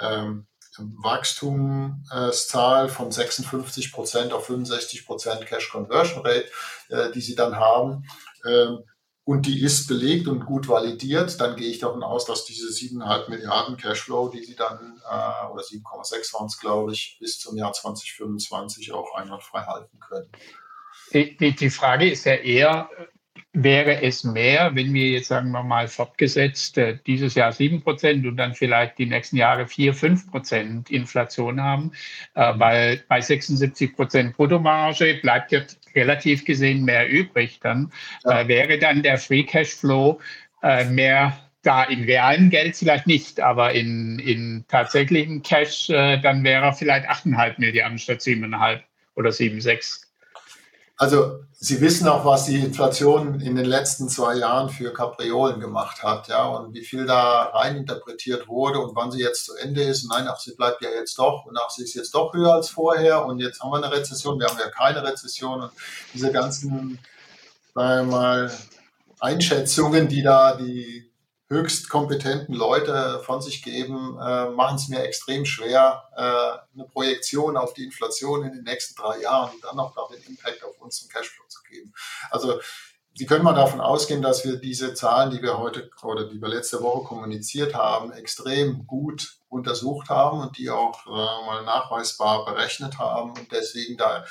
ähm, 0.00 0.46
Wachstumszahl 0.78 2.88
von 2.88 3.12
56 3.12 3.92
Prozent 3.92 4.32
auf 4.32 4.46
65 4.46 5.04
Prozent 5.04 5.44
Cash 5.46 5.70
Conversion 5.70 6.24
Rate, 6.24 6.48
äh, 6.88 7.12
die 7.12 7.20
sie 7.20 7.34
dann 7.34 7.56
haben, 7.56 8.06
ähm, 8.46 8.84
und 9.24 9.46
die 9.46 9.62
ist 9.62 9.86
belegt 9.86 10.26
und 10.26 10.46
gut 10.46 10.68
validiert, 10.68 11.40
dann 11.40 11.54
gehe 11.54 11.70
ich 11.70 11.78
davon 11.78 12.02
aus, 12.02 12.24
dass 12.24 12.44
diese 12.44 12.66
7,5 12.66 13.30
Milliarden 13.30 13.76
Cashflow, 13.76 14.28
die 14.28 14.42
sie 14.42 14.56
dann, 14.56 15.00
äh, 15.08 15.52
oder 15.52 15.62
7,6 15.62 16.34
waren 16.34 16.46
es, 16.46 16.58
glaube 16.58 16.92
ich, 16.92 17.18
bis 17.20 17.38
zum 17.38 17.56
Jahr 17.56 17.72
2025 17.72 18.92
auch 18.92 19.14
einwandfrei 19.14 19.62
halten 19.62 20.00
können. 20.00 20.28
Die, 21.12 21.36
die, 21.36 21.54
die 21.54 21.70
Frage 21.70 22.10
ist 22.10 22.24
ja 22.24 22.34
eher, 22.34 22.90
wäre 23.54 24.02
es 24.02 24.24
mehr, 24.24 24.74
wenn 24.74 24.94
wir 24.94 25.10
jetzt 25.10 25.28
sagen 25.28 25.50
wir 25.50 25.62
mal 25.62 25.86
fortgesetzt 25.86 26.78
äh, 26.78 26.98
dieses 27.06 27.34
Jahr 27.34 27.52
7 27.52 27.82
Prozent 27.82 28.26
und 28.26 28.36
dann 28.38 28.54
vielleicht 28.54 28.98
die 28.98 29.06
nächsten 29.06 29.36
Jahre 29.36 29.66
4, 29.66 29.92
5 29.92 30.30
Prozent 30.30 30.90
Inflation 30.90 31.60
haben, 31.60 31.92
äh, 32.34 32.52
mhm. 32.52 32.60
weil 32.60 33.04
bei 33.08 33.20
76 33.20 33.94
Prozent 33.94 34.36
Bruttomarge 34.36 35.18
bleibt 35.20 35.52
ja 35.52 35.60
relativ 35.94 36.46
gesehen 36.46 36.84
mehr 36.84 37.08
übrig. 37.10 37.60
Dann 37.62 37.92
ja. 38.24 38.40
Äh, 38.40 38.48
wäre 38.48 38.78
dann 38.78 39.02
der 39.02 39.18
Free 39.18 39.44
Cash 39.44 39.74
Flow 39.74 40.20
mehr 40.90 41.36
da 41.62 41.82
in 41.82 42.04
realen 42.04 42.48
Geld 42.48 42.76
vielleicht 42.76 43.08
nicht, 43.08 43.40
aber 43.40 43.72
in, 43.72 44.20
in 44.20 44.64
tatsächlichen 44.68 45.42
Cash, 45.42 45.88
dann 45.88 46.44
wäre 46.44 46.66
er 46.66 46.72
vielleicht 46.72 47.10
8,5 47.10 47.54
Milliarden 47.58 47.98
statt 47.98 48.20
7,5 48.20 48.78
oder 49.16 49.30
7,6. 49.30 50.11
Also 51.02 51.42
Sie 51.64 51.80
wissen 51.80 52.08
auch, 52.08 52.24
was 52.24 52.46
die 52.46 52.58
Inflation 52.58 53.40
in 53.40 53.54
den 53.54 53.66
letzten 53.66 54.08
zwei 54.08 54.34
Jahren 54.34 54.68
für 54.68 54.92
Kapriolen 54.92 55.60
gemacht 55.60 56.02
hat, 56.02 56.26
ja, 56.26 56.44
und 56.44 56.74
wie 56.74 56.84
viel 56.84 57.06
da 57.06 57.50
rein 57.54 57.76
interpretiert 57.76 58.48
wurde 58.48 58.80
und 58.80 58.96
wann 58.96 59.12
sie 59.12 59.20
jetzt 59.20 59.44
zu 59.44 59.54
Ende 59.54 59.80
ist. 59.84 60.08
Nein, 60.08 60.26
ach, 60.28 60.40
sie 60.40 60.56
bleibt 60.56 60.82
ja 60.82 60.90
jetzt 60.90 61.16
doch 61.20 61.46
und 61.46 61.56
ach, 61.56 61.70
sie 61.70 61.84
ist 61.84 61.94
jetzt 61.94 62.16
doch 62.16 62.34
höher 62.34 62.54
als 62.54 62.68
vorher 62.68 63.24
und 63.26 63.38
jetzt 63.38 63.62
haben 63.62 63.70
wir 63.70 63.76
eine 63.76 63.92
Rezession, 63.92 64.40
wir 64.40 64.48
haben 64.48 64.58
ja 64.58 64.70
keine 64.70 65.04
Rezession 65.04 65.62
und 65.62 65.70
diese 66.12 66.32
ganzen, 66.32 66.98
sagen 67.76 68.10
wir 68.10 68.16
mal, 68.16 68.52
Einschätzungen, 69.20 70.08
die 70.08 70.24
da 70.24 70.56
die 70.56 71.11
höchst 71.52 71.88
kompetenten 71.88 72.54
Leute 72.54 73.20
von 73.24 73.40
sich 73.40 73.62
geben, 73.62 74.18
äh, 74.18 74.50
machen 74.50 74.76
es 74.76 74.88
mir 74.88 75.02
extrem 75.02 75.44
schwer, 75.44 76.08
äh, 76.16 76.78
eine 76.78 76.88
Projektion 76.88 77.56
auf 77.56 77.74
die 77.74 77.84
Inflation 77.84 78.44
in 78.44 78.52
den 78.52 78.64
nächsten 78.64 79.00
drei 79.00 79.20
Jahren 79.20 79.54
und 79.54 79.62
dann 79.62 79.76
noch 79.76 79.94
den 80.10 80.22
Impact 80.24 80.64
auf 80.64 80.80
unseren 80.80 81.08
Cashflow 81.08 81.44
zu 81.48 81.62
geben. 81.70 81.92
Also 82.30 82.60
Sie 83.14 83.26
können 83.26 83.44
mal 83.44 83.52
davon 83.52 83.82
ausgehen, 83.82 84.22
dass 84.22 84.42
wir 84.42 84.56
diese 84.56 84.94
Zahlen, 84.94 85.30
die 85.30 85.42
wir 85.42 85.58
heute 85.58 85.90
oder 86.02 86.24
die 86.24 86.40
wir 86.40 86.48
letzte 86.48 86.82
Woche 86.82 87.04
kommuniziert 87.04 87.74
haben, 87.74 88.10
extrem 88.10 88.86
gut 88.86 89.36
untersucht 89.50 90.08
haben 90.08 90.40
und 90.40 90.56
die 90.56 90.70
auch 90.70 91.06
äh, 91.06 91.10
mal 91.10 91.62
nachweisbar 91.62 92.46
berechnet 92.46 92.98
haben 92.98 93.32
und 93.32 93.52
deswegen 93.52 93.98
da 93.98 94.24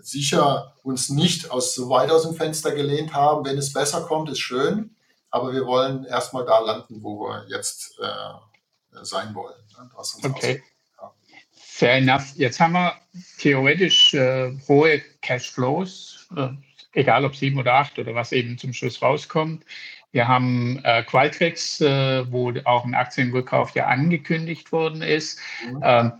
sicher 0.00 0.74
uns 0.82 1.10
nicht 1.10 1.50
aus 1.50 1.74
so 1.74 1.90
weit 1.90 2.10
aus 2.10 2.22
dem 2.22 2.34
Fenster 2.34 2.72
gelehnt 2.72 3.12
haben. 3.12 3.44
Wenn 3.44 3.58
es 3.58 3.74
besser 3.74 4.00
kommt, 4.02 4.30
ist 4.30 4.38
schön, 4.38 4.96
aber 5.32 5.52
wir 5.52 5.66
wollen 5.66 6.04
erstmal 6.04 6.44
da 6.44 6.60
landen, 6.60 7.02
wo 7.02 7.26
wir 7.26 7.46
jetzt 7.48 7.98
äh, 7.98 9.04
sein 9.04 9.34
wollen. 9.34 9.56
Ne? 9.76 9.90
okay. 10.30 10.62
Fair 11.50 11.96
enough. 11.96 12.34
Jetzt 12.36 12.60
haben 12.60 12.74
wir 12.74 12.94
theoretisch 13.38 14.14
äh, 14.14 14.52
hohe 14.68 15.00
Cashflows, 15.22 16.28
äh, 16.36 16.50
egal 16.92 17.24
ob 17.24 17.34
sieben 17.34 17.58
oder 17.58 17.74
acht 17.74 17.98
oder 17.98 18.14
was 18.14 18.32
eben 18.32 18.58
zum 18.58 18.72
Schluss 18.74 19.00
rauskommt. 19.00 19.64
Wir 20.12 20.28
haben 20.28 20.78
äh, 20.84 21.02
Qualtrics, 21.02 21.80
äh, 21.80 22.30
wo 22.30 22.52
auch 22.64 22.84
ein 22.84 22.94
Aktienrückkauf 22.94 23.74
ja 23.74 23.86
angekündigt 23.86 24.70
worden 24.70 25.00
ist. 25.00 25.38
Mhm. 25.66 25.80
Ähm, 25.82 26.12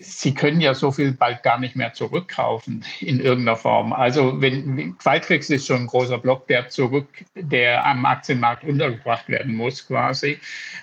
Sie 0.00 0.34
können 0.34 0.60
ja 0.60 0.74
so 0.74 0.90
viel 0.90 1.12
bald 1.12 1.42
gar 1.42 1.58
nicht 1.58 1.76
mehr 1.76 1.92
zurückkaufen 1.92 2.84
in 3.00 3.20
irgendeiner 3.20 3.56
Form. 3.56 3.92
Also 3.92 4.40
wenn 4.40 4.96
Qualtrics 4.98 5.50
ist 5.50 5.66
schon 5.66 5.82
ein 5.82 5.86
großer 5.86 6.18
Block, 6.18 6.46
der 6.48 6.68
zurück, 6.68 7.08
der 7.34 7.84
am 7.84 8.04
Aktienmarkt 8.04 8.64
untergebracht 8.64 9.28
werden 9.28 9.54
muss, 9.54 9.86
quasi. 9.86 10.40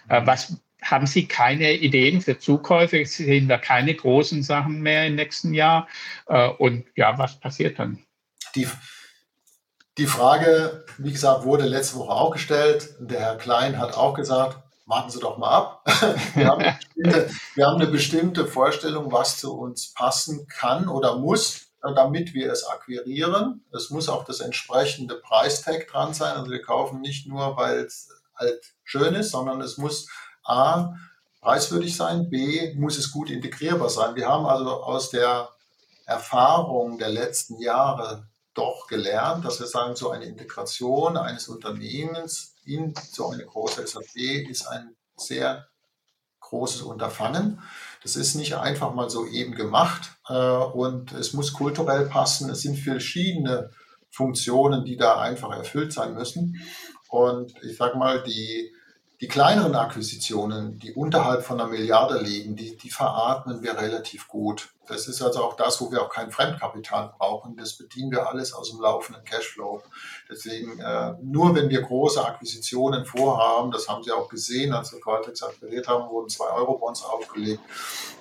Äh, 0.09 0.21
was 0.25 0.57
haben 0.81 1.07
Sie 1.07 1.27
keine 1.27 1.73
Ideen 1.73 2.21
für 2.21 2.37
Zukäufe? 2.37 3.05
Sie 3.05 3.25
sehen 3.25 3.47
da 3.47 3.57
keine 3.57 3.93
großen 3.93 4.43
Sachen 4.43 4.81
mehr 4.81 5.07
im 5.07 5.15
nächsten 5.15 5.53
Jahr? 5.53 5.87
Äh, 6.27 6.49
und 6.49 6.85
ja, 6.95 7.17
was 7.17 7.39
passiert 7.39 7.79
dann? 7.79 7.99
Die, 8.55 8.67
die 9.97 10.07
Frage, 10.07 10.85
wie 10.97 11.11
gesagt, 11.11 11.43
wurde 11.45 11.65
letzte 11.65 11.97
Woche 11.97 12.11
auch 12.11 12.31
gestellt. 12.31 12.95
Der 12.99 13.19
Herr 13.19 13.37
Klein 13.37 13.79
hat 13.79 13.95
auch 13.95 14.13
gesagt, 14.13 14.62
warten 14.85 15.09
Sie 15.09 15.19
doch 15.19 15.37
mal 15.37 15.49
ab. 15.49 15.85
Wir 16.35 16.47
haben, 16.47 16.77
wir 17.55 17.67
haben, 17.67 17.81
eine 17.81 17.87
bestimmte 17.87 18.45
Vorstellung, 18.47 19.11
was 19.11 19.37
zu 19.37 19.53
uns 19.57 19.93
passen 19.93 20.47
kann 20.47 20.87
oder 20.87 21.17
muss, 21.17 21.67
damit 21.81 22.33
wir 22.33 22.51
es 22.51 22.65
akquirieren. 22.65 23.65
Es 23.73 23.89
muss 23.89 24.09
auch 24.09 24.23
das 24.25 24.39
entsprechende 24.39 25.15
Preistag 25.15 25.87
dran 25.87 26.13
sein. 26.13 26.35
Also 26.35 26.51
wir 26.51 26.61
kaufen 26.61 27.01
nicht 27.01 27.27
nur, 27.27 27.57
weil 27.57 27.79
es 27.79 28.09
halt 28.35 28.61
schön 28.83 29.15
ist, 29.15 29.31
sondern 29.31 29.61
es 29.61 29.77
muss 29.77 30.07
A, 30.43 30.93
preiswürdig 31.41 31.95
sein, 31.95 32.29
B, 32.29 32.73
muss 32.75 32.97
es 32.97 33.11
gut 33.11 33.29
integrierbar 33.29 33.89
sein. 33.89 34.15
Wir 34.15 34.29
haben 34.29 34.45
also 34.45 34.83
aus 34.83 35.09
der 35.09 35.49
Erfahrung 36.05 36.97
der 36.97 37.09
letzten 37.09 37.59
Jahre 37.59 38.27
doch 38.53 38.87
gelernt, 38.87 39.45
dass 39.45 39.59
wir 39.59 39.67
sagen, 39.67 39.95
so 39.95 40.11
eine 40.11 40.25
Integration 40.25 41.17
eines 41.17 41.47
Unternehmens 41.47 42.52
in 42.65 42.93
so 43.11 43.29
eine 43.29 43.45
große 43.45 43.85
SAP 43.85 44.15
ist 44.49 44.67
ein 44.67 44.95
sehr 45.15 45.67
großes 46.41 46.81
Unterfangen. 46.81 47.61
Das 48.01 48.15
ist 48.15 48.35
nicht 48.35 48.55
einfach 48.55 48.93
mal 48.93 49.09
so 49.09 49.25
eben 49.25 49.55
gemacht 49.55 50.11
äh, 50.27 50.33
und 50.33 51.13
es 51.13 51.33
muss 51.33 51.53
kulturell 51.53 52.05
passen. 52.05 52.49
Es 52.49 52.61
sind 52.61 52.77
verschiedene 52.77 53.71
Funktionen, 54.09 54.85
die 54.85 54.97
da 54.97 55.19
einfach 55.19 55.51
erfüllt 55.51 55.93
sein 55.93 56.13
müssen. 56.13 56.61
Und 57.09 57.53
ich 57.63 57.77
sage 57.77 57.97
mal, 57.97 58.21
die 58.23 58.71
die 59.23 59.29
kleineren 59.29 59.73
Akquisitionen, 59.73 60.79
die 60.79 60.91
unterhalb 60.91 61.45
von 61.45 61.57
einer 61.57 61.69
Milliarde 61.69 62.19
liegen, 62.19 62.57
die, 62.57 62.75
die 62.75 62.89
veratmen 62.89 63.63
wir 63.63 63.77
relativ 63.77 64.27
gut. 64.27 64.73
Das 64.85 65.07
ist 65.07 65.21
also 65.21 65.45
auch 65.45 65.55
das, 65.55 65.79
wo 65.79 65.89
wir 65.93 66.01
auch 66.01 66.09
kein 66.09 66.29
Fremdkapital 66.29 67.13
brauchen. 67.17 67.55
Das 67.55 67.77
bedienen 67.77 68.11
wir 68.11 68.27
alles 68.27 68.51
aus 68.51 68.71
dem 68.71 68.81
laufenden 68.81 69.23
Cashflow. 69.23 69.81
Deswegen, 70.29 70.77
äh, 70.77 71.13
nur 71.21 71.55
wenn 71.55 71.69
wir 71.69 71.83
große 71.83 72.21
Akquisitionen 72.21 73.05
vorhaben, 73.05 73.71
das 73.71 73.87
haben 73.87 74.03
Sie 74.03 74.11
auch 74.11 74.27
gesehen, 74.27 74.73
als 74.73 74.91
wir 74.91 74.99
Qualtrics 74.99 75.41
akquiriert 75.41 75.87
haben, 75.87 76.09
wurden 76.09 76.27
zwei 76.27 76.49
Euro-Bonds 76.49 77.05
aufgelegt, 77.05 77.61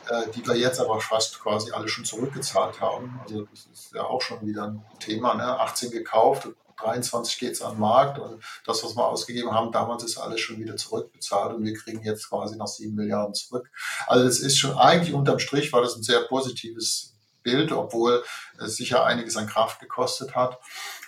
äh, 0.09 0.31
die 0.37 0.47
wir 0.47 0.55
jetzt 0.55 0.79
aber 0.79 1.01
fast 1.01 1.41
quasi 1.43 1.73
alle 1.73 1.89
schon 1.89 2.05
zurückgezahlt 2.05 2.81
haben. 2.81 3.19
Also 3.25 3.43
das 3.43 3.67
ist 3.73 3.93
ja 3.93 4.05
auch 4.05 4.23
schon 4.23 4.47
wieder 4.47 4.69
ein 4.69 4.85
Thema. 5.01 5.35
Ne? 5.35 5.43
18 5.43 5.91
gekauft, 5.91 6.49
23 6.77 7.39
geht 7.39 7.53
es 7.53 7.63
an 7.63 7.75
den 7.75 7.81
Markt 7.81 8.19
und 8.19 8.43
das, 8.67 8.83
was 8.85 8.97
wir 8.97 9.07
ausgegeben 9.07 9.53
haben, 9.53 9.73
damals 9.73 10.05
ist 10.05 10.19
alles 10.19 10.41
schon 10.41 10.59
wieder 10.59 10.77
zurückbezahlt 10.77 11.55
und 11.55 11.65
wir 11.65 11.75
kriegen 11.75 12.03
jetzt 12.03 12.29
quasi 12.29 12.57
noch 12.57 12.67
7 12.67 12.95
Milliarden 12.95 13.35
zurück. 13.35 13.71
Also 14.07 14.27
es 14.27 14.41
ist 14.41 14.59
schon 14.59 14.77
eigentlich 14.77 15.15
unterm 15.15 15.39
Strich 15.39 15.73
war 15.73 15.83
das 15.83 15.97
ein 15.97 16.03
sehr 16.03 16.21
positives 16.23 17.15
Bild, 17.43 17.73
obwohl 17.73 18.23
es 18.59 18.77
sicher 18.77 19.05
einiges 19.05 19.37
an 19.37 19.47
Kraft 19.47 19.81
gekostet 19.81 20.35
hat. 20.35 20.59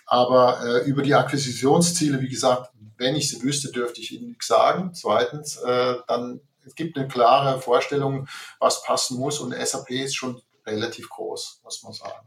Aber 0.07 0.61
äh, 0.65 0.85
über 0.85 1.03
die 1.03 1.15
Akquisitionsziele, 1.15 2.21
wie 2.21 2.29
gesagt, 2.29 2.71
wenn 2.97 3.17
ich 3.17 3.31
sie 3.31 3.43
wüsste, 3.43 3.71
dürfte 3.71 4.01
ich 4.01 4.13
Ihnen 4.13 4.29
nichts 4.29 4.47
sagen. 4.47 4.93
Zweitens, 4.95 5.57
äh, 5.57 5.97
dann 6.07 6.41
es 6.67 6.75
gibt 6.75 6.97
eine 6.97 7.09
klare 7.09 7.61
Vorstellung, 7.61 8.27
was 8.59 8.83
passen 8.83 9.19
muss 9.19 9.39
und 9.39 9.55
SAP 9.55 9.91
ist 9.91 10.17
schon 10.17 10.41
relativ 10.67 11.11
groß, 11.11 11.61
muss 11.63 11.83
man 11.83 11.93
sagen. 11.93 12.27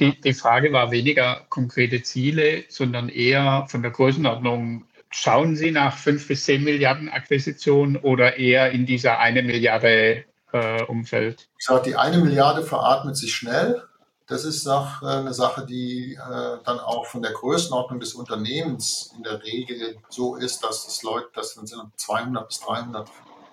Die, 0.00 0.20
die 0.20 0.34
Frage 0.34 0.72
war 0.72 0.90
weniger 0.90 1.46
konkrete 1.48 2.02
Ziele, 2.02 2.64
sondern 2.68 3.08
eher 3.08 3.66
von 3.68 3.82
der 3.82 3.90
Größenordnung. 3.90 4.84
Schauen 5.10 5.56
Sie 5.56 5.70
nach 5.70 5.96
fünf 5.96 6.28
bis 6.28 6.44
zehn 6.44 6.64
Milliarden 6.64 7.08
Akquisitionen 7.08 7.96
oder 7.96 8.36
eher 8.36 8.72
in 8.72 8.86
dieser 8.86 9.18
eine 9.18 9.42
Milliarde 9.42 10.24
äh, 10.52 10.82
Umfeld? 10.84 11.48
Ich 11.58 11.66
sage, 11.66 11.90
die 11.90 11.96
eine 11.96 12.18
Milliarde 12.18 12.62
veratmet 12.62 13.16
sich 13.16 13.34
schnell. 13.34 13.82
Das 14.26 14.44
ist 14.44 14.66
auch, 14.66 15.02
äh, 15.02 15.06
eine 15.06 15.32
Sache, 15.32 15.64
die 15.64 16.14
äh, 16.14 16.58
dann 16.64 16.80
auch 16.80 17.06
von 17.06 17.22
der 17.22 17.32
Größenordnung 17.32 18.00
des 18.00 18.14
Unternehmens 18.14 19.12
in 19.16 19.22
der 19.22 19.42
Regel 19.44 19.96
so 20.08 20.36
ist, 20.36 20.64
dass 20.64 20.84
das 20.84 21.02
Leute, 21.02 21.28
das 21.34 21.54
sind 21.54 21.72
200 21.96 22.48
bis 22.48 22.60
300 22.60 23.08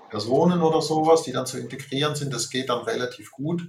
Personen 0.10 0.62
oder 0.62 0.82
sowas, 0.82 1.24
die 1.24 1.32
dann 1.32 1.46
zu 1.46 1.60
integrieren 1.60 2.16
sind. 2.16 2.34
Das 2.34 2.50
geht 2.50 2.70
dann 2.70 2.84
relativ 2.84 3.32
gut. 3.32 3.64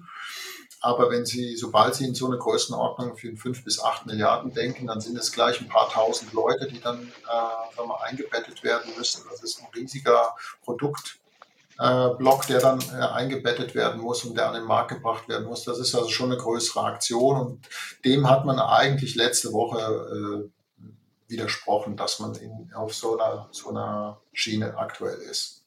Aber 0.85 1.11
wenn 1.11 1.25
Sie, 1.25 1.57
sobald 1.57 1.95
Sie 1.95 2.05
in 2.05 2.15
so 2.15 2.27
eine 2.27 2.37
Größenordnung 2.37 3.17
für 3.17 3.35
5 3.35 3.65
bis 3.65 3.81
8 3.81 4.05
Milliarden 4.05 4.53
denken, 4.53 4.87
dann 4.87 5.01
sind 5.01 5.17
es 5.17 5.33
gleich 5.33 5.59
ein 5.63 5.69
paar 5.69 5.89
tausend 5.89 6.35
Leute, 6.35 6.67
die 6.67 6.79
dann 6.79 7.01
äh, 7.01 7.87
mal, 7.87 7.97
eingebettet 8.03 8.63
werden 8.63 8.93
müssen. 8.95 9.23
Das 9.31 9.43
ist 9.43 9.63
ein 9.63 9.69
riesiger 9.75 10.37
Produktblock, 10.63 12.45
äh, 12.45 12.47
der 12.49 12.61
dann 12.61 12.83
äh, 12.83 13.01
eingebettet 13.01 13.75
werden 13.75 14.03
muss 14.03 14.27
und 14.27 14.37
der 14.37 14.49
an 14.49 14.57
den 14.57 14.65
Markt 14.65 14.91
gebracht 14.91 15.27
werden 15.27 15.47
muss. 15.47 15.65
Das 15.65 15.79
ist 15.79 15.95
also 15.95 16.11
schon 16.11 16.31
eine 16.31 16.39
größere 16.39 16.85
Aktion 16.85 17.41
und 17.41 17.67
dem 18.05 18.29
hat 18.29 18.45
man 18.45 18.59
eigentlich 18.59 19.15
letzte 19.15 19.55
Woche 19.55 20.51
äh, 20.51 20.91
widersprochen, 21.29 21.97
dass 21.97 22.21
man 22.21 22.35
in, 22.35 22.75
auf 22.75 22.95
so 22.95 23.19
einer, 23.19 23.49
so 23.53 23.71
einer 23.71 24.21
Schiene 24.35 24.77
aktuell 24.77 25.17
ist. 25.17 25.64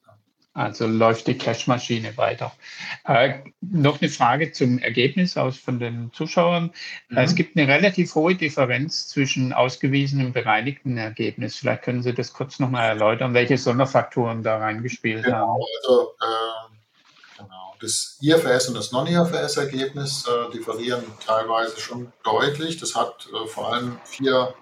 Also 0.58 0.88
läuft 0.88 1.28
die 1.28 1.38
Cash-Maschine 1.38 2.18
weiter. 2.18 2.52
Äh, 3.06 3.42
noch 3.62 4.02
eine 4.02 4.10
Frage 4.10 4.52
zum 4.52 4.80
Ergebnis 4.80 5.38
aus 5.38 5.56
von 5.56 5.78
den 5.78 6.12
Zuschauern. 6.14 6.72
Mhm. 7.10 7.18
Es 7.20 7.36
gibt 7.36 7.56
eine 7.56 7.68
relativ 7.68 8.16
hohe 8.16 8.34
Differenz 8.34 9.08
zwischen 9.08 9.54
ausgewiesenem 9.54 10.28
und 10.28 10.34
bereinigten 10.34 10.98
Ergebnis. 10.98 11.58
Vielleicht 11.58 11.84
können 11.84 12.02
Sie 12.02 12.12
das 12.12 12.34
kurz 12.34 12.58
nochmal 12.58 12.88
erläutern, 12.88 13.36
welche 13.36 13.60
Sonderfaktoren 13.60 14.42
da 14.42 14.58
reingespielt 14.58 15.26
genau, 15.26 15.38
haben. 15.38 15.64
Also, 15.84 16.16
äh, 16.22 17.44
genau. 17.44 17.76
Das 17.80 18.18
IFRS 18.20 18.70
und 18.70 18.78
das 18.78 18.92
Non-IFRS-Ergebnis 18.92 20.26
äh, 20.28 20.52
differieren 20.52 21.04
teilweise 21.24 21.80
schon 21.80 22.12
deutlich. 22.24 22.78
Das 22.78 22.96
hat 22.96 23.28
äh, 23.32 23.48
vor 23.48 23.74
allem 23.74 24.00
vier 24.06 24.56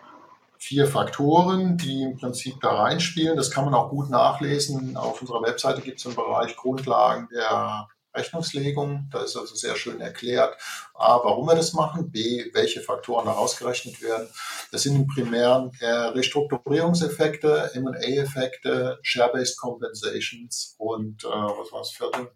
vier 0.65 0.87
Faktoren, 0.87 1.77
die 1.77 2.01
im 2.01 2.17
Prinzip 2.17 2.59
da 2.59 2.71
reinspielen. 2.71 3.37
Das 3.37 3.51
kann 3.51 3.65
man 3.65 3.75
auch 3.75 3.91
gut 3.91 4.09
nachlesen. 4.09 4.97
Auf 4.97 5.21
unserer 5.21 5.43
Webseite 5.43 5.81
gibt 5.81 5.99
es 5.99 6.07
einen 6.07 6.15
Bereich 6.15 6.55
Grundlagen 6.55 7.29
der 7.31 7.87
Rechnungslegung. 8.15 9.07
Da 9.11 9.21
ist 9.21 9.37
also 9.37 9.53
sehr 9.53 9.75
schön 9.75 10.01
erklärt, 10.01 10.57
A, 10.95 11.19
warum 11.23 11.45
wir 11.47 11.53
das 11.53 11.73
machen, 11.73 12.11
B, 12.11 12.49
welche 12.53 12.81
Faktoren 12.81 13.25
da 13.27 13.33
ausgerechnet 13.33 14.01
werden. 14.01 14.27
Das 14.71 14.81
sind 14.81 14.95
im 14.95 15.05
Primären 15.05 15.69
Restrukturierungseffekte, 15.79 17.69
M&A-Effekte, 17.75 18.97
Share-Based 19.03 19.59
Compensations 19.59 20.73
und 20.79 21.25
äh, 21.25 21.27
was 21.27 21.71
war 21.71 21.79
das 21.81 21.91
vierte? 21.91 22.31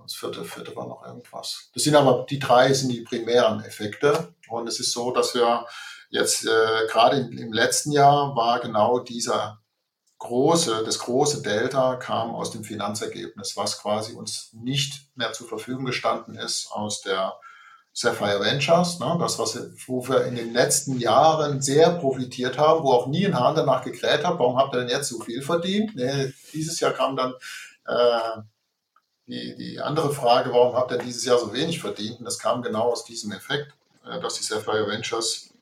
Das 0.00 0.14
vierte, 0.14 0.44
vierte 0.44 0.74
war 0.74 0.86
noch 0.86 1.04
irgendwas. 1.04 1.70
Das 1.74 1.82
sind 1.82 1.94
aber 1.94 2.24
die 2.30 2.38
drei 2.38 2.72
sind 2.72 2.90
die 2.90 3.02
primären 3.02 3.62
Effekte. 3.64 4.32
Und 4.48 4.66
es 4.66 4.80
ist 4.80 4.92
so, 4.92 5.10
dass 5.10 5.34
wir 5.34 5.66
Jetzt 6.08 6.46
äh, 6.46 6.86
gerade 6.90 7.18
im 7.18 7.52
letzten 7.52 7.92
Jahr 7.92 8.34
war 8.34 8.60
genau 8.60 8.98
dieser 8.98 9.60
große, 10.18 10.82
das 10.84 10.98
große 10.98 11.42
Delta 11.42 11.96
kam 11.96 12.34
aus 12.34 12.50
dem 12.50 12.64
Finanzergebnis, 12.64 13.56
was 13.56 13.80
quasi 13.80 14.14
uns 14.14 14.50
nicht 14.52 15.06
mehr 15.14 15.32
zur 15.32 15.48
Verfügung 15.48 15.84
gestanden 15.84 16.36
ist 16.36 16.70
aus 16.72 17.02
der 17.02 17.34
Sapphire 17.92 18.40
Ventures, 18.40 19.00
ne, 19.00 19.16
das, 19.18 19.38
was, 19.38 19.58
wo 19.86 20.06
wir 20.08 20.24
in 20.24 20.36
den 20.36 20.52
letzten 20.52 20.98
Jahren 20.98 21.60
sehr 21.60 21.90
profitiert 21.90 22.56
haben, 22.56 22.84
wo 22.84 22.92
auch 22.92 23.08
nie 23.08 23.26
ein 23.26 23.38
Hahn 23.38 23.56
danach 23.56 23.82
gekräht 23.82 24.24
hat, 24.24 24.38
warum 24.38 24.56
habt 24.56 24.74
ihr 24.74 24.80
denn 24.80 24.88
jetzt 24.88 25.08
so 25.08 25.18
viel 25.20 25.42
verdient? 25.42 25.96
Nee, 25.96 26.32
dieses 26.52 26.78
Jahr 26.78 26.92
kam 26.92 27.16
dann 27.16 27.34
äh, 27.86 28.40
die, 29.26 29.56
die 29.56 29.80
andere 29.80 30.12
Frage, 30.12 30.52
warum 30.52 30.76
habt 30.76 30.92
ihr 30.92 30.98
dieses 30.98 31.24
Jahr 31.24 31.38
so 31.38 31.52
wenig 31.52 31.80
verdient? 31.80 32.20
Und 32.20 32.24
das 32.24 32.38
kam 32.38 32.62
genau 32.62 32.92
aus 32.92 33.04
diesem 33.04 33.32
Effekt, 33.32 33.72
äh, 34.06 34.20
dass 34.20 34.34
die 34.34 34.44
Sapphire 34.44 34.86
Ventures 34.86 35.52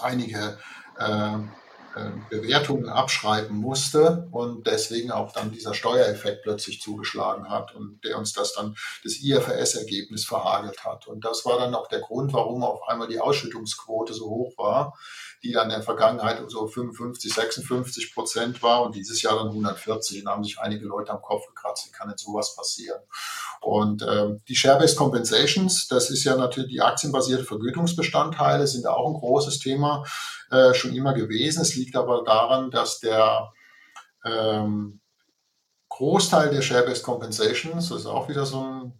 einige 0.00 0.58
äh, 0.98 1.38
Bewertungen 2.28 2.88
abschreiben 2.88 3.56
musste 3.56 4.28
und 4.30 4.66
deswegen 4.66 5.10
auch 5.10 5.32
dann 5.32 5.50
dieser 5.50 5.74
Steuereffekt 5.74 6.42
plötzlich 6.42 6.80
zugeschlagen 6.80 7.50
hat 7.50 7.74
und 7.74 8.04
der 8.04 8.16
uns 8.16 8.32
das 8.32 8.54
dann 8.54 8.76
das 9.02 9.20
IFRS-Ergebnis 9.20 10.24
verhagelt 10.24 10.84
hat. 10.84 11.08
Und 11.08 11.24
das 11.24 11.44
war 11.44 11.58
dann 11.58 11.74
auch 11.74 11.88
der 11.88 12.00
Grund, 12.00 12.32
warum 12.32 12.62
auf 12.62 12.86
einmal 12.88 13.08
die 13.08 13.18
Ausschüttungsquote 13.18 14.14
so 14.14 14.30
hoch 14.30 14.56
war, 14.56 14.96
die 15.42 15.52
dann 15.52 15.64
in 15.64 15.76
der 15.76 15.82
Vergangenheit 15.82 16.40
so 16.48 16.68
55, 16.68 17.32
56 17.32 18.14
Prozent 18.14 18.62
war 18.62 18.82
und 18.82 18.94
dieses 18.94 19.20
Jahr 19.22 19.36
dann 19.36 19.48
140. 19.48 20.20
Und 20.20 20.26
da 20.26 20.32
haben 20.32 20.44
sich 20.44 20.60
einige 20.60 20.86
Leute 20.86 21.12
am 21.12 21.22
Kopf 21.22 21.48
gekratzt, 21.48 21.88
wie 21.88 21.92
kann 21.92 22.08
denn 22.08 22.18
sowas 22.18 22.54
passieren? 22.54 23.00
Und 23.60 24.02
ähm, 24.08 24.40
die 24.48 24.56
Share-Based 24.56 24.96
Compensations, 24.96 25.86
das 25.86 26.10
ist 26.10 26.24
ja 26.24 26.34
natürlich 26.36 26.70
die 26.70 26.80
aktienbasierte 26.80 27.44
Vergütungsbestandteile, 27.44 28.66
sind 28.66 28.86
auch 28.86 29.06
ein 29.06 29.20
großes 29.20 29.58
Thema 29.58 30.04
äh, 30.50 30.72
schon 30.72 30.94
immer 30.94 31.12
gewesen. 31.12 31.60
Es 31.60 31.76
liegt 31.76 31.94
aber 31.94 32.24
daran, 32.24 32.70
dass 32.70 33.00
der 33.00 33.52
ähm, 34.24 35.00
Großteil 35.90 36.50
der 36.50 36.62
Share-Based 36.62 37.02
Compensations, 37.02 37.90
das 37.90 38.00
ist 38.00 38.06
auch 38.06 38.30
wieder 38.30 38.46
so 38.46 38.62
ein, 38.62 38.92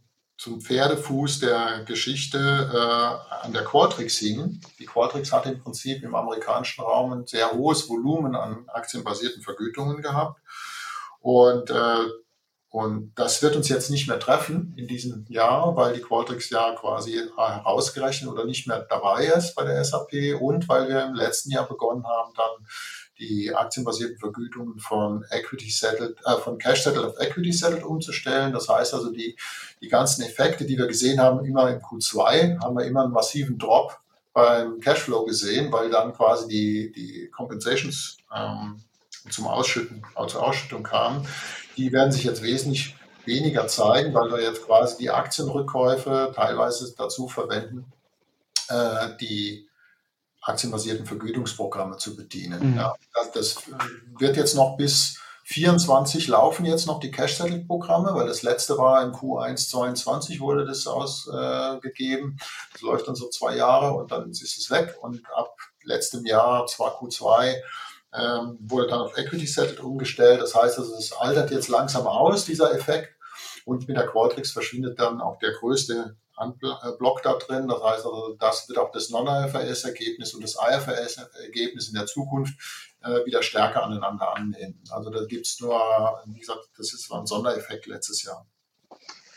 ein 0.47 0.61
Pferdefuß 0.61 1.41
der 1.41 1.85
Geschichte, 1.85 2.39
äh, 2.39 3.45
an 3.45 3.53
der 3.53 3.65
Qualtrics 3.65 4.19
hing. 4.19 4.61
Die 4.79 4.87
Qualtrics 4.87 5.33
hat 5.33 5.47
im 5.47 5.59
Prinzip 5.59 6.03
im 6.03 6.15
amerikanischen 6.15 6.83
Raum 6.83 7.13
ein 7.13 7.27
sehr 7.27 7.53
hohes 7.53 7.89
Volumen 7.89 8.37
an 8.37 8.69
aktienbasierten 8.69 9.43
Vergütungen 9.43 10.03
gehabt. 10.03 10.41
Und 11.21 11.71
äh, 11.71 12.05
und 12.71 13.13
das 13.17 13.43
wird 13.43 13.57
uns 13.57 13.69
jetzt 13.69 13.91
nicht 13.91 14.07
mehr 14.07 14.21
treffen 14.21 14.75
in 14.77 14.87
diesem 14.87 15.27
Jahr, 15.29 15.75
weil 15.75 15.93
die 15.93 16.01
Qualtrics 16.01 16.51
ja 16.51 16.73
quasi 16.77 17.21
herausgerechnet 17.37 18.31
oder 18.31 18.45
nicht 18.45 18.69
mehr 18.69 18.87
dabei 18.89 19.25
ist 19.25 19.57
bei 19.57 19.65
der 19.65 19.85
SAP 19.85 20.41
und 20.41 20.69
weil 20.69 20.89
wir 20.89 21.05
im 21.05 21.15
letzten 21.15 21.51
Jahr 21.51 21.67
begonnen 21.67 22.07
haben, 22.07 22.33
dann 22.37 22.67
die 23.19 23.53
aktienbasierten 23.53 24.19
Vergütungen 24.19 24.79
von 24.79 25.25
Equity 25.31 25.69
Settled, 25.69 26.17
äh, 26.25 26.37
von 26.37 26.59
Cash 26.59 26.85
Settled 26.85 27.05
auf 27.05 27.21
Equity 27.21 27.53
Settled 27.53 27.83
umzustellen. 27.83 28.53
Das 28.53 28.69
heißt 28.69 28.95
also, 28.95 29.13
die, 29.13 29.37
die 29.83 29.89
ganzen 29.89 30.23
Effekte, 30.23 30.65
die 30.65 30.79
wir 30.79 30.87
gesehen 30.87 31.21
haben, 31.21 31.45
immer 31.45 31.69
im 31.71 31.81
Q2, 31.81 32.63
haben 32.63 32.79
wir 32.79 32.85
immer 32.85 33.03
einen 33.03 33.13
massiven 33.13 33.59
Drop 33.59 33.99
beim 34.33 34.79
Cashflow 34.79 35.25
gesehen, 35.25 35.73
weil 35.73 35.91
dann 35.91 36.13
quasi 36.13 36.47
die, 36.47 36.93
die 36.93 37.29
Compensations 37.31 38.17
ähm, 38.35 38.81
zum 39.29 39.49
Ausschütten, 39.49 40.03
zur 40.29 40.43
Ausschüttung 40.43 40.85
kamen 40.85 41.27
die 41.77 41.93
werden 41.93 42.13
sich 42.13 42.25
jetzt 42.25 42.43
wesentlich 42.43 42.97
weniger 43.25 43.67
zeigen, 43.69 44.15
weil 44.15 44.31
wir 44.31 44.43
jetzt 44.43 44.65
quasi 44.65 44.97
die 44.99 45.11
Aktienrückkäufe 45.11 46.33
teilweise 46.35 46.95
dazu 46.97 47.29
verwenden, 47.29 47.93
äh, 48.69 49.17
die 49.21 49.69
aktienbasierten 50.43 51.07
Vergütungsprogramme 51.07 51.99
zu 51.99 52.17
bedienen. 52.17 52.73
Mhm. 52.73 52.77
Ja, 52.77 52.95
das, 53.35 53.57
wird 54.19 54.37
jetzt 54.37 54.55
noch 54.55 54.77
bis 54.77 55.19
24 55.45 56.29
laufen 56.29 56.65
jetzt 56.65 56.87
noch 56.87 57.01
die 57.01 57.11
Cash-Settle-Programme, 57.11 58.15
weil 58.15 58.29
das 58.29 58.43
letzte 58.43 58.79
war 58.79 59.03
im 59.03 59.13
Q1 59.13 59.69
22 59.69 60.41
wurde 60.41 60.65
das 60.65 60.87
ausgegeben. 60.87 62.37
Äh, 62.39 62.45
das 62.73 62.83
läuft 62.83 63.09
dann 63.09 63.17
so 63.17 63.29
zwei 63.29 63.57
Jahre 63.57 63.95
und 63.95 64.13
dann 64.13 64.31
ist 64.31 64.43
es 64.43 64.71
weg. 64.71 64.95
Und 65.01 65.23
ab 65.35 65.57
letztem 65.83 66.25
Jahr, 66.25 66.67
zwar 66.67 67.01
Q2, 67.01 67.57
ähm, 68.13 68.59
wurde 68.61 68.89
dann 68.89 69.01
auf 69.01 69.17
Equity 69.17 69.47
Settled 69.47 69.81
umgestellt. 69.81 70.41
Das 70.41 70.55
heißt, 70.55 70.79
also, 70.79 70.95
es 70.97 71.13
altert 71.13 71.51
jetzt 71.51 71.69
langsam 71.69 72.07
aus, 72.07 72.45
dieser 72.45 72.75
Effekt. 72.75 73.15
Und 73.65 73.87
mit 73.87 73.97
der 73.97 74.07
Qualtrics 74.07 74.53
verschwindet 74.53 74.99
dann 74.99 75.21
auch 75.21 75.39
der 75.39 75.53
größte 75.53 76.17
äh, 76.41 76.93
Block 76.99 77.23
da 77.23 77.35
drin. 77.35 77.69
Das 77.69 77.83
heißt 77.83 78.07
also, 78.07 78.37
das 78.39 78.69
wird 78.69 78.79
auch 78.79 78.91
das 78.91 79.11
Non-IFRS-Ergebnis 79.11 80.35
und 80.35 80.43
das 80.43 80.57
IFRS-Ergebnis 80.57 81.89
in 81.89 81.95
der 81.95 82.07
Zukunft 82.07 82.55
äh, 83.03 83.25
wieder 83.27 83.43
stärker 83.43 83.85
aneinander 83.85 84.35
annehmen. 84.37 84.83
Also 84.91 85.11
da 85.11 85.25
gibt 85.27 85.47
es 85.47 85.61
nur, 85.61 85.79
wie 86.27 86.41
gesagt, 86.41 86.69
das 86.77 86.93
ist 86.93 87.13
ein 87.13 87.27
Sondereffekt 87.27 87.87
letztes 87.87 88.23
Jahr. 88.25 88.47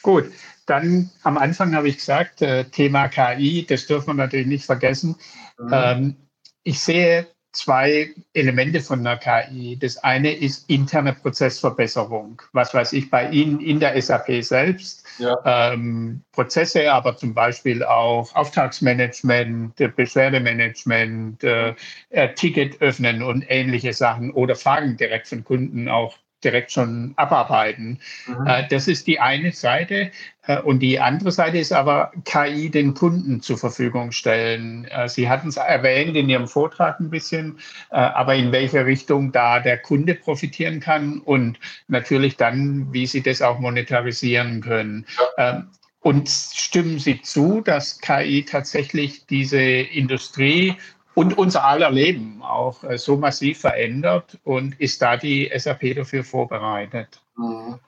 Gut, 0.02 0.32
dann 0.66 1.12
am 1.24 1.38
Anfang 1.38 1.76
habe 1.76 1.88
ich 1.90 1.98
gesagt, 1.98 2.42
äh, 2.42 2.66
Thema 2.66 3.08
KI, 3.08 3.66
das 3.66 3.86
dürfen 3.86 4.08
wir 4.08 4.14
natürlich 4.14 4.48
nicht 4.48 4.66
vergessen. 4.66 5.16
Mhm. 5.58 5.70
Ähm, 5.72 6.16
ich 6.64 6.80
sehe 6.80 7.28
zwei 7.54 8.14
Elemente 8.34 8.82
von 8.82 9.04
der 9.04 9.18
KI. 9.18 9.78
Das 9.80 9.98
eine 10.04 10.34
ist 10.34 10.70
interne 10.70 11.14
Prozessverbesserung. 11.14 12.42
Was 12.52 12.74
weiß 12.74 12.94
ich, 12.94 13.10
bei 13.10 13.30
Ihnen 13.30 13.60
in 13.62 13.80
der 13.80 14.00
SAP 14.02 14.44
selbst. 14.44 15.06
Ja. 15.20 15.38
Ähm, 15.46 16.22
Prozesse, 16.32 16.92
aber 16.92 17.16
zum 17.16 17.34
Beispiel 17.34 17.84
auch 17.84 18.34
Auftragsmanagement, 18.36 19.76
Beschwerdemanagement, 19.96 21.44
äh, 21.44 21.76
äh, 22.10 22.34
Ticket 22.34 22.82
öffnen 22.82 23.22
und 23.22 23.46
ähnliche 23.48 23.94
Sachen 23.94 24.32
oder 24.32 24.56
Fragen 24.56 24.98
direkt 24.98 25.28
von 25.28 25.44
Kunden 25.44 25.88
auch 25.88 26.18
direkt 26.44 26.72
schon 26.72 27.14
abarbeiten. 27.16 28.00
Mhm. 28.28 28.48
Äh, 28.48 28.68
das 28.70 28.88
ist 28.88 29.08
die 29.08 29.20
eine 29.20 29.52
Seite. 29.52 30.12
Äh, 30.46 30.60
und 30.60 30.80
die 30.80 31.00
andere 31.00 31.32
Seite 31.32 31.58
ist 31.58 31.72
aber 31.72 32.12
KI 32.26 32.70
den 32.70 32.94
Kunden 32.94 33.42
zur 33.42 33.58
Verfügung 33.58 34.12
stellen. 34.12 34.86
Äh, 34.86 35.08
Sie 35.10 35.30
hatten 35.30 35.50
es 35.50 35.58
erwähnt 35.58 36.16
in 36.16 36.30
Ihrem 36.30 36.48
Vortrag 36.48 37.00
ein 37.00 37.10
bisschen, 37.10 37.58
aber 37.90 38.36
in 38.36 38.52
welche 38.52 38.86
Richtung 38.86 39.32
da 39.32 39.60
der 39.60 39.78
Kunde 39.78 40.16
profitieren 40.16 40.80
kann 40.80 41.20
und 41.20 41.60
natürlich 41.88 42.38
dann, 42.38 42.92
wie 42.92 43.06
Sie 43.06 43.22
das 43.22 43.42
auch 43.42 43.60
monetarisieren 43.60 44.62
können. 44.62 45.06
Ja. 45.38 45.56
Ähm, 45.56 45.68
und 46.04 46.28
stimmen 46.30 47.00
Sie 47.00 47.22
zu, 47.22 47.62
dass 47.62 48.00
KI 48.00 48.44
tatsächlich 48.44 49.26
diese 49.26 49.62
Industrie 49.62 50.76
und 51.16 51.38
unser 51.38 51.64
aller 51.66 51.92
Leben 51.92 52.42
auch 52.42 52.84
äh, 52.84 52.98
so 52.98 53.18
massiv 53.18 53.60
verändert 53.62 54.38
und 54.44 54.80
ist 54.80 55.02
da 55.02 55.18
die 55.18 55.52
SAP 55.56 55.96
dafür 55.96 56.24
vorbereitet? 56.24 57.22
Mhm. 57.36 57.80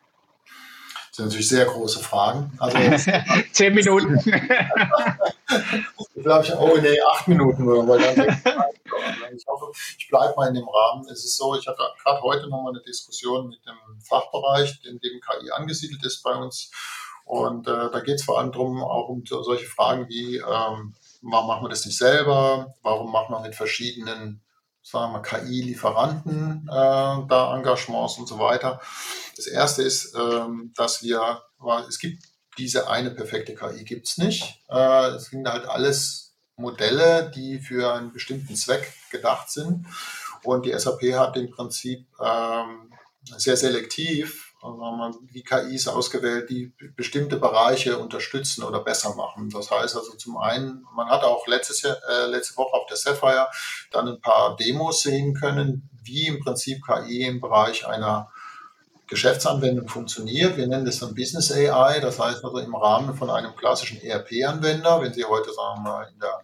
Das 1.10 1.18
sind 1.18 1.26
natürlich 1.27 1.47
sehr 1.47 1.65
große 1.65 1.99
Fragen. 1.99 2.52
Also 2.60 2.77
Zehn 3.53 3.73
Minuten. 3.73 4.18
ich 4.18 4.34
glaube, 6.23 6.57
oh 6.60 6.77
nee, 6.81 6.99
acht 7.14 7.27
Minuten 7.30 7.64
nur. 7.64 7.88
Weil 7.88 7.99
dann 8.02 8.38
ich 9.34 9.45
hoffe, 9.47 9.72
ich 9.97 10.10
bleibe 10.10 10.34
mal 10.35 10.49
in 10.49 10.56
dem 10.56 10.68
Rahmen. 10.68 11.07
Es 11.07 11.23
ist 11.23 11.38
so, 11.38 11.56
ich 11.56 11.65
hatte 11.68 11.81
gerade 12.03 12.22
heute 12.22 12.49
nochmal 12.49 12.73
eine 12.73 12.81
Diskussion 12.81 13.47
mit 13.47 13.60
dem 13.65 13.77
Fachbereich, 14.02 14.81
in 14.84 14.99
dem 14.99 15.22
KI 15.22 15.52
angesiedelt 15.52 16.03
ist 16.06 16.22
bei 16.22 16.35
uns. 16.35 16.69
Und 17.23 17.65
äh, 17.68 17.89
da 17.91 17.99
geht 18.02 18.15
es 18.15 18.23
vor 18.23 18.39
allem 18.39 18.52
darum, 18.52 18.84
auch 18.84 19.07
um 19.07 19.23
solche 19.26 19.65
Fragen 19.65 20.10
wie, 20.10 20.38
ähm, 20.38 20.95
warum 21.26 21.47
machen 21.47 21.64
wir 21.64 21.69
das 21.69 21.85
nicht 21.85 21.97
selber? 21.97 22.73
Warum 22.81 23.11
machen 23.11 23.34
wir 23.34 23.39
mit 23.39 23.56
verschiedenen, 23.56 24.43
sagen 24.81 25.14
wir 25.14 25.22
KI-Lieferanten 25.22 26.68
äh, 26.68 27.27
da 27.27 27.56
Engagements 27.56 28.18
und 28.18 28.27
so 28.27 28.39
weiter? 28.39 28.80
Das 29.35 29.47
erste 29.47 29.81
ist, 29.81 30.15
ähm, 30.15 30.72
dass 30.76 31.03
wir, 31.03 31.41
es 31.89 31.99
gibt 31.99 32.23
diese 32.57 32.89
eine 32.89 33.11
perfekte 33.11 33.53
KI 33.53 33.84
gibt 33.84 34.07
es 34.07 34.18
nicht. 34.18 34.61
Äh, 34.69 35.07
es 35.15 35.26
sind 35.26 35.49
halt 35.49 35.68
alles 35.68 36.35
Modelle, 36.56 37.31
die 37.35 37.60
für 37.60 37.93
einen 37.93 38.14
bestimmten 38.14 38.56
Zweck 38.56 38.93
gedacht 39.11 39.52
sind. 39.52 39.85
Und 40.43 40.65
die 40.65 40.77
SAP 40.77 41.02
hat 41.15 41.35
im 41.38 41.49
Prinzip 41.49 42.07
ähm, 42.23 42.91
sehr 43.38 43.57
selektiv 43.57 44.44
die 45.34 45.44
KIs 45.44 45.88
ausgewählt, 45.88 46.50
die 46.50 46.74
bestimmte 46.96 47.38
Bereiche 47.38 47.98
unterstützen 47.98 48.64
oder 48.64 48.80
besser 48.80 49.16
machen. 49.16 49.50
Das 49.50 49.72
heißt 49.72 49.96
also 49.96 50.14
zum 50.14 50.38
einen, 50.38 50.86
man 50.96 51.10
hat 51.10 51.24
auch 51.24 51.48
letztes 51.48 51.82
Jahr, 51.82 51.98
äh, 52.10 52.28
letzte 52.28 52.58
Woche 52.58 52.74
auf 52.74 52.86
der 52.88 52.98
Sapphire 52.98 53.48
dann 53.92 54.08
ein 54.08 54.22
paar 54.22 54.56
Demos 54.56 55.02
sehen 55.02 55.34
können, 55.34 55.90
wie 56.04 56.28
im 56.28 56.40
Prinzip 56.40 56.80
KI 56.86 57.24
im 57.24 57.42
Bereich 57.42 57.88
einer 57.88 58.32
Geschäftsanwendung 59.08 59.88
funktioniert. 59.88 60.58
Wir 60.58 60.68
nennen 60.68 60.86
das 60.86 61.00
dann 61.00 61.14
Business 61.14 61.52
AI, 61.52 62.00
das 62.00 62.20
heißt 62.20 62.44
also 62.44 62.58
im 62.58 62.76
Rahmen 62.76 63.16
von 63.16 63.30
einem 63.30 63.56
klassischen 63.56 64.02
ERP-Anwender, 64.02 65.02
wenn 65.02 65.14
Sie 65.14 65.26
heute 65.26 65.54
sagen 65.54 65.84
wir 65.84 65.92
mal 65.92 66.10
in 66.12 66.20
der 66.20 66.42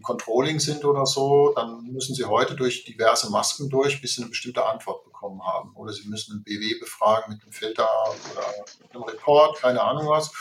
im 0.00 0.02
Controlling 0.02 0.60
sind 0.60 0.84
oder 0.86 1.04
so, 1.04 1.52
dann 1.54 1.84
müssen 1.84 2.14
Sie 2.14 2.24
heute 2.24 2.54
durch 2.54 2.84
diverse 2.84 3.30
Masken 3.30 3.68
durch, 3.68 4.00
bis 4.00 4.14
Sie 4.14 4.22
eine 4.22 4.30
bestimmte 4.30 4.64
Antwort 4.64 5.04
bekommen 5.04 5.42
haben. 5.44 5.76
Oder 5.76 5.92
Sie 5.92 6.08
müssen 6.08 6.38
ein 6.38 6.42
BW 6.42 6.78
befragen 6.80 7.34
mit 7.34 7.42
einem 7.42 7.52
Filter 7.52 7.86
oder 8.32 8.94
einem 8.94 9.02
Report, 9.02 9.60
keine 9.60 9.82
Ahnung 9.82 10.08
was. 10.08 10.32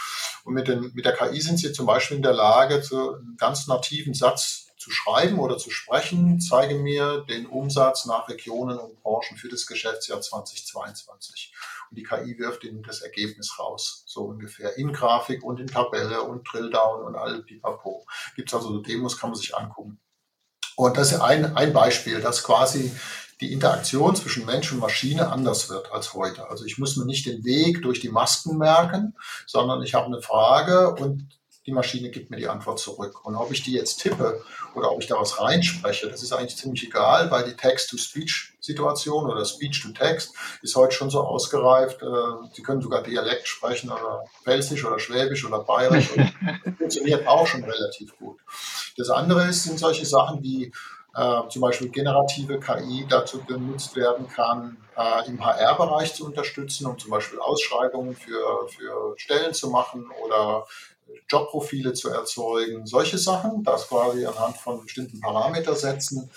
Und 0.46 0.54
mit, 0.54 0.70
den, 0.70 0.92
mit 0.94 1.04
der 1.04 1.14
KI 1.14 1.42
sind 1.42 1.58
Sie 1.58 1.74
zum 1.74 1.86
Beispiel 1.86 2.18
in 2.18 2.24
der 2.24 2.34
Lage, 2.34 2.82
zu 2.82 3.16
einem 3.16 3.36
ganz 3.38 3.68
nativen 3.68 4.14
Satz 4.14 4.68
zu 4.78 4.92
schreiben 4.92 5.40
oder 5.40 5.58
zu 5.58 5.72
sprechen, 5.72 6.40
zeige 6.40 6.76
mir 6.76 7.26
den 7.28 7.46
Umsatz 7.46 8.06
nach 8.06 8.30
Regionen 8.30 8.80
und 8.80 9.02
Branchen 9.04 9.36
für 9.36 9.50
das 9.50 9.68
Geschäftsjahr 9.68 10.22
2022. 10.22 11.54
Und 11.90 11.98
die 11.98 12.04
KI 12.04 12.38
wirft 12.38 12.64
Ihnen 12.64 12.84
das 12.84 13.02
Ergebnis 13.02 13.58
raus, 13.60 14.04
so 14.06 14.26
ungefähr, 14.26 14.78
in 14.78 14.94
Grafik 14.94 15.44
und 15.44 15.60
in 15.60 15.68
Tabelle 15.68 16.24
und 16.24 16.48
Drilldown 16.52 17.04
und 17.04 17.16
all 17.16 17.44
pipapo. 17.44 18.06
Gibt 18.36 18.50
es 18.50 18.54
also 18.54 18.70
so 18.70 18.80
Demos, 18.80 19.18
kann 19.18 19.32
man 19.32 19.40
sich 19.40 19.56
angucken. 19.56 20.00
Und 20.76 20.98
das 20.98 21.12
ist 21.12 21.20
ein, 21.20 21.58
ein 21.58 21.74
Beispiel, 21.74 22.22
dass 22.22 22.44
quasi 22.44 22.92
die 23.42 23.54
Interaktion 23.54 24.16
zwischen 24.16 24.46
Mensch 24.46 24.72
und 24.72 24.80
Maschine 24.80 25.32
anders 25.32 25.70
wird 25.70 25.92
als 25.92 26.14
heute. 26.14 26.50
Also 26.50 26.66
ich 26.66 26.78
muss 26.78 26.98
mir 26.98 27.06
nicht 27.06 27.26
den 27.26 27.44
Weg 27.46 27.82
durch 27.82 28.00
die 28.00 28.10
Masken 28.10 28.58
merken, 28.58 29.16
sondern 29.46 29.82
ich 29.82 29.94
habe 29.94 30.08
eine 30.08 30.22
Frage 30.22 30.94
und 30.96 31.28
die 31.66 31.72
Maschine 31.72 32.10
gibt 32.10 32.32
mir 32.32 32.38
die 32.38 32.48
Antwort 32.48 32.80
zurück. 32.80 33.26
Und 33.26 33.36
ob 33.36 33.52
ich 33.52 33.62
die 33.64 33.74
jetzt 33.74 34.02
tippe 34.02 34.44
oder 34.74 34.92
ob 34.92 35.02
ich 35.02 35.08
da 35.08 35.16
was 35.16 35.40
reinspreche, 35.40 36.10
das 36.10 36.24
ist 36.24 36.34
eigentlich 36.34 36.58
ziemlich 36.58 36.84
egal, 36.86 37.30
weil 37.32 37.46
die 37.46 37.56
Text-to-Speech-Situation 38.60 39.30
oder 39.30 39.46
Speech-to-Text 39.46 40.34
ist 40.62 40.76
heute 40.76 40.94
schon 40.94 41.10
so 41.10 41.22
ausgereift. 41.22 42.02
Äh, 42.02 42.06
Sie 42.54 42.62
können 42.62 42.82
sogar 42.82 43.04
Dialekt 43.04 43.48
sprechen 43.48 43.90
oder 43.90 44.24
Pfälzisch 44.44 44.86
oder 44.86 45.00
Schwäbisch 45.00 45.46
oder 45.46 45.60
Bayerisch. 45.60 46.10
das 46.16 46.76
funktioniert 46.78 47.28
auch 47.28 47.48
schon 47.48 47.64
relativ 47.64 48.18
gut. 48.18 48.40
Das 48.98 49.10
andere 49.10 49.48
ist, 49.48 49.64
sind 49.64 49.80
solche 49.80 50.06
Sachen 50.06 50.42
wie 50.44 50.72
äh, 51.16 51.42
zum 51.50 51.62
Beispiel 51.62 51.90
generative 51.90 52.60
KI 52.60 53.06
dazu 53.10 53.40
benutzt 53.44 53.96
werden 53.96 54.28
kann, 54.28 54.78
äh, 54.96 55.28
im 55.28 55.44
HR-Bereich 55.44 56.14
zu 56.14 56.26
unterstützen, 56.26 56.86
um 56.86 56.98
zum 57.00 57.12
Beispiel 57.12 57.40
Ausschreibungen 57.40 58.16
für, 58.16 58.68
für 58.68 59.14
Stellen 59.18 59.54
zu 59.54 59.70
machen 59.70 60.06
oder 60.24 60.66
Jobprofile 61.30 61.94
zu 61.94 62.10
erzeugen, 62.10 62.86
solche 62.86 63.18
Sachen, 63.18 63.64
dass 63.64 63.88
quasi 63.88 64.26
anhand 64.26 64.58
von 64.58 64.82
bestimmten 64.84 65.20
Parametersätzen 65.20 66.30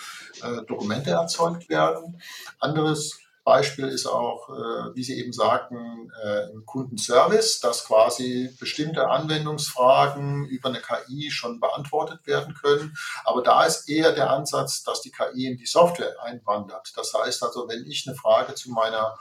äh, 0.43 0.63
Dokumente 0.67 1.11
erzeugt 1.11 1.69
werden. 1.69 2.21
Anderes 2.59 3.19
Beispiel 3.45 3.89
ist 3.89 4.07
auch, 4.07 4.49
äh, 4.51 4.95
wie 4.95 5.03
Sie 5.03 5.19
eben 5.19 5.33
sagten, 5.33 6.13
äh, 6.23 6.51
im 6.53 6.65
Kundenservice, 6.65 7.61
dass 7.61 7.85
quasi 7.85 8.55
bestimmte 8.61 9.09
Anwendungsfragen 9.09 10.45
über 10.47 10.69
eine 10.69 10.81
KI 10.81 11.31
schon 11.31 11.59
beantwortet 11.59 12.25
werden 12.27 12.55
können. 12.55 12.97
Aber 13.25 13.43
da 13.43 13.65
ist 13.65 13.89
eher 13.89 14.13
der 14.13 14.31
Ansatz, 14.31 14.85
dass 14.85 15.03
die 15.03 15.11
KI 15.11 15.47
in 15.47 15.57
die 15.57 15.67
Software 15.67 16.23
einwandert. 16.23 16.93
Das 16.95 17.13
heißt 17.15 17.43
also, 17.43 17.69
wenn 17.69 17.85
ich 17.85 18.07
eine 18.07 18.17
Frage 18.17 18.55
zu 18.55 18.71
meiner 18.71 19.19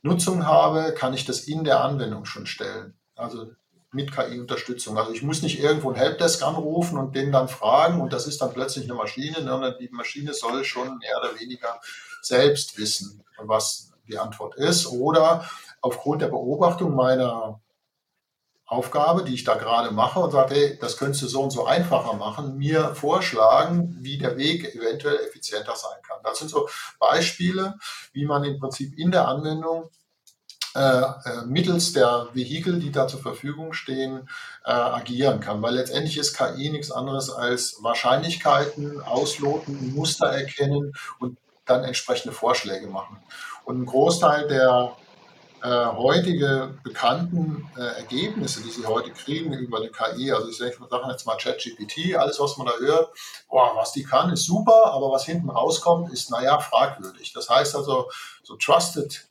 Nutzung 0.00 0.46
habe, 0.46 0.94
kann 0.94 1.12
ich 1.12 1.26
das 1.26 1.40
in 1.40 1.64
der 1.64 1.82
Anwendung 1.82 2.24
schon 2.24 2.46
stellen. 2.46 2.98
Also 3.14 3.50
mit 3.92 4.10
KI-Unterstützung. 4.12 4.98
Also 4.98 5.12
ich 5.12 5.22
muss 5.22 5.42
nicht 5.42 5.60
irgendwo 5.60 5.90
ein 5.90 5.96
Helpdesk 5.96 6.42
anrufen 6.42 6.98
und 6.98 7.14
den 7.14 7.30
dann 7.30 7.48
fragen 7.48 8.00
und 8.00 8.12
das 8.12 8.26
ist 8.26 8.40
dann 8.40 8.52
plötzlich 8.52 8.84
eine 8.84 8.94
Maschine, 8.94 9.36
sondern 9.36 9.76
die 9.78 9.90
Maschine 9.90 10.32
soll 10.32 10.64
schon 10.64 10.98
mehr 10.98 11.18
oder 11.18 11.38
weniger 11.38 11.80
selbst 12.22 12.78
wissen, 12.78 13.22
was 13.38 13.92
die 14.08 14.18
Antwort 14.18 14.56
ist. 14.56 14.86
Oder 14.86 15.48
aufgrund 15.82 16.22
der 16.22 16.28
Beobachtung 16.28 16.94
meiner 16.94 17.60
Aufgabe, 18.64 19.24
die 19.24 19.34
ich 19.34 19.44
da 19.44 19.54
gerade 19.54 19.90
mache 19.90 20.18
und 20.18 20.30
sage, 20.30 20.54
hey, 20.54 20.78
das 20.80 20.96
könntest 20.96 21.22
du 21.22 21.26
so 21.26 21.42
und 21.42 21.50
so 21.50 21.66
einfacher 21.66 22.14
machen, 22.14 22.56
mir 22.56 22.94
vorschlagen, 22.94 23.98
wie 24.00 24.16
der 24.16 24.38
Weg 24.38 24.74
eventuell 24.74 25.16
effizienter 25.16 25.76
sein 25.76 26.00
kann. 26.02 26.18
Das 26.24 26.38
sind 26.38 26.50
so 26.50 26.66
Beispiele, 26.98 27.78
wie 28.14 28.24
man 28.24 28.44
im 28.44 28.58
Prinzip 28.58 28.98
in 28.98 29.10
der 29.10 29.28
Anwendung 29.28 29.90
mittels 31.46 31.92
der 31.92 32.28
Vehikel, 32.32 32.78
die 32.78 32.90
da 32.90 33.06
zur 33.06 33.20
Verfügung 33.20 33.72
stehen, 33.72 34.28
äh, 34.64 34.70
agieren 34.70 35.40
kann. 35.40 35.60
Weil 35.62 35.74
letztendlich 35.74 36.16
ist 36.16 36.36
KI 36.36 36.70
nichts 36.70 36.90
anderes 36.90 37.30
als 37.30 37.82
Wahrscheinlichkeiten 37.82 39.00
ausloten, 39.02 39.94
Muster 39.94 40.28
erkennen 40.28 40.94
und 41.18 41.38
dann 41.66 41.84
entsprechende 41.84 42.34
Vorschläge 42.34 42.86
machen. 42.86 43.18
Und 43.64 43.82
ein 43.82 43.86
Großteil 43.86 44.48
der 44.48 44.96
äh, 45.62 45.86
heutige 45.86 46.74
bekannten 46.82 47.70
äh, 47.76 47.98
Ergebnisse, 47.98 48.62
die 48.62 48.70
Sie 48.70 48.84
heute 48.84 49.12
kriegen 49.12 49.52
über 49.52 49.78
eine 49.78 49.90
KI, 49.90 50.32
also 50.32 50.48
ich 50.48 50.58
sage 50.58 50.76
jetzt 51.08 51.26
mal 51.26 51.36
ChatGPT, 51.36 52.16
alles, 52.16 52.40
was 52.40 52.56
man 52.56 52.66
da 52.66 52.72
hört, 52.80 53.10
boah, 53.48 53.72
was 53.76 53.92
die 53.92 54.02
kann, 54.02 54.32
ist 54.32 54.44
super, 54.44 54.86
aber 54.86 55.12
was 55.12 55.24
hinten 55.24 55.50
rauskommt, 55.50 56.12
ist, 56.12 56.30
naja, 56.30 56.58
fragwürdig. 56.58 57.32
Das 57.32 57.48
heißt 57.48 57.76
also, 57.76 58.10
so 58.42 58.56
Trusted 58.56 59.24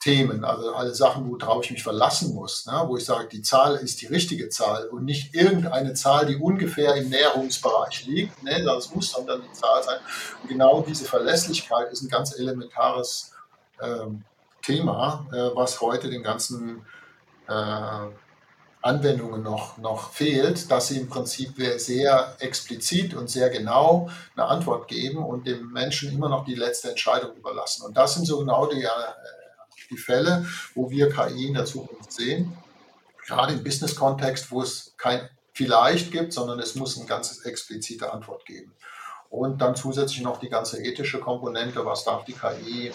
Themen, 0.00 0.44
also 0.44 0.74
alle 0.74 0.94
Sachen, 0.94 1.28
worauf 1.28 1.64
ich 1.64 1.72
mich 1.72 1.82
verlassen 1.82 2.32
muss, 2.32 2.66
ne, 2.66 2.84
wo 2.86 2.96
ich 2.96 3.04
sage, 3.04 3.28
die 3.28 3.42
Zahl 3.42 3.74
ist 3.76 4.00
die 4.00 4.06
richtige 4.06 4.48
Zahl 4.48 4.86
und 4.88 5.04
nicht 5.04 5.34
irgendeine 5.34 5.92
Zahl, 5.94 6.26
die 6.26 6.36
ungefähr 6.36 6.94
im 6.94 7.08
Näherungsbereich 7.08 8.06
liegt. 8.06 8.42
Ne, 8.44 8.62
das 8.64 8.94
muss 8.94 9.12
dann, 9.12 9.42
die 9.42 9.52
Zahl 9.52 9.82
sein. 9.82 9.98
Und 10.42 10.48
genau 10.50 10.84
diese 10.86 11.04
Verlässlichkeit 11.04 11.90
ist 11.90 12.02
ein 12.02 12.08
ganz 12.08 12.38
elementares 12.38 13.32
ähm, 13.82 14.22
Thema, 14.62 15.26
äh, 15.32 15.56
was 15.56 15.80
heute 15.80 16.08
den 16.08 16.22
ganzen 16.22 16.86
äh, 17.48 18.08
Anwendungen 18.80 19.42
noch, 19.42 19.78
noch 19.78 20.12
fehlt, 20.12 20.70
dass 20.70 20.88
sie 20.88 21.00
im 21.00 21.08
Prinzip 21.08 21.56
sehr 21.78 22.36
explizit 22.38 23.14
und 23.14 23.28
sehr 23.28 23.50
genau 23.50 24.08
eine 24.36 24.46
Antwort 24.46 24.86
geben 24.86 25.24
und 25.24 25.48
dem 25.48 25.72
Menschen 25.72 26.12
immer 26.12 26.28
noch 26.28 26.44
die 26.44 26.54
letzte 26.54 26.90
Entscheidung 26.90 27.34
überlassen. 27.36 27.84
Und 27.84 27.96
das 27.96 28.14
sind 28.14 28.26
so 28.26 28.38
genau 28.38 28.66
die 28.66 28.84
äh, 28.84 28.88
die 29.90 29.96
Fälle, 29.96 30.46
wo 30.74 30.90
wir 30.90 31.10
KI 31.10 31.48
in 31.48 31.54
der 31.54 31.64
Zukunft 31.64 32.12
sehen. 32.12 32.56
Gerade 33.26 33.54
im 33.54 33.62
Business-Kontext, 33.62 34.50
wo 34.50 34.62
es 34.62 34.94
kein 34.96 35.28
vielleicht 35.52 36.12
gibt, 36.12 36.32
sondern 36.32 36.60
es 36.60 36.76
muss 36.76 36.96
eine 36.96 37.06
ganz 37.06 37.44
explizite 37.44 38.12
Antwort 38.12 38.46
geben. 38.46 38.72
Und 39.28 39.60
dann 39.60 39.74
zusätzlich 39.74 40.22
noch 40.22 40.38
die 40.38 40.48
ganze 40.48 40.82
ethische 40.82 41.20
Komponente, 41.20 41.84
was 41.84 42.04
darf 42.04 42.24
die 42.24 42.32
KI 42.32 42.92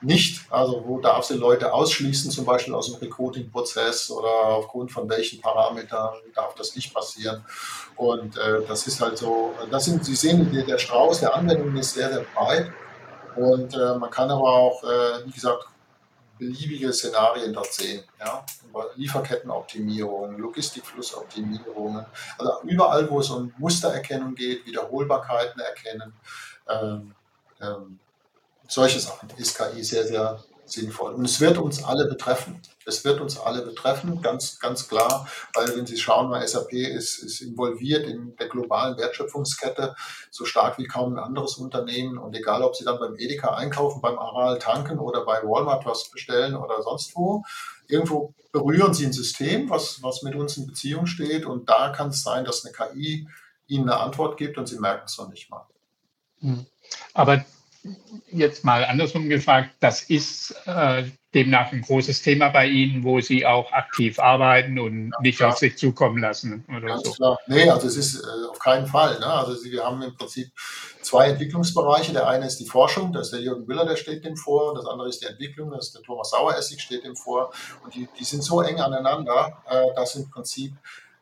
nicht, 0.00 0.50
also 0.50 0.82
wo 0.86 1.00
darf 1.00 1.24
sie 1.24 1.34
Leute 1.34 1.72
ausschließen, 1.72 2.30
zum 2.30 2.44
Beispiel 2.44 2.74
aus 2.74 2.90
dem 2.90 2.96
Recruiting-Prozess 2.96 4.10
oder 4.10 4.28
aufgrund 4.28 4.90
von 4.90 5.08
welchen 5.08 5.40
Parametern 5.40 6.14
darf 6.34 6.54
das 6.54 6.74
nicht 6.74 6.92
passieren. 6.92 7.44
Und 7.96 8.36
äh, 8.36 8.62
das 8.66 8.86
ist 8.86 9.00
halt 9.00 9.18
so, 9.18 9.52
das 9.70 9.84
sind, 9.84 10.04
Sie 10.04 10.16
sehen, 10.16 10.50
der 10.66 10.78
Strauß 10.78 11.20
der 11.20 11.34
Anwendungen 11.34 11.76
ist 11.76 11.94
sehr, 11.94 12.12
sehr 12.12 12.24
breit. 12.34 12.72
Und 13.36 13.74
äh, 13.74 13.96
man 13.96 14.10
kann 14.10 14.30
aber 14.30 14.48
auch, 14.48 14.82
äh, 14.84 15.26
wie 15.26 15.32
gesagt, 15.32 15.64
beliebige 16.38 16.92
Szenarien 16.92 17.52
dort 17.52 17.72
sehen. 17.72 18.02
Ja? 18.18 18.44
Lieferkettenoptimierung, 18.96 20.36
Logistikflussoptimierungen, 20.38 22.04
also 22.38 22.52
überall, 22.64 23.08
wo 23.08 23.20
es 23.20 23.30
um 23.30 23.52
Mustererkennung 23.58 24.34
geht, 24.34 24.66
Wiederholbarkeiten 24.66 25.60
erkennen, 25.60 26.12
ähm, 26.68 27.14
ähm, 27.60 27.98
solche 28.66 28.98
Sachen 28.98 29.30
ist 29.36 29.56
KI 29.56 29.84
sehr, 29.84 30.06
sehr 30.06 30.42
sinnvoll. 30.66 31.14
Und 31.14 31.24
es 31.24 31.40
wird 31.40 31.58
uns 31.58 31.82
alle 31.82 32.06
betreffen. 32.06 32.60
Es 32.86 33.04
wird 33.04 33.20
uns 33.20 33.38
alle 33.38 33.62
betreffen, 33.62 34.20
ganz, 34.20 34.58
ganz 34.58 34.88
klar, 34.88 35.26
weil 35.54 35.74
wenn 35.76 35.86
Sie 35.86 35.96
schauen, 35.96 36.28
mal, 36.28 36.46
SAP 36.46 36.72
ist, 36.72 37.18
ist 37.18 37.40
involviert 37.40 38.06
in 38.06 38.36
der 38.36 38.48
globalen 38.48 38.98
Wertschöpfungskette 38.98 39.94
so 40.30 40.44
stark 40.44 40.78
wie 40.78 40.86
kaum 40.86 41.14
ein 41.14 41.18
anderes 41.18 41.56
Unternehmen. 41.56 42.18
Und 42.18 42.34
egal, 42.36 42.62
ob 42.62 42.76
Sie 42.76 42.84
dann 42.84 42.98
beim 42.98 43.16
Edeka 43.16 43.54
einkaufen, 43.54 44.00
beim 44.00 44.18
Aral 44.18 44.58
tanken 44.58 44.98
oder 44.98 45.24
bei 45.24 45.42
Walmart 45.42 45.86
was 45.86 46.10
bestellen 46.10 46.56
oder 46.56 46.82
sonst 46.82 47.16
wo, 47.16 47.42
irgendwo 47.88 48.34
berühren 48.52 48.94
Sie 48.94 49.06
ein 49.06 49.12
System, 49.12 49.70
was, 49.70 50.02
was 50.02 50.22
mit 50.22 50.34
uns 50.34 50.56
in 50.56 50.66
Beziehung 50.66 51.06
steht. 51.06 51.46
Und 51.46 51.68
da 51.68 51.90
kann 51.90 52.08
es 52.08 52.22
sein, 52.22 52.44
dass 52.44 52.64
eine 52.64 52.74
KI 52.74 53.26
Ihnen 53.66 53.88
eine 53.88 54.00
Antwort 54.00 54.36
gibt 54.36 54.58
und 54.58 54.66
Sie 54.66 54.78
merken 54.78 55.04
es 55.06 55.16
noch 55.16 55.28
nicht 55.30 55.50
mal. 55.50 55.66
Hm. 56.40 56.66
Aber 57.14 57.44
jetzt 58.30 58.64
mal 58.64 58.84
andersrum 58.84 59.28
gefragt, 59.28 59.70
das 59.80 60.02
ist 60.02 60.54
äh, 60.66 61.04
demnach 61.34 61.72
ein 61.72 61.82
großes 61.82 62.22
Thema 62.22 62.48
bei 62.48 62.66
Ihnen, 62.66 63.04
wo 63.04 63.20
Sie 63.20 63.44
auch 63.44 63.70
aktiv 63.72 64.18
arbeiten 64.18 64.78
und 64.78 65.10
ja, 65.10 65.20
nicht 65.20 65.38
klar. 65.38 65.50
auf 65.50 65.58
sich 65.58 65.76
zukommen 65.76 66.18
lassen 66.18 66.64
oder 66.68 66.88
Ganz 66.88 67.02
so. 67.04 67.12
Klar. 67.12 67.38
Nee, 67.46 67.68
also 67.68 67.86
es 67.86 67.96
ist 67.96 68.22
äh, 68.22 68.48
auf 68.50 68.58
keinen 68.58 68.86
Fall. 68.86 69.18
Ne? 69.18 69.26
Also 69.26 69.62
wir 69.64 69.84
haben 69.84 70.00
im 70.02 70.14
Prinzip 70.16 70.48
zwei 71.02 71.28
Entwicklungsbereiche. 71.28 72.12
Der 72.12 72.26
eine 72.26 72.46
ist 72.46 72.58
die 72.58 72.66
Forschung, 72.66 73.12
da 73.12 73.20
ist 73.20 73.32
der 73.32 73.40
Jürgen 73.40 73.66
Müller, 73.66 73.84
der 73.84 73.96
steht 73.96 74.24
dem 74.24 74.36
vor. 74.36 74.74
Das 74.74 74.86
andere 74.86 75.08
ist 75.08 75.22
die 75.22 75.26
Entwicklung, 75.26 75.70
das 75.70 75.88
ist 75.88 75.94
der 75.94 76.02
Thomas 76.02 76.30
Saueressig, 76.30 76.80
steht 76.80 77.04
dem 77.04 77.16
vor. 77.16 77.52
Und 77.84 77.94
die, 77.94 78.08
die 78.18 78.24
sind 78.24 78.42
so 78.42 78.62
eng 78.62 78.80
aneinander, 78.80 79.62
äh, 79.68 79.94
dass 79.94 80.14
im 80.14 80.30
Prinzip 80.30 80.72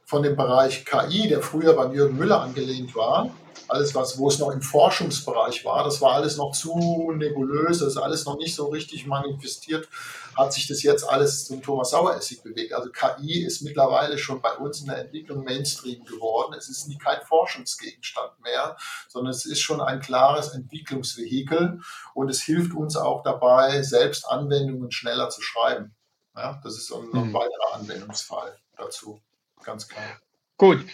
von 0.04 0.22
dem 0.22 0.36
Bereich 0.36 0.84
KI, 0.84 1.28
der 1.28 1.40
früher 1.40 1.72
beim 1.74 1.92
Jürgen 1.92 2.18
Müller 2.18 2.42
angelehnt 2.42 2.94
war, 2.94 3.30
alles, 3.72 3.94
was, 3.94 4.18
wo 4.18 4.28
es 4.28 4.38
noch 4.38 4.50
im 4.50 4.62
Forschungsbereich 4.62 5.64
war, 5.64 5.84
das 5.84 6.00
war 6.00 6.12
alles 6.12 6.36
noch 6.36 6.52
zu 6.52 7.12
nebulös, 7.12 7.78
das 7.78 7.88
ist 7.88 7.96
alles 7.96 8.24
noch 8.24 8.36
nicht 8.36 8.54
so 8.54 8.66
richtig 8.66 9.06
manifestiert, 9.06 9.88
hat 10.36 10.52
sich 10.52 10.66
das 10.68 10.82
jetzt 10.82 11.08
alles 11.08 11.46
zum 11.46 11.62
Thomas 11.62 11.90
Saueressig 11.90 12.42
bewegt. 12.42 12.72
Also 12.72 12.90
KI 12.90 13.44
ist 13.44 13.62
mittlerweile 13.62 14.18
schon 14.18 14.40
bei 14.40 14.52
uns 14.56 14.80
in 14.80 14.86
der 14.86 14.98
Entwicklung 14.98 15.44
Mainstream 15.44 16.04
geworden. 16.04 16.54
Es 16.56 16.68
ist 16.68 16.88
nie 16.88 16.98
kein 16.98 17.20
Forschungsgegenstand 17.22 18.40
mehr, 18.40 18.76
sondern 19.08 19.30
es 19.30 19.44
ist 19.44 19.60
schon 19.60 19.80
ein 19.80 20.00
klares 20.00 20.48
Entwicklungsvehikel 20.48 21.80
und 22.14 22.28
es 22.28 22.42
hilft 22.42 22.74
uns 22.74 22.96
auch 22.96 23.22
dabei, 23.22 23.82
selbst 23.82 24.26
Anwendungen 24.26 24.90
schneller 24.90 25.30
zu 25.30 25.42
schreiben. 25.42 25.94
Ja, 26.36 26.60
das 26.62 26.76
ist 26.76 26.92
ein, 26.92 27.12
ein 27.12 27.28
mhm. 27.28 27.34
weiterer 27.34 27.74
Anwendungsfall 27.74 28.56
dazu, 28.76 29.20
ganz 29.62 29.86
klar. 29.88 30.18
Gut, 30.56 30.84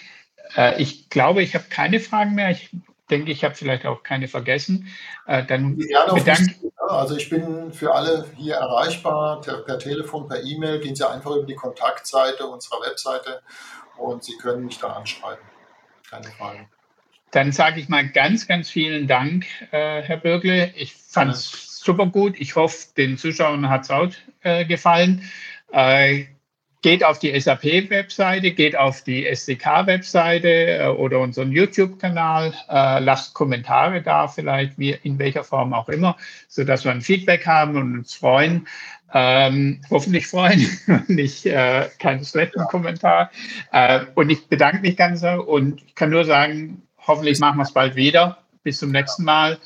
Äh, 0.57 0.81
ich 0.81 1.09
glaube, 1.11 1.43
ich 1.43 1.55
habe 1.55 1.65
keine 1.69 2.01
Fragen 2.01 2.35
mehr. 2.35 2.51
Ich 2.51 2.71
denke, 3.11 3.31
ich 3.33 3.45
habe 3.45 3.55
vielleicht 3.55 3.87
auch 3.87 4.03
keine 4.03 4.29
vergessen. 4.29 4.89
Äh, 5.27 5.45
dann 5.45 5.77
bedanke 5.77 6.55
Also 6.89 7.17
ich 7.17 7.29
bin 7.31 7.73
für 7.73 7.95
alle 7.95 8.27
hier 8.37 8.57
erreichbar, 8.57 9.41
per, 9.41 9.59
per 9.59 9.79
Telefon, 9.79 10.29
per 10.29 10.43
E-Mail. 10.43 10.81
Gehen 10.81 10.95
Sie 10.95 11.09
einfach 11.09 11.33
über 11.33 11.47
die 11.47 11.55
Kontaktseite 11.55 12.47
unserer 12.47 12.81
Webseite 12.87 13.43
und 13.97 14.25
Sie 14.25 14.37
können 14.37 14.67
mich 14.67 14.79
da 14.79 14.89
anschreiben. 14.89 15.45
Keine 16.09 16.29
Fragen. 16.29 16.69
Dann 17.31 17.53
sage 17.53 17.81
ich 17.81 17.89
mal 17.89 18.09
ganz, 18.09 18.47
ganz 18.47 18.71
vielen 18.71 19.07
Dank, 19.07 19.45
äh, 19.71 20.01
Herr 20.01 20.17
Bürgle. 20.17 20.73
Ich 20.77 20.95
fand 20.95 21.33
es 21.33 21.79
super 21.79 22.07
gut. 22.07 22.37
Ich 22.39 22.57
hoffe, 22.57 22.87
den 22.97 23.19
Zuschauern 23.19 23.69
hat 23.69 23.83
es 23.83 23.91
auch 23.91 24.09
äh, 24.43 24.65
gefallen. 24.65 25.23
Äh, 25.73 26.25
geht 26.83 27.05
auf 27.05 27.19
die 27.19 27.39
SAP-Webseite, 27.39 28.53
geht 28.53 28.77
auf 28.77 29.03
die 29.03 29.27
SDK-Webseite 29.27 30.49
äh, 30.49 30.87
oder 30.87 31.21
unseren 31.21 31.51
YouTube-Kanal, 31.51 32.55
äh, 32.69 33.01
lasst 33.01 33.35
Kommentare 33.35 34.03
da, 34.03 34.29
vielleicht 34.29 34.79
wie, 34.79 34.97
in 35.03 35.19
welcher 35.19 35.45
Form 35.45 35.73
auch 35.73 35.89
immer, 35.89 36.17
sodass 36.49 36.85
wir 36.85 36.93
ein 36.93 37.01
Feedback 37.01 37.47
haben 37.47 37.77
und 37.77 37.99
uns 37.99 38.15
freuen. 38.15 38.67
Ähm, 39.13 39.81
hoffentlich 39.91 40.27
freuen, 40.27 40.69
nicht 41.09 41.47
äh, 41.47 41.89
keinen 41.99 42.25
schlechten 42.25 42.63
Kommentar. 42.65 43.31
Äh, 43.73 44.01
und 44.15 44.31
ich 44.31 44.47
bedanke 44.49 44.81
mich 44.81 44.97
ganz 44.97 45.23
und 45.23 45.83
ich 45.87 45.95
kann 45.95 46.11
nur 46.11 46.25
sagen, 46.25 46.83
hoffentlich 47.07 47.41
machen 47.41 47.57
wir 47.57 47.63
es 47.65 47.73
bald 47.73 47.97
wieder. 47.97 48.39
Bis 48.63 48.79
zum 48.79 48.91
nächsten 48.91 49.25
Mal. 49.25 49.59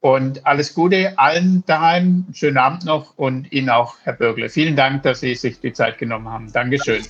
Und 0.00 0.46
alles 0.46 0.74
Gute 0.74 1.18
allen 1.18 1.64
daheim. 1.66 2.26
Schönen 2.32 2.58
Abend 2.58 2.84
noch 2.84 3.18
und 3.18 3.50
Ihnen 3.52 3.68
auch, 3.68 3.96
Herr 4.04 4.12
Bürgle. 4.12 4.48
Vielen 4.48 4.76
Dank, 4.76 5.02
dass 5.02 5.20
Sie 5.20 5.34
sich 5.34 5.60
die 5.60 5.72
Zeit 5.72 5.98
genommen 5.98 6.28
haben. 6.28 6.52
Dankeschön. 6.52 7.04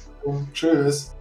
Tschüss. 0.55 1.18